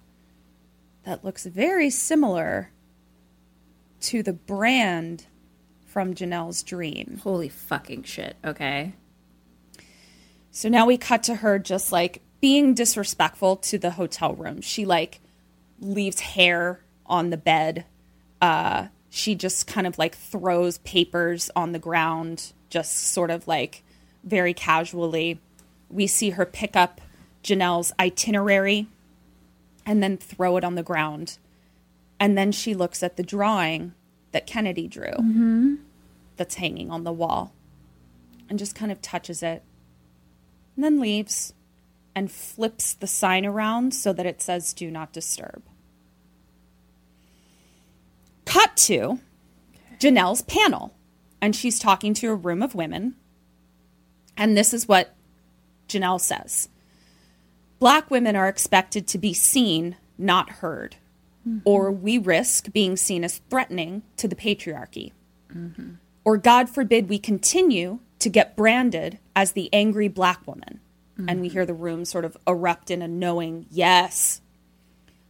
that 1.03 1.23
looks 1.23 1.45
very 1.45 1.89
similar 1.89 2.71
to 4.05 4.21
the 4.21 4.33
brand 4.33 5.25
from 5.85 6.13
Janelle's 6.13 6.61
dream. 6.61 7.19
Holy 7.23 7.49
fucking 7.49 8.03
shit. 8.03 8.35
Okay. 8.43 8.93
So 10.51 10.69
now 10.69 10.85
we 10.85 10.97
cut 10.97 11.23
to 11.23 11.35
her 11.35 11.57
just 11.57 11.91
like 11.91 12.21
being 12.39 12.73
disrespectful 12.73 13.57
to 13.57 13.77
the 13.77 13.91
hotel 13.91 14.35
room. 14.35 14.61
She 14.61 14.85
like 14.85 15.21
leaves 15.79 16.19
hair 16.19 16.81
on 17.05 17.29
the 17.29 17.37
bed. 17.37 17.85
Uh, 18.41 18.87
she 19.09 19.35
just 19.35 19.67
kind 19.67 19.87
of 19.87 19.97
like 19.97 20.15
throws 20.15 20.77
papers 20.79 21.49
on 21.55 21.71
the 21.71 21.79
ground, 21.79 22.53
just 22.69 23.07
sort 23.07 23.31
of 23.31 23.47
like 23.47 23.83
very 24.23 24.53
casually. 24.53 25.39
We 25.89 26.07
see 26.07 26.31
her 26.31 26.45
pick 26.45 26.75
up 26.75 27.01
Janelle's 27.43 27.93
itinerary 27.99 28.87
and 29.85 30.03
then 30.03 30.17
throw 30.17 30.57
it 30.57 30.63
on 30.63 30.75
the 30.75 30.83
ground. 30.83 31.37
And 32.19 32.37
then 32.37 32.51
she 32.51 32.73
looks 32.73 33.03
at 33.03 33.17
the 33.17 33.23
drawing 33.23 33.93
that 34.31 34.47
Kennedy 34.47 34.87
drew 34.87 35.11
mm-hmm. 35.11 35.75
that's 36.37 36.55
hanging 36.55 36.91
on 36.91 37.03
the 37.03 37.11
wall 37.11 37.53
and 38.49 38.59
just 38.59 38.75
kind 38.75 38.91
of 38.91 39.01
touches 39.01 39.43
it 39.43 39.63
and 40.75 40.83
then 40.83 40.99
leaves 40.99 41.53
and 42.15 42.31
flips 42.31 42.93
the 42.93 43.07
sign 43.07 43.45
around 43.45 43.93
so 43.93 44.13
that 44.13 44.25
it 44.25 44.41
says 44.41 44.73
do 44.73 44.89
not 44.89 45.11
disturb. 45.11 45.61
Cut 48.45 48.75
to 48.77 49.19
Janelle's 49.99 50.43
panel, 50.43 50.93
and 51.41 51.55
she's 51.55 51.79
talking 51.79 52.13
to 52.15 52.29
a 52.29 52.35
room 52.35 52.61
of 52.61 52.75
women. 52.75 53.15
And 54.37 54.55
this 54.55 54.73
is 54.73 54.87
what 54.87 55.15
Janelle 55.87 56.21
says 56.21 56.69
Black 57.79 58.09
women 58.09 58.35
are 58.35 58.47
expected 58.47 59.07
to 59.07 59.17
be 59.17 59.33
seen, 59.33 59.97
not 60.17 60.49
heard, 60.49 60.95
Mm-hmm. 61.47 61.59
or 61.63 61.91
we 61.91 62.17
risk 62.17 62.73
being 62.73 62.97
seen 62.97 63.23
as 63.23 63.39
threatening 63.51 64.01
to 64.17 64.27
the 64.27 64.35
patriarchy. 64.35 65.11
Mm-hmm. 65.55 65.91
Or, 66.23 66.37
God 66.37 66.69
forbid, 66.69 67.07
we 67.07 67.19
continue 67.19 67.99
to 68.17 68.29
get 68.29 68.55
branded 68.55 69.19
as 69.35 69.51
the 69.51 69.69
angry 69.71 70.07
black 70.07 70.47
woman. 70.47 70.79
Mm-hmm. 71.19 71.29
And 71.29 71.41
we 71.41 71.49
hear 71.49 71.67
the 71.67 71.75
room 71.75 72.03
sort 72.03 72.25
of 72.25 72.35
erupt 72.47 72.89
in 72.89 73.03
a 73.03 73.07
knowing 73.07 73.67
yes. 73.69 74.41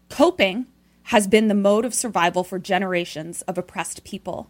Coping 0.10 0.68
has 1.04 1.28
been 1.28 1.50
the 1.50 1.54
mode 1.54 1.84
of 1.84 1.94
survival 1.94 2.46
for 2.46 2.60
generations 2.60 3.42
of 3.42 3.58
oppressed 3.58 4.06
people. 4.06 4.50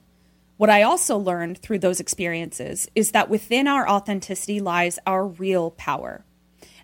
What 0.58 0.70
I 0.70 0.84
also 0.84 1.18
learned 1.18 1.58
through 1.58 1.80
those 1.80 2.00
experiences 2.00 2.88
is 2.94 3.10
that 3.12 3.28
within 3.28 3.68
our 3.68 3.90
authenticity 3.90 4.60
lies 4.60 5.00
our 5.08 5.26
real 5.26 5.72
power. 5.72 6.24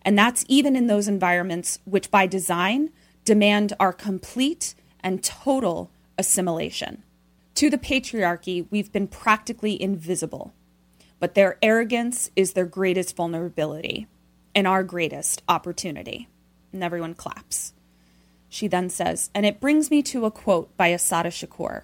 And 0.01 0.17
that's 0.17 0.43
even 0.47 0.75
in 0.75 0.87
those 0.87 1.07
environments 1.07 1.77
which, 1.85 2.09
by 2.09 2.25
design, 2.25 2.89
demand 3.25 3.73
our 3.79 3.93
complete 3.93 4.75
and 5.01 5.23
total 5.23 5.89
assimilation. 6.17 7.03
To 7.55 7.69
the 7.69 7.77
patriarchy, 7.77 8.65
we've 8.69 8.91
been 8.91 9.07
practically 9.07 9.81
invisible, 9.81 10.53
but 11.19 11.35
their 11.35 11.57
arrogance 11.61 12.31
is 12.35 12.53
their 12.53 12.65
greatest 12.65 13.15
vulnerability 13.15 14.07
and 14.55 14.67
our 14.67 14.83
greatest 14.83 15.41
opportunity. 15.47 16.27
And 16.73 16.83
everyone 16.83 17.13
claps. 17.13 17.73
She 18.49 18.67
then 18.67 18.89
says, 18.89 19.29
and 19.33 19.45
it 19.45 19.59
brings 19.59 19.91
me 19.91 20.01
to 20.03 20.25
a 20.25 20.31
quote 20.31 20.75
by 20.75 20.87
Assata 20.87 21.29
Shakur 21.29 21.83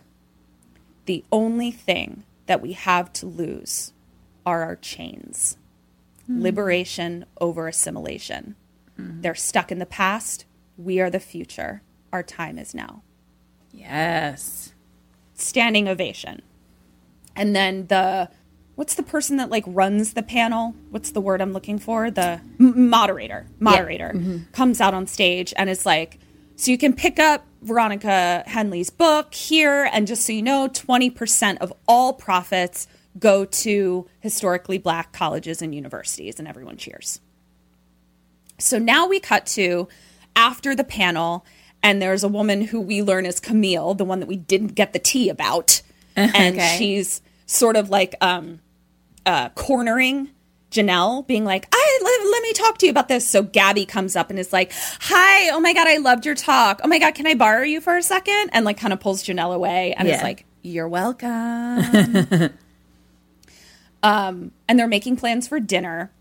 The 1.05 1.23
only 1.31 1.71
thing 1.71 2.23
that 2.45 2.61
we 2.61 2.73
have 2.73 3.13
to 3.13 3.25
lose 3.25 3.93
are 4.45 4.63
our 4.63 4.75
chains. 4.75 5.57
Hmm. 6.25 6.41
Liberation 6.41 7.25
over 7.39 7.67
assimilation. 7.67 8.55
Hmm. 8.95 9.21
They're 9.21 9.35
stuck 9.35 9.71
in 9.71 9.79
the 9.79 9.85
past. 9.85 10.45
We 10.77 10.99
are 10.99 11.09
the 11.09 11.19
future. 11.19 11.81
Our 12.13 12.23
time 12.23 12.57
is 12.57 12.73
now. 12.73 13.03
Yes. 13.71 14.73
Standing 15.33 15.87
ovation. 15.87 16.41
And 17.35 17.55
then 17.55 17.87
the 17.87 18.29
what's 18.75 18.93
the 18.93 19.03
person 19.03 19.37
that 19.37 19.49
like 19.49 19.63
runs 19.67 20.13
the 20.13 20.23
panel? 20.23 20.75
What's 20.91 21.11
the 21.11 21.21
word 21.21 21.41
I'm 21.41 21.51
looking 21.51 21.79
for? 21.79 22.09
The 22.09 22.41
m- 22.59 22.89
moderator. 22.89 23.47
Moderator 23.59 24.11
mm-hmm. 24.15 24.51
comes 24.53 24.79
out 24.79 24.93
on 24.93 25.07
stage 25.07 25.53
and 25.57 25.69
is 25.69 25.85
like, 25.85 26.19
so 26.55 26.71
you 26.71 26.77
can 26.77 26.93
pick 26.93 27.19
up 27.19 27.45
Veronica 27.61 28.43
Henley's 28.47 28.89
book 28.89 29.33
here, 29.33 29.89
and 29.91 30.07
just 30.07 30.25
so 30.25 30.31
you 30.31 30.41
know, 30.41 30.67
20% 30.69 31.57
of 31.57 31.73
all 31.87 32.13
profits 32.13 32.87
go 33.19 33.45
to 33.45 34.07
historically 34.19 34.77
black 34.77 35.11
colleges 35.11 35.61
and 35.61 35.73
universities, 35.73 36.39
and 36.39 36.47
everyone 36.47 36.77
cheers. 36.77 37.19
So 38.59 38.79
now 38.79 39.07
we 39.07 39.19
cut 39.19 39.45
to 39.47 39.87
after 40.37 40.73
the 40.73 40.85
panel, 40.85 41.45
and 41.83 42.01
there's 42.01 42.23
a 42.23 42.29
woman 42.29 42.61
who 42.61 42.79
we 42.79 43.01
learn 43.03 43.25
is 43.25 43.41
Camille, 43.41 43.93
the 43.95 44.05
one 44.05 44.21
that 44.21 44.27
we 44.27 44.37
didn't 44.37 44.75
get 44.75 44.93
the 44.93 44.99
tea 44.99 45.27
about. 45.29 45.81
And 46.15 46.55
Okay. 46.57 46.77
she's 46.79 47.21
sort 47.45 47.75
of 47.75 47.89
like 47.91 48.15
um, 48.21 48.59
uh, 49.25 49.49
cornering 49.49 50.29
Janelle, 50.71 51.25
being 51.27 51.45
like, 51.45 51.67
I 51.71 51.99
let, 52.03 52.31
let 52.31 52.41
me 52.43 52.53
talk 52.53 52.77
to 52.79 52.85
you 52.87 52.89
about 52.89 53.07
this. 53.07 53.29
So 53.29 53.41
Gabby 53.43 53.85
comes 53.85 54.15
up 54.15 54.29
and 54.31 54.37
is 54.39 54.51
like, 54.51 54.71
Hi, 54.99 55.49
oh 55.51 55.59
my 55.59 55.73
God, 55.73 55.87
I 55.87 55.97
loved 55.97 56.25
your 56.25 56.35
talk. 56.35 56.81
Oh 56.83 56.87
my 56.87 56.97
God, 56.99 57.13
can 57.15 57.25
I 57.27 57.35
borrow 57.35 57.61
you 57.63 57.79
for 57.81 57.95
a 57.95 58.01
second? 58.03 58.49
And 58.51 58.65
like 58.65 58.77
kind 58.77 58.91
of 58.93 58.99
pulls 58.99 59.23
Janelle 59.23 59.53
away 59.55 59.93
and 59.97 60.07
is 60.09 60.21
like, 60.23 60.45
You're 60.63 60.87
welcome. 60.89 61.29
um, 64.03 64.51
and 64.67 64.79
they're 64.79 64.87
making 64.87 65.17
plans 65.17 65.47
for 65.47 65.59
dinner. 65.59 66.11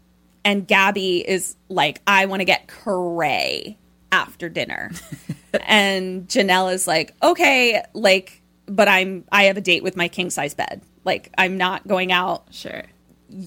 And 0.45 0.67
Gabby 0.67 1.29
is 1.29 1.57
like, 1.69 2.01
I 2.07 2.27
want 2.27 2.41
to 2.41 2.45
get 2.45 2.69
cray 2.69 3.79
after 4.13 4.49
dinner. 4.49 4.91
and 5.67 6.29
Janelle 6.29 6.73
is 6.73 6.87
like, 6.87 7.15
okay, 7.23 7.83
like, 7.93 8.43
but 8.67 8.89
I'm, 8.89 9.25
I 9.31 9.45
have 9.45 9.57
a 9.57 9.61
date 9.61 9.83
with 9.83 9.97
my 9.97 10.09
king 10.09 10.31
size 10.31 10.55
bed. 10.55 10.83
Like, 11.05 11.33
I'm 11.39 11.57
not 11.57 11.87
going 11.87 12.13
out. 12.13 12.47
Sure. 12.51 12.85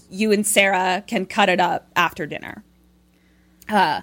You 0.10 0.32
and 0.32 0.46
Sarah 0.46 1.04
can 1.08 1.26
cut 1.26 1.50
it 1.50 1.60
up 1.60 1.90
after 1.96 2.26
dinner. 2.26 2.64
Uh, 3.68 4.02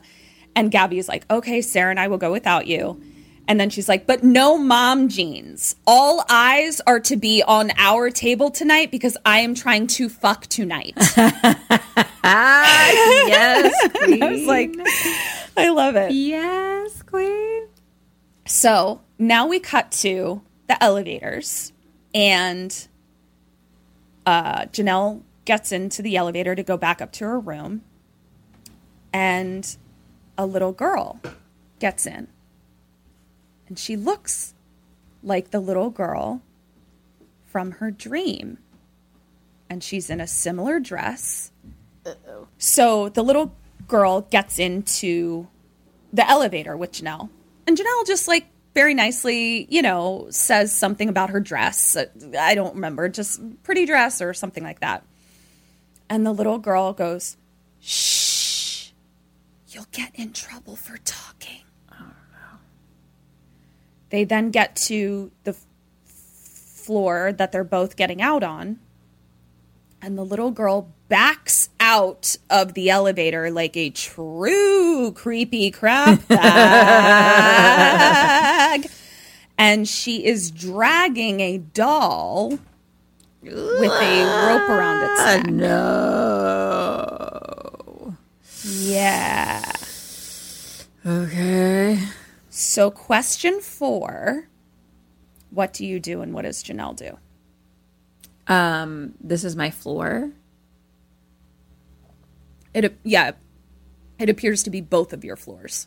and 0.54 0.70
Gabby 0.70 0.98
is 0.98 1.08
like, 1.08 1.24
okay, 1.30 1.60
Sarah 1.60 1.90
and 1.90 2.00
I 2.00 2.08
will 2.08 2.18
go 2.18 2.32
without 2.32 2.66
you. 2.66 3.00
And 3.48 3.60
then 3.60 3.70
she's 3.70 3.88
like, 3.88 4.06
but 4.06 4.24
no 4.24 4.58
mom 4.58 5.08
jeans. 5.08 5.76
All 5.86 6.24
eyes 6.28 6.80
are 6.86 6.98
to 7.00 7.16
be 7.16 7.42
on 7.42 7.70
our 7.78 8.10
table 8.10 8.50
tonight 8.50 8.90
because 8.90 9.16
I 9.24 9.38
am 9.40 9.54
trying 9.54 9.86
to 9.88 10.08
fuck 10.08 10.46
tonight. 10.46 10.96
Yes. 12.26 13.88
queen. 13.98 14.22
I 14.22 14.30
was 14.32 14.44
like, 14.46 14.74
I 15.56 15.68
love 15.70 15.96
it. 15.96 16.12
yes, 16.12 17.02
queen. 17.02 17.68
So 18.46 19.00
now 19.18 19.46
we 19.46 19.60
cut 19.60 19.90
to 19.92 20.42
the 20.66 20.82
elevators, 20.82 21.72
and 22.14 22.88
uh, 24.24 24.62
Janelle 24.66 25.22
gets 25.44 25.70
into 25.72 26.02
the 26.02 26.16
elevator 26.16 26.54
to 26.54 26.62
go 26.62 26.76
back 26.76 27.00
up 27.00 27.12
to 27.12 27.24
her 27.24 27.38
room, 27.38 27.82
and 29.12 29.76
a 30.36 30.46
little 30.46 30.72
girl 30.72 31.20
gets 31.78 32.06
in. 32.06 32.28
And 33.68 33.78
she 33.78 33.96
looks 33.96 34.54
like 35.22 35.50
the 35.50 35.60
little 35.60 35.90
girl 35.90 36.42
from 37.46 37.72
her 37.72 37.90
dream. 37.90 38.58
And 39.68 39.82
she's 39.82 40.10
in 40.10 40.20
a 40.20 40.26
similar 40.26 40.78
dress. 40.78 41.50
So 42.58 43.08
the 43.08 43.22
little 43.22 43.52
girl 43.88 44.22
gets 44.22 44.58
into 44.58 45.48
the 46.12 46.28
elevator 46.28 46.76
with 46.76 46.92
Janelle. 46.92 47.28
And 47.66 47.76
Janelle 47.76 48.06
just 48.06 48.28
like 48.28 48.46
very 48.74 48.94
nicely, 48.94 49.66
you 49.70 49.82
know, 49.82 50.26
says 50.30 50.72
something 50.72 51.08
about 51.08 51.30
her 51.30 51.40
dress. 51.40 51.96
I 52.38 52.54
don't 52.54 52.74
remember, 52.74 53.08
just 53.08 53.40
pretty 53.64 53.86
dress 53.86 54.22
or 54.22 54.34
something 54.34 54.62
like 54.62 54.80
that. 54.80 55.04
And 56.08 56.24
the 56.24 56.32
little 56.32 56.58
girl 56.58 56.92
goes, 56.92 57.36
Shh, 57.80 58.90
you'll 59.68 59.88
get 59.90 60.12
in 60.14 60.32
trouble 60.32 60.76
for 60.76 60.98
talking. 60.98 61.65
They 64.16 64.24
then 64.24 64.50
get 64.50 64.74
to 64.86 65.30
the 65.44 65.50
f- 65.50 65.58
floor 66.06 67.34
that 67.36 67.52
they're 67.52 67.64
both 67.64 67.96
getting 67.96 68.22
out 68.22 68.42
on. 68.42 68.78
And 70.00 70.16
the 70.16 70.24
little 70.24 70.50
girl 70.50 70.90
backs 71.10 71.68
out 71.78 72.38
of 72.48 72.72
the 72.72 72.88
elevator 72.88 73.50
like 73.50 73.76
a 73.76 73.90
true 73.90 75.12
creepy 75.12 75.70
crap 75.70 76.26
bag. 76.28 76.46
and 79.58 79.86
she 79.86 80.24
is 80.24 80.50
dragging 80.50 81.40
a 81.40 81.58
doll 81.58 82.58
with 83.42 83.52
a 83.52 84.24
rope 84.24 84.70
around 84.70 85.02
its 85.04 85.20
ah, 85.20 85.42
neck. 85.44 85.50
No. 87.90 88.16
Yeah. 88.64 89.72
Okay. 91.04 91.98
So, 92.58 92.90
question 92.90 93.60
four 93.60 94.48
What 95.50 95.74
do 95.74 95.84
you 95.84 96.00
do 96.00 96.22
and 96.22 96.32
what 96.32 96.46
does 96.46 96.64
Janelle 96.64 96.96
do? 96.96 97.18
Um, 98.46 99.12
this 99.20 99.44
is 99.44 99.54
my 99.54 99.70
floor. 99.70 100.32
It, 102.72 102.98
yeah, 103.02 103.32
it 104.18 104.30
appears 104.30 104.62
to 104.62 104.70
be 104.70 104.80
both 104.80 105.12
of 105.12 105.22
your 105.22 105.36
floors. 105.36 105.86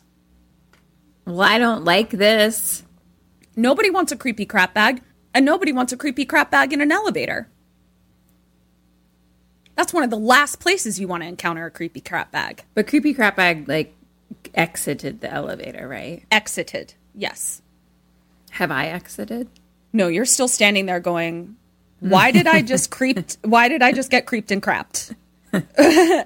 Well, 1.26 1.40
I 1.40 1.58
don't 1.58 1.84
like 1.84 2.10
this. 2.10 2.84
Nobody 3.56 3.90
wants 3.90 4.12
a 4.12 4.16
creepy 4.16 4.46
crap 4.46 4.72
bag, 4.72 5.02
and 5.34 5.44
nobody 5.44 5.72
wants 5.72 5.92
a 5.92 5.96
creepy 5.96 6.24
crap 6.24 6.52
bag 6.52 6.72
in 6.72 6.80
an 6.80 6.92
elevator. 6.92 7.50
That's 9.74 9.92
one 9.92 10.04
of 10.04 10.10
the 10.10 10.16
last 10.16 10.60
places 10.60 11.00
you 11.00 11.08
want 11.08 11.24
to 11.24 11.28
encounter 11.28 11.66
a 11.66 11.70
creepy 11.72 12.00
crap 12.00 12.30
bag. 12.30 12.62
But 12.74 12.86
creepy 12.86 13.12
crap 13.12 13.34
bag 13.34 13.68
like 13.68 13.96
exited 14.54 15.20
the 15.20 15.32
elevator, 15.32 15.88
right? 15.88 16.24
Exited. 16.30 16.94
Yes. 17.14 17.62
Have 18.52 18.70
I 18.70 18.86
exited? 18.86 19.48
No, 19.92 20.08
you're 20.08 20.24
still 20.24 20.48
standing 20.48 20.86
there 20.86 21.00
going, 21.00 21.56
why 22.00 22.30
did 22.30 22.46
I 22.46 22.62
just 22.62 22.90
creeped? 22.96 23.38
Why 23.42 23.68
did 23.68 23.82
I 23.82 23.92
just 23.92 24.10
get 24.10 24.26
creeped 24.26 24.50
and 24.50 24.62
crapped? 24.62 25.14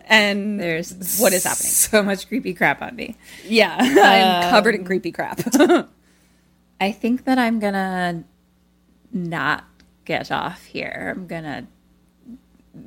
and 0.07 0.61
There's 0.61 1.19
what 1.19 1.33
is 1.33 1.45
happening. 1.45 1.71
So 1.71 2.03
much 2.03 2.29
creepy 2.29 2.55
crap 2.55 2.83
on 2.83 2.95
me. 2.95 3.17
Yeah, 3.45 3.77
I'm 3.81 4.45
um, 4.45 4.51
covered 4.51 4.75
in 4.75 4.85
creepy 4.85 5.13
crap. 5.13 5.41
I 6.81 6.93
think 6.93 7.25
that 7.25 7.39
I'm 7.39 7.59
gonna 7.59 8.25
not 9.13 9.65
get 10.05 10.31
off 10.31 10.65
here. 10.65 11.15
I'm 11.17 11.27
gonna 11.27 11.67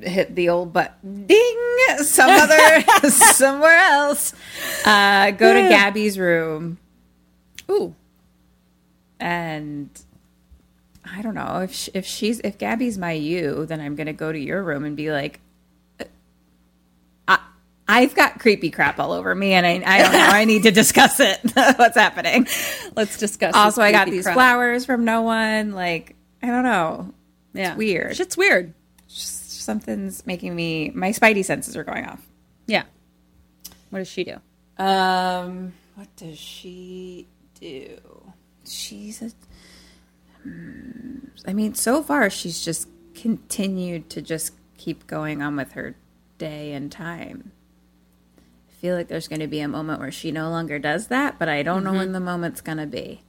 hit 0.00 0.34
the 0.34 0.48
old 0.48 0.72
butt 0.72 0.96
ding 1.26 1.54
some 1.98 2.30
other 2.30 2.80
somewhere 3.10 3.76
else. 3.76 4.34
Uh, 4.84 5.30
go 5.32 5.54
to 5.54 5.68
Gabby's 5.68 6.18
room 6.18 6.78
Ooh, 7.70 7.94
and 9.20 9.90
I 11.04 11.22
don't 11.22 11.34
know 11.34 11.60
if 11.60 11.74
sh 11.74 11.88
if 11.94 12.06
she's 12.06 12.40
if 12.40 12.58
Gabby's 12.58 12.96
my 12.96 13.12
you, 13.12 13.66
then 13.66 13.80
I'm 13.80 13.94
gonna 13.94 14.12
go 14.12 14.32
to 14.32 14.38
your 14.38 14.62
room 14.62 14.84
and 14.84 14.96
be 14.96 15.12
like, 15.12 15.40
uh, 16.00 16.04
I 17.26 17.38
I've 17.86 18.14
got 18.14 18.38
creepy 18.38 18.70
crap 18.70 18.98
all 18.98 19.12
over 19.12 19.34
me, 19.34 19.52
and 19.52 19.66
I 19.66 19.82
I 19.84 20.02
don't 20.02 20.12
know. 20.12 20.18
I 20.18 20.44
need 20.46 20.62
to 20.62 20.70
discuss 20.70 21.20
it. 21.20 21.40
What's 21.76 21.96
happening? 21.96 22.46
let's 22.96 23.18
discuss. 23.18 23.54
Also, 23.54 23.82
I 23.82 23.92
got 23.92 24.08
these 24.08 24.24
crap. 24.24 24.34
flowers 24.34 24.86
from 24.86 25.04
no 25.04 25.22
one. 25.22 25.72
Like 25.72 26.16
I 26.42 26.46
don't 26.46 26.64
know. 26.64 27.12
Yeah, 27.52 27.76
weird. 27.76 28.16
Shit's 28.16 28.36
weird. 28.36 28.72
Something's 29.58 30.26
making 30.26 30.54
me. 30.54 30.90
My 30.90 31.10
spidey 31.10 31.44
senses 31.44 31.76
are 31.76 31.84
going 31.84 32.06
off. 32.06 32.26
Yeah. 32.66 32.84
What 33.90 34.00
does 34.00 34.08
she 34.08 34.24
do? 34.24 34.36
Um, 34.82 35.72
what 35.94 36.14
does 36.16 36.38
she 36.38 37.26
do? 37.60 37.98
She's 38.64 39.22
a. 39.22 39.30
Hmm, 40.42 41.52
mean, 41.52 41.74
so 41.74 42.02
far 42.02 42.30
she's 42.30 42.64
just 42.64 42.88
continued 43.14 44.08
to 44.10 44.22
just 44.22 44.54
keep 44.76 45.06
going 45.06 45.42
on 45.42 45.56
with 45.56 45.72
her 45.72 45.96
day 46.38 46.72
and 46.72 46.92
time. 46.92 47.50
I 48.38 48.72
feel 48.80 48.94
like 48.94 49.08
there's 49.08 49.26
going 49.26 49.40
to 49.40 49.48
be 49.48 49.60
a 49.60 49.68
moment 49.68 50.00
where 50.00 50.12
she 50.12 50.30
no 50.30 50.50
longer 50.50 50.78
does 50.78 51.08
that, 51.08 51.38
but 51.38 51.48
I 51.48 51.64
don't 51.64 51.82
know 51.82 51.94
when 51.94 52.12
the 52.12 52.20
moment's 52.20 52.60
going 52.60 52.78
to 52.78 52.86
be. 52.86 53.22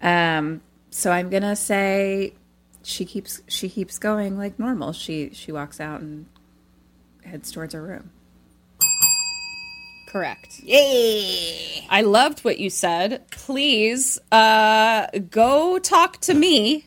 Um, 0.00 0.62
so 0.90 1.12
I'm 1.12 1.30
gonna 1.30 1.56
say 1.56 2.34
she 2.82 3.04
keeps 3.04 3.42
she 3.46 3.68
keeps 3.68 3.98
going 3.98 4.38
like 4.38 4.58
normal. 4.58 4.92
She 4.92 5.30
she 5.32 5.52
walks 5.52 5.80
out 5.80 6.00
and 6.00 6.26
heads 7.24 7.52
towards 7.52 7.74
her 7.74 7.82
room. 7.82 8.10
Correct. 10.08 10.60
Yay! 10.64 11.86
I 11.88 12.02
loved 12.02 12.40
what 12.40 12.58
you 12.58 12.68
said. 12.68 13.30
Please 13.30 14.18
uh, 14.32 15.06
go 15.30 15.78
talk 15.78 16.18
to 16.22 16.34
me 16.34 16.86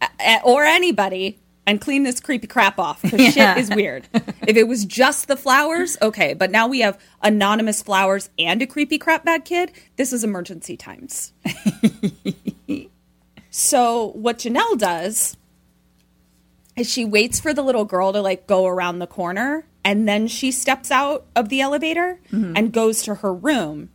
uh, 0.00 0.38
or 0.42 0.64
anybody 0.64 1.38
and 1.64 1.80
clean 1.80 2.02
this 2.02 2.18
creepy 2.20 2.48
crap 2.48 2.78
off 2.78 3.02
because 3.02 3.20
shit 3.34 3.56
is 3.58 3.70
weird. 3.70 4.08
if 4.46 4.56
it 4.56 4.66
was 4.66 4.84
just 4.84 5.28
the 5.28 5.36
flowers, 5.36 5.96
okay, 6.02 6.34
but 6.34 6.50
now 6.50 6.66
we 6.66 6.80
have 6.80 6.98
anonymous 7.22 7.82
flowers 7.82 8.30
and 8.36 8.60
a 8.62 8.66
creepy 8.66 8.98
crap 8.98 9.24
bag 9.24 9.44
kid. 9.44 9.70
This 9.96 10.12
is 10.12 10.24
emergency 10.24 10.76
times. 10.76 11.32
so 13.56 14.08
what 14.08 14.40
Janelle 14.40 14.76
does 14.76 15.38
is 16.76 16.92
she 16.92 17.06
waits 17.06 17.40
for 17.40 17.54
the 17.54 17.62
little 17.62 17.86
girl 17.86 18.12
to 18.12 18.20
like 18.20 18.46
go 18.46 18.66
around 18.66 18.98
the 18.98 19.06
corner 19.06 19.66
and 19.82 20.06
then 20.06 20.28
she 20.28 20.52
steps 20.52 20.90
out 20.90 21.24
of 21.34 21.48
the 21.48 21.62
elevator 21.62 22.20
mm-hmm. 22.30 22.52
and 22.54 22.70
goes 22.70 23.02
to 23.04 23.14
her 23.14 23.32
room. 23.32 23.88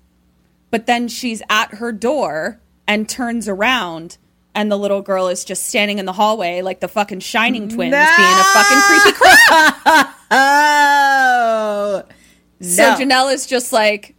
But 0.71 0.87
then 0.87 1.07
she's 1.07 1.43
at 1.47 1.75
her 1.75 1.91
door 1.91 2.59
and 2.87 3.07
turns 3.07 3.47
around 3.47 4.17
and 4.55 4.71
the 4.71 4.77
little 4.79 5.03
girl 5.03 5.27
is 5.27 5.45
just 5.45 5.67
standing 5.67 5.99
in 5.99 6.07
the 6.07 6.13
hallway 6.13 6.63
like 6.63 6.79
the 6.79 6.87
fucking 6.87 7.19
shining 7.19 7.69
twins 7.69 7.93
being 7.93 7.93
a 7.93 8.43
fucking 8.43 8.81
creepy 8.81 9.11
crap. 9.15 10.15
Oh 10.31 12.03
So 12.61 12.95
Janelle 12.95 13.31
is 13.31 13.45
just 13.45 13.71
like 13.71 14.15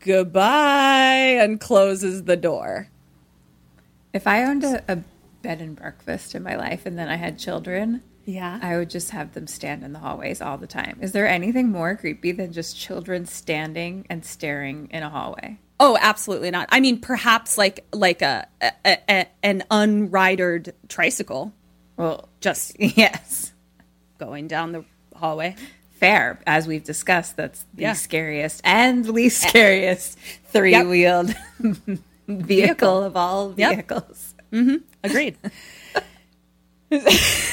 goodbye 0.00 1.36
and 1.38 1.60
closes 1.60 2.24
the 2.24 2.36
door. 2.36 2.88
If 4.12 4.26
I 4.26 4.44
owned 4.44 4.64
a, 4.64 4.82
a 4.90 4.98
bed 5.42 5.60
and 5.60 5.76
breakfast 5.76 6.34
in 6.34 6.42
my 6.42 6.56
life 6.56 6.86
and 6.86 6.98
then 6.98 7.08
I 7.08 7.16
had 7.16 7.38
children, 7.38 8.02
Yeah. 8.24 8.58
I 8.62 8.76
would 8.76 8.90
just 8.90 9.10
have 9.10 9.32
them 9.34 9.46
stand 9.46 9.82
in 9.84 9.92
the 9.92 9.98
hallways 10.00 10.40
all 10.42 10.58
the 10.58 10.66
time. 10.66 10.98
Is 11.00 11.12
there 11.12 11.28
anything 11.28 11.70
more 11.70 11.96
creepy 11.96 12.32
than 12.32 12.52
just 12.52 12.76
children 12.78 13.24
standing 13.26 14.06
and 14.10 14.24
staring 14.24 14.88
in 14.90 15.02
a 15.02 15.08
hallway? 15.10 15.58
Oh, 15.78 15.96
absolutely 16.00 16.50
not. 16.50 16.68
I 16.70 16.80
mean, 16.80 17.00
perhaps 17.00 17.56
like 17.56 17.86
like 17.92 18.20
a, 18.20 18.46
a, 18.60 18.98
a 19.08 19.26
an 19.42 19.64
unridered 19.70 20.72
tricycle 20.88 21.54
Well, 21.96 22.28
just 22.40 22.76
yes. 22.78 23.52
going 24.18 24.46
down 24.48 24.72
the 24.72 24.84
hallway. 25.16 25.56
Fair. 25.92 26.38
As 26.46 26.66
we've 26.66 26.84
discussed, 26.84 27.36
that's 27.36 27.64
the 27.74 27.82
Yeah. 27.82 27.92
scariest 27.94 28.60
and 28.64 29.08
least 29.08 29.40
scariest 29.48 30.18
three 30.46 30.78
wheeled 30.82 31.34
vehicle 32.38 33.02
of 33.02 33.16
all 33.16 33.50
vehicles. 33.50 33.54
Yep. 33.58 33.74
vehicles. 33.88 34.34
Mm-hmm. 34.52 34.76
Agreed. 35.04 35.36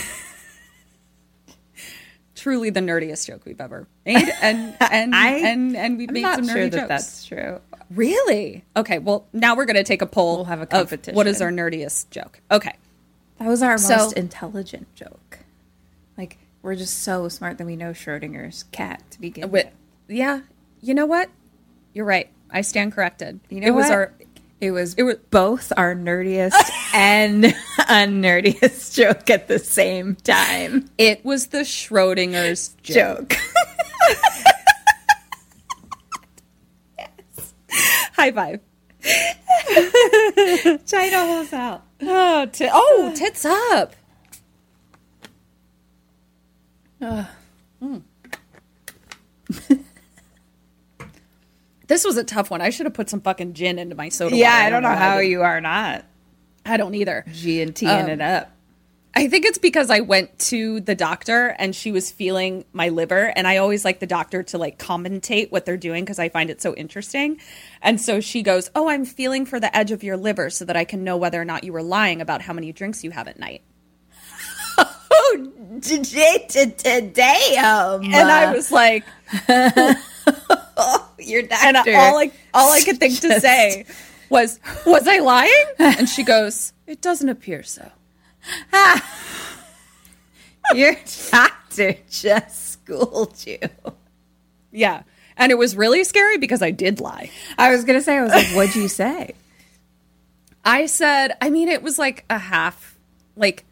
Truly 2.35 2.69
the 2.69 2.81
nerdiest 2.81 3.25
joke 3.27 3.41
we've 3.45 3.59
ever 3.59 3.87
made, 4.05 4.29
and 4.43 4.75
and 4.79 5.15
I- 5.15 5.37
and 5.39 5.75
and 5.75 5.97
we've 5.97 6.09
I'm 6.09 6.13
made 6.13 6.23
some 6.35 6.43
nerdy 6.45 6.51
sure 6.53 6.63
jokes. 6.69 6.75
that 6.75 6.87
that's 6.87 7.25
true. 7.25 7.59
Really? 7.89 8.63
Okay. 8.75 8.99
Well, 8.99 9.25
now 9.33 9.55
we're 9.55 9.65
going 9.65 9.75
to 9.77 9.83
take 9.83 10.01
a 10.01 10.05
poll. 10.05 10.35
We'll 10.37 10.45
have 10.45 10.61
a 10.61 10.75
of 10.77 10.91
What 11.15 11.25
is 11.25 11.41
our 11.41 11.49
nerdiest 11.51 12.09
joke? 12.11 12.39
Okay. 12.51 12.73
That 13.39 13.47
was 13.47 13.63
our 13.63 13.77
So- 13.77 13.95
most 13.97 14.13
intelligent 14.13 14.93
joke. 14.93 15.39
Like, 16.17 16.37
we're 16.61 16.75
just 16.75 16.99
so 17.03 17.27
smart 17.29 17.57
that 17.59 17.65
we 17.65 17.75
know 17.75 17.91
Schrodinger's 17.91 18.63
cat 18.71 19.01
to 19.11 19.21
begin 19.21 19.49
with. 19.51 19.67
Yeah. 20.07 20.41
You 20.81 20.93
know 20.95 21.05
what? 21.05 21.29
You're 21.93 22.05
right. 22.05 22.29
I 22.51 22.61
stand 22.61 22.91
corrected. 22.93 23.39
You 23.49 23.61
know 23.61 23.67
it 23.67 23.71
was 23.71 23.85
what? 23.85 23.91
our 23.93 24.13
It 24.59 24.71
was 24.71 24.93
It 24.95 25.03
was- 25.03 25.17
both 25.29 25.71
our 25.77 25.93
nerdiest 25.95 26.53
and 26.93 27.55
unnerdiest 27.87 28.95
joke 28.95 29.29
at 29.29 29.47
the 29.47 29.59
same 29.59 30.15
time. 30.15 30.89
it 30.97 31.23
was 31.23 31.47
the 31.47 31.59
Schrodinger's 31.59 32.69
joke. 32.81 33.29
Joke. 33.29 33.37
High 38.13 38.31
five. 38.31 38.59
China 40.87 41.25
holes 41.25 41.53
out. 41.53 41.83
Oh, 42.01 42.45
ti- 42.51 42.69
oh, 42.71 43.13
tits 43.15 43.45
up. 43.45 43.95
Mm. 46.99 48.01
This 51.87 52.05
was 52.05 52.17
a 52.17 52.23
tough 52.23 52.51
one. 52.51 52.61
I 52.61 52.69
should 52.69 52.85
have 52.85 52.93
put 52.93 53.09
some 53.09 53.21
fucking 53.21 53.53
gin 53.53 53.79
into 53.79 53.95
my 53.95 54.09
soda. 54.09 54.35
Yeah, 54.35 54.51
water. 54.53 54.65
I 54.65 54.69
don't 54.69 54.83
know 54.83 54.95
how 54.95 55.19
you 55.19 55.41
are 55.41 55.61
not 55.61 56.05
I 56.67 56.77
don't 56.77 56.95
either. 56.95 57.25
G 57.31 57.61
and 57.61 57.75
T 57.75 57.85
in 57.85 58.09
it 58.09 58.21
up. 58.21 58.51
I 59.15 59.27
think 59.29 59.45
it's 59.45 59.57
because 59.57 59.89
I 59.89 60.01
went 60.01 60.37
to 60.39 60.79
the 60.79 60.93
doctor 60.93 61.55
and 61.57 61.75
she 61.75 61.91
was 61.91 62.11
feeling 62.11 62.65
my 62.71 62.89
liver 62.89 63.33
and 63.35 63.47
I 63.47 63.57
always 63.57 63.83
like 63.83 63.99
the 63.99 64.05
doctor 64.05 64.43
to 64.43 64.59
like 64.59 64.77
commentate 64.77 65.49
what 65.49 65.65
they're 65.65 65.75
doing 65.75 66.03
because 66.03 66.19
I 66.19 66.29
find 66.29 66.51
it 66.51 66.61
so 66.61 66.75
interesting. 66.75 67.39
And 67.81 67.99
so 67.99 68.19
she 68.19 68.43
goes, 68.43 68.69
"Oh, 68.75 68.89
I'm 68.89 69.05
feeling 69.05 69.45
for 69.47 69.59
the 69.59 69.75
edge 69.75 69.91
of 69.91 70.03
your 70.03 70.17
liver 70.17 70.51
so 70.51 70.65
that 70.65 70.77
I 70.77 70.83
can 70.83 71.03
know 71.03 71.17
whether 71.17 71.41
or 71.41 71.45
not 71.45 71.63
you 71.63 71.73
were 71.73 71.81
lying 71.81 72.21
about 72.21 72.43
how 72.43 72.53
many 72.53 72.71
drinks 72.71 73.03
you 73.03 73.11
have 73.11 73.27
at 73.27 73.39
night." 73.39 73.63
Oh, 77.59 77.99
um, 77.99 78.03
And 78.03 78.29
I 78.29 78.53
was 78.53 78.71
like, 78.71 79.03
your 81.27 81.43
doctor. 81.43 81.67
and 81.67 81.77
all 81.77 82.17
I 82.17 82.31
all 82.53 82.71
I 82.71 82.81
could 82.81 82.99
think 82.99 83.19
to 83.21 83.39
say 83.39 83.85
was, 84.29 84.59
"Was 84.85 85.07
I 85.07 85.19
lying?" 85.19 85.65
And 85.79 86.07
she 86.07 86.23
goes, 86.23 86.73
"It 86.85 87.01
doesn't 87.01 87.29
appear 87.29 87.63
so." 87.63 87.91
your 90.73 90.95
doctor 91.31 91.95
just 92.09 92.71
schooled 92.71 93.45
you. 93.45 93.59
Yeah. 94.71 95.03
And 95.37 95.51
it 95.51 95.55
was 95.57 95.75
really 95.75 96.03
scary 96.03 96.37
because 96.37 96.61
I 96.61 96.71
did 96.71 96.99
lie. 96.99 97.29
I 97.57 97.71
was 97.71 97.83
gonna 97.83 98.01
say, 98.01 98.17
I 98.17 98.23
was 98.23 98.31
like, 98.31 98.47
what'd 98.47 98.75
you 98.75 98.87
say? 98.87 99.33
I 100.65 100.85
said, 100.87 101.37
I 101.41 101.49
mean, 101.49 101.69
it 101.69 101.81
was 101.81 101.97
like 101.97 102.25
a 102.29 102.37
half, 102.37 102.97
like, 103.37 103.63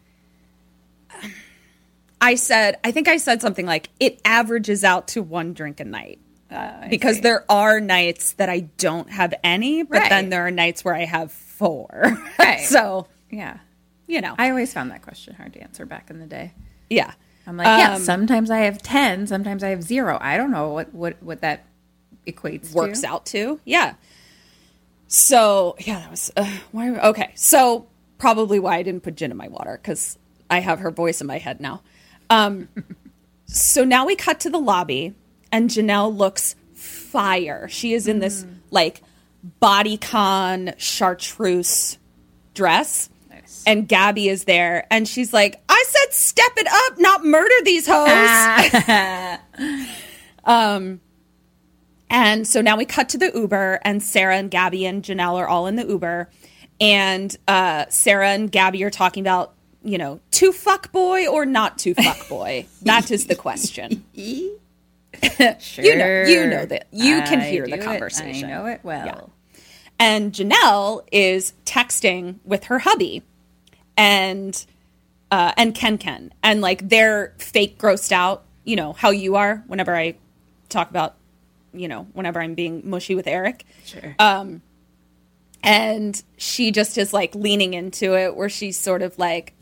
I 2.20 2.36
said, 2.36 2.78
I 2.82 2.90
think 2.90 3.06
I 3.08 3.18
said 3.18 3.42
something 3.42 3.66
like, 3.66 3.90
it 4.00 4.20
averages 4.24 4.82
out 4.82 5.08
to 5.08 5.22
one 5.22 5.52
drink 5.52 5.78
a 5.80 5.84
night. 5.84 6.18
Because 6.90 7.20
there 7.20 7.44
are 7.50 7.80
nights 7.80 8.32
that 8.34 8.48
I 8.48 8.60
don't 8.60 9.10
have 9.10 9.34
any, 9.42 9.82
but 9.82 9.98
Right. 9.98 10.08
then 10.10 10.30
there 10.30 10.46
are 10.46 10.50
nights 10.50 10.84
where 10.84 10.94
I 10.94 11.04
have 11.04 11.32
four. 11.32 12.16
Right. 12.38 12.60
so, 12.60 13.06
Yeah, 13.30 13.58
you 14.06 14.20
know, 14.20 14.34
I 14.38 14.50
always 14.50 14.72
found 14.72 14.90
that 14.92 15.02
question 15.02 15.34
hard 15.34 15.52
to 15.54 15.60
answer 15.60 15.84
back 15.86 16.10
in 16.10 16.18
the 16.20 16.26
day. 16.26 16.52
yeah. 16.90 17.12
I'm 17.48 17.56
like, 17.56 17.66
yeah, 17.66 17.94
Um, 17.94 18.02
sometimes 18.02 18.50
I 18.50 18.58
have 18.62 18.82
ten, 18.82 19.26
sometimes 19.28 19.62
I 19.62 19.68
have 19.68 19.80
zero. 19.82 20.18
I 20.20 20.36
don't 20.36 20.50
know 20.50 20.70
what 20.70 20.92
what 20.92 21.22
what 21.22 21.42
that 21.42 21.64
equates 22.26 22.72
works 22.72 23.02
to. 23.02 23.06
out 23.06 23.24
to. 23.26 23.60
Yeah. 23.64 23.94
So 25.08 25.76
yeah, 25.78 26.00
that 26.00 26.10
was 26.10 26.32
uh, 26.36 26.50
why. 26.72 26.90
Okay, 26.90 27.30
so 27.36 27.86
probably 28.18 28.58
why 28.58 28.76
I 28.78 28.82
didn't 28.82 29.02
put 29.04 29.14
gin 29.14 29.30
in 29.30 29.36
my 29.36 29.46
water 29.48 29.78
because 29.80 30.18
I 30.50 30.58
have 30.60 30.80
her 30.80 30.90
voice 30.90 31.20
in 31.20 31.26
my 31.28 31.38
head 31.38 31.60
now. 31.60 31.82
Um, 32.30 32.68
so 33.46 33.84
now 33.84 34.06
we 34.06 34.16
cut 34.16 34.40
to 34.40 34.50
the 34.50 34.58
lobby, 34.58 35.14
and 35.52 35.70
Janelle 35.70 36.16
looks 36.16 36.54
fire. 36.74 37.68
She 37.68 37.92
is 37.92 38.06
in 38.08 38.18
this 38.18 38.46
like 38.70 39.02
bodycon 39.60 40.74
chartreuse 40.78 41.98
dress. 42.54 43.08
And 43.68 43.88
Gabby 43.88 44.28
is 44.28 44.44
there, 44.44 44.86
and 44.92 45.08
she's 45.08 45.32
like, 45.32 45.60
"I 45.68 45.84
said, 45.88 46.12
step 46.12 46.52
it 46.56 46.68
up, 46.68 46.98
not 46.98 47.24
murder 47.24 47.54
these 47.64 47.86
hoes." 47.90 49.38
um, 50.44 51.00
and 52.08 52.46
so 52.46 52.60
now 52.60 52.76
we 52.76 52.84
cut 52.84 53.08
to 53.10 53.18
the 53.18 53.32
Uber, 53.34 53.80
and 53.82 54.02
Sarah 54.02 54.36
and 54.36 54.50
Gabby 54.50 54.86
and 54.86 55.02
Janelle 55.02 55.34
are 55.34 55.48
all 55.48 55.66
in 55.66 55.74
the 55.74 55.84
Uber, 55.84 56.28
and 56.80 57.36
uh, 57.48 57.86
Sarah 57.88 58.30
and 58.30 58.50
Gabby 58.50 58.84
are 58.84 58.90
talking 58.90 59.22
about, 59.22 59.54
you 59.82 59.98
know, 59.98 60.20
to 60.32 60.52
fuck 60.52 60.92
boy 60.92 61.26
or 61.26 61.44
not 61.44 61.78
to 61.78 61.94
fuck 61.94 62.28
boy. 62.28 62.66
that 62.82 63.10
is 63.10 63.26
the 63.26 63.34
question. 63.34 64.04
Sure. 65.60 65.84
You 65.84 65.96
know, 65.96 66.22
you 66.22 66.46
know 66.46 66.66
that 66.66 66.86
you 66.92 67.22
can 67.22 67.40
I 67.40 67.50
hear 67.50 67.64
the 67.64 67.72
do 67.72 67.82
it. 67.82 67.84
conversation. 67.84 68.48
I 68.48 68.50
know 68.50 68.66
it 68.66 68.80
well. 68.82 69.30
And 69.98 70.32
Janelle 70.32 71.06
is 71.10 71.54
texting 71.64 72.36
with 72.44 72.64
her 72.64 72.80
hubby 72.80 73.22
and 73.96 74.64
uh, 75.30 75.52
and 75.56 75.74
Ken 75.74 75.98
Ken. 75.98 76.32
And 76.42 76.60
like 76.60 76.88
they're 76.88 77.34
fake 77.38 77.78
grossed 77.78 78.12
out, 78.12 78.44
you 78.64 78.76
know, 78.76 78.92
how 78.92 79.10
you 79.10 79.36
are 79.36 79.64
whenever 79.66 79.96
I 79.96 80.16
talk 80.68 80.90
about, 80.90 81.14
you 81.72 81.88
know, 81.88 82.06
whenever 82.12 82.40
I'm 82.40 82.54
being 82.54 82.82
mushy 82.88 83.14
with 83.14 83.26
Eric. 83.26 83.64
Sure. 83.84 84.14
Um 84.18 84.62
and 85.62 86.22
she 86.36 86.70
just 86.70 86.96
is 86.98 87.12
like 87.12 87.34
leaning 87.34 87.74
into 87.74 88.14
it 88.16 88.36
where 88.36 88.48
she's 88.48 88.78
sort 88.78 89.02
of 89.02 89.18
like 89.18 89.52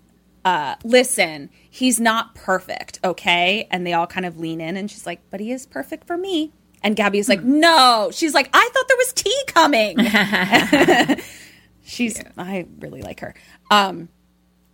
uh, 0.44 0.74
listen, 0.84 1.50
he's 1.70 1.98
not 1.98 2.34
perfect, 2.34 3.00
okay? 3.02 3.66
And 3.70 3.86
they 3.86 3.92
all 3.94 4.06
kind 4.06 4.26
of 4.26 4.38
lean 4.38 4.60
in, 4.60 4.76
and 4.76 4.90
she's 4.90 5.06
like, 5.06 5.20
but 5.30 5.40
he 5.40 5.52
is 5.52 5.66
perfect 5.66 6.06
for 6.06 6.16
me. 6.16 6.52
And 6.82 6.94
Gabby 6.96 7.18
is 7.18 7.30
like, 7.30 7.42
no. 7.42 8.10
She's 8.12 8.34
like, 8.34 8.50
I 8.52 8.70
thought 8.72 8.88
there 8.88 8.96
was 8.98 9.12
tea 9.14 9.42
coming. 9.46 9.96
she's, 11.84 12.22
I 12.36 12.66
really 12.78 13.00
like 13.00 13.20
her. 13.20 13.34
Um, 13.70 14.10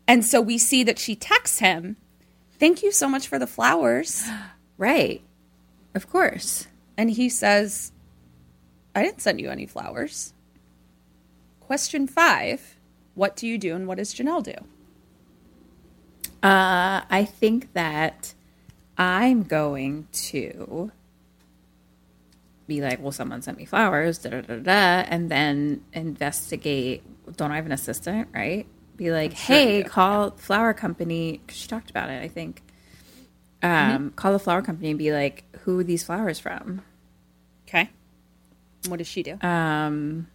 and 0.08 0.24
so 0.24 0.40
we 0.40 0.58
see 0.58 0.82
that 0.82 0.98
she 0.98 1.14
texts 1.14 1.60
him, 1.60 1.96
thank 2.58 2.82
you 2.82 2.90
so 2.90 3.08
much 3.08 3.28
for 3.28 3.38
the 3.38 3.46
flowers. 3.46 4.28
right. 4.76 5.22
Of 5.94 6.10
course. 6.10 6.66
And 6.96 7.12
he 7.12 7.28
says, 7.28 7.92
I 8.94 9.04
didn't 9.04 9.22
send 9.22 9.40
you 9.40 9.50
any 9.50 9.66
flowers. 9.66 10.34
Question 11.60 12.08
five 12.08 12.76
What 13.14 13.36
do 13.36 13.46
you 13.46 13.56
do 13.56 13.76
and 13.76 13.86
what 13.86 13.98
does 13.98 14.12
Janelle 14.12 14.42
do? 14.42 14.54
Uh, 16.42 17.02
I 17.10 17.24
think 17.24 17.72
that 17.74 18.34
I'm 18.96 19.42
going 19.42 20.08
to 20.12 20.90
be 22.66 22.80
like, 22.80 23.00
well, 23.02 23.12
someone 23.12 23.42
sent 23.42 23.58
me 23.58 23.64
flowers, 23.64 24.18
da 24.18 24.30
da 24.30 24.40
da 24.42 24.56
da, 24.56 24.70
and 25.08 25.30
then 25.30 25.82
investigate. 25.92 27.02
Don't 27.36 27.50
I 27.50 27.56
have 27.56 27.66
an 27.66 27.72
assistant, 27.72 28.28
right? 28.32 28.66
Be 28.96 29.10
like, 29.10 29.32
hey, 29.32 29.82
call 29.82 30.30
flower 30.32 30.72
company. 30.74 31.40
'cause 31.46 31.56
she 31.56 31.68
talked 31.68 31.90
about 31.90 32.10
it, 32.10 32.22
I 32.22 32.28
think. 32.28 32.62
Um, 33.62 34.12
Call 34.16 34.32
the 34.32 34.38
flower 34.38 34.62
company 34.62 34.90
and 34.90 34.98
be 34.98 35.12
like, 35.12 35.44
who 35.62 35.78
are 35.80 35.84
these 35.84 36.02
flowers 36.04 36.38
from? 36.38 36.82
Okay. 37.68 37.90
What 38.88 38.96
does 38.98 39.06
she 39.06 39.22
do? 39.22 39.38
Um, 39.42 40.28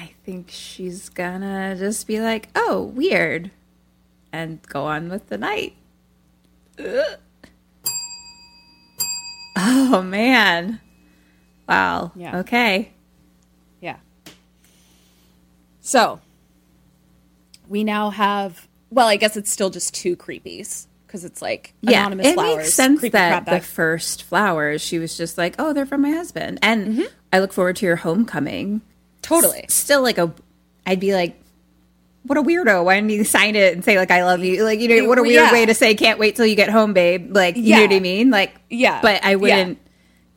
I 0.00 0.12
think 0.24 0.46
she's 0.48 1.10
gonna 1.10 1.76
just 1.76 2.06
be 2.06 2.20
like, 2.20 2.48
"Oh, 2.54 2.84
weird," 2.94 3.50
and 4.32 4.62
go 4.62 4.84
on 4.84 5.10
with 5.10 5.28
the 5.28 5.36
night. 5.36 5.76
Ugh. 6.78 7.18
Oh 9.56 10.00
man! 10.00 10.80
Wow. 11.68 12.12
Yeah. 12.14 12.38
Okay. 12.38 12.92
Yeah. 13.82 13.96
So 15.82 16.20
we 17.68 17.84
now 17.84 18.08
have. 18.08 18.68
Well, 18.88 19.06
I 19.06 19.16
guess 19.16 19.36
it's 19.36 19.52
still 19.52 19.68
just 19.68 19.92
two 19.92 20.16
creepies 20.16 20.86
because 21.06 21.26
it's 21.26 21.42
like 21.42 21.74
Yeah, 21.82 22.00
anonymous 22.00 22.28
it 22.28 22.34
flowers. 22.34 22.56
makes 22.56 22.74
sense 22.74 23.02
that 23.10 23.44
the 23.44 23.60
first 23.60 24.22
flowers, 24.22 24.80
she 24.80 24.98
was 24.98 25.14
just 25.14 25.36
like, 25.36 25.56
"Oh, 25.58 25.74
they're 25.74 25.84
from 25.84 26.00
my 26.00 26.12
husband," 26.12 26.58
and 26.62 26.86
mm-hmm. 26.86 27.14
I 27.34 27.40
look 27.40 27.52
forward 27.52 27.76
to 27.76 27.86
your 27.86 27.96
homecoming. 27.96 28.80
Totally. 29.30 29.64
S- 29.64 29.74
still 29.74 30.02
like 30.02 30.18
a, 30.18 30.32
I'd 30.86 31.00
be 31.00 31.14
like, 31.14 31.40
what 32.24 32.36
a 32.36 32.42
weirdo. 32.42 32.84
Why 32.84 32.96
didn't 32.96 33.10
you 33.10 33.24
sign 33.24 33.56
it 33.56 33.72
and 33.72 33.82
say 33.84 33.96
like 33.96 34.10
I 34.10 34.24
love 34.24 34.44
you? 34.44 34.62
Like 34.62 34.78
you 34.80 34.88
know, 34.88 35.08
what 35.08 35.18
a 35.18 35.22
weird 35.22 35.34
Yeah. 35.46 35.52
way 35.52 35.64
to 35.64 35.72
say 35.74 35.94
can't 35.94 36.18
wait 36.18 36.36
till 36.36 36.44
you 36.44 36.54
get 36.54 36.68
home, 36.68 36.92
babe. 36.92 37.34
Like 37.34 37.56
you 37.56 37.74
know 37.76 37.82
what 37.82 37.92
I 37.94 38.00
mean? 38.00 38.30
Like 38.30 38.54
Yeah. 38.68 39.00
but 39.00 39.24
I 39.24 39.36
wouldn't 39.36 39.78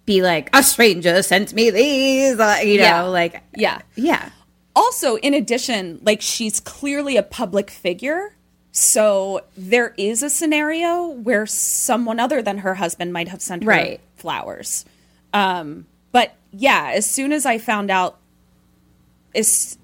be 0.05 0.21
like 0.21 0.49
a 0.55 0.63
stranger 0.63 1.21
sent 1.23 1.53
me 1.53 1.69
these. 1.71 2.39
Uh, 2.39 2.59
you 2.63 2.77
know, 2.77 2.83
Yeah. 2.83 3.01
like 3.03 3.41
Yeah. 3.55 3.81
yeah, 3.95 4.29
Also, 4.75 5.17
in 5.17 5.33
addition, 5.33 5.99
like 6.03 6.21
she's 6.21 6.59
clearly 6.61 7.17
a 7.17 7.23
public 7.23 7.69
figure. 7.69 8.33
So 8.71 9.41
there 9.57 9.93
is 9.97 10.23
a 10.23 10.29
scenario 10.29 11.05
where 11.07 11.45
someone 11.45 12.19
other 12.19 12.41
than 12.41 12.59
her 12.59 12.75
husband 12.75 13.13
might 13.13 13.27
have 13.27 13.41
sent 13.41 13.63
her 13.63 13.69
Right. 13.69 13.99
flowers. 14.15 14.85
Um, 15.33 15.85
but 16.11 16.33
yeah, 16.51 16.91
as 16.95 17.05
soon 17.05 17.31
as 17.33 17.45
I 17.45 17.57
found 17.59 17.91
out 17.91 18.17
is 19.33 19.77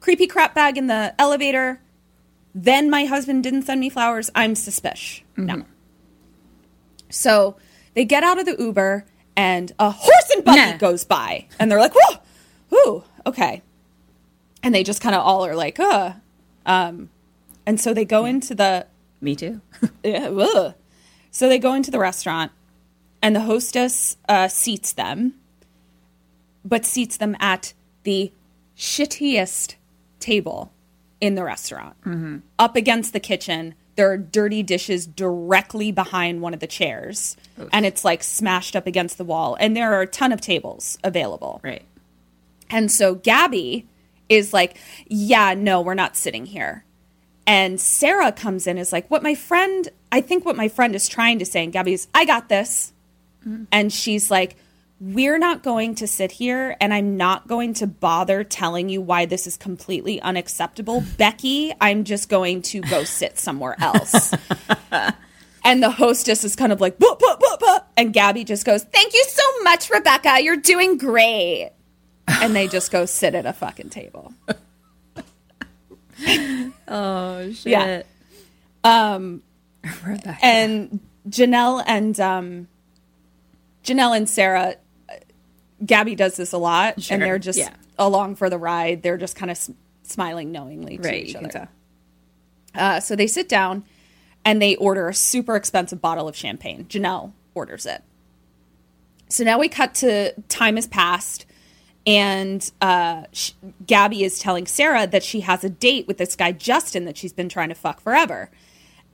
creepy 0.00 0.26
crap 0.26 0.54
bag 0.54 0.78
in 0.78 0.86
the 0.86 1.14
elevator, 1.18 1.80
then 2.54 2.88
my 2.90 3.04
husband 3.04 3.42
didn't 3.42 3.62
send 3.62 3.80
me 3.80 3.88
flowers, 3.88 4.30
I'm 4.34 4.54
suspicious. 4.54 5.22
No. 5.36 5.64
So 7.10 7.56
they 7.94 8.04
get 8.04 8.22
out 8.22 8.38
of 8.38 8.46
the 8.46 8.56
Uber 8.58 9.04
and 9.36 9.72
a 9.78 9.90
horse 9.90 10.30
and 10.34 10.44
buggy 10.44 10.58
Nah. 10.72 10.76
goes 10.76 11.04
by. 11.04 11.46
And 11.58 11.70
they're 11.70 11.80
like, 11.80 11.94
whoa, 11.94 12.18
whoo, 12.70 13.04
okay. 13.26 13.62
And 14.62 14.74
they 14.74 14.82
just 14.82 15.00
kind 15.00 15.14
of 15.14 15.22
all 15.22 15.46
are 15.46 15.54
like, 15.54 15.78
uh. 15.78 16.12
Um, 16.66 17.10
and 17.64 17.80
so 17.80 17.94
they 17.94 18.04
go 18.04 18.24
into 18.24 18.54
the 18.54 18.86
me 19.20 19.34
too. 19.36 19.60
yeah, 20.04 20.28
ugh. 20.28 20.74
So 21.30 21.48
they 21.48 21.58
go 21.58 21.74
into 21.74 21.90
the 21.90 21.98
restaurant, 21.98 22.52
and 23.20 23.34
the 23.34 23.40
hostess 23.40 24.16
uh, 24.28 24.48
seats 24.48 24.92
them, 24.92 25.34
but 26.64 26.84
seats 26.84 27.16
them 27.16 27.36
at 27.40 27.74
the 28.04 28.32
shittiest 28.78 29.74
table 30.20 30.72
in 31.20 31.34
the 31.34 31.44
restaurant. 31.44 32.00
Mm-hmm. 32.02 32.38
Up 32.58 32.76
against 32.76 33.12
the 33.12 33.20
kitchen, 33.20 33.74
there 33.96 34.10
are 34.10 34.16
dirty 34.16 34.62
dishes 34.62 35.06
directly 35.06 35.90
behind 35.90 36.40
one 36.40 36.54
of 36.54 36.60
the 36.60 36.68
chairs, 36.68 37.36
and 37.72 37.84
it's 37.84 38.04
like 38.04 38.22
smashed 38.22 38.76
up 38.76 38.86
against 38.86 39.18
the 39.18 39.24
wall. 39.24 39.56
And 39.58 39.76
there 39.76 39.92
are 39.92 40.02
a 40.02 40.06
ton 40.06 40.32
of 40.32 40.40
tables 40.40 40.98
available. 41.02 41.60
right. 41.64 41.82
And 42.70 42.92
so 42.92 43.14
Gabby 43.14 43.86
is 44.28 44.52
like, 44.52 44.78
Yeah, 45.08 45.54
no, 45.54 45.80
we're 45.80 45.94
not 45.94 46.16
sitting 46.16 46.46
here. 46.46 46.84
And 47.46 47.80
Sarah 47.80 48.30
comes 48.30 48.66
in 48.66 48.78
is 48.78 48.92
like, 48.92 49.10
What 49.10 49.22
my 49.22 49.34
friend, 49.34 49.88
I 50.12 50.20
think 50.20 50.44
what 50.44 50.54
my 50.54 50.68
friend 50.68 50.94
is 50.94 51.08
trying 51.08 51.40
to 51.40 51.46
say, 51.46 51.64
and 51.64 51.72
Gabby's, 51.72 52.06
I 52.14 52.24
got 52.24 52.48
this. 52.48 52.92
Mm-hmm. 53.40 53.64
And 53.72 53.92
she's 53.92 54.30
like, 54.30 54.56
We're 55.00 55.38
not 55.38 55.62
going 55.62 55.94
to 55.96 56.06
sit 56.08 56.32
here, 56.32 56.76
and 56.80 56.92
I'm 56.92 57.16
not 57.16 57.46
going 57.46 57.74
to 57.74 57.86
bother 57.86 58.42
telling 58.42 58.88
you 58.88 59.00
why 59.00 59.26
this 59.26 59.46
is 59.46 59.56
completely 59.56 60.20
unacceptable. 60.20 61.04
Becky, 61.16 61.72
I'm 61.80 62.04
just 62.04 62.28
going 62.28 62.62
to 62.62 62.80
go 62.80 63.04
sit 63.04 63.38
somewhere 63.38 63.76
else. 63.80 64.34
And 65.64 65.82
the 65.82 65.90
hostess 65.90 66.44
is 66.44 66.56
kind 66.56 66.72
of 66.72 66.80
like, 66.80 66.96
and 67.96 68.12
Gabby 68.14 68.44
just 68.44 68.64
goes, 68.64 68.84
Thank 68.84 69.12
you 69.12 69.22
so 69.28 69.62
much, 69.64 69.90
Rebecca. 69.90 70.38
You're 70.40 70.56
doing 70.56 70.96
great. 70.96 71.72
And 72.26 72.56
they 72.56 72.68
just 72.68 72.90
go 72.90 73.04
sit 73.04 73.34
at 73.34 73.44
a 73.44 73.52
fucking 73.52 73.90
table. 73.90 74.32
Oh 76.88 77.52
shit. 77.52 77.66
Yeah. 77.70 78.02
Um, 78.82 79.42
and 80.42 80.98
Janelle 81.28 81.84
and 81.86 82.18
um, 82.18 82.68
Janelle 83.84 84.16
and 84.16 84.28
Sarah, 84.28 84.76
Gabby 85.84 86.14
does 86.14 86.36
this 86.36 86.52
a 86.52 86.58
lot, 86.58 87.00
Sure, 87.02 87.14
and 87.14 87.22
they're 87.22 87.38
just 87.38 87.58
yeah. 87.58 87.70
along 87.98 88.36
for 88.36 88.50
the 88.50 88.58
ride. 88.58 89.02
They're 89.02 89.16
just 89.16 89.36
kind 89.36 89.50
of 89.50 89.56
s- 89.56 89.70
smiling 90.02 90.50
knowingly 90.52 90.96
to 90.98 91.02
Right. 91.08 91.24
each 91.26 91.36
other. 91.36 91.68
Uh, 92.74 93.00
so 93.00 93.14
they 93.16 93.26
sit 93.26 93.48
down 93.48 93.84
and 94.44 94.60
they 94.62 94.76
order 94.76 95.08
a 95.08 95.14
super 95.14 95.56
expensive 95.56 96.00
bottle 96.00 96.28
of 96.28 96.36
champagne. 96.36 96.84
Janelle 96.88 97.32
orders 97.54 97.86
it. 97.86 98.02
So 99.28 99.44
now 99.44 99.58
we 99.58 99.68
cut 99.68 99.94
to 99.96 100.32
time 100.48 100.76
has 100.76 100.86
passed, 100.86 101.44
and 102.06 102.70
uh, 102.80 103.24
sh- 103.32 103.52
Gabby 103.86 104.24
is 104.24 104.38
telling 104.38 104.66
Sarah 104.66 105.06
that 105.06 105.22
she 105.22 105.40
has 105.40 105.62
a 105.64 105.68
date 105.70 106.06
with 106.08 106.16
this 106.18 106.34
guy, 106.34 106.52
Justin, 106.52 107.04
that 107.04 107.16
she's 107.16 107.32
been 107.34 107.48
trying 107.48 107.68
to 107.68 107.74
fuck 107.74 108.00
forever. 108.00 108.50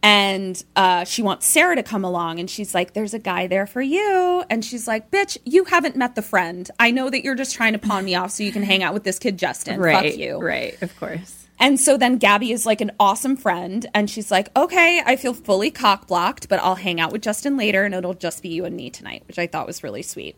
And 0.05 0.63
uh, 0.77 1.05
she 1.05 1.23
wants 1.23 1.47
Sarah 1.47 1.77
to 1.77 1.83
come 1.83 2.05
along, 2.05 2.39
and 2.39 2.51
she's 2.51 2.75
like, 2.75 2.93
There's 2.93 3.15
a 3.15 3.19
guy 3.19 3.47
there 3.47 3.67
for 3.67 3.81
you. 3.81 4.45
And 4.51 4.63
she's 4.63 4.87
like, 4.87 5.11
Bitch, 5.11 5.39
you 5.47 5.65
haven't 5.65 5.97
met 5.97 6.15
the 6.15 6.21
friend. 6.21 6.71
I 6.79 6.91
know 6.91 7.09
that 7.09 7.25
you're 7.25 7.35
just 7.35 7.55
trying 7.55 7.73
to 7.73 7.79
pawn 7.79 8.05
me 8.05 8.15
off 8.15 8.31
so 8.31 8.43
you 8.43 8.53
can 8.53 8.63
hang 8.63 8.83
out 8.83 8.93
with 8.93 9.05
this 9.05 9.19
kid, 9.19 9.39
Justin. 9.39 9.81
Right. 9.81 10.11
Fuck 10.11 10.21
you. 10.21 10.39
Right. 10.39 10.81
Of 10.83 10.95
course. 11.01 11.47
And 11.59 11.81
so 11.81 11.97
then 11.97 12.19
Gabby 12.19 12.53
is 12.53 12.67
like 12.67 12.83
an 12.83 12.91
awesome 13.01 13.35
friend, 13.35 13.87
and 13.95 14.11
she's 14.11 14.31
like, 14.31 14.55
okay, 14.55 15.03
I 15.07 15.17
feel 15.17 15.33
fully 15.33 15.71
cock 15.71 16.07
blocked, 16.07 16.51
but 16.51 16.59
I'll 16.59 16.75
hang 16.75 17.01
out 17.01 17.11
with 17.11 17.23
Justin 17.23 17.57
later, 17.57 17.85
and 17.85 17.95
it'll 17.95 18.13
just 18.13 18.43
be 18.43 18.51
you 18.51 18.67
and 18.67 18.77
me 18.77 18.91
tonight, 18.91 19.23
which 19.27 19.39
I 19.39 19.47
thought 19.47 19.67
was 19.67 19.83
really 19.83 20.03
sweet. 20.03 20.37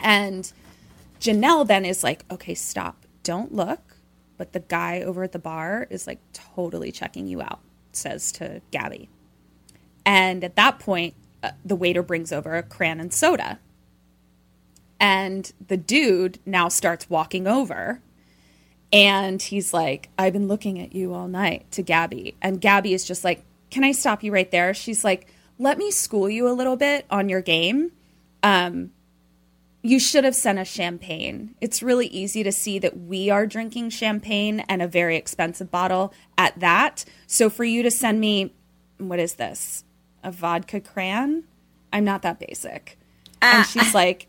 And 0.00 0.52
Janelle 1.18 1.66
then 1.66 1.86
is 1.86 2.04
like, 2.04 2.26
okay, 2.30 2.54
stop, 2.54 3.06
don't 3.22 3.54
look. 3.54 3.96
But 4.36 4.52
the 4.52 4.60
guy 4.60 5.00
over 5.00 5.22
at 5.22 5.32
the 5.32 5.38
bar 5.38 5.86
is 5.88 6.06
like 6.06 6.20
totally 6.34 6.92
checking 6.92 7.26
you 7.26 7.40
out, 7.40 7.60
says 7.98 8.32
to 8.32 8.62
Gabby. 8.70 9.08
And 10.06 10.42
at 10.44 10.56
that 10.56 10.78
point, 10.78 11.14
uh, 11.42 11.50
the 11.64 11.76
waiter 11.76 12.02
brings 12.02 12.32
over 12.32 12.56
a 12.56 12.62
cran 12.62 13.00
and 13.00 13.12
soda. 13.12 13.58
And 14.98 15.52
the 15.68 15.76
dude 15.76 16.38
now 16.46 16.68
starts 16.68 17.08
walking 17.08 17.46
over 17.46 18.00
and 18.92 19.40
he's 19.40 19.74
like, 19.74 20.08
I've 20.18 20.32
been 20.32 20.48
looking 20.48 20.80
at 20.80 20.94
you 20.94 21.12
all 21.12 21.28
night 21.28 21.70
to 21.72 21.82
Gabby. 21.82 22.36
And 22.40 22.60
Gabby 22.60 22.94
is 22.94 23.04
just 23.04 23.22
like, 23.22 23.44
Can 23.70 23.84
I 23.84 23.92
stop 23.92 24.22
you 24.22 24.32
right 24.32 24.50
there? 24.50 24.72
She's 24.72 25.04
like, 25.04 25.26
Let 25.58 25.78
me 25.78 25.90
school 25.90 26.28
you 26.28 26.48
a 26.48 26.52
little 26.54 26.76
bit 26.76 27.04
on 27.10 27.28
your 27.28 27.42
game. 27.42 27.92
Um, 28.42 28.92
you 29.82 30.00
should 30.00 30.24
have 30.24 30.34
sent 30.34 30.58
us 30.58 30.68
champagne. 30.68 31.54
It's 31.60 31.82
really 31.82 32.08
easy 32.08 32.42
to 32.42 32.52
see 32.52 32.78
that 32.80 32.98
we 32.98 33.30
are 33.30 33.46
drinking 33.46 33.90
champagne 33.90 34.60
and 34.68 34.82
a 34.82 34.88
very 34.88 35.16
expensive 35.16 35.70
bottle 35.70 36.12
at 36.36 36.58
that. 36.58 37.04
So 37.26 37.48
for 37.48 37.64
you 37.64 37.82
to 37.82 37.90
send 37.90 38.20
me, 38.20 38.52
what 38.98 39.20
is 39.20 39.34
this? 39.34 39.84
A 40.24 40.32
vodka 40.32 40.80
cran? 40.80 41.44
I'm 41.92 42.04
not 42.04 42.22
that 42.22 42.40
basic. 42.40 42.98
And 43.40 43.60
ah. 43.60 43.62
she's 43.62 43.94
like, 43.94 44.26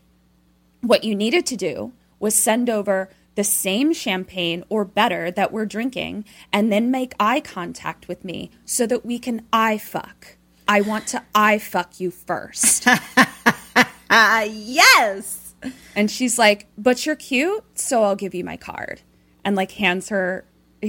what 0.82 1.04
you 1.04 1.14
needed 1.14 1.46
to 1.46 1.56
do 1.56 1.92
was 2.20 2.34
send 2.34 2.70
over 2.70 3.10
the 3.34 3.44
same 3.44 3.92
champagne 3.92 4.64
or 4.68 4.84
better 4.84 5.30
that 5.30 5.52
we're 5.52 5.66
drinking 5.66 6.24
and 6.52 6.72
then 6.72 6.90
make 6.90 7.14
eye 7.18 7.40
contact 7.40 8.06
with 8.06 8.24
me 8.24 8.50
so 8.64 8.86
that 8.86 9.04
we 9.04 9.18
can 9.18 9.46
eye 9.52 9.78
fuck. 9.78 10.36
I 10.68 10.80
want 10.80 11.08
to 11.08 11.22
eye 11.34 11.58
fuck 11.58 11.98
you 11.98 12.10
first. 12.12 12.86
Uh, 14.10 14.46
yes. 14.50 15.54
And 15.94 16.10
she's 16.10 16.38
like, 16.38 16.66
"But 16.76 17.06
you're 17.06 17.16
cute, 17.16 17.64
so 17.78 18.02
I'll 18.02 18.16
give 18.16 18.34
you 18.34 18.44
my 18.44 18.56
card." 18.56 19.02
And 19.44 19.56
like 19.56 19.72
hands 19.72 20.08
her 20.10 20.44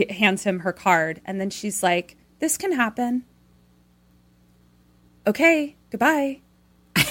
hands 0.10 0.44
him 0.44 0.60
her 0.60 0.74
card 0.74 1.22
and 1.26 1.40
then 1.40 1.50
she's 1.50 1.84
like, 1.84 2.18
"This 2.40 2.58
can 2.58 2.72
happen." 2.74 3.24
Okay, 5.28 5.76
goodbye. 5.92 6.42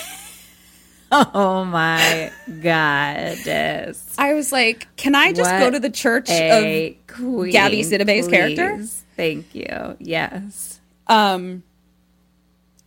Oh 1.13 1.65
my 1.65 2.31
goddess. 2.63 4.15
I 4.17 4.35
was 4.35 4.53
like, 4.53 4.87
"Can 4.97 5.17
I 5.17 5.33
just 5.33 5.51
go 5.51 5.69
to 5.69 5.81
the 5.81 5.91
church 5.91 6.31
of 6.31 6.63
queen, 7.09 7.51
Gabby 7.51 7.83
Sidibe's 7.83 8.29
character? 8.29 8.81
Thank 9.17 9.53
you. 9.53 9.97
Yes. 9.99 10.81
Um, 11.09 11.65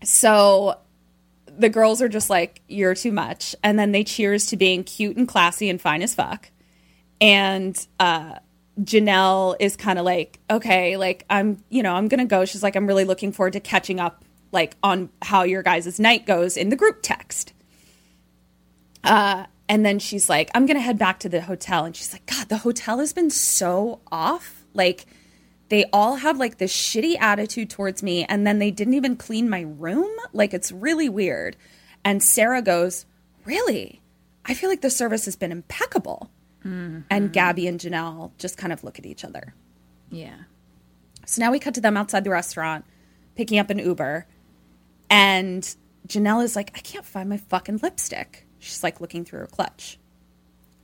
so 0.02 0.78
the 1.58 1.70
girls 1.70 2.02
are 2.02 2.10
just 2.10 2.30
like, 2.30 2.62
"You're 2.68 2.96
too 2.96 3.12
much," 3.12 3.56
and 3.64 3.78
then 3.78 3.92
they 3.92 4.04
cheers 4.04 4.48
to 4.48 4.58
being 4.58 4.84
cute 4.84 5.18
and 5.18 5.28
classy 5.28 5.70
and 5.70 5.82
fine 5.82 6.02
as 6.02 6.16
fuck. 6.16 6.50
And 7.22 7.76
uh, 8.00 8.36
Janelle 8.82 9.56
is 9.60 9.76
kind 9.76 10.00
of 10.00 10.06
like, 10.06 10.40
"Okay, 10.50 10.98
like 10.98 11.26
I'm, 11.30 11.64
you 11.70 11.84
know, 11.84 11.94
I'm 11.94 12.08
gonna 12.08 12.26
go." 12.26 12.46
She's 12.46 12.64
like, 12.64 12.76
"I'm 12.76 12.88
really 12.88 13.06
looking 13.06 13.32
forward 13.32 13.54
to 13.54 13.60
catching 13.60 14.00
up, 14.00 14.24
like 14.52 14.76
on 14.84 15.10
how 15.22 15.44
your 15.44 15.64
guys' 15.64 16.00
night 16.00 16.26
goes 16.26 16.58
in 16.58 16.70
the 16.70 16.76
group 16.76 17.00
text." 17.02 17.54
Uh, 19.04 19.46
and 19.70 19.86
then 19.86 20.00
she's 20.00 20.30
like, 20.30 20.50
I'm 20.54 20.66
going 20.66 20.78
to 20.78 20.82
head 20.82 20.98
back 20.98 21.20
to 21.20 21.30
the 21.30 21.42
hotel. 21.42 21.86
And 21.86 21.96
she's 21.96 22.14
like, 22.14 22.26
God, 22.26 22.50
the 22.50 22.58
hotel 22.58 23.00
has 23.00 23.14
been 23.14 23.30
so 23.30 24.02
off. 24.12 24.66
Like, 24.74 25.06
they 25.70 25.86
all 25.92 26.16
have 26.18 26.38
like 26.38 26.58
this 26.58 26.74
shitty 26.76 27.20
attitude 27.20 27.70
towards 27.70 28.04
me. 28.04 28.26
And 28.26 28.46
then 28.46 28.60
they 28.60 28.72
didn't 28.72 28.94
even 28.94 29.16
clean 29.16 29.50
my 29.50 29.62
room. 29.62 30.12
Like, 30.34 30.54
it's 30.54 30.72
really 30.72 31.10
weird. 31.10 31.56
And 32.04 32.22
Sarah 32.22 32.62
goes, 32.62 33.06
Really? 33.46 34.02
I 34.46 34.54
feel 34.54 34.70
like 34.70 34.82
the 34.82 34.90
service 34.90 35.26
has 35.26 35.36
been 35.36 35.52
impeccable. 35.52 36.30
Mm-hmm. 36.66 37.02
And 37.10 37.34
Gabby 37.34 37.68
and 37.68 37.80
Janelle 37.80 38.32
just 38.38 38.58
kind 38.58 38.72
of 38.72 38.84
look 38.84 39.00
at 39.00 39.06
each 39.06 39.26
other. 39.26 39.54
Yeah. 40.10 40.36
So 41.26 41.42
now 41.42 41.52
we 41.52 41.60
cut 41.60 41.74
to 41.76 41.82
them 41.82 41.98
outside 41.98 42.24
the 42.24 42.30
restaurant, 42.30 42.86
picking 43.36 43.60
up 43.60 43.70
an 43.70 43.80
Uber. 43.80 44.26
And 45.10 45.76
Janelle 46.08 46.44
is 46.44 46.56
like, 46.56 46.72
I 46.76 46.80
can't 46.80 47.06
find 47.06 47.30
my 47.30 47.38
fucking 47.38 47.80
lipstick. 47.82 48.46
She's 48.60 48.84
like 48.84 49.02
looking 49.02 49.26
through 49.26 49.40
her 49.40 49.48
clutch. 49.48 50.00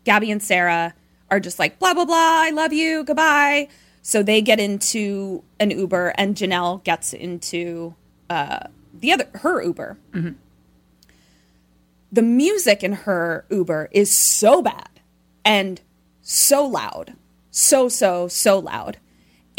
Gabby 0.03 0.31
and 0.31 0.41
Sarah 0.41 0.93
are 1.29 1.39
just 1.39 1.59
like, 1.59 1.79
blah, 1.79 1.93
blah, 1.93 2.05
blah, 2.05 2.15
I 2.15 2.49
love 2.51 2.73
you, 2.73 3.03
goodbye. 3.03 3.67
So 4.09 4.23
they 4.23 4.41
get 4.41 4.59
into 4.59 5.43
an 5.59 5.69
Uber 5.69 6.15
and 6.17 6.35
Janelle 6.35 6.83
gets 6.83 7.13
into 7.13 7.93
uh, 8.27 8.61
the 8.91 9.11
other, 9.13 9.27
her 9.35 9.61
Uber. 9.61 9.99
The 12.11 12.21
music 12.23 12.83
in 12.83 12.93
her 12.93 13.45
Uber 13.51 13.89
is 13.91 14.19
so 14.35 14.63
bad 14.63 14.89
and 15.45 15.79
so 16.23 16.65
loud. 16.65 17.13
So, 17.51 17.87
so, 17.87 18.27
so 18.27 18.57
loud. 18.57 18.97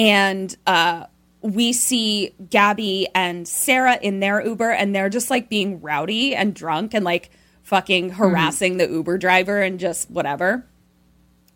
And 0.01 0.57
uh, 0.67 1.05
we 1.43 1.73
see 1.73 2.35
Gabby 2.51 3.07
and 3.15 3.47
Sarah 3.47 4.01
in 4.03 4.19
their 4.19 4.45
Uber, 4.45 4.73
and 4.73 4.93
they're 4.93 5.11
just 5.11 5.31
like 5.31 5.49
being 5.49 5.81
rowdy 5.81 6.35
and 6.35 6.53
drunk 6.53 6.93
and 6.93 7.05
like 7.05 7.31
fucking 7.63 8.11
harassing 8.11 8.79
the 8.79 8.89
Uber 8.89 9.17
driver 9.17 9.63
and 9.63 9.79
just 9.79 10.11
whatever. 10.11 10.67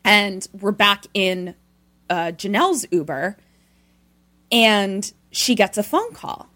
And 0.04 0.46
we're 0.60 0.70
back 0.70 1.06
in 1.12 1.56
uh, 2.10 2.32
Janelle's 2.36 2.86
Uber, 2.90 3.36
and 4.52 5.12
she 5.30 5.54
gets 5.54 5.76
a 5.78 5.82
phone 5.82 6.12
call. 6.12 6.48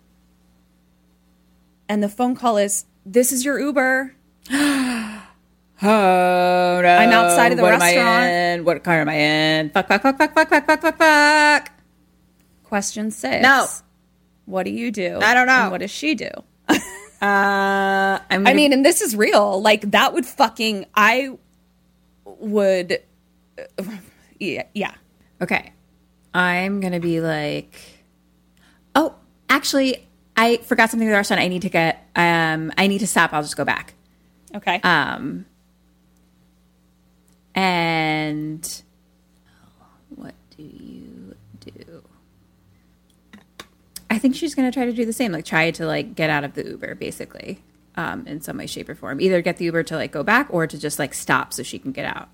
And 1.89 2.03
the 2.03 2.09
phone 2.09 2.35
call 2.37 2.57
is, 2.59 2.85
This 3.07 3.33
is 3.33 3.45
your 3.45 3.59
Uber. 3.59 4.15
Oh 5.81 6.81
no. 6.83 6.89
I'm 6.89 7.11
outside 7.13 7.53
of 7.53 7.57
the 7.57 7.63
what 7.63 7.75
Am 7.75 7.81
restaurant. 7.81 8.09
I 8.09 8.29
in? 8.29 8.65
What 8.65 8.83
car 8.83 9.01
am 9.01 9.09
I 9.09 9.15
in? 9.15 9.71
Fuck, 9.71 9.87
fuck, 9.87 10.03
fuck, 10.03 10.19
fuck, 10.19 10.35
fuck, 10.35 10.49
fuck, 10.49 10.67
fuck, 10.67 10.81
fuck, 10.81 10.99
fuck. 10.99 11.71
Question 12.65 13.13
six. 13.13 13.41
No. 13.43 13.67
What 14.47 14.65
do 14.65 14.71
you 14.73 14.91
do? 14.91 15.21
I 15.23 15.35
don't 15.35 15.47
know. 15.47 15.53
And 15.63 15.71
what 15.71 15.79
does 15.79 15.91
she 15.93 16.15
do? 16.15 16.31
Uh, 17.21 17.25
I'm 17.27 18.23
I 18.31 18.37
gonna- 18.51 18.55
mean, 18.55 18.73
and 18.73 18.85
this 18.85 19.01
is 19.01 19.17
real. 19.17 19.61
Like 19.61 19.91
that 19.91 20.15
would 20.15 20.25
fucking 20.27 20.87
I 20.95 21.37
would 22.25 23.01
yeah, 24.39 24.65
yeah. 24.73 24.95
Okay. 25.41 25.73
I'm 26.35 26.81
going 26.81 26.93
to 26.93 27.01
be 27.01 27.21
like, 27.21 27.81
oh, 28.95 29.15
actually, 29.49 30.07
I 30.37 30.59
forgot 30.59 30.91
something 30.91 31.09
at 31.09 31.13
the 31.13 31.17
restaurant. 31.17 31.43
I 31.43 31.49
need 31.49 31.63
to 31.63 31.69
get, 31.69 32.07
um, 32.15 32.73
I 32.77 32.87
need 32.87 32.99
to 32.99 33.07
stop. 33.07 33.33
I'll 33.33 33.43
just 33.43 33.57
go 33.57 33.65
back. 33.65 33.95
Okay. 34.55 34.81
Um, 34.83 35.47
and 37.55 38.83
what 40.15 40.35
do 40.57 40.63
you 40.63 41.35
do? 41.61 42.03
I 44.11 44.19
think 44.19 44.35
she's 44.37 44.55
going 44.55 44.71
to 44.71 44.75
try 44.75 44.87
to 44.87 44.93
do 44.93 45.05
the 45.05 45.13
same, 45.13 45.33
like 45.33 45.45
try 45.45 45.71
to 45.73 45.87
like 45.87 46.15
get 46.15 46.31
out 46.31 46.45
of 46.45 46.55
the 46.55 46.65
Uber, 46.65 46.95
basically, 46.95 47.61
um, 47.97 48.27
in 48.27 48.41
some 48.41 48.57
way, 48.57 48.67
shape, 48.67 48.89
or 48.89 48.95
form. 48.95 49.21
Either 49.21 49.43
get 49.43 49.59
the 49.59 49.67
Uber 49.67 49.83
to 49.85 49.97
like 49.97 50.13
go 50.13 50.23
back 50.23 50.49
or 50.51 50.67
to 50.67 50.79
just 50.79 50.99
like 50.99 51.15
stop 51.15 51.53
so 51.53 51.63
she 51.63 51.79
can 51.79 51.93
get 51.93 52.05
out. 52.07 52.29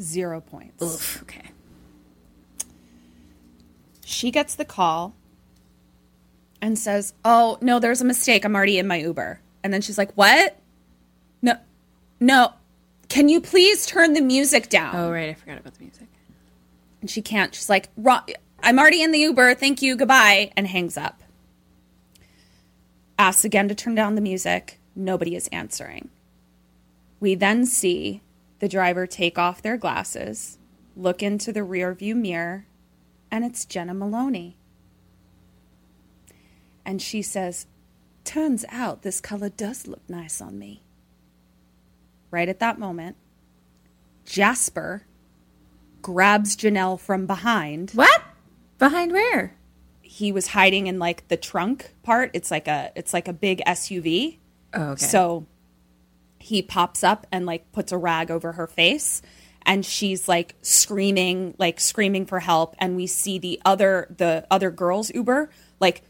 Zero 0.00 0.40
points. 0.40 0.82
Oof, 0.82 1.22
okay. 1.22 1.50
She 4.04 4.30
gets 4.30 4.54
the 4.54 4.64
call 4.64 5.14
and 6.62 6.78
says, 6.78 7.14
"Oh, 7.24 7.58
no, 7.60 7.78
there's 7.78 8.00
a 8.00 8.04
mistake. 8.04 8.44
I'm 8.44 8.54
already 8.54 8.78
in 8.78 8.86
my 8.86 8.98
Uber." 8.98 9.40
And 9.62 9.72
then 9.72 9.80
she's 9.80 9.98
like, 9.98 10.12
"What? 10.16 10.56
No. 11.42 11.56
No. 12.20 12.52
Can 13.08 13.28
you 13.28 13.40
please 13.40 13.86
turn 13.86 14.12
the 14.12 14.20
music 14.20 14.68
down?" 14.68 14.94
Oh, 14.96 15.10
right. 15.10 15.30
I 15.30 15.34
forgot 15.34 15.58
about 15.58 15.74
the 15.74 15.84
music. 15.84 16.06
And 17.00 17.10
she 17.10 17.22
can't. 17.22 17.54
She's 17.54 17.68
like, 17.68 17.88
I'm 18.60 18.78
already 18.78 19.02
in 19.02 19.12
the 19.12 19.20
Uber. 19.20 19.54
Thank 19.54 19.82
you. 19.82 19.96
Goodbye. 19.96 20.52
And 20.56 20.66
hangs 20.66 20.96
up. 20.96 21.22
Asks 23.18 23.44
again 23.44 23.68
to 23.68 23.74
turn 23.74 23.94
down 23.94 24.14
the 24.14 24.20
music. 24.20 24.78
Nobody 24.96 25.36
is 25.36 25.48
answering. 25.48 26.08
We 27.20 27.34
then 27.34 27.66
see 27.66 28.20
the 28.58 28.68
driver 28.68 29.06
take 29.06 29.38
off 29.38 29.62
their 29.62 29.76
glasses, 29.76 30.58
look 30.96 31.22
into 31.22 31.52
the 31.52 31.60
rearview 31.60 32.14
mirror, 32.14 32.66
and 33.30 33.44
it's 33.44 33.64
Jena 33.64 33.94
Malone. 33.94 34.54
And 36.84 37.00
she 37.02 37.22
says, 37.22 37.66
Turns 38.24 38.64
out 38.68 39.02
this 39.02 39.20
color 39.20 39.48
does 39.48 39.86
look 39.86 40.02
nice 40.08 40.40
on 40.40 40.58
me. 40.58 40.82
Right 42.30 42.48
at 42.48 42.60
that 42.60 42.78
moment, 42.78 43.16
Jasper 44.26 45.04
grabs 46.02 46.56
Janelle 46.56 47.00
from 47.00 47.26
behind. 47.26 47.92
What? 47.92 48.22
Behind 48.78 49.12
where? 49.12 49.56
He 50.02 50.30
was 50.30 50.48
hiding 50.48 50.86
in 50.86 50.98
like 50.98 51.28
the 51.28 51.36
trunk 51.36 51.94
part. 52.02 52.30
It's 52.34 52.50
like 52.50 52.68
a 52.68 52.92
it's 52.94 53.12
like 53.14 53.28
a 53.28 53.32
big 53.32 53.62
SUV. 53.66 54.38
Oh, 54.74 54.90
okay. 54.90 55.04
So 55.04 55.46
he 56.48 56.62
pops 56.62 57.04
up 57.04 57.26
and 57.30 57.44
like 57.44 57.70
puts 57.72 57.92
a 57.92 57.98
rag 57.98 58.30
over 58.30 58.52
her 58.52 58.66
face 58.66 59.20
and 59.68 59.84
she's 59.84 60.26
like 60.26 60.54
screaming, 60.62 61.54
like 61.58 61.78
screaming 61.78 62.24
for 62.24 62.40
help. 62.40 62.74
And 62.78 62.96
we 62.96 63.06
see 63.06 63.38
the 63.38 63.60
other 63.66 64.14
the 64.16 64.46
other 64.50 64.70
girls 64.70 65.10
Uber 65.14 65.50
like 65.78 66.02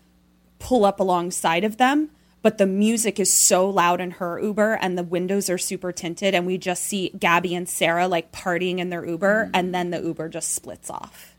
pull 0.61 0.85
up 0.85 1.01
alongside 1.01 1.65
of 1.65 1.77
them. 1.77 2.11
But 2.41 2.59
the 2.59 2.67
music 2.67 3.19
is 3.19 3.47
so 3.49 3.69
loud 3.69 4.01
in 4.01 4.13
her 4.13 4.41
Uber, 4.41 4.79
and 4.81 4.97
the 4.97 5.03
windows 5.03 5.51
are 5.51 5.59
super 5.59 5.91
tinted, 5.91 6.37
and 6.37 6.47
we 6.47 6.57
just 6.57 6.85
see 6.85 7.11
Gabby 7.19 7.53
and 7.53 7.69
Sarah 7.69 8.07
like 8.07 8.31
partying 8.31 8.79
in 8.79 8.91
their 8.91 9.05
Uber, 9.05 9.47
mm. 9.47 9.51
and 9.53 9.75
then 9.75 9.91
the 9.91 10.01
Uber 10.01 10.29
just 10.29 10.55
splits 10.55 10.89
off. 10.89 11.35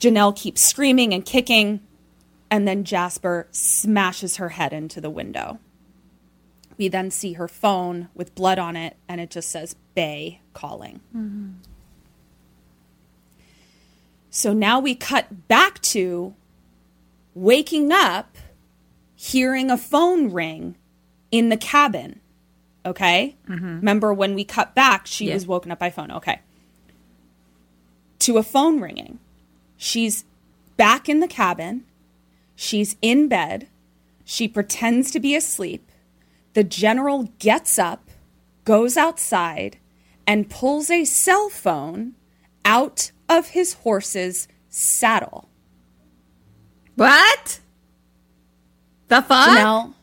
Janelle 0.00 0.34
keeps 0.34 0.64
screaming 0.64 1.12
and 1.12 1.22
kicking, 1.22 1.80
and 2.50 2.66
then 2.66 2.82
Jasper 2.82 3.46
smashes 3.50 4.36
her 4.36 4.48
head 4.48 4.72
into 4.72 5.02
the 5.02 5.10
window. 5.10 5.58
We 6.78 6.88
then 6.88 7.10
see 7.10 7.34
her 7.34 7.48
phone 7.48 8.08
with 8.14 8.34
blood 8.34 8.58
on 8.58 8.76
it, 8.76 8.96
and 9.08 9.20
it 9.20 9.30
just 9.30 9.48
says 9.50 9.74
Bay 9.94 10.40
calling. 10.54 11.00
Mm-hmm. 11.14 11.50
So 14.30 14.52
now 14.52 14.78
we 14.78 14.94
cut 14.94 15.48
back 15.48 15.80
to 15.82 16.34
waking 17.34 17.90
up, 17.92 18.36
hearing 19.16 19.70
a 19.70 19.76
phone 19.76 20.30
ring 20.30 20.76
in 21.30 21.48
the 21.48 21.56
cabin. 21.56 22.20
Okay? 22.86 23.36
Mm-hmm. 23.48 23.76
Remember 23.76 24.14
when 24.14 24.34
we 24.34 24.44
cut 24.44 24.74
back, 24.74 25.06
she 25.06 25.26
Yeah. 25.28 25.34
was 25.34 25.46
woken 25.46 25.72
up 25.72 25.78
by 25.78 25.90
phone. 25.90 26.12
Okay. 26.12 26.40
To 28.20 28.38
a 28.38 28.42
phone 28.42 28.80
ringing. 28.80 29.18
She's 29.76 30.24
back 30.76 31.08
in 31.08 31.20
the 31.20 31.28
cabin. 31.28 31.84
She's 32.54 32.96
in 33.02 33.28
bed. 33.28 33.66
She 34.24 34.46
pretends 34.46 35.10
to 35.12 35.20
be 35.20 35.34
asleep. 35.34 35.87
The 36.58 36.64
general 36.64 37.22
gets 37.38 37.78
up, 37.78 38.10
goes 38.64 38.96
outside, 38.96 39.78
and 40.26 40.50
pulls 40.50 40.90
a 40.90 41.04
cell 41.04 41.48
phone 41.50 42.14
out 42.64 43.12
of 43.28 43.50
his 43.50 43.74
horse's 43.74 44.48
saddle. 44.68 45.48
What? 46.96 47.60
The 49.06 49.22
fuck 49.22 49.50
Janelle, 49.50 49.94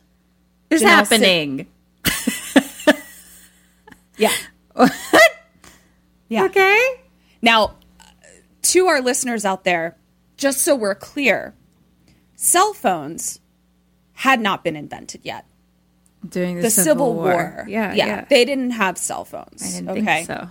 is 0.70 0.80
Janelle 0.80 1.06
sit- 1.06 1.20
happening? 1.20 1.66
yeah. 4.16 4.32
Yeah. 6.30 6.44
Okay. 6.44 7.02
Now, 7.42 7.74
uh, 8.00 8.04
to 8.62 8.86
our 8.86 9.02
listeners 9.02 9.44
out 9.44 9.64
there, 9.64 9.98
just 10.38 10.62
so 10.62 10.74
we're 10.74 10.94
clear, 10.94 11.54
cell 12.34 12.72
phones 12.72 13.40
had 14.14 14.40
not 14.40 14.64
been 14.64 14.74
invented 14.74 15.20
yet. 15.22 15.44
During 16.28 16.56
the, 16.56 16.62
The 16.62 16.70
Civil, 16.70 17.14
War. 17.14 17.64
Yeah, 17.68 17.92
yeah. 17.94 18.06
yeah. 18.06 18.24
They 18.28 18.44
didn't 18.44 18.72
have 18.72 18.98
cell 18.98 19.24
phones. 19.24 19.62
I 19.62 19.70
didn't 19.78 19.90
okay. 19.90 20.04
think 20.04 20.26
so. 20.26 20.48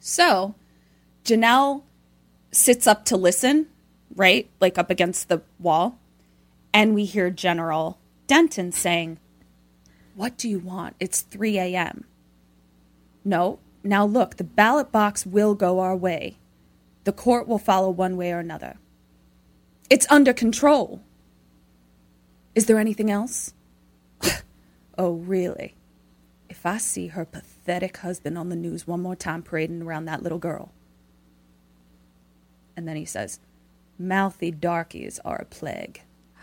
So, 0.00 0.54
Janelle 1.24 1.82
sits 2.50 2.86
up 2.86 3.04
to 3.06 3.16
listen, 3.16 3.66
right? 4.14 4.48
Like 4.60 4.78
up 4.78 4.90
against 4.90 5.28
the 5.28 5.42
wall. 5.58 5.98
And 6.72 6.94
we 6.94 7.04
hear 7.04 7.30
General 7.30 7.98
Denton 8.26 8.72
saying, 8.72 9.18
What 10.14 10.36
do 10.36 10.48
you 10.48 10.58
want? 10.58 10.96
It's 11.00 11.22
3 11.22 11.58
a.m. 11.58 12.04
No, 13.24 13.58
now 13.82 14.04
look, 14.06 14.36
the 14.36 14.44
ballot 14.44 14.92
box 14.92 15.26
will 15.26 15.54
go 15.54 15.80
our 15.80 15.96
way. 15.96 16.36
The 17.04 17.12
court 17.12 17.48
will 17.48 17.58
follow 17.58 17.90
one 17.90 18.16
way 18.16 18.32
or 18.32 18.38
another. 18.38 18.76
It's 19.90 20.06
under 20.10 20.32
control. 20.32 21.02
Is 22.54 22.66
there 22.66 22.78
anything 22.78 23.10
else? 23.10 23.54
Oh, 24.98 25.12
really? 25.12 25.74
If 26.48 26.66
I 26.66 26.78
see 26.78 27.08
her 27.08 27.24
pathetic 27.24 27.98
husband 27.98 28.36
on 28.36 28.48
the 28.48 28.56
news 28.56 28.86
one 28.86 29.00
more 29.00 29.16
time 29.16 29.42
parading 29.42 29.82
around 29.82 30.06
that 30.06 30.22
little 30.22 30.38
girl. 30.38 30.72
And 32.76 32.86
then 32.86 32.96
he 32.96 33.04
says, 33.04 33.40
Mouthy 33.98 34.50
darkies 34.50 35.18
are 35.24 35.36
a 35.36 35.44
plague. 35.44 36.02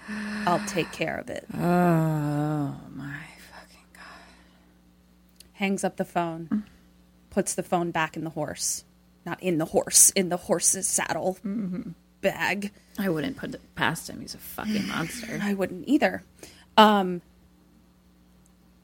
I'll 0.09 0.65
take 0.67 0.91
care 0.91 1.17
of 1.17 1.29
it. 1.29 1.45
Oh 1.57 2.77
my 2.93 3.19
fucking 3.51 3.85
god. 3.93 4.03
Hangs 5.53 5.83
up 5.83 5.97
the 5.97 6.05
phone, 6.05 6.63
puts 7.29 7.53
the 7.55 7.63
phone 7.63 7.91
back 7.91 8.15
in 8.15 8.23
the 8.23 8.29
horse. 8.31 8.83
Not 9.25 9.41
in 9.41 9.57
the 9.57 9.65
horse, 9.65 10.11
in 10.11 10.29
the 10.29 10.37
horse's 10.37 10.87
saddle 10.87 11.37
bag. 12.21 12.71
I 12.99 13.09
wouldn't 13.09 13.37
put 13.37 13.53
it 13.53 13.61
past 13.75 14.09
him. 14.09 14.21
He's 14.21 14.35
a 14.35 14.39
fucking 14.39 14.87
monster. 14.87 15.39
I 15.43 15.53
wouldn't 15.53 15.87
either. 15.87 16.23
Um, 16.77 17.21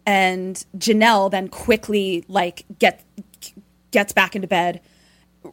and 0.05 0.63
Janelle 0.77 1.29
then 1.31 1.47
quickly 1.47 2.25
like 2.27 2.65
get 2.79 3.03
gets 3.91 4.13
back 4.13 4.35
into 4.35 4.47
bed, 4.47 4.81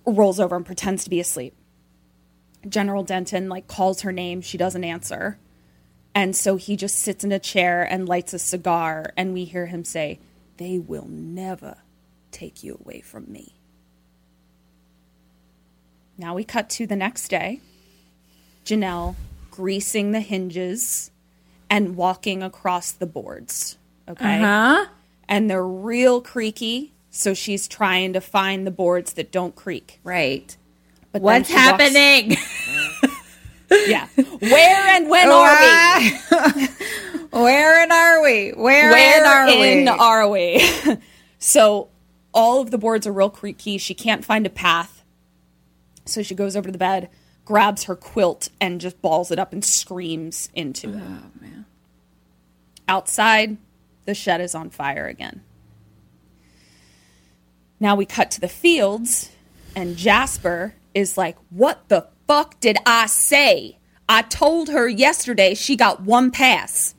rolls 0.04 0.38
over 0.38 0.56
and 0.56 0.66
pretends 0.66 1.04
to 1.04 1.10
be 1.10 1.20
asleep. 1.20 1.54
General 2.68 3.02
Denton 3.02 3.48
like 3.48 3.66
calls 3.66 4.02
her 4.02 4.12
name, 4.12 4.40
she 4.40 4.58
doesn't 4.58 4.84
answer. 4.84 5.38
And 6.14 6.34
so 6.34 6.56
he 6.56 6.76
just 6.76 6.96
sits 6.96 7.24
in 7.24 7.32
a 7.32 7.38
chair 7.38 7.82
and 7.82 8.08
lights 8.08 8.34
a 8.34 8.38
cigar 8.38 9.12
and 9.16 9.32
we 9.32 9.44
hear 9.44 9.66
him 9.66 9.84
say, 9.84 10.18
"They 10.56 10.78
will 10.78 11.06
never 11.08 11.78
take 12.32 12.62
you 12.62 12.78
away 12.80 13.00
from 13.00 13.30
me." 13.30 13.54
Now 16.16 16.34
we 16.34 16.42
cut 16.42 16.68
to 16.70 16.86
the 16.86 16.96
next 16.96 17.28
day. 17.28 17.60
Janelle 18.64 19.14
greasing 19.50 20.12
the 20.12 20.20
hinges 20.20 21.10
and 21.70 21.96
walking 21.96 22.42
across 22.42 22.92
the 22.92 23.06
boards. 23.06 23.77
Okay. 24.09 24.40
Huh? 24.40 24.86
And 25.28 25.51
they're 25.51 25.66
real 25.66 26.20
creaky. 26.20 26.94
So 27.10 27.35
she's 27.35 27.66
trying 27.68 28.12
to 28.14 28.20
find 28.20 28.66
the 28.66 28.70
boards 28.70 29.14
that 29.14 29.32
don't 29.32 29.55
creak. 29.55 30.01
Right. 30.05 30.56
But 31.12 31.22
What's 31.22 31.48
she 31.48 31.55
walks- 31.55 31.82
happening? 31.82 32.36
yeah. 33.89 34.06
Where 34.40 34.86
and 34.97 35.09
when 35.09 35.28
are 35.28 35.60
we? 35.60 36.68
Where 37.30 37.82
in 37.85 37.93
are 37.93 38.22
we? 38.22 38.51
Where, 38.51 38.90
Where 38.90 39.24
are 39.24 39.48
in 39.48 39.85
we? 39.85 39.89
are 39.89 40.28
we? 40.28 40.98
so 41.39 41.89
all 42.32 42.60
of 42.60 42.70
the 42.70 42.78
boards 42.78 43.06
are 43.06 43.12
real 43.12 43.30
creaky. 43.30 43.78
She 43.78 43.94
can't 43.94 44.24
find 44.24 44.47
a 44.47 44.51
path. 44.51 45.02
So 46.06 46.22
she 46.22 46.35
goes 46.35 46.56
over 46.56 46.66
to 46.68 46.72
the 46.72 46.78
bed, 46.78 47.10
grabs 47.44 47.85
her 47.85 47.94
quilt, 47.97 48.48
and 48.60 48.80
just 48.80 49.01
balls 49.02 49.30
it 49.30 49.39
up 49.39 49.52
and 49.52 49.62
screams 49.64 50.48
into 50.55 50.90
it. 50.90 51.02
oh 51.02 51.22
man. 51.40 51.66
Outside, 52.89 53.59
the 54.09 54.14
shed 54.14 54.40
is 54.40 54.55
on 54.55 54.70
fire 54.70 55.06
again. 55.06 55.43
Now 57.78 57.94
we 57.94 58.06
cut 58.06 58.30
to 58.32 58.40
the 58.40 58.48
fields, 58.48 59.30
and 59.76 59.98
Jasper 59.98 60.74
is 60.94 61.18
like, 61.18 61.36
What 61.51 61.86
the 61.89 62.09
fuck 62.26 62.59
did 62.59 62.78
I 62.86 63.05
say? 63.05 63.76
I 64.09 64.22
told 64.22 64.70
her 64.70 64.89
yesterday 64.89 65.52
she 65.52 65.76
got 65.76 66.01
one 66.01 66.30
pass. 66.30 66.94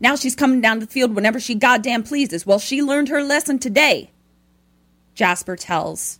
Now 0.00 0.16
she's 0.16 0.34
coming 0.34 0.62
down 0.62 0.78
the 0.78 0.86
field 0.86 1.14
whenever 1.14 1.38
she 1.38 1.54
goddamn 1.54 2.02
pleases. 2.02 2.46
Well, 2.46 2.58
she 2.58 2.82
learned 2.82 3.10
her 3.10 3.22
lesson 3.22 3.58
today. 3.58 4.10
Jasper 5.14 5.56
tells 5.56 6.18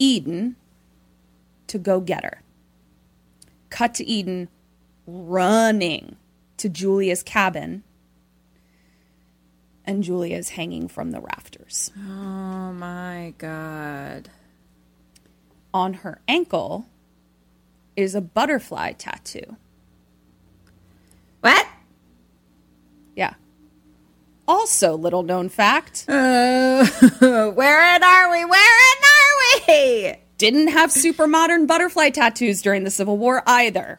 Eden 0.00 0.56
to 1.68 1.78
go 1.78 2.00
get 2.00 2.24
her. 2.24 2.42
Cut 3.70 3.94
to 3.94 4.04
Eden 4.04 4.48
running 5.06 6.16
to 6.56 6.68
Julia's 6.68 7.22
cabin 7.22 7.84
and 9.86 10.02
Julia's 10.02 10.50
hanging 10.50 10.88
from 10.88 11.10
the 11.12 11.20
rafters. 11.20 11.90
Oh 11.96 12.72
my 12.72 13.34
god. 13.38 14.28
On 15.72 15.94
her 15.94 16.20
ankle 16.26 16.86
is 17.96 18.14
a 18.14 18.20
butterfly 18.20 18.92
tattoo. 18.92 19.56
What? 21.40 21.66
Yeah. 23.14 23.34
Also, 24.48 24.96
little 24.96 25.22
known 25.22 25.48
fact 25.48 26.04
Uh, 26.08 26.86
where 27.52 27.96
in 27.96 28.02
are 28.02 28.30
we? 28.30 28.44
Where 28.44 28.78
in 28.92 29.04
are 29.04 30.12
we? 30.12 30.14
didn't 30.38 30.68
have 30.68 30.92
super 30.92 31.26
modern 31.26 31.66
butterfly 31.66 32.10
tattoos 32.10 32.60
during 32.62 32.84
the 32.84 32.90
Civil 32.90 33.16
War 33.16 33.42
either. 33.46 33.98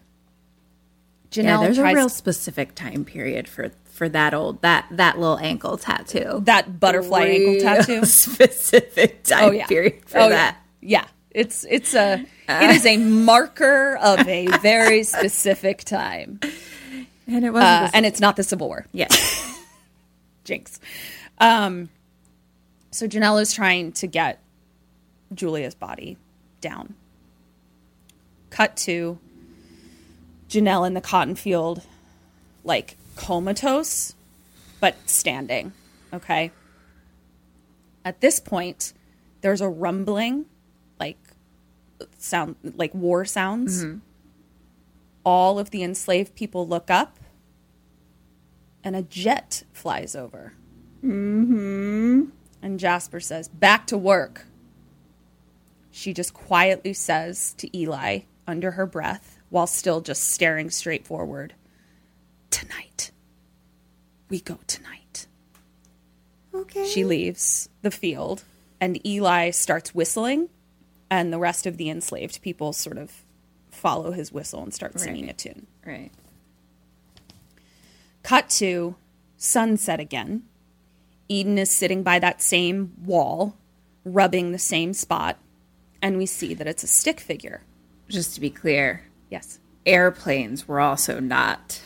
Janelle 1.31 1.43
Yeah, 1.43 1.61
there's 1.61 1.77
a 1.79 1.83
real 1.83 2.09
specific 2.09 2.75
time 2.75 3.03
period 3.03 3.47
for 3.47 3.71
for 3.97 4.07
that 4.09 4.33
old 4.35 4.61
that 4.61 4.85
that 4.91 5.17
little 5.17 5.39
ankle 5.39 5.75
tattoo. 5.77 6.41
that 6.45 6.79
butterfly 6.79 7.25
ankle 7.25 7.59
tattoo. 7.59 8.05
Specific 8.05 9.23
time 9.23 9.43
Oh 9.45 9.51
yeah, 9.51 9.65
period 9.65 10.03
for 10.05 10.19
Oh, 10.19 10.29
that. 10.29 10.57
Yeah. 10.81 11.01
yeah, 11.01 11.07
it's 11.31 11.65
it's 11.69 11.95
a 11.95 12.23
it 12.47 12.69
is 12.75 12.85
a 12.85 12.97
marker 12.97 13.97
of 13.97 14.27
a 14.27 14.45
very 14.61 15.01
specific 15.03 15.83
time, 15.83 16.39
And 17.27 17.43
it 17.43 17.51
wasn't. 17.51 17.63
uh, 17.63 17.89
and 17.93 18.05
it's 18.05 18.19
not 18.21 18.35
the 18.35 18.43
Civil 18.43 18.67
War. 18.67 18.85
yeah. 18.93 19.07
Jinx. 20.43 20.79
Um, 21.39 21.89
so 22.91 23.07
Janelle 23.07 23.41
is 23.41 23.51
trying 23.53 23.91
to 23.93 24.07
get 24.07 24.39
Julia's 25.33 25.75
body 25.75 26.17
down. 26.61 26.93
Cut 28.49 28.77
to 28.77 29.19
Janelle 30.49 30.87
in 30.87 30.93
the 30.93 31.01
cotton 31.01 31.35
field, 31.35 31.81
like 32.63 32.95
comatose, 33.17 34.15
but 34.79 34.95
standing. 35.09 35.73
Okay. 36.13 36.51
At 38.05 38.21
this 38.21 38.39
point, 38.39 38.93
there's 39.41 39.61
a 39.61 39.67
rumbling, 39.67 40.45
like 40.99 41.17
sound, 42.17 42.55
like 42.75 42.93
war 42.93 43.25
sounds. 43.25 43.85
All 45.25 45.59
of 45.59 45.71
the 45.71 45.83
enslaved 45.83 46.35
people 46.35 46.65
look 46.65 46.89
up, 46.89 47.19
and 48.83 48.95
a 48.95 49.01
jet 49.01 49.63
flies 49.73 50.15
over. 50.15 50.53
Mm-hmm. 51.03 52.25
And 52.61 52.79
Jasper 52.79 53.19
says, 53.19 53.49
"Back 53.49 53.87
to 53.87 53.97
work." 53.97 54.45
She 55.91 56.13
just 56.13 56.33
quietly 56.33 56.93
says 56.93 57.53
to 57.57 57.77
Eli 57.77 58.21
under 58.45 58.71
her 58.71 58.85
breath, 58.85 59.39
while 59.49 59.67
still 59.67 59.99
just 59.99 60.23
staring 60.23 60.69
straight 60.69 61.05
forward, 61.05 61.53
"Tonight, 62.51 63.11
we 64.29 64.39
go 64.41 64.59
tonight." 64.67 65.27
Okay. 66.53 66.87
She 66.87 67.03
leaves 67.05 67.69
the 67.81 67.91
field, 67.91 68.43
and 68.81 69.05
Eli 69.05 69.51
starts 69.51 69.93
whistling, 69.93 70.49
and 71.09 71.31
the 71.31 71.39
rest 71.39 71.65
of 71.65 71.77
the 71.77 71.89
enslaved 71.89 72.41
people 72.41 72.73
sort 72.73 72.97
of 72.97 73.23
follow 73.69 74.11
his 74.11 74.31
whistle 74.31 74.63
and 74.63 74.73
start 74.73 74.99
singing 74.99 75.25
Right. 75.25 75.31
a 75.31 75.33
tune. 75.37 75.67
Right. 75.85 76.11
Cut 78.23 78.49
to 78.51 78.95
sunset 79.37 79.99
again. 79.99 80.43
Eden 81.29 81.57
is 81.57 81.75
sitting 81.75 82.03
by 82.03 82.19
that 82.19 82.41
same 82.41 82.93
wall, 83.03 83.55
rubbing 84.03 84.51
the 84.51 84.59
same 84.59 84.93
spot, 84.93 85.37
and 86.01 86.17
we 86.17 86.25
see 86.25 86.53
that 86.53 86.67
it's 86.67 86.83
a 86.83 86.87
stick 86.87 87.19
figure. 87.19 87.61
Just 88.09 88.33
to 88.35 88.41
be 88.41 88.49
clear, 88.49 89.03
Yes. 89.29 89.59
airplanes 89.85 90.67
were 90.67 90.79
also 90.79 91.19
not 91.19 91.81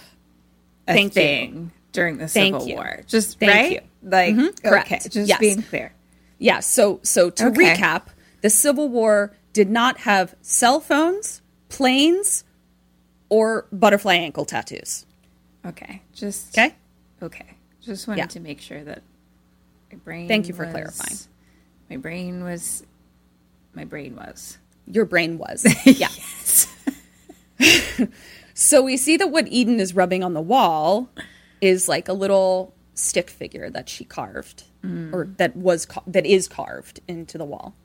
a 0.88 0.94
Thank 0.94 1.16
you. 1.16 1.22
thing 1.22 1.72
during 1.92 2.18
the 2.18 2.28
Thank 2.28 2.54
Civil 2.56 2.68
you. 2.68 2.76
War. 2.76 3.02
Just 3.08 3.40
Thank 3.40 3.52
right? 3.52 3.72
you. 3.72 3.82
Like 4.10 4.36
mm-hmm. 4.36 4.68
correct. 4.68 4.88
okay, 4.92 5.00
just 5.10 5.28
Yes. 5.30 5.40
being 5.40 5.62
clear. 5.64 5.94
Yeah, 6.40 6.60
so 6.60 7.00
so 7.04 7.30
to 7.30 7.48
Okay. 7.48 7.76
recap, 7.76 8.04
the 8.42 8.50
Civil 8.50 8.90
War 8.90 9.34
did 9.54 9.70
not 9.70 10.00
have 10.00 10.34
cell 10.42 10.80
phones, 10.80 11.42
planes, 11.70 12.44
or 13.30 13.68
butterfly 13.72 14.16
ankle 14.16 14.46
tattoos. 14.46 15.06
Okay. 15.66 16.02
Just 16.14 16.58
Okay? 16.58 16.74
Okay. 17.22 17.46
Just 17.82 18.08
wanted 18.08 18.20
Yeah. 18.22 18.26
to 18.28 18.40
make 18.40 18.60
sure 18.62 18.84
that 18.84 19.04
my 19.92 19.98
brain 20.00 20.28
Thank 20.28 20.48
you 20.48 20.54
for 20.54 20.64
was- 20.66 20.72
clarifying. 20.74 21.18
My 21.90 21.98
brain 21.98 22.44
was 22.44 22.84
my 23.76 23.86
brain 23.86 24.16
was. 24.16 24.58
Your 24.88 25.06
brain 25.06 25.38
was. 25.38 25.66
Yeah. 25.86 26.08
so 28.62 28.82
we 28.82 28.98
see 28.98 29.18
that 29.18 29.28
what 29.32 29.48
Eden 29.48 29.80
is 29.80 29.96
rubbing 29.96 30.24
on 30.24 30.34
the 30.34 30.42
wall 30.42 31.10
is 31.62 31.88
like 31.88 32.08
a 32.08 32.14
little 32.14 32.74
stick 32.94 33.30
figure 33.30 33.70
that 33.70 33.90
she 33.90 34.04
carved 34.04 34.64
or 35.14 35.28
that 35.38 35.56
was 35.56 35.86
ca- 35.86 36.04
that 36.08 36.26
is 36.26 36.48
carved 36.48 37.00
into 37.08 37.38
the 37.38 37.46
wall. 37.46 37.76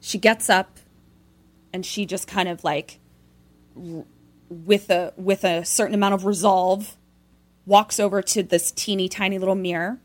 She 0.00 0.16
gets 0.18 0.48
up 0.48 0.78
and 1.72 1.84
she 1.84 2.06
just 2.06 2.26
kind 2.28 2.48
of 2.48 2.62
like 2.62 3.00
r- 3.76 4.04
with 4.48 4.90
a 4.90 5.12
with 5.16 5.42
a 5.44 5.64
certain 5.64 5.94
amount 5.94 6.14
of 6.14 6.24
resolve 6.24 6.96
walks 7.66 7.98
over 8.00 8.22
to 8.22 8.42
this 8.42 8.70
teeny 8.70 9.08
tiny 9.08 9.38
little 9.38 9.54
mirror 9.56 9.98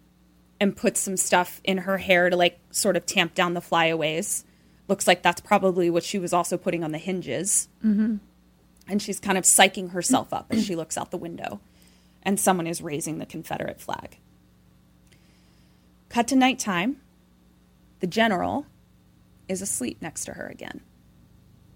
and 0.60 0.76
puts 0.76 1.00
some 1.00 1.16
stuff 1.16 1.62
in 1.64 1.80
her 1.80 1.98
hair 2.00 2.30
to 2.30 2.36
like 2.36 2.60
sort 2.72 2.96
of 2.98 3.06
tamp 3.06 3.36
down 3.36 3.54
the 3.54 3.62
flyaways. 3.62 4.44
Looks 4.88 5.08
like 5.08 5.22
that's 5.22 5.42
probably 5.42 5.90
what 5.90 6.04
she 6.04 6.20
was 6.20 6.34
also 6.34 6.58
putting 6.58 6.84
on 6.84 6.92
the 6.92 6.98
hinges. 6.98 7.70
Mm-hmm. 7.86 8.18
And 8.88 9.02
she's 9.02 9.20
kind 9.20 9.38
of 9.38 9.46
psyching 9.46 9.92
herself 9.92 10.34
up 10.34 10.48
as 10.50 10.66
she 10.66 10.76
looks 10.76 10.98
out 10.98 11.12
the 11.12 11.18
window. 11.18 11.62
And 12.22 12.40
someone 12.40 12.68
is 12.68 12.82
raising 12.82 13.18
the 13.18 13.26
Confederate 13.26 13.80
flag. 13.80 14.18
Cut 16.10 16.28
to 16.30 16.36
nighttime. 16.36 16.98
The 18.00 18.08
general 18.08 18.66
is 19.48 19.62
asleep 19.62 20.02
next 20.02 20.26
to 20.26 20.34
her 20.34 20.48
again. 20.48 20.82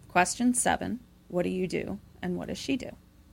Question 0.08 0.54
seven 0.54 1.00
What 1.28 1.44
do 1.44 1.50
you 1.50 1.68
do? 1.68 2.00
And 2.22 2.38
what 2.38 2.48
does 2.48 2.58
she 2.58 2.76
do? 2.76 2.90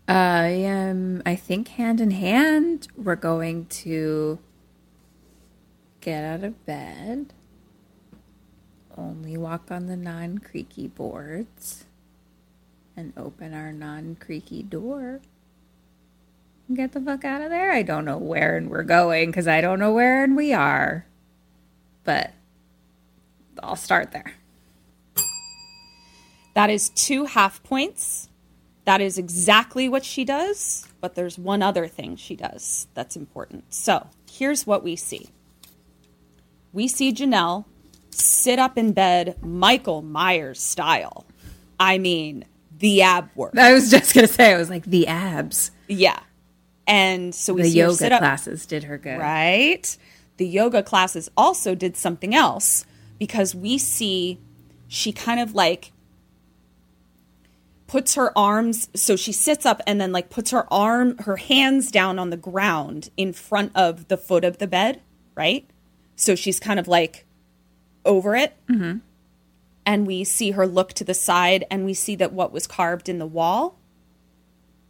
I 0.07 0.49
am 0.49 1.23
I 1.25 1.35
think 1.35 1.69
hand 1.69 2.01
in 2.01 2.11
hand 2.11 2.89
we're 2.97 3.17
going 3.17 3.67
to 3.67 4.39
get 6.01 6.23
out 6.25 6.45
of 6.45 6.65
bed. 6.67 7.33
Only 8.97 9.37
walk 9.37 9.71
on 9.71 9.87
the 9.87 9.97
non 9.97 10.39
creaky 10.39 10.89
boards 10.89 11.87
and 12.97 13.13
open 13.17 13.55
our 13.55 13.73
non 13.73 14.17
creaky 14.17 14.63
door. 14.63 15.21
and 16.69 16.77
Get 16.77 16.93
the 16.93 17.01
fuck 17.01 17.25
out 17.25 17.43
of 17.43 17.51
there. 17.51 17.73
I 17.73 17.83
don't 17.83 18.05
know 18.05 18.19
where 18.19 18.57
and 18.57 18.71
we're 18.71 18.83
going 18.83 19.31
because 19.31 19.49
I 19.49 19.61
don't 19.61 19.79
know 19.79 19.93
where 19.93 20.25
and 20.25 20.37
we 20.37 20.53
are. 20.53 21.07
But 22.05 22.33
I'll 23.63 23.77
start 23.77 24.13
there. 24.13 24.35
That 26.55 26.71
is 26.71 26.91
two 26.91 27.25
half 27.25 27.63
points. 27.63 28.29
That 28.85 29.01
is 29.01 29.19
exactly 29.19 29.89
what 29.89 30.05
she 30.05 30.25
does, 30.25 30.87
but 31.01 31.15
there's 31.15 31.39
one 31.39 31.63
other 31.63 31.89
thing 31.89 32.17
she 32.17 32.37
does 32.37 32.87
that's 32.95 33.17
important. 33.17 33.65
So 33.73 34.09
here's 34.31 34.67
what 34.67 34.85
we 34.85 34.95
see 34.97 35.31
we 36.73 36.89
see 36.89 37.13
Janelle 37.13 37.65
sit 38.11 38.59
up 38.59 38.77
in 38.77 38.93
bed, 38.93 39.37
Michael 39.43 40.03
Myers 40.03 40.61
style. 40.61 41.25
I 41.79 41.99
mean, 41.99 42.45
the 42.79 43.03
ab 43.03 43.31
work. 43.35 43.57
I 43.57 43.73
was 43.73 43.91
just 43.91 44.15
gonna 44.15 44.27
say 44.27 44.53
I 44.53 44.59
was 44.59 44.71
like 44.71 44.85
the 44.85 45.07
abs. 45.07 45.71
Yeah. 45.89 46.19
And 46.87 47.35
so 47.35 47.55
we 47.55 47.63
The 47.63 47.71
yoga 47.71 48.19
classes 48.19 48.67
did 48.67 48.85
her 48.85 48.99
good. 48.99 49.19
Right. 49.19 49.97
The 50.37 50.47
yoga 50.47 50.83
classes 50.83 51.31
also 51.37 51.75
did 51.75 51.97
something 51.97 52.35
else 52.35 52.85
because 53.19 53.55
we 53.55 53.79
see 53.79 54.39
she 54.89 55.13
kind 55.13 55.41
of 55.41 55.55
like 55.55 55.93
puts 57.87 58.15
her 58.17 58.37
arms 58.37 58.89
so 58.95 59.15
she 59.15 59.33
sits 59.33 59.65
up 59.65 59.81
and 59.87 60.01
then 60.01 60.11
like 60.11 60.29
puts 60.29 60.51
her 60.51 60.67
arm 60.73 61.17
her 61.19 61.37
hands 61.37 61.91
down 61.91 62.19
on 62.19 62.31
the 62.31 62.37
ground 62.37 63.11
in 63.17 63.33
front 63.33 63.71
of 63.75 64.09
the 64.09 64.17
foot 64.17 64.45
of 64.45 64.59
the 64.59 64.67
bed, 64.67 65.01
right? 65.35 65.69
So 66.17 66.35
she's 66.35 66.59
kind 66.59 66.81
of 66.81 66.89
like 66.89 67.25
over 68.05 68.35
it. 68.35 68.57
Mm-hmm. 68.69 68.99
And 69.87 70.07
we 70.07 70.25
see 70.25 70.53
her 70.53 70.67
look 70.67 70.93
to 70.95 71.05
the 71.05 71.15
side 71.15 71.65
and 71.71 71.85
we 71.85 71.95
see 71.95 72.17
that 72.17 72.33
what 72.33 72.53
was 72.53 72.67
carved 72.67 73.09
in 73.09 73.19
the 73.19 73.27
wall 73.27 73.79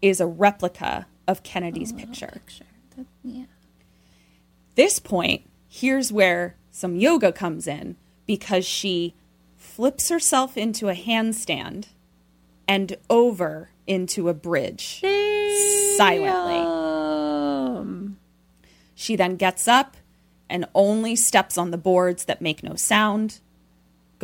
is 0.00 0.20
a 0.20 0.26
replica 0.26 1.06
of 1.26 1.42
Kennedy's 1.42 1.92
picture 1.92 2.40
Yeah. 3.24 3.44
this 4.74 4.98
point, 4.98 5.48
here's 5.68 6.12
where 6.12 6.56
some 6.70 6.96
yoga 6.96 7.32
comes 7.32 7.66
in 7.66 7.96
because 8.26 8.66
she 8.66 9.14
flips 9.56 10.10
herself 10.10 10.56
into 10.56 10.88
a 10.88 10.94
handstand 10.94 11.86
and 12.68 12.96
over 13.08 13.70
into 13.86 14.28
a 14.28 14.34
bridge 14.34 15.00
silently. 15.96 16.56
Um, 16.56 18.18
She 18.94 19.16
then 19.16 19.36
gets 19.36 19.66
up 19.66 19.96
and 20.48 20.66
only 20.74 21.16
steps 21.16 21.56
on 21.58 21.70
the 21.70 21.78
boards 21.78 22.26
that 22.26 22.40
make 22.42 22.62
no 22.62 22.74
sound, 22.76 23.40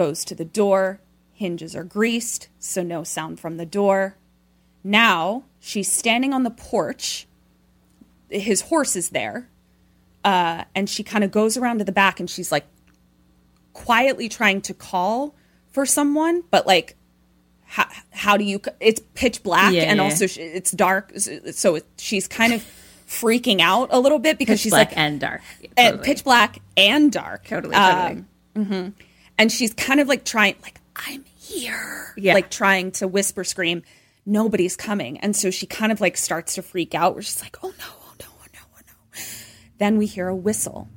goes 0.01 0.25
to 0.25 0.35
the 0.35 0.47
door, 0.47 0.99
hinges 1.35 1.77
are 1.77 1.85
greased, 1.85 2.49
so 2.59 2.83
no 2.83 3.05
sound 3.05 3.39
from 3.39 3.59
the 3.59 3.67
door. 3.67 4.17
Now 4.83 5.45
she's 5.59 5.93
standing 5.93 6.33
on 6.33 6.43
the 6.43 6.51
porch. 6.51 7.27
His 8.31 8.63
horse 8.63 8.97
is 8.97 9.11
there. 9.11 9.51
Uh, 10.25 10.65
and 10.75 10.89
she 10.89 11.03
kind 11.03 11.23
of 11.23 11.31
goes 11.31 11.59
around 11.59 11.81
to 11.81 11.85
the 11.85 11.93
back 11.93 12.19
and 12.19 12.31
she's 12.31 12.51
like 12.51 12.65
quietly 13.75 14.27
trying 14.27 14.63
to 14.63 14.73
call 14.73 15.35
for 15.71 15.85
someone, 15.85 16.45
but 16.51 16.67
like, 16.67 16.97
how, 17.67 17.87
how 18.11 18.39
do 18.39 18.45
you? 18.45 18.59
It's 18.81 19.03
pitch 19.13 19.43
black 19.43 19.75
Yeah, 19.75 19.83
and 19.83 19.99
yeah. 19.99 20.05
also 20.05 20.25
it's 20.31 20.71
dark, 20.71 21.13
so 21.53 21.75
it, 21.75 21.87
she's 21.99 22.27
kind 22.27 22.55
of 22.55 22.65
freaking 23.07 23.61
out 23.61 23.91
a 23.93 24.01
little 24.01 24.19
bit 24.19 24.39
because 24.39 24.55
pitch 24.55 24.63
she's 24.63 24.73
black 24.73 24.93
like 24.93 24.99
and 24.99 25.21
dark. 25.21 25.43
Yeah, 25.61 25.69
and 25.77 25.91
totally. 25.93 26.07
pitch 26.07 26.25
black 26.25 26.59
and 26.75 27.13
dark. 27.13 27.45
Totally, 27.47 27.75
totally. 27.75 28.25
Um, 28.57 28.95
and 29.41 29.51
she's 29.51 29.73
kind 29.75 30.01
of 30.01 30.07
like 30.09 30.25
trying, 30.25 30.55
like 30.63 30.79
I'm 30.95 31.25
here, 31.37 32.15
Yeah. 32.17 32.35
like 32.35 32.51
trying 32.51 32.93
to 32.93 33.09
whisper, 33.09 33.43
scream. 33.43 33.83
Nobody's 34.27 34.77
coming, 34.77 35.19
and 35.19 35.35
so 35.35 35.51
she 35.51 35.67
kind 35.67 35.91
of 35.91 36.01
like 36.01 36.17
starts 36.17 36.55
to 36.57 36.63
freak 36.63 36.95
out. 36.95 37.15
Where 37.15 37.23
she's 37.23 37.41
like, 37.43 37.57
"Oh 37.65 37.71
no, 37.79 37.85
oh 37.89 38.15
no, 38.21 38.27
oh 38.41 38.45
no, 38.55 38.61
oh 38.77 38.81
no!" 38.87 39.23
Then 39.79 39.97
we 39.97 40.07
hear 40.07 40.29
a 40.29 40.37
whistle. 40.37 40.89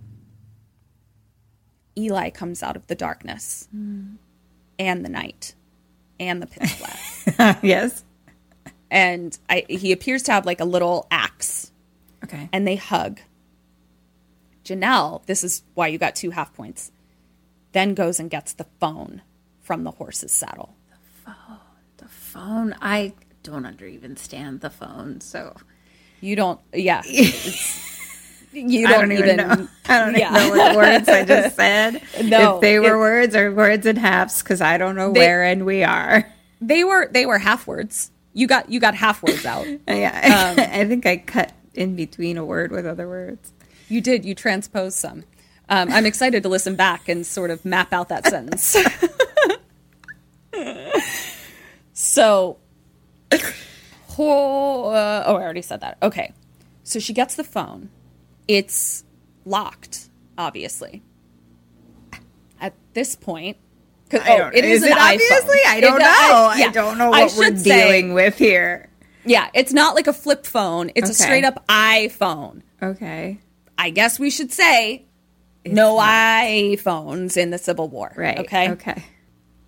Eli 1.97 2.29
comes 2.31 2.61
out 2.63 2.75
of 2.75 2.85
the 2.87 2.95
darkness 2.95 3.67
hmm. 3.71 4.15
and 4.79 5.05
the 5.05 5.09
night 5.09 5.53
and 6.19 6.41
the 6.41 6.47
pitch 6.47 6.77
black, 6.79 7.59
yes. 7.63 8.03
and 8.91 9.37
I, 9.49 9.65
he 9.69 9.91
appears 9.91 10.23
to 10.23 10.31
have 10.33 10.45
like 10.45 10.59
a 10.59 10.65
little 10.65 11.07
axe 11.11 11.71
Okay. 12.23 12.49
and 12.51 12.67
they 12.67 12.75
hug. 12.75 13.19
Janelle, 14.65 15.25
this 15.27 15.43
is 15.43 15.63
why 15.75 15.87
you 15.87 15.97
got 15.97 16.15
two 16.15 16.31
half 16.31 16.53
points, 16.53 16.91
then 17.73 17.93
goes 17.93 18.19
and 18.19 18.29
gets 18.29 18.53
the 18.53 18.65
phone 18.79 19.21
from 19.61 19.83
the 19.83 19.91
horse's 19.91 20.31
saddle. 20.31 20.75
the 20.89 21.31
phone. 21.31 21.57
The 21.97 22.07
phone. 22.07 22.75
I 22.81 23.13
don't 23.43 23.65
under 23.65 23.85
even 23.85 24.15
stand 24.17 24.61
the 24.61 24.69
phone. 24.69 25.19
So 25.21 25.55
You 26.21 26.35
don't, 26.35 26.59
yeah. 26.73 27.01
You 28.55 28.87
don't, 28.87 29.09
don't 29.09 29.11
even, 29.13 29.23
even 29.23 29.37
know. 29.37 29.67
I 29.89 29.97
don't 30.05 30.15
yeah. 30.15 30.29
even 30.45 30.55
know 30.57 30.63
what 30.63 30.75
words 30.75 31.09
I 31.09 31.25
just 31.25 31.55
said. 31.55 32.03
No, 32.23 32.55
if 32.57 32.61
they 32.61 32.77
were 32.79 32.93
it- 32.95 32.99
words 32.99 33.35
or 33.35 33.51
words 33.51 33.87
in 33.87 33.95
halves, 33.95 34.43
because 34.43 34.61
I 34.61 34.77
don't 34.77 34.95
know 34.95 35.11
They- 35.11 35.21
where 35.21 35.43
and 35.43 35.65
we 35.65 35.83
are. 35.83 36.31
They 36.61 36.83
were 36.83 37.09
they 37.11 37.25
were 37.25 37.39
half 37.39 37.65
words. 37.65 38.11
You 38.33 38.45
got 38.47 38.69
you 38.69 38.79
got 38.79 38.93
half 38.95 39.23
words 39.23 39.43
out. 39.45 39.65
Yeah, 39.87 40.53
um, 40.55 40.59
I 40.59 40.85
think 40.85 41.05
I 41.07 41.17
cut 41.17 41.51
in 41.73 41.95
between 41.95 42.37
a 42.37 42.45
word 42.45 42.71
with 42.71 42.85
other 42.85 43.07
words. 43.07 43.51
You 43.89 44.01
did. 44.01 44.23
You 44.23 44.35
transposed 44.35 44.97
some. 44.99 45.23
Um, 45.73 45.91
I'm 45.91 46.05
excited 46.05 46.43
to 46.43 46.49
listen 46.49 46.75
back 46.75 47.09
and 47.09 47.25
sort 47.25 47.49
of 47.49 47.65
map 47.65 47.93
out 47.93 48.09
that 48.09 48.27
sentence. 48.27 48.77
so, 51.93 52.57
oh, 54.19 54.89
uh, 54.89 55.23
oh, 55.25 55.35
I 55.35 55.41
already 55.41 55.63
said 55.63 55.81
that. 55.81 55.97
Okay. 56.03 56.31
So 56.83 56.99
she 56.99 57.11
gets 57.11 57.33
the 57.33 57.43
phone. 57.43 57.89
It's 58.47 59.03
locked, 59.45 60.09
obviously. 60.37 61.01
At 62.61 62.75
this 62.93 63.15
point, 63.15 63.57
I 64.11 64.41
oh, 64.41 64.51
it 64.53 64.63
is, 64.63 64.83
is 64.83 64.91
an 64.91 64.95
it 64.95 65.01
obviously? 65.01 65.57
iPhone. 65.57 65.71
I 65.71 65.79
don't 65.79 65.95
It- 65.95 65.99
know. 66.03 66.05
I, 66.05 66.55
yeah. 66.59 66.71
don't 66.71 66.97
know 66.99 67.09
what 67.09 67.33
we're 67.35 67.45
should 67.45 67.59
say- 67.61 67.83
dealing 67.87 68.13
with 68.13 68.37
here. 68.37 68.89
Yeah, 69.25 69.49
it's 69.55 69.73
not 69.73 69.95
like 69.95 70.05
a 70.05 70.13
flip 70.13 70.45
phone. 70.45 70.91
It's 70.93 71.09
a 71.09 71.15
straight 71.15 71.45
up 71.45 71.65
iPhone. 71.67 72.61
Okay, 72.79 73.39
I 73.75 73.89
guess 73.89 74.19
we 74.19 74.29
should 74.29 74.51
say 74.51 75.05
no 75.65 75.97
iPhones 75.97 77.37
in 77.37 77.49
the 77.49 77.57
Civil 77.57 77.87
War. 77.89 78.13
right. 78.15 78.39
Okay. 78.39 78.71
Okay. 78.71 79.03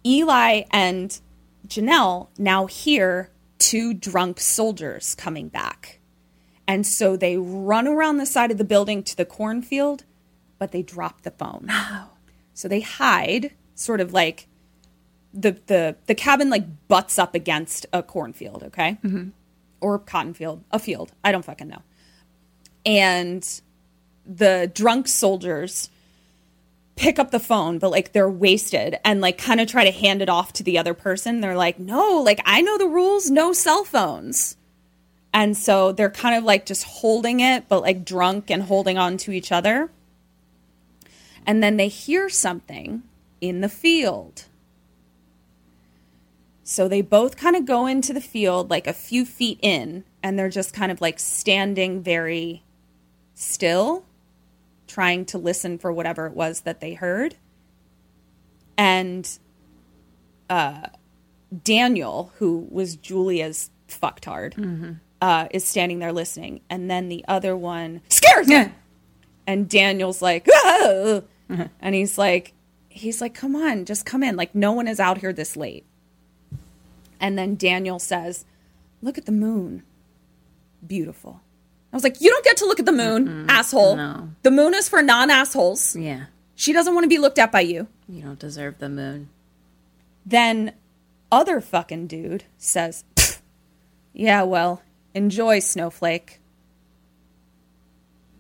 Eli 0.05 0.63
and 0.71 1.19
Janelle 1.67 2.27
now 2.37 2.67
hear 2.67 3.29
two 3.57 3.93
drunk 3.93 4.39
soldiers 4.39 5.15
coming 5.15 5.47
back. 5.47 5.99
And 6.67 6.85
so 6.85 7.15
they 7.15 7.37
run 7.37 7.87
around 7.87 8.17
the 8.17 8.25
side 8.25 8.51
of 8.51 8.57
the 8.57 8.63
building 8.63 9.03
to 9.03 9.15
the 9.15 9.25
cornfield, 9.25 10.03
but 10.57 10.71
they 10.71 10.81
drop 10.81 11.21
the 11.21 11.31
phone. 11.31 11.67
Oh. 11.69 12.09
So 12.53 12.67
they 12.67 12.81
hide, 12.81 13.51
sort 13.75 14.01
of 14.01 14.13
like 14.13 14.47
the 15.33 15.59
the 15.67 15.95
the 16.07 16.15
cabin 16.15 16.49
like 16.49 16.87
butts 16.87 17.19
up 17.19 17.35
against 17.35 17.85
a 17.91 18.01
cornfield, 18.01 18.63
okay? 18.63 18.97
Mm-hmm. 19.03 19.29
Or 19.81 19.99
cotton 19.99 20.33
field, 20.33 20.63
a 20.71 20.79
field. 20.79 21.11
I 21.23 21.31
don't 21.31 21.45
fucking 21.45 21.67
know. 21.67 21.81
And 22.85 23.61
the 24.25 24.71
drunk 24.73 25.07
soldiers 25.07 25.89
pick 26.95 27.19
up 27.19 27.31
the 27.31 27.39
phone, 27.39 27.77
but 27.77 27.91
like 27.91 28.13
they're 28.13 28.29
wasted 28.29 28.97
and 29.03 29.21
like 29.21 29.37
kind 29.37 29.59
of 29.59 29.67
try 29.67 29.83
to 29.83 29.91
hand 29.91 30.21
it 30.21 30.29
off 30.29 30.53
to 30.53 30.63
the 30.63 30.77
other 30.77 30.93
person. 30.93 31.41
They're 31.41 31.55
like, 31.55 31.77
no, 31.77 32.21
like 32.21 32.41
I 32.45 32.61
know 32.61 32.77
the 32.77 32.87
rules, 32.87 33.29
no 33.29 33.53
cell 33.53 33.83
phones. 33.83 34.57
And 35.33 35.57
so 35.57 35.91
they're 35.91 36.09
kind 36.09 36.35
of 36.35 36.45
like 36.45 36.65
just 36.65 36.85
holding 36.85 37.41
it, 37.41 37.67
but 37.67 37.81
like 37.81 38.05
drunk 38.05 38.49
and 38.49 38.63
holding 38.63 38.97
on 38.97 39.17
to 39.17 39.31
each 39.31 39.51
other. 39.51 39.91
And 41.45 41.61
then 41.61 41.77
they 41.77 41.89
hear 41.89 42.29
something 42.29 43.03
in 43.41 43.59
the 43.61 43.69
field. 43.69 44.45
So 46.63 46.87
they 46.87 47.01
both 47.01 47.37
kind 47.37 47.55
of 47.55 47.65
go 47.65 47.85
into 47.85 48.13
the 48.13 48.21
field 48.21 48.71
like 48.71 48.87
a 48.87 48.93
few 48.93 49.25
feet 49.25 49.59
in, 49.61 50.03
and 50.23 50.39
they're 50.39 50.49
just 50.49 50.73
kind 50.73 50.91
of 50.91 51.01
like 51.01 51.19
standing 51.19 52.01
very 52.01 52.63
still 53.35 54.05
trying 54.87 55.25
to 55.25 55.37
listen 55.37 55.77
for 55.77 55.91
whatever 55.91 56.27
it 56.27 56.33
was 56.33 56.61
that 56.61 56.79
they 56.81 56.93
heard. 56.93 57.35
And 58.77 59.27
uh, 60.49 60.87
Daniel, 61.63 62.31
who 62.37 62.67
was 62.69 62.95
Julia's 62.95 63.69
fucktard, 63.87 64.99
uh, 65.21 65.47
is 65.51 65.63
standing 65.65 65.99
there 65.99 66.11
listening. 66.13 66.61
And 66.69 66.89
then 66.89 67.07
the 67.09 67.23
other 67.27 67.55
one 67.55 68.01
scares 68.09 68.47
him. 68.49 68.73
And 69.47 69.69
Daniel's 69.69 70.23
like, 70.23 70.47
"Ah!" 70.51 71.21
and 71.79 71.93
he's 71.93 72.17
like, 72.17 72.53
he's 72.95 73.21
like, 73.21 73.35
come 73.35 73.55
on, 73.55 73.85
just 73.85 74.05
come 74.05 74.23
in. 74.23 74.35
Like, 74.35 74.55
no 74.55 74.71
one 74.71 74.87
is 74.87 74.99
out 74.99 75.19
here 75.19 75.31
this 75.33 75.55
late. 75.55 75.85
And 77.19 77.37
then 77.37 77.55
Daniel 77.55 77.99
says, 77.99 78.45
look 79.01 79.17
at 79.17 79.25
the 79.25 79.31
moon. 79.31 79.83
Beautiful. 80.85 81.41
I 81.95 81.97
was 81.97 82.03
like, 82.03 82.19
you 82.19 82.29
don't 82.29 82.43
get 82.43 82.57
to 82.57 82.65
look 82.65 82.81
at 82.81 82.85
the 82.85 82.91
moon, 82.91 83.45
asshole. 83.47 83.95
no. 83.95 84.29
The 84.43 84.51
moon 84.51 84.73
is 84.73 84.89
for 84.89 85.01
non 85.01 85.29
assholes. 85.31 85.95
Yeah, 85.95 86.25
She 86.53 86.73
doesn't 86.73 86.93
want 86.93 87.05
to 87.05 87.07
be 87.07 87.17
looked 87.19 87.39
at 87.39 87.53
by 87.53 87.61
you. 87.61 87.87
you 88.09 88.21
don't 88.21 88.37
deserve 88.37 88.79
the 88.79 88.89
moon. 88.89 89.29
Then 90.25 90.73
other 91.31 91.61
fucking 91.61 92.07
dude 92.07 92.43
says, 92.57 93.05
yeah, 94.13 94.43
well, 94.43 94.81
enjoy, 95.13 95.59
Snowflake. 95.59 96.41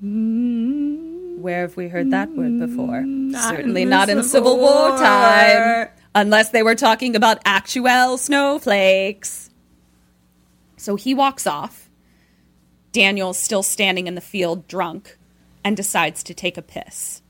Where 0.01 1.61
have 1.61 1.77
we 1.77 1.87
heard 1.87 2.11
that 2.11 2.29
word 2.31 2.59
before? 2.59 3.03
Mm, 3.03 3.35
Certainly 3.37 3.83
in 3.83 3.89
not 3.89 4.09
in 4.09 4.21
Civil 4.23 4.51
Civil 4.55 4.57
War 4.59 4.89
War. 4.89 4.97
time, 4.97 5.87
unless 6.13 6.49
they 6.49 6.61
were 6.61 6.75
talking 6.75 7.15
about 7.15 7.39
actual 7.45 8.17
snowflakes. 8.17 9.49
So 10.75 10.95
he 10.97 11.13
walks 11.13 11.47
off. 11.47 11.84
Daniel's 12.95 13.37
still 13.37 13.61
standing 13.61 14.07
in 14.07 14.15
the 14.15 14.21
field 14.21 14.69
drunk 14.69 15.17
and 15.65 15.75
decides 15.75 16.23
to 16.23 16.33
take 16.33 16.57
a 16.57 16.61
piss. 16.61 17.21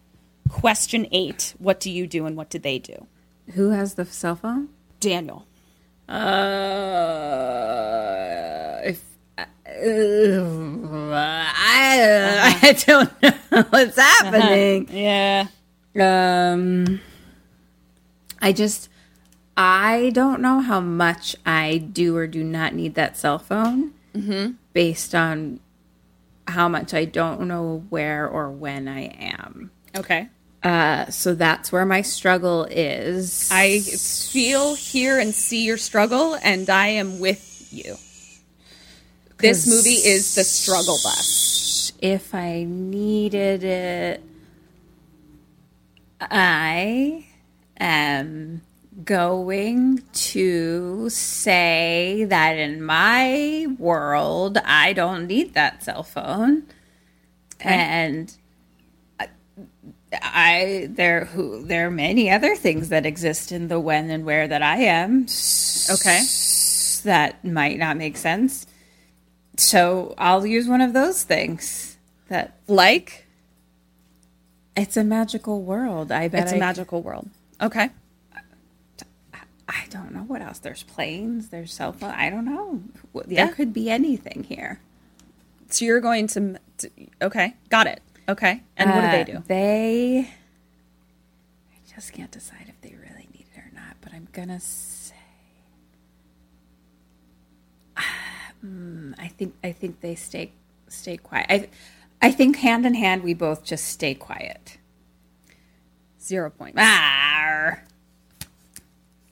Question 0.47 1.07
eight 1.11 1.55
What 1.57 1.79
do 1.79 1.89
you 1.89 2.05
do 2.05 2.27
and 2.27 2.37
what 2.37 2.51
did 2.51 2.61
they 2.61 2.77
do? 2.77 3.07
Who 3.53 3.71
has 3.71 3.95
the 3.95 4.05
cell 4.05 4.35
phone? 4.35 4.69
Daniel. 4.99 5.47
Uh, 6.07 6.13
if 8.83 9.03
uh, 9.39 9.45
I, 9.67 12.59
I 12.61 12.73
don't 12.85 13.23
know 13.23 13.33
what's 13.71 13.99
happening. 13.99 14.87
Yeah. 14.91 15.47
Um, 15.99 17.01
I 18.39 18.51
just 18.51 18.87
I 19.57 20.11
don't 20.13 20.41
know 20.41 20.59
how 20.59 20.79
much 20.79 21.35
I 21.43 21.79
do 21.79 22.15
or 22.15 22.27
do 22.27 22.43
not 22.43 22.75
need 22.75 22.93
that 22.93 23.17
cell 23.17 23.39
phone, 23.39 23.94
based 24.73 25.13
on 25.15 25.59
how 26.47 26.67
much 26.67 26.93
I 26.93 27.05
don't 27.05 27.41
know 27.47 27.85
where 27.89 28.27
or 28.27 28.49
when 28.51 28.87
I 28.87 29.05
am. 29.05 29.71
Okay. 29.95 30.29
Uh, 30.63 31.09
so 31.11 31.35
that's 31.35 31.71
where 31.71 31.85
my 31.85 32.01
struggle 32.01 32.65
is. 32.65 33.49
I 33.51 33.79
feel, 33.81 34.75
hear, 34.75 35.19
and 35.19 35.33
see 35.33 35.63
your 35.63 35.77
struggle, 35.77 36.37
and 36.41 36.69
I 36.69 36.87
am 36.87 37.19
with 37.19 37.67
you. 37.71 37.97
This 39.37 39.67
movie 39.67 40.07
is 40.07 40.33
the 40.35 40.43
struggle 40.43 40.97
bus. 41.03 41.91
if 42.01 42.33
I 42.33 42.63
needed 42.63 43.63
it, 43.63 44.23
I 46.19 47.25
am 47.77 48.61
going 49.03 50.01
to 50.13 51.09
say 51.09 52.25
that 52.29 52.57
in 52.57 52.81
my 52.81 53.67
world, 53.77 54.57
I 54.63 54.93
don't 54.93 55.27
need 55.27 55.53
that 55.53 55.83
cell 55.83 56.03
phone. 56.03 56.63
And 57.59 58.35
I, 59.19 59.27
I 60.13 60.87
there 60.89 61.25
who 61.25 61.65
there 61.65 61.87
are 61.87 61.91
many 61.91 62.29
other 62.29 62.55
things 62.55 62.89
that 62.89 63.05
exist 63.05 63.51
in 63.51 63.67
the 63.67 63.79
when 63.79 64.09
and 64.09 64.23
where 64.23 64.47
that 64.47 64.61
I 64.61 64.77
am. 64.77 65.25
Okay. 65.89 66.23
That 67.03 67.43
might 67.43 67.77
not 67.77 67.97
make 67.97 68.17
sense. 68.17 68.65
So 69.57 70.13
I'll 70.17 70.45
use 70.45 70.67
one 70.67 70.81
of 70.81 70.93
those 70.93 71.23
things. 71.23 71.97
That 72.27 72.57
Like, 72.67 73.25
it's 74.75 74.97
a 74.97 75.03
magical 75.03 75.61
world. 75.61 76.11
I 76.11 76.27
bet 76.27 76.43
it's 76.43 76.51
a 76.53 76.57
magical 76.57 77.01
world. 77.01 77.29
Okay. 77.61 77.89
I 79.67 79.85
don't 79.89 80.13
know 80.13 80.21
what 80.21 80.41
else. 80.41 80.59
There's 80.59 80.83
planes. 80.83 81.49
There's 81.49 81.73
cell 81.73 81.91
phone. 81.91 82.11
I 82.11 82.29
don't 82.29 82.45
know. 82.45 82.81
There 83.13 83.23
Yeah. 83.27 83.47
could 83.51 83.73
be 83.73 83.89
anything 83.89 84.43
here. 84.47 84.79
So 85.69 85.85
you're 85.85 85.99
going 86.01 86.27
to, 86.27 86.59
to 86.79 86.89
okay, 87.21 87.55
got 87.69 87.87
it. 87.87 88.01
Okay. 88.29 88.61
And 88.77 88.89
what 88.91 89.01
do 89.01 89.07
they 89.07 89.21
Uh, 89.21 89.39
do? 89.39 89.43
They. 89.47 90.19
I 91.71 91.95
just 91.95 92.13
can't 92.13 92.31
decide 92.31 92.65
if 92.67 92.79
they 92.81 92.95
really 92.95 93.27
need 93.33 93.45
it 93.55 93.57
or 93.59 93.71
not. 93.73 93.95
But 94.01 94.13
I'm 94.13 94.27
gonna 94.31 94.59
say. 94.59 95.15
Hmm, 98.61 99.13
I 99.19 99.27
think 99.27 99.53
I 99.63 99.71
think 99.71 100.01
they 100.01 100.15
stay 100.15 100.51
stay 100.87 101.17
quiet. 101.17 101.45
I 101.49 101.69
I 102.27 102.31
think 102.31 102.57
hand 102.57 102.85
in 102.85 102.95
hand 102.95 103.23
we 103.23 103.33
both 103.33 103.63
just 103.63 103.85
stay 103.85 104.13
quiet. 104.15 104.77
Zero 106.21 106.49
points. 106.49 106.77
Ah. 106.79 107.79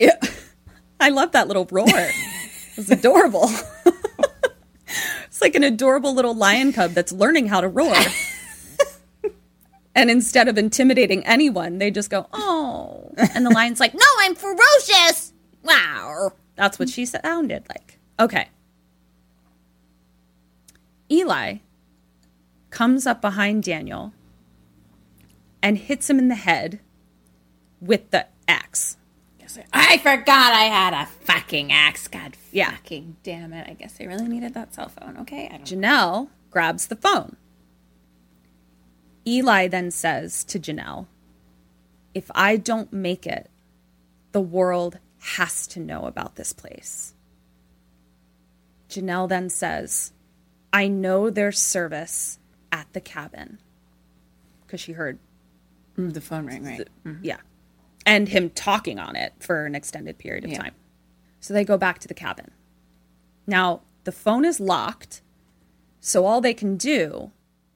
Yeah. 0.04 0.20
I 1.00 1.10
love 1.10 1.32
that 1.34 1.48
little 1.48 1.68
roar. 1.72 1.88
It's 1.88 2.90
adorable. 2.90 3.50
it's 5.26 5.42
like 5.42 5.56
an 5.56 5.64
adorable 5.64 6.14
little 6.14 6.36
lion 6.36 6.74
cub 6.74 6.92
that's 6.92 7.12
learning 7.12 7.48
how 7.48 7.62
to 7.62 7.68
roar. 7.68 7.96
and 9.96 10.10
instead 10.10 10.48
of 10.48 10.58
intimidating 10.58 11.26
anyone, 11.26 11.78
they 11.78 11.92
just 11.92 12.10
go, 12.10 12.28
oh. 12.34 13.14
And 13.36 13.46
the 13.46 13.50
lion's 13.50 13.80
like, 13.80 13.94
no, 13.94 14.06
I'm 14.20 14.36
ferocious. 14.36 15.34
Wow. 15.64 16.32
That's 16.56 16.80
what 16.80 16.90
she 16.90 17.06
sounded 17.06 17.64
like. 17.70 18.00
Okay. 18.20 18.48
Eli 21.12 21.58
comes 22.70 23.06
up 23.06 23.22
behind 23.22 23.64
Daniel 23.64 24.14
and 25.62 25.78
hits 25.78 26.10
him 26.10 26.18
in 26.20 26.28
the 26.28 26.36
head 26.36 26.80
with 27.80 28.10
the 28.12 28.26
axe. 28.48 28.98
I 29.74 29.98
forgot 30.00 30.54
I 30.54 30.64
had 30.64 30.94
a 30.94 31.06
fucking 31.06 31.72
axe. 31.72 32.08
God 32.08 32.38
Yeah. 32.52 32.72
fucking 32.72 33.18
damn 33.24 33.54
it. 33.54 33.68
I 33.70 33.74
guess 33.74 33.98
I 34.00 34.06
really 34.06 34.28
needed 34.28 34.54
that 34.54 34.74
cell 34.74 34.90
phone. 34.90 35.18
Okay. 35.22 35.50
Janelle 35.64 36.30
grabs 36.52 36.88
the 36.88 36.96
phone. 36.96 37.36
Eli 39.26 39.68
then 39.68 39.92
says 39.92 40.44
to 40.46 40.60
Janelle, 40.60 41.08
If 42.14 42.30
I 42.36 42.58
don't 42.58 42.92
make 42.94 43.26
it, 43.26 43.50
the 44.32 44.42
world 44.42 45.00
has 45.20 45.66
to 45.68 45.80
know 45.80 46.04
about 46.06 46.36
this 46.36 46.54
place. 46.54 47.14
Janelle 48.90 49.30
then 49.30 49.50
says, 49.50 50.12
I 50.72 50.88
know 50.88 51.30
there's 51.30 51.60
service 51.60 52.40
at 52.72 52.92
the 52.94 53.02
cabin. 53.02 53.60
Because 54.66 54.82
she 54.82 54.92
heard, 54.94 55.20
the 55.96 56.20
phone 56.22 56.46
rang, 56.48 56.64
right? 56.66 56.88
Mm-hmm. 57.06 57.24
yeah, 57.24 57.38
and 58.06 58.30
him 58.30 58.50
talking 58.50 59.00
on 59.00 59.16
it 59.16 59.34
for 59.40 59.66
an 59.66 59.76
extended 59.76 60.18
period 60.18 60.44
of 60.44 60.52
Yeah. 60.52 60.58
time. 60.62 60.76
So 61.40 61.54
they 61.54 61.64
go 61.64 61.78
back 61.78 62.00
to 62.00 62.08
the 62.08 62.14
cabin. 62.14 62.52
Now, 63.48 63.82
the 64.04 64.12
phone 64.12 64.46
is 64.46 64.60
locked, 64.60 65.22
so 66.00 66.26
all 66.26 66.42
they 66.42 66.54
can 66.54 66.78
do 66.78 67.32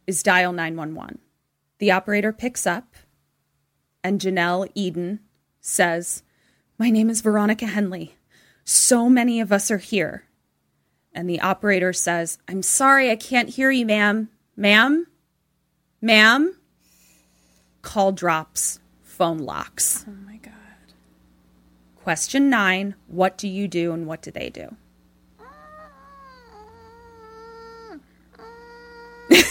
is 0.06 0.24
dial 0.24 0.54
911. 0.54 1.20
The 1.80 1.91
operator 1.91 2.32
picks 2.34 2.66
up, 2.66 2.95
and 4.04 4.20
Janelle 4.22 4.70
Eden 4.74 5.20
says, 5.62 6.24
My 6.78 6.90
name 6.90 7.10
is 7.10 7.22
Veronica 7.22 7.66
Henley. 7.66 8.16
So 8.64 9.10
many 9.10 9.40
of 9.41 9.52
us 9.52 9.70
are 9.72 9.78
here. 9.78 10.24
And 11.14 11.30
the 11.30 11.41
operator 11.41 11.94
says, 11.94 12.38
I'm 12.48 12.62
sorry, 12.62 13.10
I 13.10 13.16
can't 13.16 13.49
hear 13.49 13.72
you, 13.72 13.86
ma'am. 13.86 14.30
Ma'am? 14.56 15.08
Ma'am? 16.02 16.56
Call 17.82 18.12
drops, 18.12 18.80
phone 19.18 19.39
locks. 19.39 20.06
Oh 20.07 20.11
my 20.27 20.38
God. 20.38 20.53
Question 22.03 22.52
nine 22.52 22.94
What 23.07 23.35
do 23.35 23.48
you 23.48 23.68
do 23.68 23.91
and 23.91 24.06
what 24.06 24.22
do 24.22 24.30
they 24.30 24.52
do? 24.52 24.76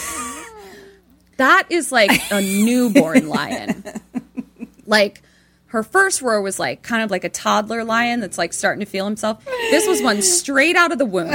that 1.36 1.66
is 1.68 1.90
like 1.90 2.12
a 2.30 2.40
newborn 2.40 3.28
lion. 3.28 3.84
Like 4.88 5.20
her 5.66 5.82
first 5.82 6.22
roar 6.22 6.40
was 6.40 6.60
like 6.60 6.82
kind 6.82 7.02
of 7.02 7.10
like 7.10 7.24
a 7.24 7.28
toddler 7.28 7.82
lion 7.82 8.20
that's 8.20 8.38
like 8.38 8.52
starting 8.52 8.78
to 8.78 8.86
feel 8.86 9.04
himself. 9.04 9.44
This 9.44 9.84
was 9.88 10.00
one 10.00 10.22
straight 10.22 10.76
out 10.76 10.92
of 10.92 10.98
the 10.98 11.04
womb. 11.04 11.34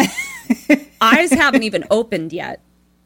Eyes 1.01 1.31
haven't 1.31 1.63
even 1.63 1.83
opened 1.91 2.31
yet. 2.31 2.61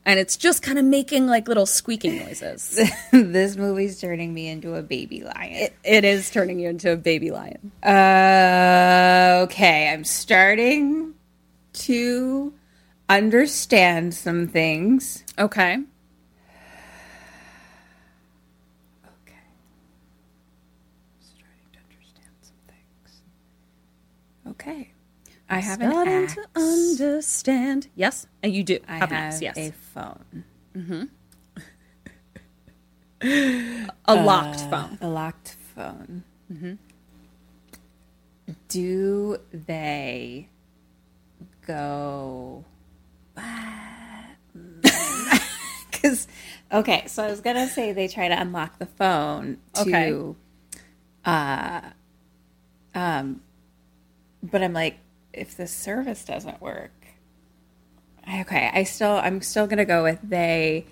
And 0.05 0.19
it's 0.19 0.37
just 0.37 0.61
kind 0.61 0.77
of 0.77 0.85
making 0.85 1.25
like 1.25 1.47
little 1.47 1.65
squeaking 1.65 2.19
noises. 2.19 2.79
this 3.11 3.57
movie's 3.57 3.99
turning 3.99 4.33
me 4.33 4.47
into 4.47 4.75
a 4.75 4.83
baby 4.83 5.23
lion. 5.23 5.69
it 5.83 6.05
is 6.05 6.29
turning 6.29 6.59
you 6.59 6.69
into 6.69 6.91
a 6.91 6.95
baby 6.95 7.31
lion. 7.31 7.71
Uh, 7.83 9.41
okay, 9.45 9.89
I'm 9.89 10.03
starting 10.03 11.15
to 11.73 12.53
understand 13.09 14.13
some 14.13 14.47
things. 14.47 15.23
Okay. 15.39 15.73
Okay. 15.73 15.83
Starting 21.19 21.67
to 21.73 21.79
understand 21.79 22.35
some 22.41 22.57
things. 22.67 23.21
Okay. 24.47 24.91
I 25.49 25.59
have 25.59 25.79
an 25.81 25.91
Starting 25.91 26.13
axe. 26.23 26.33
to 26.35 26.47
understand. 26.55 27.87
Yes, 27.95 28.25
and 28.41 28.53
you 28.53 28.63
do 28.63 28.79
I 28.87 28.97
have 28.97 29.11
have 29.11 29.33
an. 29.35 29.41
Yes, 29.41 29.57
a 29.57 29.71
phone. 29.71 30.43
Mm-hmm. 30.75 31.03
a 34.05 34.15
locked 34.15 34.59
phone. 34.61 34.97
A 35.01 35.07
locked 35.07 35.55
phone. 35.75 36.23
Mm-hmm. 36.51 36.73
Do 38.69 39.37
they 39.51 40.49
go? 41.65 42.65
Because 45.91 46.27
okay, 46.71 47.03
so 47.07 47.23
I 47.23 47.29
was 47.31 47.41
gonna 47.41 47.67
say 47.67 47.91
they 47.91 48.07
try 48.07 48.27
to 48.27 48.39
unlock 48.39 48.77
the 48.77 48.85
phone 48.85 49.57
to, 49.73 49.81
Okay. 49.81 50.35
uh, 51.25 51.81
um, 52.93 53.41
but 54.43 54.61
I'm 54.61 54.73
like, 54.73 54.97
if 55.35 55.55
the 55.55 55.67
service 55.67 56.23
doesn't 56.25 56.61
work, 56.61 56.91
okay, 58.41 58.69
I 58.73 58.83
still 58.83 59.11
I'm 59.17 59.41
still 59.41 59.67
gonna 59.67 59.85
go 59.85 60.03
with 60.03 60.19
they 60.23 60.85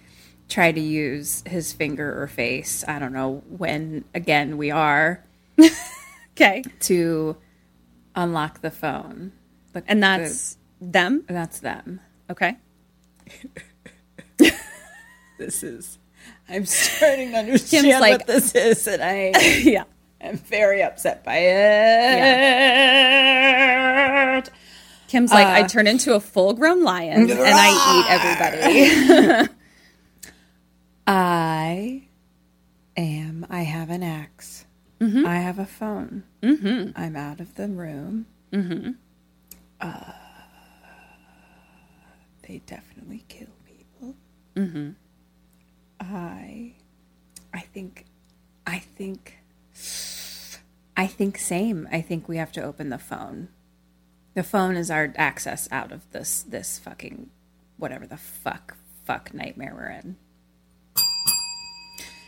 try 0.49 0.71
to 0.71 0.79
use 0.79 1.43
his 1.47 1.73
finger 1.73 2.21
or 2.21 2.27
face. 2.27 2.83
I 2.87 2.99
don't 2.99 3.13
know 3.13 3.43
when 3.49 4.05
again 4.13 4.57
we 4.57 4.71
are 4.71 5.23
Okay, 6.35 6.63
to 6.81 7.37
unlock 8.15 8.61
the 8.61 8.71
phone. 8.71 9.31
The- 9.73 9.83
and 9.87 10.01
that's 10.01 10.57
them. 10.81 11.23
that's 11.27 11.59
them. 11.59 11.99
Okay, 12.29 12.57
This 15.37 15.63
is. 15.63 15.97
I'm 16.49 16.65
starting 16.65 17.31
to 17.31 17.37
understand 17.37 17.87
like- 17.99 18.19
what 18.19 18.27
this 18.27 18.55
is, 18.55 18.87
and 18.87 19.01
I 19.03 19.31
yeah. 19.63 19.83
Am 20.27 20.37
very 20.37 20.81
upset 20.83 21.23
by 21.23 21.37
it. 24.37 24.49
Kim's 25.07 25.31
like, 25.31 25.47
I 25.47 25.63
turn 25.67 25.85
into 25.87 26.15
a 26.15 26.19
full-grown 26.19 26.83
lion 26.83 27.29
and 27.31 27.39
I 27.39 27.69
eat 27.93 28.05
everybody. 28.09 29.49
I 31.07 32.07
am. 32.97 33.45
I 33.49 33.61
have 33.61 33.89
an 33.89 34.03
axe. 34.03 34.65
I 35.01 35.35
have 35.35 35.59
a 35.59 35.65
phone. 35.65 36.23
Mm-hmm. 36.41 36.91
I'm 36.95 37.17
out 37.17 37.41
of 37.41 37.55
the 37.55 37.67
room. 37.67 38.25
Mm-hmm. 38.53 38.91
Uh, 39.81 40.11
they 42.47 42.61
definitely 42.65 43.25
kill 43.27 43.49
people. 43.65 44.15
Mm-hmm. 44.55 44.91
I. 45.99 46.73
I 47.53 47.59
think. 47.59 48.05
I 48.65 48.79
think. 48.79 49.39
I 50.95 51.07
think 51.07 51.37
same. 51.37 51.87
I 51.91 52.01
think 52.01 52.27
we 52.27 52.37
have 52.37 52.51
to 52.53 52.63
open 52.63 52.89
the 52.89 52.99
phone. 52.99 53.49
The 54.35 54.43
phone 54.43 54.75
is 54.75 54.89
our 54.91 55.13
access 55.15 55.67
out 55.71 55.91
of 55.91 56.09
this 56.11 56.43
this 56.43 56.79
fucking 56.79 57.29
whatever 57.77 58.05
the 58.05 58.17
fuck 58.17 58.77
fuck 59.05 59.33
nightmare 59.33 59.73
we're 59.75 59.89
in. 59.89 60.17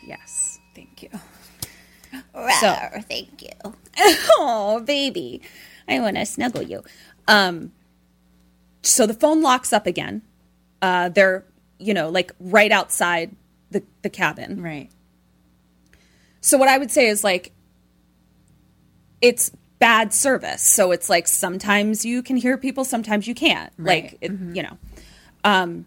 yes. 0.06 0.60
Thank 0.76 1.04
you. 1.04 1.10
So, 2.60 2.76
thank 3.10 3.42
you. 3.42 3.74
oh 4.38 4.82
baby, 4.86 5.42
I 5.88 6.00
want 6.00 6.18
to 6.18 6.26
snuggle 6.26 6.62
you. 6.64 6.84
Um, 7.28 7.72
so 8.82 9.08
the 9.08 9.14
phone 9.14 9.42
locks 9.42 9.74
up 9.74 9.88
again. 9.88 10.22
Uh, 10.82 11.10
they're 11.10 11.46
you 11.80 11.94
know 11.94 12.10
like 12.10 12.32
right 12.40 12.72
outside 12.72 13.36
the 13.72 13.84
the 14.02 14.10
cabin. 14.10 14.62
Right. 14.62 14.90
So 16.42 16.58
what 16.58 16.70
I 16.70 16.78
would 16.78 16.92
say 16.92 17.08
is 17.08 17.24
like 17.24 17.52
it's 19.22 19.52
bad 19.80 20.14
service. 20.14 20.64
So 20.64 20.92
it's 20.92 21.10
like 21.10 21.28
sometimes 21.28 22.06
you 22.06 22.24
can 22.24 22.38
hear 22.38 22.58
people, 22.58 22.86
sometimes 22.86 23.28
you 23.28 23.36
can't. 23.36 23.72
Like 23.78 24.18
it, 24.22 24.32
you 24.32 24.64
know. 24.64 24.78
Um 25.44 25.86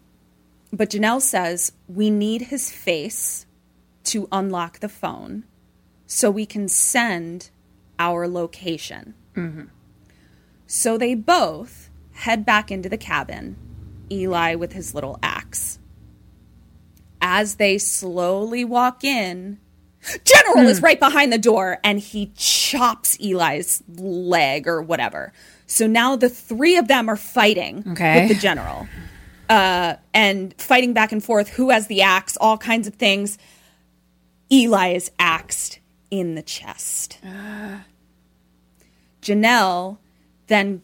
but 0.71 0.89
Janelle 0.91 1.21
says 1.21 1.71
we 1.87 2.09
need 2.09 2.43
his 2.43 2.71
face 2.71 3.45
to 4.05 4.27
unlock 4.31 4.79
the 4.79 4.89
phone 4.89 5.43
so 6.05 6.31
we 6.31 6.45
can 6.45 6.67
send 6.67 7.49
our 7.97 8.27
location. 8.27 9.13
So 10.67 10.97
they 10.97 11.15
both 11.15 11.89
head 12.11 12.45
back 12.45 12.69
into 12.71 12.89
the 12.89 12.97
cabin, 12.97 13.55
Eli 14.11 14.55
with 14.55 14.73
his 14.73 14.93
little 14.93 15.17
axe. 15.23 15.79
As 17.21 17.55
they 17.55 17.77
slowly 17.77 18.63
walk 18.65 19.03
in, 19.03 19.59
General 20.23 20.67
is 20.67 20.81
right 20.81 20.99
behind 20.99 21.31
the 21.33 21.37
door 21.37 21.77
and 21.83 21.99
he 21.99 22.31
chops 22.35 23.17
Eli's 23.19 23.83
leg 23.97 24.67
or 24.67 24.81
whatever. 24.81 25.33
So 25.67 25.87
now 25.87 26.15
the 26.15 26.29
three 26.29 26.77
of 26.77 26.87
them 26.87 27.09
are 27.09 27.17
fighting 27.17 27.83
Okay. 27.91 28.21
with 28.21 28.29
the 28.35 28.41
general 28.41 28.87
uh, 29.49 29.95
and 30.13 30.53
fighting 30.59 30.93
back 30.93 31.11
and 31.11 31.23
forth 31.23 31.49
who 31.49 31.69
has 31.69 31.87
the 31.87 32.01
axe, 32.01 32.37
all 32.37 32.57
kinds 32.57 32.87
of 32.87 32.95
things. 32.95 33.37
Eli 34.51 34.93
is 34.93 35.11
axed 35.19 35.79
in 36.09 36.35
the 36.35 36.41
chest. 36.41 37.19
Janelle 39.21 39.97
then 40.47 40.81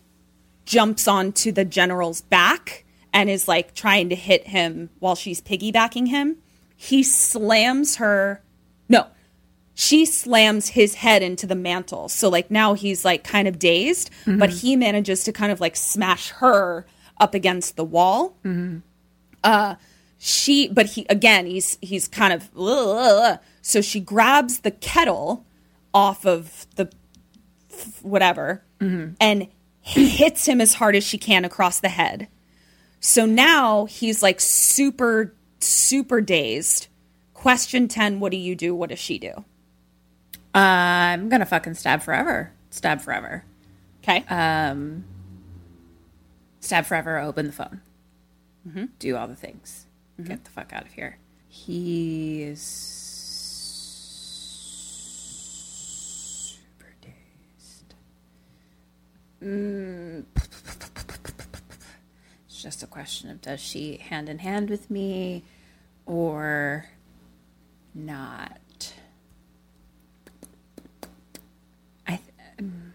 jumps 0.66 1.08
onto 1.08 1.52
the 1.52 1.66
general's 1.66 2.22
back 2.22 2.84
and 3.14 3.30
is 3.30 3.48
like 3.48 3.74
trying 3.74 4.10
to 4.10 4.16
hit 4.16 4.48
him 4.48 4.90
while 5.00 5.16
she's 5.16 5.42
piggybacking 5.42 6.10
him. 6.10 6.38
He 6.76 7.02
slams 7.04 7.96
her. 7.96 8.42
No, 8.88 9.08
she 9.74 10.06
slams 10.06 10.70
his 10.70 10.96
head 10.96 11.22
into 11.22 11.46
the 11.46 11.56
mantle. 11.56 12.10
So, 12.10 12.30
like, 12.30 12.50
now 12.50 12.74
he's 12.74 13.04
like 13.04 13.24
kind 13.24 13.48
of 13.48 13.60
dazed, 13.60 14.10
but 14.26 14.50
mm-hmm. 14.50 14.58
he 14.58 14.76
manages 14.76 15.24
to 15.26 15.32
kind 15.32 15.52
of 15.52 15.60
like 15.60 15.76
smash 15.76 16.30
her 16.32 16.86
up 17.20 17.34
against 17.34 17.76
the 17.76 17.86
wall. 17.86 18.38
Mm-hmm. 18.44 18.80
Uh, 19.44 19.76
she 20.18 20.68
but 20.68 20.88
he 20.88 21.06
again 21.10 21.46
he's 21.46 21.78
he's 21.82 22.08
kind 22.08 22.34
of 22.34 22.50
"Ugh." 22.58 23.40
so 23.62 23.82
she 23.82 24.00
grabs 24.00 24.62
the 24.62 24.72
kettle 24.72 25.46
off 25.94 26.26
of 26.26 26.66
the 26.78 26.92
whatever 28.02 28.64
mm-hmm. 28.80 29.14
and 29.20 29.48
hits 29.82 30.48
him 30.48 30.62
as 30.62 30.74
hard 30.74 30.96
as 30.96 31.04
she 31.04 31.18
can 31.18 31.46
across 31.46 31.80
the 31.80 31.90
head 31.90 32.28
so 33.00 33.26
now 33.26 33.86
he's 33.86 34.24
like 34.24 34.42
super 34.42 35.36
super 35.60 36.22
dazed 36.22 36.88
question 37.46 37.88
10 37.88 38.20
what 38.20 38.32
do 38.32 38.38
you 38.38 38.56
do 38.56 38.74
what 38.74 38.90
does 38.90 38.98
she 38.98 39.20
do 39.20 39.46
I'm 40.56 41.30
gonna 41.30 41.46
fucking 41.46 41.74
stab 41.76 42.02
forever. 42.02 42.52
Stab 42.70 43.02
forever. 43.02 43.44
okay 44.02 44.24
Um, 44.30 45.04
Stab 46.62 46.86
forever. 46.86 47.20
Open 47.20 47.46
the 47.48 47.52
phone. 47.52 47.82
Do 48.98 49.16
all 49.16 49.28
the 49.28 49.36
things. 49.36 49.86
Get 50.24 50.46
the 50.46 50.50
fuck 50.50 50.74
out 50.74 50.86
of 50.86 50.94
here. 50.94 51.20
He 51.48 52.42
is 52.44 52.62
super 56.50 56.96
dazed. 57.02 57.94
Mm. 59.44 60.24
It's 62.48 62.64
just 62.64 62.82
a 62.82 62.88
question 62.88 63.30
of 63.30 63.42
does 63.42 63.60
she 63.60 63.98
hand 63.98 64.30
in 64.30 64.40
hand 64.40 64.70
with 64.72 64.90
me 64.90 65.44
or 66.08 66.86
not? 67.96 68.60
I 72.08 72.18
th- 72.18 72.22
um, 72.60 72.94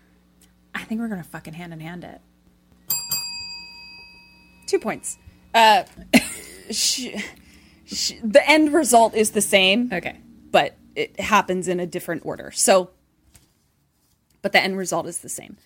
I 0.75 0.83
think 0.85 1.01
we're 1.01 1.09
gonna 1.09 1.25
fucking 1.25 1.55
hand 1.55 1.73
in 1.73 1.81
hand 1.81 2.05
it. 2.05 2.21
two 4.67 4.79
points 4.79 5.19
uh 5.55 5.83
she, 6.71 7.17
she, 7.85 8.19
the 8.23 8.49
end 8.49 8.73
result 8.73 9.15
is 9.15 9.33
the 9.33 9.41
same 9.41 9.91
Okay. 9.93 10.17
but 10.53 10.77
it 10.95 11.19
happens 11.19 11.67
in 11.69 11.81
a 11.81 11.87
different 11.87 12.25
order. 12.27 12.51
So, 12.51 12.91
but 14.43 14.53
the 14.53 14.61
end 14.63 14.77
result 14.77 15.07
is 15.07 15.19
the 15.19 15.29
same. 15.29 15.57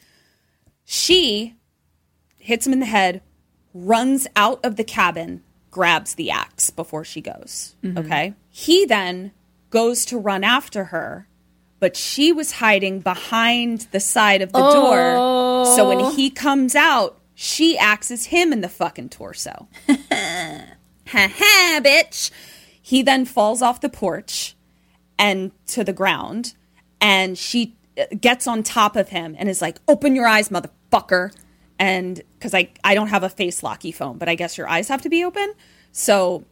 She 0.84 1.54
hits 2.38 2.66
him 2.66 2.72
in 2.74 2.80
the 2.80 2.86
head, 2.86 3.22
runs 3.72 4.26
out 4.36 4.60
of 4.64 4.76
the 4.76 4.84
cabin, 4.84 5.42
grabs 5.70 6.14
the 6.14 6.30
axe 6.30 6.68
before 6.70 7.04
she 7.04 7.20
goes. 7.22 7.74
Okay. 7.84 8.34
He 8.56 8.86
then 8.86 9.32
goes 9.70 10.04
to 10.04 10.16
run 10.16 10.44
after 10.44 10.84
her, 10.84 11.26
but 11.80 11.96
she 11.96 12.30
was 12.30 12.52
hiding 12.52 13.00
behind 13.00 13.88
the 13.90 13.98
side 13.98 14.42
of 14.42 14.52
the 14.52 14.60
door. 14.60 15.66
So 15.74 15.88
when 15.88 16.12
he 16.12 16.30
comes 16.30 16.76
out, 16.76 17.18
she 17.34 17.76
axes 17.76 18.26
him 18.26 18.52
in 18.52 18.60
the 18.60 18.68
fucking 18.68 19.08
torso. 19.08 19.66
ha 19.88 20.76
ha, 21.04 21.80
bitch. 21.82 22.30
He 22.80 23.02
then 23.02 23.24
falls 23.24 23.60
off 23.60 23.80
the 23.80 23.88
porch 23.88 24.54
and 25.18 25.50
to 25.66 25.82
the 25.82 25.92
ground, 25.92 26.54
and 27.00 27.36
she 27.36 27.74
uh, 27.98 28.04
gets 28.20 28.46
on 28.46 28.62
top 28.62 28.94
of 28.94 29.08
him 29.08 29.34
and 29.36 29.48
is 29.48 29.60
like, 29.60 29.80
"Open 29.88 30.14
your 30.14 30.28
eyes, 30.28 30.50
motherfucker!" 30.50 31.34
And 31.80 32.22
because 32.38 32.54
I 32.54 32.68
I 32.84 32.94
don't 32.94 33.08
have 33.08 33.24
a 33.24 33.28
face 33.28 33.64
locky 33.64 33.90
phone, 33.90 34.16
but 34.16 34.28
I 34.28 34.36
guess 34.36 34.56
your 34.56 34.68
eyes 34.68 34.86
have 34.86 35.02
to 35.02 35.08
be 35.08 35.24
open. 35.24 35.54
So 35.90 36.44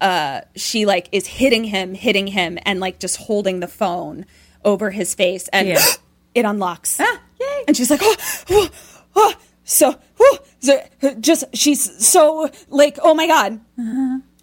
uh, 0.00 0.40
she 0.56 0.86
like 0.86 1.08
is 1.12 1.26
hitting 1.26 1.64
him, 1.64 1.94
hitting 1.94 2.26
him, 2.26 2.58
and 2.62 2.80
like 2.80 2.98
just 2.98 3.16
holding 3.16 3.60
the 3.60 3.68
phone 3.68 4.26
over 4.64 4.90
his 4.90 5.14
face, 5.14 5.48
and 5.48 5.68
Yeah. 5.68 5.80
it 6.34 6.44
unlocks. 6.44 6.98
Yay! 6.98 7.64
And 7.66 7.76
she's 7.76 7.90
like, 7.90 8.00
oh, 8.02 8.16
oh, 8.50 8.68
oh. 9.16 9.34
so, 9.64 9.96
oh, 10.20 10.38
so 10.60 10.82
just 11.20 11.44
she's 11.54 12.06
so 12.06 12.50
like, 12.68 12.98
oh 13.02 13.14
my 13.14 13.26
god. 13.26 13.60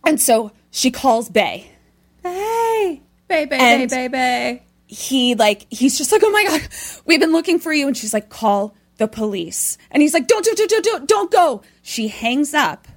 And 0.03 0.19
so 0.21 0.51
she 0.71 0.89
calls 0.91 1.29
Bay. 1.29 1.71
Hey, 2.23 3.01
baby, 3.27 3.55
And- 3.55 3.89
baby, 3.89 4.07
baby. 4.09 4.63
He 4.89 5.35
like 5.35 5.65
he's 5.69 5.97
just 5.97 6.11
like, 6.13 6.21
oh 6.23 6.29
my 6.31 6.45
god, 6.45 6.61
we've 7.05 7.19
been 7.19 7.33
looking 7.33 7.59
for 7.59 7.73
you. 7.73 7.87
And 7.87 7.97
she's 7.97 8.13
like, 8.13 8.29
call 8.29 8.73
the 8.97 9.07
police. 9.07 9.77
And 9.91 10.01
he's 10.01 10.13
like, 10.13 10.27
don't, 10.27 10.45
don't, 10.45 10.57
don't, 10.69 10.83
don't, 10.83 11.07
don't 11.09 11.31
go. 11.31 11.61
She 11.81 12.07
hangs 12.07 12.53
up, 12.53 12.87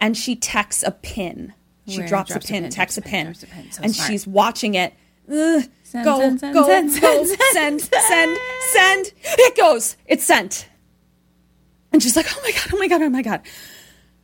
and 0.00 0.16
she 0.16 0.34
texts 0.34 0.82
a 0.82 0.90
pin. 0.92 1.52
She 1.86 1.98
drops, 1.98 2.30
Drops 2.30 2.36
a 2.36 2.48
pin, 2.48 2.70
texts 2.70 2.98
a 2.98 3.02
pin, 3.02 3.26
drops 3.26 3.42
a 3.42 3.46
pin. 3.46 3.70
So 3.70 3.82
and 3.82 3.94
smart. 3.94 4.10
she's 4.10 4.26
watching 4.26 4.74
it. 4.74 4.94
Ugh, 5.30 5.64
Send, 5.82 6.04
go, 6.04 6.18
send, 6.18 6.40
send, 6.40 6.54
go, 6.54 6.66
send, 6.66 7.00
go, 7.00 7.24
send, 7.52 7.80
send, 7.80 8.38
send. 8.72 9.12
It 9.22 9.56
goes. 9.56 9.96
It's 10.06 10.24
sent. 10.24 10.68
And 11.92 12.02
she's 12.02 12.16
like, 12.16 12.26
oh 12.30 12.40
my 12.42 12.50
God, 12.50 12.70
oh 12.72 12.78
my 12.78 12.88
God, 12.88 13.02
oh 13.02 13.08
my 13.10 13.22
God. 13.22 13.42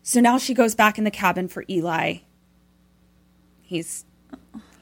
So 0.03 0.21
now 0.21 0.39
she 0.39 0.55
goes 0.55 0.75
back 0.75 0.99
in 0.99 1.05
the 1.05 1.11
cabin 1.11 1.49
for 1.49 1.65
Eli. 1.69 2.17
He's 3.63 4.05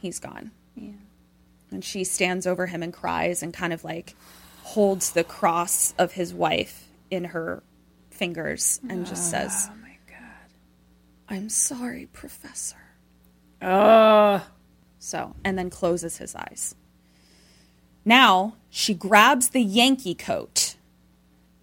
he's 0.00 0.18
gone. 0.18 0.52
Yeah. 0.74 0.92
And 1.70 1.84
she 1.84 2.04
stands 2.04 2.46
over 2.46 2.66
him 2.66 2.82
and 2.82 2.92
cries 2.92 3.42
and 3.42 3.52
kind 3.52 3.72
of 3.72 3.84
like 3.84 4.14
holds 4.62 5.12
the 5.12 5.24
cross 5.24 5.92
of 5.98 6.12
his 6.12 6.32
wife 6.32 6.88
in 7.10 7.24
her 7.24 7.62
fingers 8.10 8.80
and 8.88 9.06
just 9.06 9.30
says. 9.30 9.68
I'm 11.28 11.48
sorry, 11.48 12.06
Professor. 12.12 12.76
Oh, 13.60 14.46
So, 14.98 15.34
and 15.44 15.58
then 15.58 15.70
closes 15.70 16.18
his 16.18 16.34
eyes. 16.34 16.74
Now 18.04 18.54
she 18.70 18.94
grabs 18.94 19.50
the 19.50 19.62
Yankee 19.62 20.14
coat 20.14 20.76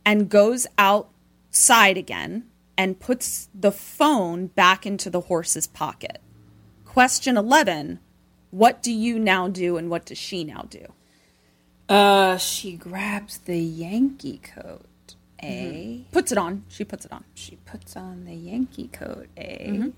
and 0.06 0.30
goes 0.30 0.68
outside 0.78 1.98
again 1.98 2.46
and 2.78 3.00
puts 3.00 3.50
the 3.56 3.72
phone 3.72 4.48
back 4.48 4.86
into 4.86 5.10
the 5.10 5.22
horse's 5.22 5.68
pocket. 5.68 6.22
Question 6.86 7.38
11 7.38 8.00
What 8.52 8.84
do 8.84 8.92
you 8.92 9.18
now 9.20 9.48
do 9.48 9.78
and 9.78 9.90
what 9.90 10.06
does 10.06 10.18
she 10.18 10.44
now 10.44 10.66
do? 10.70 10.86
uh, 11.90 12.38
she 12.38 12.74
grabs 12.76 13.38
the 13.40 13.60
Yankee 13.60 14.40
coat. 14.40 14.86
A. 15.44 16.06
Puts 16.12 16.32
it 16.32 16.38
on. 16.38 16.64
She 16.68 16.84
puts 16.84 17.06
it 17.06 17.12
on. 17.12 17.24
She 17.34 17.58
puts 17.58 17.96
on 17.96 18.26
the 18.26 18.34
Yankee 18.34 18.88
coat. 18.88 19.28
A. 19.38 19.68
Mm-hmm. 19.70 19.90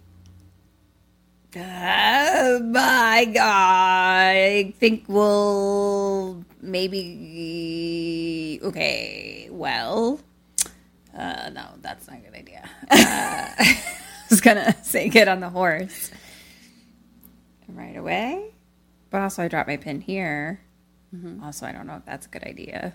Oh 1.60 2.60
my 2.60 3.26
god! 3.34 3.42
I 3.42 4.74
think 4.78 5.06
we'll 5.08 6.44
maybe. 6.62 8.60
Okay, 8.62 9.48
well, 9.52 10.20
uh, 11.18 11.50
no, 11.54 11.66
that's 11.82 12.08
not 12.08 12.18
a 12.18 12.22
good 12.22 12.36
idea. 12.36 12.70
Uh, 12.92 13.50
I 13.60 14.30
was 14.30 14.42
gonna 14.42 14.76
say 14.84 15.08
get 15.10 15.28
on 15.30 15.40
the 15.40 15.50
horse 15.50 16.12
right 17.70 17.96
away, 17.96 18.52
but 19.10 19.22
also 19.22 19.44
I 19.44 19.48
dropped 19.48 19.70
my 19.70 19.78
pin 19.78 20.02
here. 20.02 20.60
Also, 21.42 21.66
I 21.66 21.72
don't 21.72 21.88
know 21.88 21.96
if 21.96 22.06
that's 22.06 22.28
a 22.28 22.30
good 22.30 22.44
idea. 22.44 22.94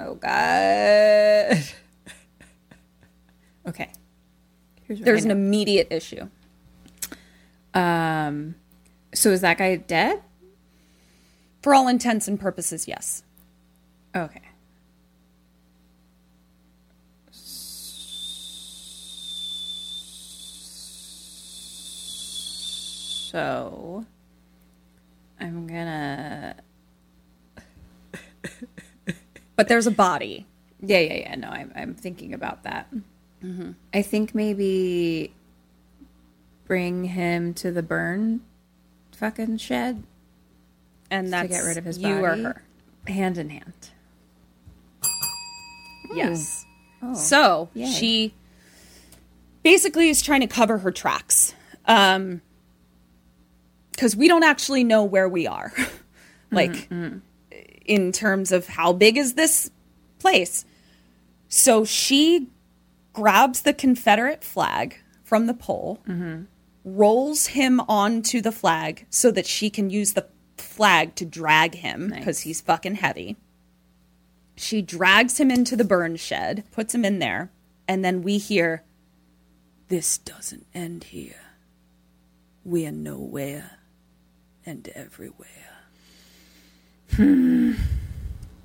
Oh 0.00 0.14
god. 0.14 1.62
okay. 3.68 3.90
Here's 4.86 5.00
There's 5.00 5.24
an 5.24 5.30
immediate 5.30 5.88
issue. 5.90 6.28
Um, 7.72 8.54
so 9.14 9.30
is 9.30 9.40
that 9.40 9.58
guy 9.58 9.76
dead? 9.76 10.22
For 11.62 11.74
all 11.74 11.88
intents 11.88 12.28
and 12.28 12.38
purposes, 12.38 12.86
yes. 12.86 13.22
Okay. 14.14 14.42
So 23.34 24.04
I'm 25.40 25.66
gonna. 25.66 26.54
But 29.56 29.68
there's 29.68 29.86
a 29.86 29.90
body. 29.90 30.46
Yeah, 30.80 30.98
yeah, 30.98 31.14
yeah. 31.14 31.34
No, 31.36 31.48
I'm 31.48 31.72
I'm 31.74 31.94
thinking 31.94 32.34
about 32.34 32.64
that. 32.64 32.92
Mm-hmm. 33.42 33.72
I 33.92 34.02
think 34.02 34.34
maybe 34.34 35.32
bring 36.66 37.04
him 37.04 37.52
to 37.54 37.70
the 37.70 37.82
burn 37.82 38.40
fucking 39.12 39.58
shed 39.58 40.02
And 41.10 41.32
that's 41.32 41.48
to 41.48 41.54
get 41.54 41.60
rid 41.60 41.76
of 41.76 41.84
his 41.84 41.98
you 41.98 42.16
or 42.24 42.30
body. 42.30 42.42
her. 42.42 42.62
hand 43.06 43.36
in 43.38 43.50
hand. 43.50 43.90
Yes. 46.14 46.64
Oh. 47.02 47.10
Oh. 47.10 47.14
So 47.14 47.68
Yay. 47.74 47.86
she 47.86 48.34
basically 49.62 50.08
is 50.08 50.22
trying 50.22 50.40
to 50.40 50.46
cover 50.46 50.78
her 50.78 50.90
tracks. 50.90 51.54
Um, 51.86 52.40
because 53.92 54.16
we 54.16 54.26
don't 54.26 54.42
actually 54.42 54.84
know 54.84 55.04
where 55.04 55.28
we 55.28 55.46
are. 55.46 55.72
like, 56.50 56.70
mm-hmm, 56.72 56.94
mm-hmm. 56.94 57.18
In 57.84 58.12
terms 58.12 58.52
of 58.52 58.66
how 58.68 58.92
big 58.92 59.16
is 59.16 59.34
this 59.34 59.70
place. 60.18 60.64
So 61.48 61.84
she 61.84 62.48
grabs 63.12 63.62
the 63.62 63.72
Confederate 63.74 64.42
flag 64.42 64.98
from 65.22 65.46
the 65.46 65.54
pole, 65.54 66.00
rolls 66.84 67.46
him 67.48 67.80
onto 67.88 68.40
the 68.40 68.52
flag 68.52 69.06
so 69.10 69.30
that 69.30 69.46
she 69.46 69.70
can 69.70 69.90
use 69.90 70.12
the 70.14 70.26
flag 70.56 71.14
to 71.16 71.24
drag 71.24 71.76
him 71.76 72.10
because 72.10 72.40
he's 72.40 72.60
fucking 72.60 72.96
heavy. 72.96 73.36
She 74.56 74.82
drags 74.82 75.38
him 75.38 75.50
into 75.50 75.76
the 75.76 75.84
burn 75.84 76.16
shed, 76.16 76.64
puts 76.72 76.94
him 76.94 77.04
in 77.04 77.18
there, 77.18 77.50
and 77.88 78.04
then 78.04 78.22
we 78.22 78.38
hear, 78.38 78.82
This 79.88 80.18
doesn't 80.18 80.66
end 80.74 81.04
here. 81.04 81.40
we 82.64 82.86
are 82.86 82.92
nowhere 82.92 83.78
and 84.64 84.88
everywhere. 84.94 85.73
Hmm. 87.16 87.72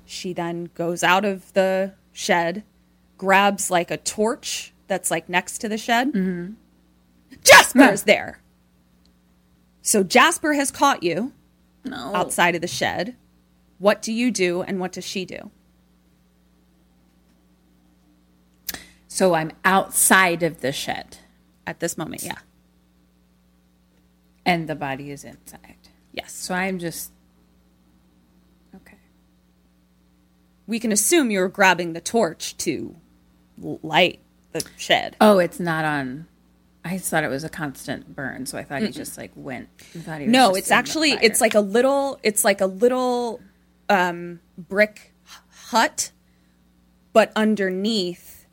She 0.06 0.32
then 0.32 0.70
goes 0.74 1.02
out 1.04 1.24
of 1.24 1.52
the 1.52 1.92
shed, 2.12 2.64
grabs 3.16 3.70
like 3.70 3.90
a 3.90 3.96
torch 3.96 4.72
that's 4.88 5.10
like 5.10 5.28
next 5.28 5.58
to 5.58 5.68
the 5.68 5.78
shed. 5.78 6.08
Mm-hmm. 6.12 6.54
Jasper's 7.44 8.02
there. 8.02 8.40
So 9.82 10.02
Jasper 10.02 10.54
has 10.54 10.70
caught 10.70 11.02
you 11.02 11.32
No. 11.84 12.12
outside 12.14 12.54
of 12.54 12.60
the 12.60 12.66
shed. 12.66 13.16
What 13.78 14.02
do 14.02 14.12
you 14.12 14.30
do 14.30 14.62
and 14.62 14.80
what 14.80 14.92
does 14.92 15.04
she 15.06 15.24
do? 15.24 15.50
So 19.08 19.34
I'm 19.34 19.52
outside 19.64 20.42
of 20.42 20.60
the 20.60 20.72
shed 20.72 21.18
At 21.66 21.80
this 21.80 21.96
moment, 21.98 22.22
yeah. 22.22 22.38
and 24.44 24.68
the 24.68 24.74
body 24.74 25.10
is 25.10 25.24
inside. 25.24 25.76
Yes. 26.12 26.32
So 26.32 26.54
I'm 26.54 26.78
just. 26.78 27.12
Okay. 28.74 28.96
We 30.70 30.78
can 30.78 30.92
assume 30.92 31.32
you're 31.32 31.48
grabbing 31.48 31.94
the 31.94 32.00
torch 32.00 32.56
to 32.58 32.94
light 33.58 34.20
the 34.52 34.64
shed. 34.76 35.16
Oh, 35.20 35.40
it's 35.40 35.58
not 35.58 35.84
on. 35.84 36.28
I 36.84 36.96
thought 36.96 37.24
it 37.24 37.28
was 37.28 37.42
a 37.42 37.48
constant 37.48 38.14
burn, 38.14 38.46
so 38.46 38.56
I 38.56 38.62
thought 38.62 38.82
he 38.82 38.90
just 38.90 39.18
like 39.18 39.32
went. 39.34 39.68
I 39.96 39.98
thought 39.98 40.20
he 40.20 40.26
was 40.26 40.32
No, 40.32 40.54
it's 40.54 40.70
actually 40.70 41.10
it's 41.20 41.40
like 41.40 41.54
a 41.56 41.60
little 41.60 42.20
it's 42.22 42.44
like 42.44 42.60
a 42.60 42.66
little 42.66 43.40
um 43.88 44.38
brick 44.56 45.12
hut 45.48 46.12
but 47.12 47.32
underneath 47.34 48.46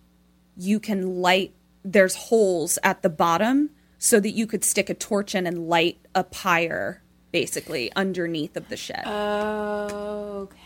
you 0.56 0.80
can 0.80 1.22
light 1.22 1.53
there's 1.85 2.15
holes 2.15 2.80
at 2.81 3.03
the 3.03 3.10
bottom 3.10 3.69
so 3.99 4.19
that 4.19 4.31
you 4.31 4.48
could 4.48 4.65
stick 4.65 4.89
a 4.89 4.95
torch 4.95 5.35
in 5.35 5.45
and 5.45 5.69
light 5.69 5.99
a 6.15 6.23
pyre 6.23 7.03
basically 7.31 7.91
underneath 7.95 8.57
of 8.57 8.69
the 8.69 8.77
shed. 8.77 9.06
Okay, 9.06 10.57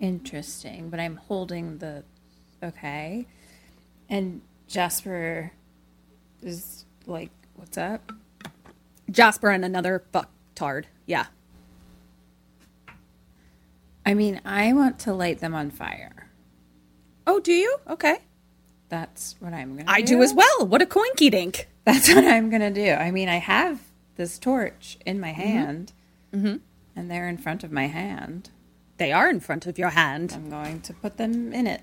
interesting. 0.00 0.90
But 0.90 1.00
I'm 1.00 1.16
holding 1.16 1.78
the. 1.78 2.04
Okay, 2.62 3.26
and 4.08 4.40
Jasper 4.66 5.52
is 6.42 6.84
like, 7.06 7.30
"What's 7.54 7.78
up?" 7.78 8.12
Jasper 9.10 9.50
and 9.50 9.64
another 9.64 10.02
fucktard. 10.12 10.84
Yeah. 11.06 11.26
I 14.04 14.14
mean, 14.14 14.40
I 14.44 14.72
want 14.72 14.98
to 15.00 15.12
light 15.12 15.40
them 15.40 15.54
on 15.54 15.70
fire. 15.70 16.30
Oh, 17.26 17.40
do 17.40 17.52
you? 17.52 17.76
Okay. 17.88 18.18
That's 18.88 19.36
what 19.38 19.52
I'm 19.52 19.76
gonna. 19.76 19.90
I 19.90 20.00
do 20.00 20.22
as 20.22 20.32
well. 20.32 20.66
What 20.66 20.80
a 20.80 20.86
coinky 20.86 21.30
dink. 21.30 21.68
That's 21.84 22.08
what 22.08 22.24
I'm 22.24 22.50
gonna 22.50 22.70
do. 22.70 22.90
I 22.90 23.10
mean, 23.10 23.28
I 23.28 23.36
have 23.36 23.80
this 24.16 24.38
torch 24.38 24.98
in 25.04 25.20
my 25.20 25.30
mm-hmm. 25.30 25.40
hand, 25.40 25.92
mm-hmm. 26.34 26.56
and 26.96 27.10
they're 27.10 27.28
in 27.28 27.38
front 27.38 27.64
of 27.64 27.72
my 27.72 27.86
hand. 27.86 28.50
They 28.98 29.12
are 29.12 29.28
in 29.30 29.40
front 29.40 29.66
of 29.66 29.78
your 29.78 29.90
hand. 29.90 30.32
I'm 30.34 30.50
going 30.50 30.80
to 30.82 30.92
put 30.92 31.16
them 31.16 31.52
in 31.52 31.66
it. 31.66 31.82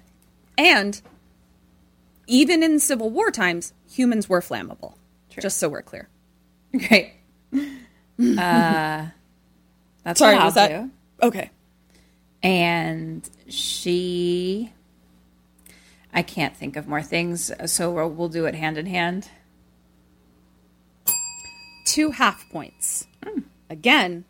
And 0.57 1.01
even 2.27 2.61
in 2.63 2.79
Civil 2.79 3.09
War 3.09 3.31
times, 3.31 3.73
humans 3.89 4.29
were 4.29 4.41
flammable. 4.41 4.95
Just 5.29 5.57
so 5.57 5.67
we're 5.67 5.81
clear. 5.81 6.07
Great. 6.71 7.13
Uh, 8.17 9.07
that's 10.05 10.19
Sorry, 10.19 10.35
what 10.35 10.39
I'll 10.41 10.45
was 10.47 10.53
that 10.53 10.69
do. 10.69 10.91
okay? 11.21 11.49
and 12.41 13.29
she 13.49 14.71
i 16.13 16.21
can't 16.21 16.55
think 16.55 16.77
of 16.77 16.87
more 16.87 17.01
things 17.01 17.51
so 17.65 17.91
we'll, 17.91 18.09
we'll 18.09 18.29
do 18.29 18.45
it 18.45 18.55
hand 18.55 18.77
in 18.77 18.85
hand 18.85 19.27
Two 21.85 22.11
half 22.11 22.49
points. 22.49 23.07
Again, 23.69 24.25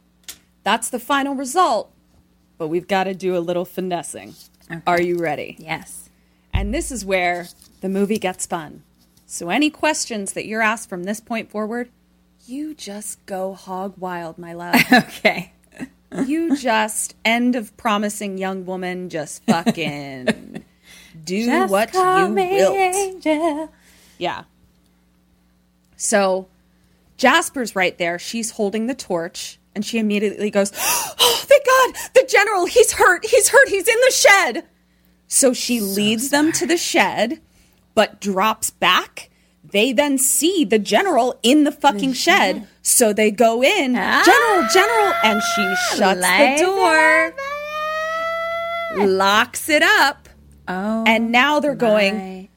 that's 0.64 0.90
the 0.90 1.00
final 1.00 1.36
result, 1.36 1.92
but 2.58 2.68
we've 2.68 2.88
got 2.88 3.06
to 3.06 3.14
do 3.14 3.38
a 3.38 3.40
little 3.40 3.66
finessing. 3.66 4.36
Are 4.88 5.02
you 5.02 5.18
ready? 5.20 5.56
yes 5.60 6.10
And 6.54 6.74
this 6.74 6.92
is 6.92 7.06
where 7.06 7.48
the 7.82 7.90
movie 7.90 8.18
gets 8.18 8.46
fun. 8.46 8.84
So, 9.28 9.50
any 9.50 9.70
questions 9.70 10.34
that 10.34 10.46
you're 10.46 10.62
asked 10.62 10.90
from 10.90 11.04
this 11.04 11.20
point 11.20 11.50
forward, 11.50 11.90
you 12.46 12.74
just 12.74 13.26
go 13.26 13.54
hog 13.54 13.96
wild, 13.98 14.38
my 14.38 14.54
love. 14.54 14.76
okay 14.94 15.52
you 16.24 16.56
just 16.56 17.16
end 17.26 17.56
of 17.56 17.76
promising 17.78 18.38
young 18.38 18.66
woman, 18.66 19.10
just 19.10 19.44
fucking 19.46 20.64
do 21.24 21.46
Just 21.46 21.72
what 21.72 21.94
you 21.94 22.28
will. 22.34 23.70
Yeah. 24.18 24.44
So 25.98 26.48
Jasper's 27.18 27.76
right 27.76 27.98
there. 27.98 28.20
She's 28.20 28.52
holding 28.52 28.88
the 28.88 28.96
torch, 28.96 29.60
and 29.76 29.86
she 29.86 30.00
immediately 30.00 30.50
goes, 30.50 30.72
Oh, 30.76 31.36
thank 31.42 31.66
God! 31.66 31.96
The 32.14 32.26
general, 32.28 32.66
he's 32.66 32.94
hurt! 32.94 33.26
He's 33.26 33.50
hurt! 33.50 33.68
He's 33.68 33.88
in 33.88 34.00
the 34.06 34.12
shed! 34.12 34.66
So 35.28 35.54
she 35.54 35.82
leads 35.82 36.30
them 36.30 36.52
to 36.54 36.66
the 36.66 36.78
shed, 36.78 37.42
but 37.94 38.22
drops 38.22 38.70
back. 38.70 39.30
They 39.64 39.92
then 39.92 40.18
see 40.18 40.64
the 40.64 40.80
general 40.80 41.40
in 41.44 41.64
the 41.64 41.72
fucking 41.72 42.14
shed. 42.14 42.68
So 42.82 43.12
they 43.12 43.32
go 43.32 43.64
in, 43.64 43.96
General, 43.96 44.68
General, 44.72 45.14
and 45.24 45.42
she 45.56 45.76
shuts 45.96 46.22
the 46.22 46.58
door, 46.64 47.34
locks 49.08 49.68
it 49.70 49.82
up, 49.82 50.30
oh 50.68 51.04
and 51.08 51.32
now 51.32 51.60
they're 51.60 51.74
going, 51.76 52.50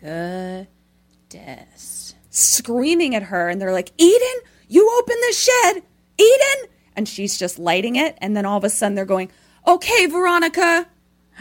goodness 0.00 1.94
screaming 2.34 3.14
at 3.14 3.24
her 3.24 3.48
and 3.48 3.60
they're 3.60 3.72
like, 3.72 3.92
Eden, 3.96 4.40
you 4.68 4.90
open 4.98 5.16
the 5.28 5.34
shed, 5.34 5.82
Eden. 6.18 6.70
And 6.96 7.08
she's 7.08 7.38
just 7.38 7.58
lighting 7.58 7.96
it. 7.96 8.16
And 8.18 8.36
then 8.36 8.46
all 8.46 8.58
of 8.58 8.64
a 8.64 8.70
sudden 8.70 8.94
they're 8.94 9.04
going, 9.04 9.30
okay, 9.66 10.06
Veronica, 10.06 10.86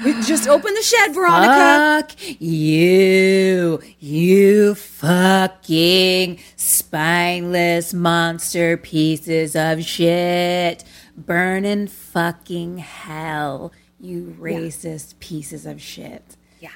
we 0.04 0.14
just 0.24 0.48
open 0.48 0.74
the 0.74 0.82
shed, 0.82 1.14
Veronica. 1.14 2.08
Fuck 2.08 2.42
you, 2.42 3.80
you 4.00 4.74
fucking 4.74 6.40
spineless 6.56 7.94
monster 7.94 8.76
pieces 8.78 9.56
of 9.56 9.84
shit. 9.84 10.84
Burn 11.16 11.64
in 11.64 11.86
fucking 11.88 12.80
hell, 12.80 13.72
you 14.00 14.36
racist 14.40 15.20
pieces 15.20 15.68
of 15.68 15.80
shit. 15.80 16.38
Yeah. 16.60 16.72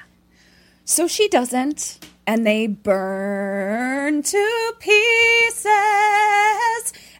So 0.84 1.08
she 1.08 1.26
doesn't. 1.28 1.98
And 2.24 2.46
they 2.46 2.68
burn 2.68 4.22
to 4.22 4.74
pieces. 4.78 5.72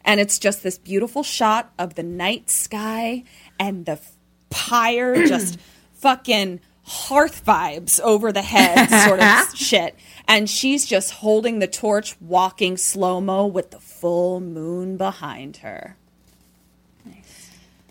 And 0.09 0.21
it's 0.21 0.39
just 0.39 0.63
this 0.63 0.79
beautiful 0.79 1.23
shot 1.23 1.71
of 1.79 1.95
the 1.95 2.03
night 2.03 2.49
sky 2.49 3.25
and 3.61 3.85
the 3.85 4.01
pyre 4.49 5.27
just 5.29 5.59
fucking 5.93 6.61
hearth 6.85 7.45
vibes 7.45 8.01
over 8.01 8.33
the 8.33 8.41
head 8.41 8.89
sort 9.07 9.21
of 9.21 9.55
shit. 9.55 9.95
And 10.27 10.49
she's 10.49 10.87
just 10.87 11.11
holding 11.11 11.59
the 11.59 11.67
torch, 11.67 12.19
walking 12.23 12.79
slow 12.79 13.21
mo 13.21 13.47
with 13.47 13.71
the 13.71 13.81
full 13.81 14.41
moon 14.41 14.97
behind 14.97 15.59
her. 15.59 15.99
Nice. 17.05 17.51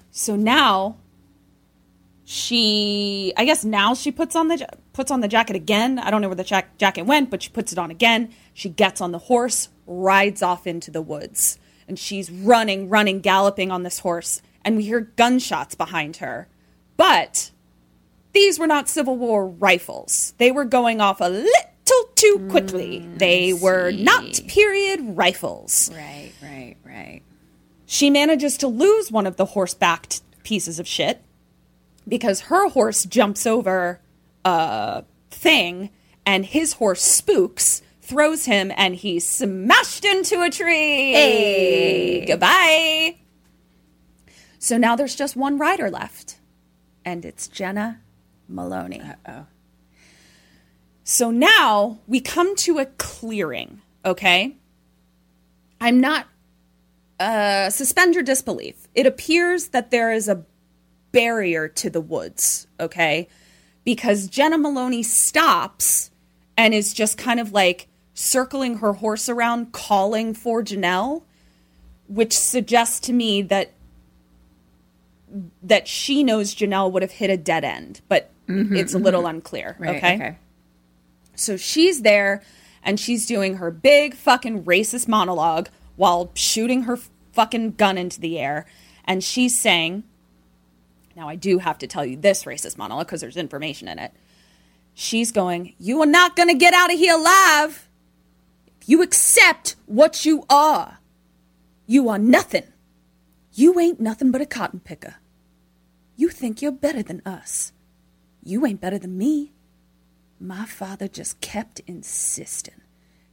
So 0.09 0.35
now 0.35 0.97
she 2.29 3.31
i 3.37 3.45
guess 3.45 3.63
now 3.63 3.93
she 3.93 4.11
puts 4.11 4.35
on 4.35 4.49
the 4.49 4.67
puts 4.91 5.11
on 5.11 5.21
the 5.21 5.29
jacket 5.29 5.55
again 5.55 5.97
i 5.97 6.11
don't 6.11 6.21
know 6.21 6.27
where 6.27 6.35
the 6.35 6.43
jack- 6.43 6.77
jacket 6.77 7.03
went 7.03 7.29
but 7.29 7.41
she 7.41 7.49
puts 7.49 7.71
it 7.71 7.79
on 7.79 7.89
again 7.89 8.29
she 8.53 8.67
gets 8.67 8.99
on 8.99 9.13
the 9.13 9.17
horse 9.17 9.69
rides 9.85 10.41
off 10.41 10.67
into 10.67 10.91
the 10.91 11.01
woods 11.01 11.57
and 11.87 11.97
she's 11.97 12.29
running 12.31 12.89
running 12.89 13.19
galloping 13.19 13.71
on 13.71 13.83
this 13.83 13.99
horse 13.99 14.41
and 14.63 14.75
we 14.77 14.83
hear 14.83 15.01
gunshots 15.01 15.75
behind 15.75 16.17
her. 16.17 16.47
But 16.97 17.51
these 18.33 18.59
were 18.59 18.67
not 18.67 18.89
civil 18.89 19.15
war 19.15 19.47
rifles. 19.47 20.33
They 20.37 20.51
were 20.51 20.65
going 20.65 20.99
off 20.99 21.21
a 21.21 21.29
little 21.29 22.11
too 22.15 22.47
quickly. 22.49 22.99
Mm, 22.99 23.19
they 23.19 23.53
were 23.53 23.91
not 23.91 24.41
period 24.47 24.99
rifles. 25.01 25.89
Right, 25.93 26.33
right, 26.41 26.75
right. 26.83 27.21
she 27.85 28.09
manages 28.09 28.57
to 28.57 28.67
lose 28.67 29.11
one 29.11 29.25
of 29.25 29.37
the 29.37 29.45
horse-backed 29.45 30.21
pieces 30.43 30.79
of 30.79 30.87
shit 30.87 31.21
because 32.07 32.41
her 32.41 32.69
horse 32.69 33.05
jumps 33.05 33.45
over 33.45 34.01
a 34.43 35.03
thing 35.29 35.91
and 36.25 36.45
his 36.45 36.73
horse 36.73 37.01
spooks 37.01 37.81
throws 38.07 38.45
him 38.45 38.71
and 38.75 38.95
he's 38.95 39.27
smashed 39.27 40.05
into 40.05 40.41
a 40.41 40.49
tree 40.49 42.25
goodbye 42.25 43.15
so 44.59 44.77
now 44.77 44.95
there's 44.95 45.15
just 45.15 45.35
one 45.35 45.57
rider 45.57 45.89
left 45.89 46.39
and 47.03 47.25
it's 47.25 47.47
jena 47.47 47.99
maloney 48.47 49.01
Uh-oh. 49.01 49.45
so 51.03 51.31
now 51.31 51.99
we 52.07 52.19
come 52.19 52.55
to 52.55 52.79
a 52.79 52.85
clearing 52.85 53.81
okay 54.05 54.55
i'm 55.81 55.99
not 55.99 56.27
uh, 57.19 57.69
suspend 57.69 58.13
your 58.13 58.23
disbelief. 58.23 58.87
It 58.93 59.05
appears 59.05 59.69
that 59.69 59.91
there 59.91 60.11
is 60.11 60.27
a 60.27 60.43
barrier 61.11 61.67
to 61.67 61.89
the 61.89 62.01
woods, 62.01 62.67
okay? 62.79 63.27
Because 63.83 64.27
Jena 64.27 64.57
Maloney 64.57 65.03
stops 65.03 66.11
and 66.57 66.73
is 66.73 66.93
just 66.93 67.17
kind 67.17 67.39
of 67.39 67.51
like 67.51 67.87
circling 68.19 68.77
her 68.79 68.93
horse 68.93 69.29
around, 69.29 69.71
calling 69.71 70.33
for 70.33 70.63
Janelle, 70.63 71.21
which 72.07 72.35
suggests 72.35 72.99
to 73.01 73.13
me 73.13 73.43
that 73.43 73.73
that 75.61 75.87
she 75.87 76.23
knows 76.23 76.55
Janelle 76.55 76.91
would 76.91 77.01
have 77.03 77.11
hit 77.11 77.29
a 77.29 77.37
dead 77.37 77.63
end, 77.63 78.01
but 78.07 78.31
it's 78.47 78.93
a 78.93 78.97
little 78.97 79.27
unclear. 79.27 79.73
Mm-hmm, 79.73 79.83
Right, 79.83 79.95
okay? 79.97 80.15
okay. 80.15 80.37
So 81.35 81.57
she's 81.57 82.01
there 82.01 82.41
and 82.81 82.97
she's 82.99 83.25
doing 83.25 83.57
her 83.57 83.69
big 83.69 84.15
fucking 84.15 84.63
racist 84.63 85.07
monologue 85.07 85.67
while 85.97 86.31
shooting 86.33 86.83
her 86.83 86.97
fucking 87.33 87.73
gun 87.73 87.97
into 87.97 88.19
the 88.21 88.39
air. 88.39 88.65
And 89.03 89.21
she's 89.23 89.59
saying, 89.61 90.03
now 91.15 91.27
I 91.27 91.35
do 91.35 91.59
have 91.59 91.77
to 91.79 91.87
tell 91.87 92.05
you 92.05 92.15
this 92.15 92.45
racist 92.45 92.77
monologue 92.77 93.07
because 93.07 93.21
there's 93.21 93.37
information 93.37 93.87
in 93.89 93.99
it. 93.99 94.13
She's 94.93 95.31
going, 95.33 95.75
You 95.77 96.01
are 96.01 96.07
not 96.07 96.35
going 96.37 96.47
to 96.49 96.55
get 96.55 96.73
out 96.73 96.91
of 96.91 96.97
here 96.97 97.15
alive. 97.15 97.86
You 98.87 99.01
accept 99.01 99.75
what 99.85 100.25
you 100.25 100.45
are, 100.49 100.99
you 101.85 102.07
are 102.07 102.17
nothing. 102.17 102.63
You 103.51 103.77
ain't 103.81 103.99
nothing 103.99 104.31
but 104.31 104.39
a 104.39 104.45
cotton 104.45 104.79
picker. 104.79 105.15
You 106.15 106.29
think 106.29 106.61
you're 106.61 106.71
better 106.71 107.03
than 107.03 107.21
us. 107.25 107.73
You 108.41 108.65
ain't 108.65 108.79
better 108.79 108.97
than 108.97 109.17
me. 109.17 109.51
My 110.39 110.65
father 110.65 111.09
just 111.09 111.41
kept 111.41 111.81
insisting. 111.81 112.81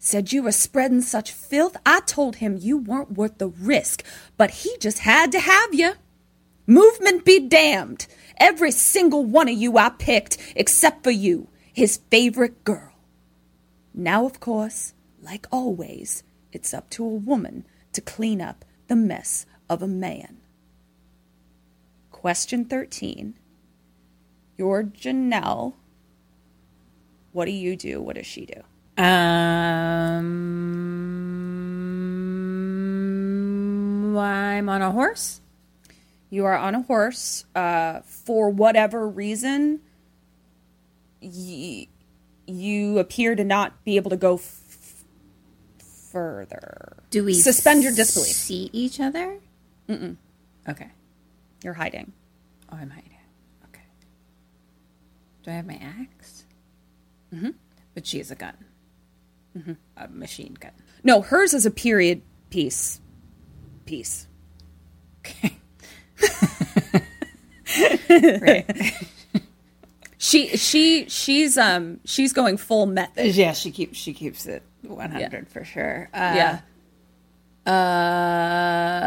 Said 0.00 0.32
you 0.32 0.42
were 0.42 0.50
spreading 0.50 1.02
such 1.02 1.30
filth, 1.30 1.76
I 1.86 2.00
told 2.00 2.36
him 2.36 2.56
you 2.58 2.76
weren't 2.76 3.12
worth 3.12 3.38
the 3.38 3.48
risk, 3.48 4.02
but 4.36 4.50
he 4.50 4.76
just 4.80 4.98
had 4.98 5.30
to 5.30 5.38
have 5.38 5.72
you. 5.72 5.92
Movement 6.66 7.24
be 7.24 7.38
damned. 7.38 8.08
Every 8.38 8.72
single 8.72 9.24
one 9.24 9.48
of 9.48 9.54
you 9.56 9.78
I 9.78 9.90
picked, 9.90 10.36
except 10.56 11.04
for 11.04 11.12
you, 11.12 11.46
his 11.72 12.00
favorite 12.10 12.64
girl. 12.64 12.92
Now, 13.94 14.26
of 14.26 14.40
course, 14.40 14.94
like 15.24 15.46
always, 15.50 16.22
it's 16.52 16.74
up 16.74 16.90
to 16.90 17.04
a 17.04 17.08
woman 17.08 17.64
to 17.92 18.00
clean 18.00 18.40
up 18.40 18.64
the 18.88 18.96
mess 18.96 19.46
of 19.68 19.82
a 19.82 19.88
man. 19.88 20.38
Question 22.10 22.64
13. 22.64 23.34
You're 24.56 24.84
Janelle. 24.84 25.74
What 27.32 27.46
do 27.46 27.50
you 27.50 27.76
do? 27.76 28.00
What 28.00 28.16
does 28.16 28.26
she 28.26 28.46
do? 28.46 28.62
Um, 29.02 30.24
I'm 34.16 34.68
on 34.68 34.82
a 34.82 34.92
horse. 34.92 35.40
You 36.30 36.44
are 36.44 36.56
on 36.56 36.74
a 36.74 36.82
horse. 36.82 37.44
Uh, 37.54 38.00
for 38.00 38.50
whatever 38.50 39.08
reason, 39.08 39.80
y- 41.20 41.88
you 42.46 42.98
appear 42.98 43.34
to 43.34 43.44
not 43.44 43.84
be 43.84 43.96
able 43.96 44.10
to 44.10 44.16
go 44.16 44.34
f- 44.34 44.60
further. 46.14 46.96
Do 47.10 47.24
we 47.24 47.34
suspend 47.34 47.82
your 47.82 47.92
disbelief? 47.92 48.34
See 48.36 48.70
each 48.72 49.00
other? 49.00 49.40
Mm-mm. 49.88 50.16
Okay. 50.68 50.88
You're 51.62 51.74
hiding. 51.74 52.12
Oh, 52.72 52.76
I'm 52.76 52.88
hiding. 52.88 53.10
Okay. 53.68 53.82
Do 55.42 55.50
I 55.50 55.54
have 55.54 55.66
my 55.66 55.74
axe? 55.74 56.44
Mm-hmm. 57.34 57.50
But 57.94 58.06
she 58.06 58.18
has 58.18 58.30
a 58.30 58.36
gun. 58.36 58.54
Mm-hmm. 59.58 59.72
A 59.96 60.08
machine 60.08 60.56
gun. 60.58 60.70
No, 61.02 61.20
hers 61.20 61.52
is 61.52 61.66
a 61.66 61.70
period 61.70 62.22
piece. 62.48 63.00
Piece. 63.84 64.28
Okay. 65.20 65.56
She 70.16 70.56
she 70.56 71.06
she's 71.10 71.58
um 71.58 72.00
she's 72.06 72.32
going 72.32 72.56
full 72.56 72.86
method. 72.86 73.34
Yeah, 73.34 73.52
she 73.52 73.70
keeps 73.70 73.98
she 73.98 74.14
keeps 74.14 74.46
it 74.46 74.62
100 74.86 75.48
for 75.48 75.64
sure. 75.64 76.08
Uh, 76.14 76.32
yeah. 76.36 76.60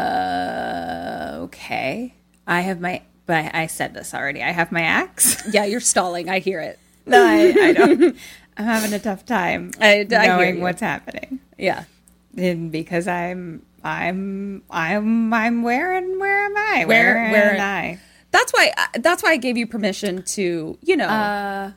Uh, 0.08 1.36
okay. 1.44 2.14
I 2.46 2.60
have 2.62 2.80
my, 2.80 3.02
but 3.26 3.36
I, 3.54 3.62
I 3.62 3.66
said 3.66 3.94
this 3.94 4.14
already. 4.14 4.42
I 4.42 4.50
have 4.50 4.72
my 4.72 4.82
axe. 4.82 5.36
Yeah, 5.52 5.64
you're 5.64 5.80
stalling. 5.80 6.28
I 6.28 6.38
hear 6.40 6.60
it. 6.60 6.78
no, 7.06 7.22
I, 7.24 7.54
I 7.58 7.72
don't. 7.72 8.16
I'm 8.56 8.64
having 8.64 8.92
a 8.92 8.98
tough 8.98 9.24
time 9.24 9.70
I- 9.80 10.06
I 10.10 10.26
knowing 10.26 10.60
what's 10.60 10.80
happening, 10.80 11.40
Yeah. 11.56 11.84
and 12.36 12.70
because 12.72 13.06
I'm, 13.08 13.62
I'm, 13.84 14.62
I'm, 14.70 15.32
I'm. 15.32 15.62
Where 15.62 15.92
and 15.96 16.18
where 16.20 16.44
am 16.46 16.56
I? 16.56 16.84
Where- 16.84 17.14
Where, 17.14 17.30
where- 17.32 17.54
am 17.54 17.60
I? 17.60 17.98
That's 18.30 18.52
why 18.52 18.72
that's 19.00 19.22
why 19.22 19.30
I 19.30 19.36
gave 19.38 19.56
you 19.56 19.66
permission 19.66 20.22
to, 20.22 20.76
you 20.82 20.96
know, 20.98 21.06
Uh, 21.08 21.70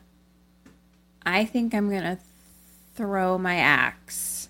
I 1.26 1.46
think 1.46 1.74
I'm 1.74 1.90
gonna 1.90 2.20
throw 2.94 3.38
my 3.38 3.56
axe 3.58 4.50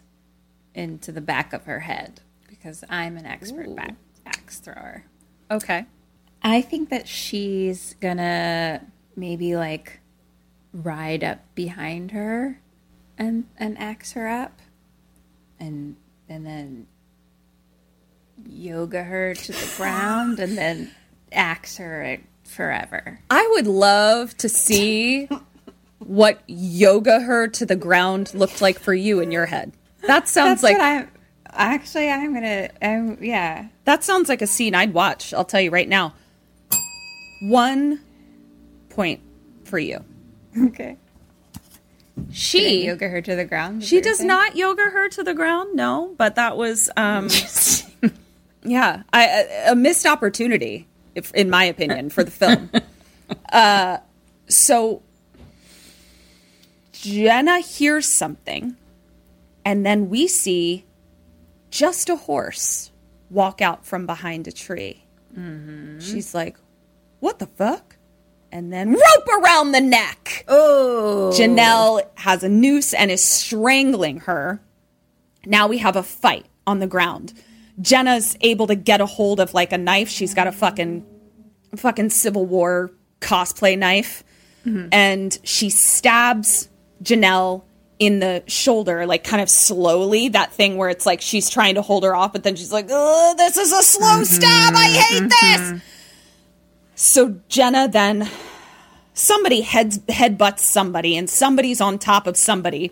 into 0.73 1.11
the 1.11 1.21
back 1.21 1.53
of 1.53 1.65
her 1.65 1.81
head 1.81 2.21
because 2.47 2.83
I'm 2.89 3.17
an 3.17 3.25
expert 3.25 3.75
back 3.75 3.95
axe 4.25 4.59
thrower. 4.59 5.05
okay. 5.49 5.85
I 6.43 6.61
think 6.61 6.89
that 6.89 7.07
she's 7.07 7.95
gonna 7.99 8.85
maybe 9.15 9.55
like 9.55 9.99
ride 10.73 11.23
up 11.23 11.39
behind 11.53 12.11
her 12.11 12.59
and 13.17 13.45
and 13.57 13.77
axe 13.77 14.13
her 14.13 14.27
up 14.27 14.59
and 15.59 15.95
and 16.27 16.45
then 16.45 16.87
yoga 18.47 19.03
her 19.03 19.35
to 19.35 19.51
the 19.51 19.73
ground 19.77 20.39
and 20.39 20.57
then 20.57 20.91
axe 21.31 21.77
her 21.77 22.17
forever. 22.43 23.19
I 23.29 23.47
would 23.53 23.67
love 23.67 24.35
to 24.37 24.49
see 24.49 25.29
what 26.05 26.41
yoga 26.47 27.21
her 27.21 27.47
to 27.47 27.65
the 27.65 27.75
ground 27.75 28.33
looked 28.33 28.61
like 28.61 28.79
for 28.79 28.93
you 28.93 29.19
in 29.19 29.31
your 29.31 29.45
head. 29.45 29.71
That 30.07 30.27
sounds 30.27 30.63
like 30.63 30.77
what 30.77 30.83
I'm 30.83 31.11
actually 31.51 32.09
I'm 32.09 32.33
gonna 32.33 32.69
I'm 32.81 33.23
yeah. 33.23 33.67
that 33.85 34.03
sounds 34.03 34.29
like 34.29 34.41
a 34.41 34.47
scene 34.47 34.73
I'd 34.73 34.93
watch. 34.93 35.33
I'll 35.33 35.45
tell 35.45 35.61
you 35.61 35.69
right 35.69 35.87
now. 35.87 36.13
One 37.41 38.01
point 38.89 39.21
for 39.63 39.79
you. 39.79 40.03
Okay. 40.57 40.97
She 42.31 42.85
yoga 42.85 43.07
her 43.07 43.21
to 43.21 43.35
the 43.35 43.45
ground. 43.45 43.83
She 43.83 44.01
does 44.01 44.17
saying? 44.17 44.27
not 44.27 44.55
yoga 44.55 44.83
her 44.83 45.09
to 45.09 45.23
the 45.23 45.33
ground, 45.33 45.75
no, 45.75 46.13
but 46.17 46.35
that 46.35 46.57
was 46.57 46.89
um 46.97 47.29
yeah, 48.63 49.03
I, 49.13 49.25
a, 49.27 49.71
a 49.71 49.75
missed 49.75 50.05
opportunity 50.05 50.87
if 51.13 51.31
in 51.33 51.49
my 51.49 51.63
opinion 51.63 52.09
for 52.09 52.23
the 52.23 52.31
film. 52.31 52.71
uh 53.51 53.97
so 54.47 55.03
Jena 57.01 57.59
hears 57.59 58.07
something 58.07 58.77
and 59.65 59.85
then 59.85 60.09
we 60.09 60.27
see 60.27 60.85
just 61.69 62.09
a 62.09 62.15
horse 62.15 62.91
walk 63.29 63.61
out 63.61 63.85
from 63.85 64.05
behind 64.05 64.47
a 64.47 64.51
tree. 64.51 65.05
Mm-hmm. 65.37 65.99
She's 65.99 66.33
like, 66.33 66.57
"What 67.19 67.39
the 67.39 67.47
fuck?" 67.47 67.95
And 68.51 68.71
then 68.71 68.91
rope 68.91 69.27
around 69.41 69.71
the 69.71 69.81
neck. 69.81 70.43
Oh. 70.47 71.31
Janelle 71.33 72.01
has 72.15 72.43
a 72.43 72.49
noose 72.49 72.93
and 72.93 73.09
is 73.09 73.25
strangling 73.25 74.21
her. 74.21 74.61
Now 75.45 75.67
we 75.67 75.77
have 75.77 75.95
a 75.95 76.03
fight 76.03 76.45
on 76.67 76.79
the 76.79 76.87
ground. 76.87 77.33
Jena's 77.79 78.37
able 78.41 78.67
to 78.67 78.75
get 78.75 78.99
a 78.99 79.05
hold 79.05 79.39
of 79.39 79.53
like 79.53 79.71
a 79.71 79.77
knife. 79.77 80.09
She's 80.09 80.33
got 80.33 80.47
a 80.47 80.51
fucking 80.51 81.05
fucking 81.77 82.09
Civil 82.09 82.45
War 82.45 82.91
cosplay 83.21 83.77
knife. 83.77 84.25
Mm-hmm. 84.65 84.89
And 84.91 85.39
she 85.43 85.69
stabs 85.69 86.67
Janelle 87.01 87.63
in 87.99 88.19
the 88.19 88.43
shoulder, 88.47 89.05
like 89.05 89.23
kind 89.23 89.41
of 89.41 89.49
slowly. 89.49 90.29
That 90.29 90.51
thing 90.51 90.77
where 90.77 90.89
it's 90.89 91.05
like 91.05 91.21
she's 91.21 91.49
trying 91.49 91.75
to 91.75 91.81
hold 91.81 92.03
her 92.03 92.15
off, 92.15 92.33
but 92.33 92.43
then 92.43 92.55
she's 92.55 92.71
like, 92.71 92.87
this 92.87 93.57
is 93.57 93.71
a 93.71 93.83
slow 93.83 94.23
stab. 94.23 94.73
I 94.75 94.87
hate 94.87 95.29
this. 95.29 95.81
So 96.95 97.39
Jena 97.49 97.87
then 97.87 98.29
somebody 99.13 99.61
heads 99.61 99.99
headbutts 99.99 100.59
somebody 100.59 101.17
and 101.17 101.29
somebody's 101.29 101.81
on 101.81 101.99
top 101.99 102.27
of 102.27 102.37
somebody 102.37 102.91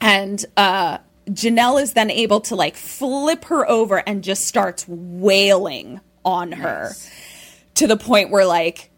and 0.00 0.44
uh 0.56 0.98
Janelle 1.28 1.80
is 1.82 1.92
then 1.92 2.10
able 2.10 2.40
to 2.42 2.56
like 2.56 2.76
flip 2.76 3.44
her 3.46 3.68
over 3.68 3.98
and 4.06 4.24
just 4.24 4.46
starts 4.46 4.86
wailing 4.88 6.00
on 6.24 6.52
her 6.52 6.92
to 7.74 7.86
the 7.86 7.96
point 7.96 8.30
where 8.30 8.46
like 8.46 8.89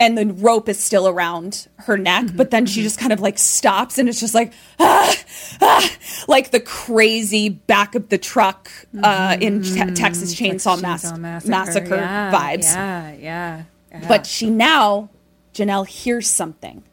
and 0.00 0.16
the 0.16 0.26
rope 0.26 0.68
is 0.68 0.78
still 0.78 1.08
around 1.08 1.66
her 1.78 1.98
neck 1.98 2.26
but 2.36 2.50
then 2.50 2.66
she 2.66 2.82
just 2.82 2.98
kind 3.00 3.12
of 3.12 3.20
like 3.20 3.36
stops 3.38 3.98
and 3.98 4.08
it's 4.08 4.20
just 4.20 4.34
like 4.34 4.52
ah, 4.78 5.14
ah, 5.60 5.90
like 6.28 6.50
the 6.52 6.60
crazy 6.60 7.48
back 7.48 7.94
of 7.94 8.08
the 8.08 8.18
truck 8.18 8.70
uh 9.02 9.36
in 9.40 9.62
te- 9.62 9.92
Texas 9.94 10.34
Chainsaw, 10.34 10.80
Mass- 10.80 11.46
Massacre, 11.46 11.96
Yeah, 11.96 12.32
vibes 12.32 12.64
Yeah, 12.74 13.12
yeah. 13.14 13.62
yeah. 13.90 14.08
but 14.08 14.26
she 14.26 14.50
now, 14.50 15.08
Janelle 15.54 15.86
hears 15.88 16.28
something. 16.28 16.84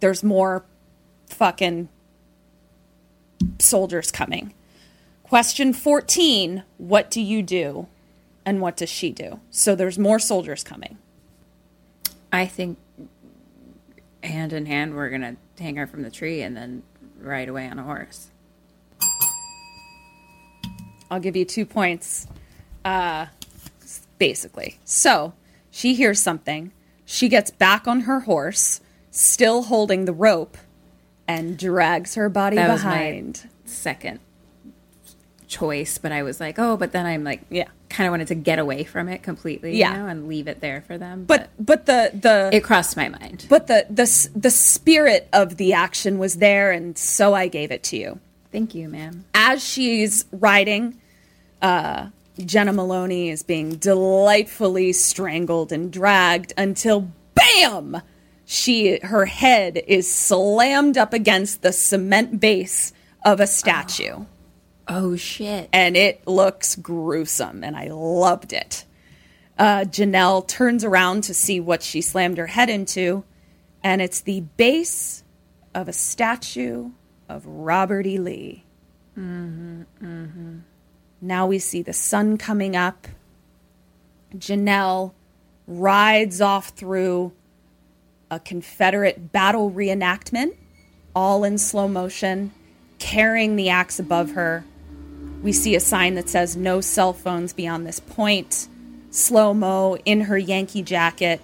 There's 0.00 0.22
more 0.22 0.64
fucking 1.28 1.88
soldiers 3.58 4.10
coming. 4.10 4.52
Question 5.22 5.72
14 5.72 6.62
What 6.78 7.10
do 7.10 7.20
you 7.20 7.42
do? 7.42 7.88
And 8.46 8.60
what 8.60 8.76
does 8.76 8.90
she 8.90 9.10
do? 9.10 9.40
So 9.50 9.74
there's 9.74 9.98
more 9.98 10.18
soldiers 10.18 10.62
coming. 10.62 10.98
I 12.34 12.46
think 12.46 12.78
hand 14.24 14.52
in 14.52 14.66
hand, 14.66 14.94
we're 14.94 15.08
going 15.08 15.20
to 15.22 15.36
hang 15.62 15.76
her 15.76 15.86
from 15.86 16.02
the 16.02 16.10
tree 16.10 16.42
and 16.42 16.56
then 16.56 16.82
ride 17.20 17.48
away 17.48 17.68
on 17.68 17.78
a 17.78 17.84
horse. 17.84 18.28
I'll 21.10 21.20
give 21.20 21.36
you 21.36 21.44
two 21.44 21.64
points, 21.64 22.26
uh, 22.84 23.26
basically. 24.18 24.78
So 24.84 25.34
she 25.70 25.94
hears 25.94 26.20
something. 26.20 26.72
She 27.04 27.28
gets 27.28 27.50
back 27.50 27.86
on 27.86 28.00
her 28.00 28.20
horse, 28.20 28.80
still 29.10 29.64
holding 29.64 30.06
the 30.06 30.12
rope, 30.12 30.56
and 31.28 31.56
drags 31.56 32.16
her 32.16 32.28
body 32.28 32.56
that 32.56 32.66
behind. 32.66 33.48
second 33.64 34.18
choice, 35.48 35.98
but 35.98 36.12
I 36.12 36.22
was 36.22 36.40
like, 36.40 36.58
oh, 36.58 36.76
but 36.76 36.92
then 36.92 37.06
I'm 37.06 37.24
like, 37.24 37.42
Yeah. 37.50 37.68
kind 37.88 38.06
of 38.06 38.12
wanted 38.12 38.28
to 38.28 38.34
get 38.34 38.58
away 38.58 38.84
from 38.84 39.08
it 39.08 39.22
completely, 39.22 39.76
Yeah. 39.76 39.92
you 39.92 39.98
know, 39.98 40.06
and 40.08 40.28
leave 40.28 40.48
it 40.48 40.60
there 40.60 40.82
for 40.86 40.98
them. 40.98 41.24
But 41.26 41.50
but 41.58 41.86
the 41.86 42.10
the 42.14 42.50
it 42.52 42.64
crossed 42.64 42.96
my 42.96 43.08
mind. 43.08 43.46
but 43.48 43.66
the 43.66 43.86
the 43.90 44.28
the 44.34 44.50
spirit 44.50 45.28
of 45.32 45.56
the 45.56 45.72
action 45.74 46.18
was 46.18 46.36
there, 46.36 46.72
and 46.72 46.96
so 46.98 47.34
I 47.34 47.48
gave 47.48 47.70
it 47.70 47.82
to 47.84 47.96
you. 47.96 48.18
Thank 48.52 48.74
you, 48.74 48.88
ma'am. 48.88 49.24
as 49.34 49.62
she's 49.64 50.24
riding, 50.32 50.94
uh, 51.62 52.08
Jena 52.38 52.72
Maloney 52.72 53.28
is 53.30 53.42
being 53.42 53.76
delightfully 53.76 54.92
strangled 54.92 55.72
and 55.72 55.92
dragged 55.92 56.52
until 56.56 57.08
bam! 57.34 58.00
She 58.46 58.98
her 59.02 59.26
head 59.26 59.82
is 59.86 60.12
slammed 60.12 60.98
up 60.98 61.12
against 61.12 61.62
the 61.62 61.72
cement 61.72 62.40
base 62.40 62.92
of 63.24 63.40
a 63.40 63.46
statue. 63.46 64.12
Oh 64.18 64.26
shit! 65.16 65.68
And 65.72 65.96
it 65.96 66.26
looks 66.26 66.76
gruesome, 66.76 67.64
and 67.64 67.76
I 67.76 67.88
loved 67.88 68.52
it. 68.52 68.84
Uh, 69.58 69.84
Janelle 69.84 70.46
turns 70.46 70.84
around 70.84 71.22
to 71.24 71.34
see 71.34 71.60
what 71.60 71.82
she 71.82 72.00
slammed 72.00 72.38
her 72.38 72.48
head 72.48 72.68
into, 72.68 73.24
and 73.82 74.02
it's 74.02 74.20
the 74.20 74.40
base 74.56 75.22
of 75.74 75.88
a 75.88 75.92
statue 75.92 76.90
of 77.28 77.46
Robert 77.46 78.06
E. 78.06 78.18
Lee. 78.18 78.64
Now 81.20 81.46
we 81.46 81.58
see 81.58 81.82
the 81.82 81.92
sun 81.92 82.36
coming 82.36 82.76
up. 82.76 83.08
Janelle 84.36 85.12
rides 85.66 86.40
off 86.40 86.70
through 86.70 87.32
a 88.30 88.40
Confederate 88.40 89.32
battle 89.32 89.70
reenactment, 89.70 90.56
all 91.14 91.44
in 91.44 91.56
slow 91.58 91.86
motion, 91.86 92.52
carrying 92.98 93.56
the 93.56 93.68
axe 93.68 93.98
above 93.98 94.32
her. 94.32 94.64
We 95.44 95.52
see 95.52 95.76
a 95.76 95.80
sign 95.80 96.14
that 96.14 96.28
says 96.30 96.56
no 96.56 96.80
cell 96.80 97.12
phones 97.12 97.52
beyond 97.52 97.86
this 97.86 98.00
point. 98.00 98.66
Slow 99.10 99.52
mo 99.52 99.98
in 100.04 100.22
her 100.22 100.38
Yankee 100.38 100.82
jacket. 100.82 101.42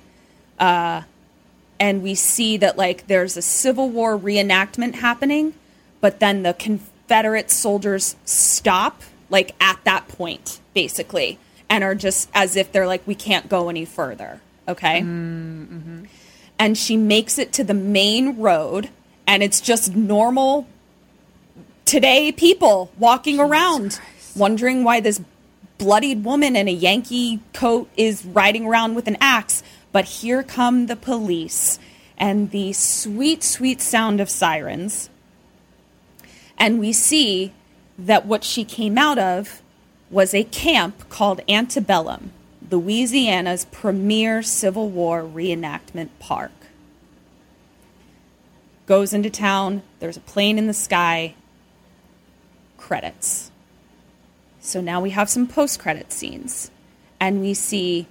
Uh, 0.59 1.02
and 1.78 2.02
we 2.02 2.14
see 2.14 2.56
that 2.56 2.78
like 2.78 3.06
there's 3.06 3.36
a 3.36 3.43
Civil 3.43 3.90
War 3.90 4.18
reenactment 4.18 4.97
happening, 4.97 5.52
but 6.01 6.18
then 6.18 6.43
the 6.43 6.55
Confederate 6.55 7.51
soldiers 7.51 8.16
stop 8.24 9.02
like 9.28 9.55
at 9.60 9.78
that 9.85 10.09
point, 10.09 10.60
basically, 10.74 11.39
and 11.68 11.85
are 11.85 11.94
just 11.94 12.31
as 12.35 12.56
if 12.56 12.72
they're 12.72 12.86
like, 12.86 13.06
we 13.06 13.14
can't 13.14 13.48
go 13.51 13.68
any 13.68 13.85
further. 13.85 14.40
Okay. 14.66 14.98
And 15.01 16.09
she 16.74 16.97
makes 16.97 17.39
it 17.39 17.52
to 17.55 17.64
the 17.64 17.74
main 17.74 18.39
road, 18.39 18.89
and 19.27 19.43
it's 19.43 19.60
just 19.60 19.94
normal 19.94 20.66
today 21.85 22.32
people 22.32 22.90
walking 22.98 23.40
around 23.40 23.98
wondering 24.36 24.85
why 24.85 25.01
this 25.01 25.20
bloodied 25.78 26.24
woman 26.24 26.57
in 26.57 26.69
a 26.69 26.73
Yankee 26.73 27.40
coat 27.52 27.89
is 27.97 28.24
riding 28.24 28.66
around 28.66 28.94
with 28.94 29.09
an 29.09 29.16
axe. 29.20 29.62
But 29.93 30.05
here 30.05 30.43
come 30.43 30.86
the 30.86 30.97
police 30.97 31.78
and 32.16 32.51
the 32.51 32.73
sweet, 32.73 33.43
sweet 33.43 33.81
sound 33.81 34.20
of 34.20 34.31
sirens. 34.31 35.11
And 36.59 36.78
we 36.78 36.93
see 36.93 37.52
that 37.98 38.27
what 38.27 38.44
she 38.44 38.65
came 38.65 38.98
out 38.98 39.19
of 39.19 39.62
was 40.11 40.35
a 40.35 40.44
camp 40.44 41.09
called 41.09 41.40
Antebellum, 41.48 42.32
Louisiana's 42.70 43.65
premier 43.66 44.43
Civil 44.43 44.90
War 44.90 45.23
reenactment 45.23 46.11
park. 46.19 46.52
Goes 48.86 49.15
into 49.15 49.31
town, 49.31 49.82
there's 50.01 50.16
a 50.16 50.20
plane 50.20 50.59
in 50.59 50.66
the 50.66 50.74
sky, 50.74 51.35
credits. 52.90 53.52
So 54.60 54.80
now 54.80 55.01
we 55.01 55.10
have 55.10 55.30
some 55.30 55.46
post 55.46 55.78
credit 55.78 56.12
scenes, 56.12 56.72
and 57.20 57.40
we 57.40 57.54
see 57.54 58.09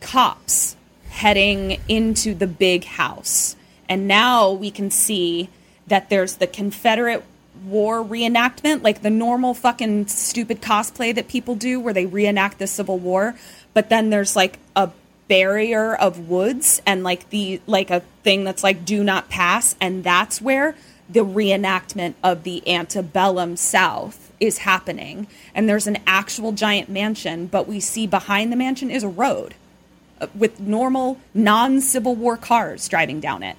cops 0.00 0.76
heading 1.08 1.80
into 1.88 2.32
the 2.32 2.46
big 2.46 2.84
house. 2.84 3.56
And 3.88 4.06
now 4.06 4.52
we 4.52 4.70
can 4.70 4.92
see 4.92 5.48
that 5.88 6.10
there's 6.10 6.36
the 6.36 6.46
Confederate 6.46 7.24
War 7.64 8.04
reenactment, 8.04 8.84
like 8.84 9.02
the 9.02 9.10
normal 9.10 9.52
fucking 9.52 10.06
stupid 10.06 10.62
cosplay 10.62 11.12
that 11.12 11.26
people 11.26 11.56
do 11.56 11.80
where 11.80 11.92
they 11.92 12.06
reenact 12.06 12.60
the 12.60 12.68
Civil 12.68 13.00
War. 13.00 13.34
But 13.72 13.88
then 13.88 14.10
there's 14.10 14.36
like 14.36 14.60
a 14.76 14.90
barrier 15.26 15.92
of 15.92 16.28
woods 16.28 16.80
and 16.86 17.02
like 17.02 17.30
the 17.30 17.60
like 17.66 17.90
a 17.90 17.98
thing 18.22 18.44
that's 18.44 18.62
like 18.62 18.84
do 18.84 19.02
not 19.02 19.28
pass 19.28 19.74
and 19.80 20.04
that's 20.04 20.40
where 20.40 20.76
the 21.08 21.24
reenactment 21.24 22.14
of 22.22 22.44
the 22.44 22.66
antebellum 22.68 23.56
south 23.56 24.32
is 24.40 24.58
happening 24.58 25.26
and 25.54 25.68
there's 25.68 25.86
an 25.86 25.98
actual 26.06 26.52
giant 26.52 26.88
mansion 26.88 27.46
but 27.46 27.68
we 27.68 27.78
see 27.78 28.06
behind 28.06 28.50
the 28.50 28.56
mansion 28.56 28.90
is 28.90 29.02
a 29.02 29.08
road 29.08 29.54
uh, 30.20 30.26
with 30.34 30.58
normal 30.60 31.18
non-civil 31.34 32.14
war 32.14 32.36
cars 32.36 32.88
driving 32.88 33.20
down 33.20 33.42
it 33.42 33.56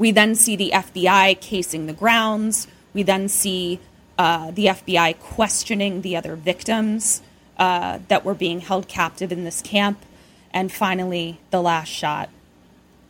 we 0.00 0.12
then 0.12 0.34
see 0.34 0.56
the 0.56 0.70
FBI 0.72 1.38
casing 1.42 1.84
the 1.84 1.92
grounds. 1.92 2.66
We 2.94 3.02
then 3.02 3.28
see 3.28 3.80
uh, 4.16 4.50
the 4.50 4.64
FBI 4.64 5.18
questioning 5.18 6.00
the 6.00 6.16
other 6.16 6.36
victims 6.36 7.20
uh, 7.58 7.98
that 8.08 8.24
were 8.24 8.32
being 8.32 8.60
held 8.60 8.88
captive 8.88 9.30
in 9.30 9.44
this 9.44 9.60
camp. 9.60 10.02
And 10.54 10.72
finally, 10.72 11.38
the 11.50 11.60
last 11.60 11.88
shot 11.88 12.30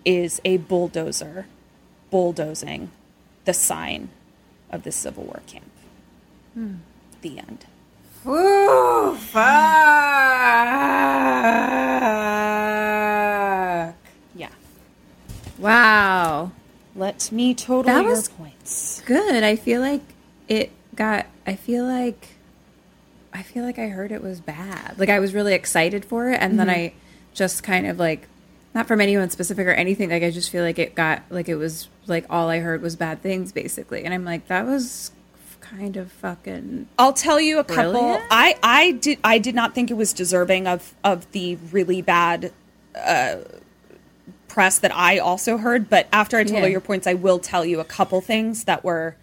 is 0.04 0.40
a 0.44 0.56
bulldozer 0.56 1.46
bulldozing 2.10 2.90
the 3.44 3.52
sign 3.54 4.08
of 4.70 4.82
the 4.82 4.92
Civil 4.92 5.24
War 5.24 5.40
camp. 5.46 5.70
Hmm. 6.54 6.74
The 7.22 7.38
end. 7.38 7.66
Ooh, 8.26 9.14
fuck. 9.16 9.44
Yeah. 14.34 14.48
Wow. 15.58 16.52
Let 16.94 17.30
me 17.32 17.54
total 17.54 17.84
That 17.84 18.02
your 18.02 18.10
was- 18.10 18.28
points. 18.28 19.02
Good. 19.06 19.42
I 19.42 19.56
feel 19.56 19.80
like 19.80 20.02
it 20.48 20.70
got. 20.94 21.26
I 21.46 21.54
feel 21.54 21.84
like. 21.84 22.28
I 23.32 23.42
feel 23.42 23.64
like 23.64 23.78
I 23.78 23.88
heard 23.88 24.10
it 24.10 24.22
was 24.22 24.40
bad. 24.40 24.98
Like 24.98 25.08
I 25.08 25.20
was 25.20 25.32
really 25.32 25.54
excited 25.54 26.04
for 26.04 26.30
it, 26.30 26.38
and 26.40 26.58
then 26.58 26.66
mm-hmm. 26.66 26.76
I 26.76 26.92
just 27.32 27.62
kind 27.62 27.86
of 27.86 27.96
like, 27.98 28.26
not 28.74 28.86
from 28.86 29.00
anyone 29.00 29.30
specific 29.30 29.66
or 29.66 29.72
anything. 29.72 30.10
Like 30.10 30.22
I 30.22 30.30
just 30.30 30.50
feel 30.50 30.62
like 30.64 30.78
it 30.78 30.94
got 30.94 31.22
like 31.30 31.48
it 31.48 31.56
was 31.56 31.88
like 32.06 32.24
all 32.30 32.48
I 32.48 32.58
heard 32.60 32.82
was 32.82 32.96
bad 32.96 33.22
things 33.22 33.52
basically, 33.52 34.04
and 34.04 34.14
I'm 34.14 34.24
like 34.24 34.46
that 34.48 34.66
was 34.66 35.10
kind 35.60 35.96
of 35.96 36.10
fucking. 36.12 36.88
I'll 36.98 37.12
tell 37.12 37.40
you 37.40 37.58
a 37.58 37.64
couple. 37.64 38.18
I 38.30 38.56
I 38.62 38.92
did 38.92 39.18
I 39.24 39.38
did 39.38 39.54
not 39.54 39.74
think 39.74 39.90
it 39.90 39.94
was 39.94 40.12
deserving 40.12 40.66
of 40.66 40.94
of 41.04 41.30
the 41.32 41.56
really 41.72 42.02
bad 42.02 42.52
uh, 42.96 43.36
press 44.48 44.78
that 44.80 44.94
I 44.94 45.18
also 45.18 45.56
heard. 45.58 45.88
But 45.90 46.08
after 46.12 46.36
I 46.38 46.44
told 46.44 46.56
Yeah. 46.58 46.62
all 46.64 46.68
your 46.68 46.80
points, 46.80 47.06
I 47.06 47.14
will 47.14 47.38
tell 47.38 47.64
you 47.64 47.78
a 47.80 47.84
couple 47.84 48.20
things 48.20 48.64
that 48.64 48.82
were 48.84 49.16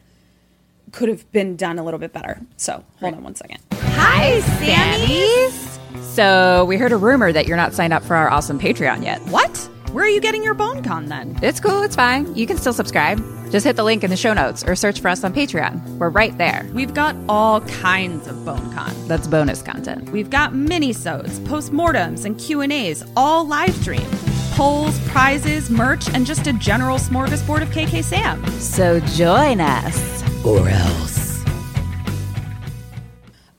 could 0.93 1.09
have 1.09 1.29
been 1.33 1.57
done 1.57 1.77
a 1.79 1.83
little 1.83 1.99
bit 1.99 2.13
better. 2.13 2.39
So 2.55 2.83
hold 3.01 3.13
on 3.15 3.23
one 3.23 3.35
second. 3.35 3.59
Hi, 3.73 4.39
Sammies. 4.41 5.76
So 6.01 6.65
we 6.65 6.77
heard 6.77 6.91
a 6.91 6.97
rumor 6.97 7.31
that 7.31 7.47
you're 7.47 7.57
not 7.57 7.73
signed 7.73 7.93
up 7.93 8.03
for 8.03 8.15
our 8.15 8.29
awesome 8.29 8.59
Patreon 8.59 9.03
yet. 9.03 9.21
What? 9.29 9.57
Where 9.91 10.03
are 10.03 10.09
you 10.09 10.19
getting 10.19 10.43
your 10.43 10.53
bone 10.53 10.83
con 10.83 11.05
then? 11.05 11.39
It's 11.41 11.59
cool. 11.59 11.81
It's 11.81 11.95
fine. 11.95 12.35
You 12.35 12.45
can 12.45 12.57
still 12.57 12.73
subscribe. 12.73 13.23
Just 13.51 13.65
hit 13.65 13.77
the 13.77 13.83
link 13.83 14.03
in 14.03 14.09
the 14.09 14.17
show 14.17 14.33
notes 14.33 14.63
or 14.67 14.75
search 14.75 14.99
for 14.99 15.07
us 15.07 15.23
on 15.23 15.33
Patreon. 15.33 15.97
We're 15.97 16.09
right 16.09 16.37
there. 16.37 16.69
We've 16.73 16.93
got 16.93 17.15
all 17.29 17.61
kinds 17.61 18.27
of 18.27 18.43
bone 18.43 18.73
con. 18.73 18.93
That's 19.07 19.27
bonus 19.27 19.61
content. 19.61 20.09
We've 20.09 20.29
got 20.29 20.53
mini-sodes, 20.53 21.39
postmortems, 21.41 22.25
and 22.25 22.37
Q&As, 22.37 23.09
all 23.15 23.47
live 23.47 23.73
streamed. 23.75 24.05
Polls, 24.51 24.99
prizes, 25.07 25.69
merch, 25.69 26.09
and 26.09 26.25
just 26.25 26.47
a 26.47 26.53
general 26.53 26.97
smorgasbord 26.97 27.61
of 27.61 27.69
KKSAM. 27.69 28.45
So 28.59 28.99
join 28.99 29.61
us. 29.61 30.45
Or 30.45 30.67
else. 30.67 31.45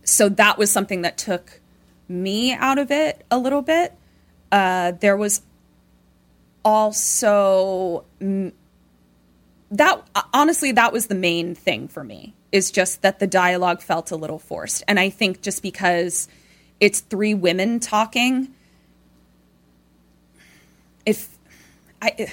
So 0.03 0.29
that 0.29 0.57
was 0.57 0.71
something 0.71 1.01
that 1.03 1.17
took 1.17 1.61
me 2.07 2.53
out 2.53 2.79
of 2.79 2.91
it 2.91 3.23
a 3.29 3.37
little 3.37 3.61
bit. 3.61 3.93
Uh, 4.51 4.91
there 4.99 5.15
was 5.15 5.41
also 6.63 8.05
that 9.71 10.07
honestly 10.33 10.71
that 10.73 10.91
was 10.93 11.07
the 11.07 11.15
main 11.15 11.55
thing 11.55 11.87
for 11.87 12.03
me 12.03 12.33
is 12.51 12.69
just 12.71 13.01
that 13.01 13.19
the 13.19 13.27
dialogue 13.27 13.81
felt 13.81 14.11
a 14.11 14.15
little 14.15 14.37
forced 14.37 14.83
and 14.87 14.99
i 14.99 15.09
think 15.09 15.41
just 15.41 15.63
because 15.63 16.27
it's 16.79 16.99
three 16.99 17.33
women 17.33 17.79
talking 17.79 18.49
if 21.05 21.35
i 22.01 22.27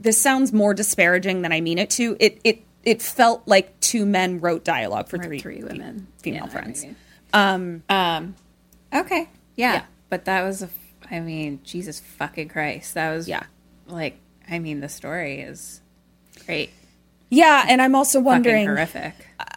this 0.00 0.20
sounds 0.20 0.52
more 0.52 0.74
disparaging 0.74 1.42
than 1.42 1.52
i 1.52 1.60
mean 1.60 1.78
it 1.78 1.90
to 1.90 2.16
it 2.20 2.40
it 2.44 2.62
it 2.84 3.00
felt 3.00 3.42
like 3.46 3.78
two 3.80 4.04
men 4.04 4.40
wrote 4.40 4.64
dialogue 4.64 5.08
for 5.08 5.16
Or 5.18 5.24
three, 5.24 5.38
three 5.38 5.62
women. 5.62 6.06
female 6.22 6.44
Yeah, 6.44 6.50
friends 6.50 6.84
um 7.32 7.82
Um. 7.88 8.34
Okay. 8.94 9.28
Yeah. 9.56 9.72
Yeah. 9.72 9.84
But 10.08 10.26
that 10.26 10.42
was 10.42 10.62
a. 10.62 10.68
I 11.10 11.18
mean, 11.20 11.60
Jesus 11.64 11.98
fucking 12.00 12.48
Christ. 12.48 12.94
That 12.94 13.12
was. 13.12 13.26
Yeah. 13.28 13.42
Like, 13.88 14.18
I 14.48 14.58
mean, 14.60 14.80
the 14.80 14.88
story 14.88 15.40
is 15.40 15.80
great. 16.46 16.70
yeah 17.30 17.64
and 17.68 17.80
i'm 17.82 17.94
also 17.94 18.18
Fucking 18.18 18.24
wondering 18.24 18.66
horrific. 18.66 19.14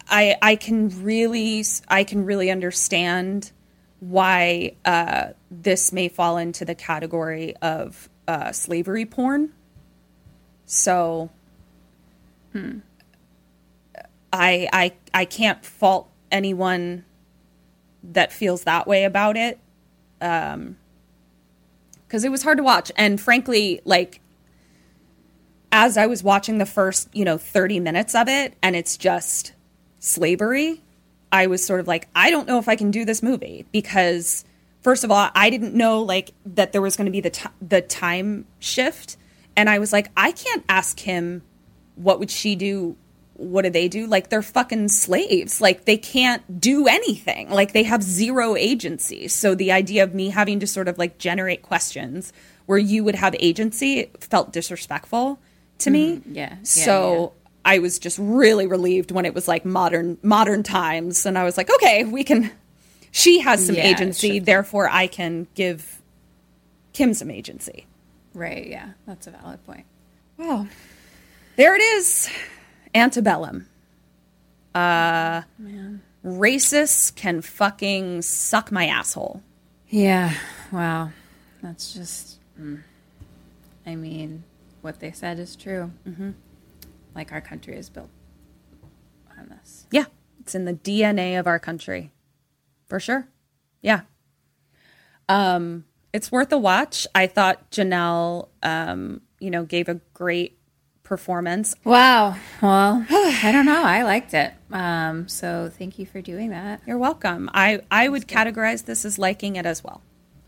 I 0.10 0.38
I 0.42 0.56
can 0.56 1.04
really 1.04 1.64
I 1.90 2.04
can 2.06 2.26
really 2.26 2.50
understand 2.50 3.52
why 4.00 4.76
uh, 4.86 5.30
this 5.52 5.92
may 5.92 6.08
fall 6.08 6.38
into 6.38 6.64
the 6.66 6.76
category 6.76 7.56
of 7.58 8.10
uh, 8.28 8.52
slavery 8.52 9.06
porn. 9.06 9.52
So, 10.68 11.32
hmm, 12.52 12.80
I 14.32 14.70
I 14.72 14.94
I 15.14 15.26
can't 15.26 15.66
fault 15.66 16.10
anyone 16.32 17.06
that 18.04 18.32
feels 18.32 18.66
that 18.66 18.86
way 18.86 19.06
about 19.06 19.38
it, 19.38 19.60
um, 20.22 20.78
because 22.06 22.24
it 22.24 22.30
was 22.30 22.44
hard 22.44 22.58
to 22.58 22.64
watch, 22.64 22.92
and 22.98 23.20
frankly, 23.20 23.82
like 23.86 24.22
as 25.72 25.98
I 25.98 26.06
was 26.06 26.24
watching 26.24 26.58
the 26.58 26.66
first, 26.66 27.10
you 27.14 27.26
know, 27.26 27.38
30 27.38 27.80
minutes 27.80 28.16
of 28.16 28.28
it 28.28 28.54
and 28.62 28.76
it's 28.76 28.98
just 28.98 29.54
slavery, 30.00 30.82
I 31.32 31.48
was 31.48 31.64
sort 31.64 31.80
of 31.80 31.88
like, 31.88 32.08
I 32.16 32.30
don't 32.32 32.48
know 32.48 32.58
if 32.58 32.68
I 32.70 32.76
can 32.76 32.92
do 32.92 33.06
this 33.06 33.22
movie 33.22 33.66
because 33.72 34.46
first 34.82 35.04
of 35.04 35.12
all, 35.12 35.30
I 35.36 35.50
didn't 35.50 35.74
know 35.74 36.02
like 36.02 36.32
that 36.46 36.72
there 36.72 36.82
was 36.82 36.96
going 36.96 37.06
to 37.06 37.12
be 37.12 37.22
the 37.22 37.30
ti 37.30 37.50
the 37.62 37.82
time 37.82 38.46
shift 38.60 39.18
and 39.58 39.70
I 39.70 39.80
was 39.80 39.92
like, 39.92 40.10
I 40.16 40.32
can't 40.32 40.64
ask 40.70 41.00
him 41.02 41.42
what 41.96 42.20
would 42.20 42.30
she 42.32 42.56
do? 42.56 42.96
What 43.34 43.64
do 43.64 43.70
they 43.72 43.88
do? 43.88 44.06
Like 44.08 44.30
they're 44.30 44.42
fucking 44.44 44.90
slaves. 44.90 45.60
Like 45.60 45.86
they 45.86 45.98
can't 45.98 46.62
do 46.62 46.88
anything. 46.88 47.50
Like 47.50 47.74
they 47.74 47.84
have 47.84 48.02
zero 48.04 48.56
agency. 48.56 49.28
So 49.28 49.56
the 49.56 49.72
idea 49.72 50.04
of 50.04 50.14
me 50.14 50.30
having 50.30 50.60
to 50.60 50.68
sort 50.68 50.88
of 50.88 50.98
like 50.98 51.18
generate 51.18 51.64
questions 51.64 52.32
where 52.68 52.78
you 52.78 53.04
would 53.04 53.16
have 53.16 53.36
agency 53.40 54.12
felt 54.20 54.54
disrespectful 54.54 55.40
to 55.80 55.90
me. 55.90 56.18
Mm-hmm. 56.18 56.36
Yeah. 56.36 56.50
Yeah, 56.50 56.64
So 56.64 57.34
I 57.66 57.80
was 57.80 58.00
just 58.00 58.20
really 58.20 58.68
relieved 58.68 59.12
when 59.12 59.26
it 59.26 59.34
was 59.34 59.48
like 59.48 59.66
modern 59.66 60.18
modern 60.22 60.64
times 60.64 61.26
and 61.26 61.38
I 61.38 61.44
was 61.44 61.58
like, 61.58 61.70
okay, 61.76 62.04
we 62.04 62.24
can 62.24 62.52
she 63.12 63.40
has 63.40 63.66
some 63.66 63.76
Yeah, 63.76 63.88
agency, 63.88 64.38
therefore 64.40 64.88
I 64.90 65.08
can 65.08 65.48
give 65.56 66.02
Kim 66.94 67.14
some 67.16 67.32
agency. 67.32 67.88
Right. 68.38 68.68
Yeah. 68.68 68.90
That's 69.08 69.26
a 69.26 69.32
valid 69.32 69.66
point. 69.66 69.86
Wow. 70.38 70.68
There 71.56 71.76
it 71.76 71.82
is. 71.82 72.30
Antebellum. 72.94 73.68
Uh 74.76 75.42
racists 76.24 77.16
can 77.16 77.42
fucking 77.42 78.22
suck 78.22 78.72
my 78.72 78.86
asshole. 78.86 79.42
Yeah. 79.90 80.34
Wow. 80.72 81.12
That's 81.64 81.94
just. 81.94 82.40
mm. 82.60 82.84
I 83.86 83.96
mean, 83.96 84.44
what 84.82 85.00
they 85.00 85.12
said 85.12 85.40
is 85.40 85.56
true. 85.56 85.92
Mm-hmm. 86.08 86.32
Like 87.16 87.32
our 87.32 87.42
country 87.42 87.76
is 87.76 87.90
built 87.90 88.10
on 89.40 89.50
this. 89.50 89.88
Yeah. 89.92 90.06
It's 90.42 90.54
in 90.54 90.66
the 90.66 90.74
DNA 90.74 91.40
of 91.40 91.48
our 91.48 91.58
country. 91.58 92.12
For 92.86 93.00
sure. 93.00 93.28
Yeah. 93.82 94.02
Um, 95.28 95.86
it's 96.18 96.32
worth 96.32 96.52
a 96.52 96.58
watch. 96.58 97.06
I 97.14 97.28
thought 97.28 97.70
Janelle 97.70 98.48
um, 98.64 99.22
you 99.40 99.52
know, 99.52 99.64
gave 99.64 99.88
a 99.88 99.96
great 100.14 100.58
performance. 101.04 101.76
Wow. 101.84 102.36
Well, 102.62 103.06
I 103.10 103.52
don't 103.52 103.66
know. 103.66 103.84
I 103.84 104.02
liked 104.04 104.34
it. 104.34 104.52
Um, 104.72 105.28
so 105.28 105.72
thank 105.78 106.00
you 106.00 106.06
for 106.06 106.22
doing 106.22 106.50
that. 106.50 106.82
You're 106.86 106.98
welcome. 106.98 107.50
I, 107.54 107.82
I 107.92 108.10
would 108.10 108.28
categorize 108.28 108.86
this 108.86 109.06
as 109.06 109.18
liking 109.20 109.56
it 109.56 109.66
as 109.66 109.84
well. 109.84 110.02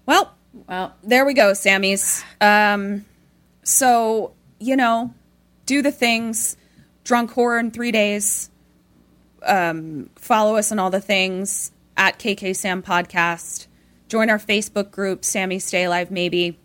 Well, 0.05 0.33
Well, 0.67 0.95
there 1.03 1.23
we 1.25 1.33
go, 1.33 1.51
Sammies. 1.51 2.23
Um, 2.41 3.05
so, 3.63 4.33
you 4.59 4.75
know, 4.75 5.13
do 5.67 5.81
the 5.81 5.91
things. 5.91 6.57
Drunk 7.03 7.31
Horror 7.31 7.59
in 7.59 7.71
three 7.71 7.91
days. 7.91 8.49
Um, 9.43 10.09
follow 10.15 10.57
us 10.57 10.71
on 10.71 10.79
all 10.79 10.89
the 10.89 10.99
things 10.99 11.71
at 11.95 12.19
KKSAM 12.19 12.81
Podcast. 12.83 13.67
Join 14.09 14.29
our 14.29 14.39
Facebook 14.39 14.91
group, 14.91 15.23
Sammy 15.23 15.59
Stay 15.59 15.85
Alive 15.85 16.11
Maybe. 16.11 16.59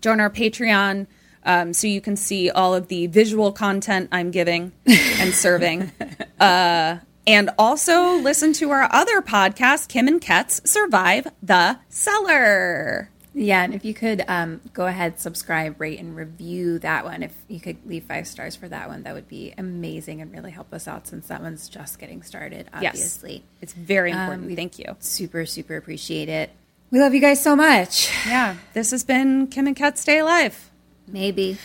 Join 0.00 0.20
our 0.20 0.30
Patreon 0.30 1.06
um, 1.44 1.72
so 1.72 1.86
you 1.86 2.00
can 2.00 2.16
see 2.16 2.48
all 2.48 2.74
of 2.74 2.88
the 2.88 3.06
visual 3.08 3.52
content 3.52 4.08
I'm 4.12 4.30
giving 4.30 4.72
and 4.86 5.34
serving. 5.34 5.92
Uh, 6.40 6.98
and 7.26 7.50
also 7.58 8.14
listen 8.14 8.54
to 8.54 8.70
our 8.70 8.88
other 8.90 9.20
podcast, 9.20 9.88
Kim 9.88 10.08
and 10.08 10.22
Ket's 10.22 10.62
Survive 10.64 11.26
the 11.42 11.78
Cellar. 11.90 13.09
Yeah. 13.32 13.62
And 13.62 13.74
if 13.74 13.84
you 13.84 13.94
could 13.94 14.24
um, 14.28 14.60
go 14.72 14.86
ahead, 14.86 15.20
subscribe, 15.20 15.80
rate, 15.80 16.00
and 16.00 16.16
review 16.16 16.78
that 16.80 17.04
one. 17.04 17.22
If 17.22 17.32
you 17.48 17.60
could 17.60 17.76
leave 17.86 18.04
five 18.04 18.26
stars 18.26 18.56
for 18.56 18.68
that 18.68 18.88
one, 18.88 19.04
that 19.04 19.14
would 19.14 19.28
be 19.28 19.54
amazing 19.56 20.20
and 20.20 20.32
really 20.32 20.50
help 20.50 20.72
us 20.74 20.88
out 20.88 21.06
since 21.06 21.28
that 21.28 21.40
one's 21.40 21.68
just 21.68 21.98
getting 21.98 22.22
started, 22.22 22.68
Yes. 22.80 22.94
obviously. 22.94 23.44
It's 23.60 23.72
very 23.72 24.10
important. 24.10 24.50
Um, 24.50 24.56
Thank 24.56 24.78
you. 24.80 24.96
Super, 24.98 25.46
super 25.46 25.76
appreciate 25.76 26.28
it. 26.28 26.50
We 26.90 26.98
love 26.98 27.14
you 27.14 27.20
guys 27.20 27.40
so 27.40 27.54
much. 27.54 28.10
Yeah, 28.26 28.56
this 28.72 28.90
has 28.90 29.04
been 29.04 29.46
Kim 29.46 29.68
and 29.68 29.76
Ket 29.76 29.96
Stay 29.96 30.18
Alive. 30.18 30.70
Maybe. 31.06 31.56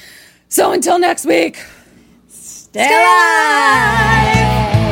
So 0.50 0.72
until 0.72 1.00
next 1.00 1.26
week, 1.26 1.58
Stay 2.28 2.86
alive! 2.86 2.96
bye 4.74 4.92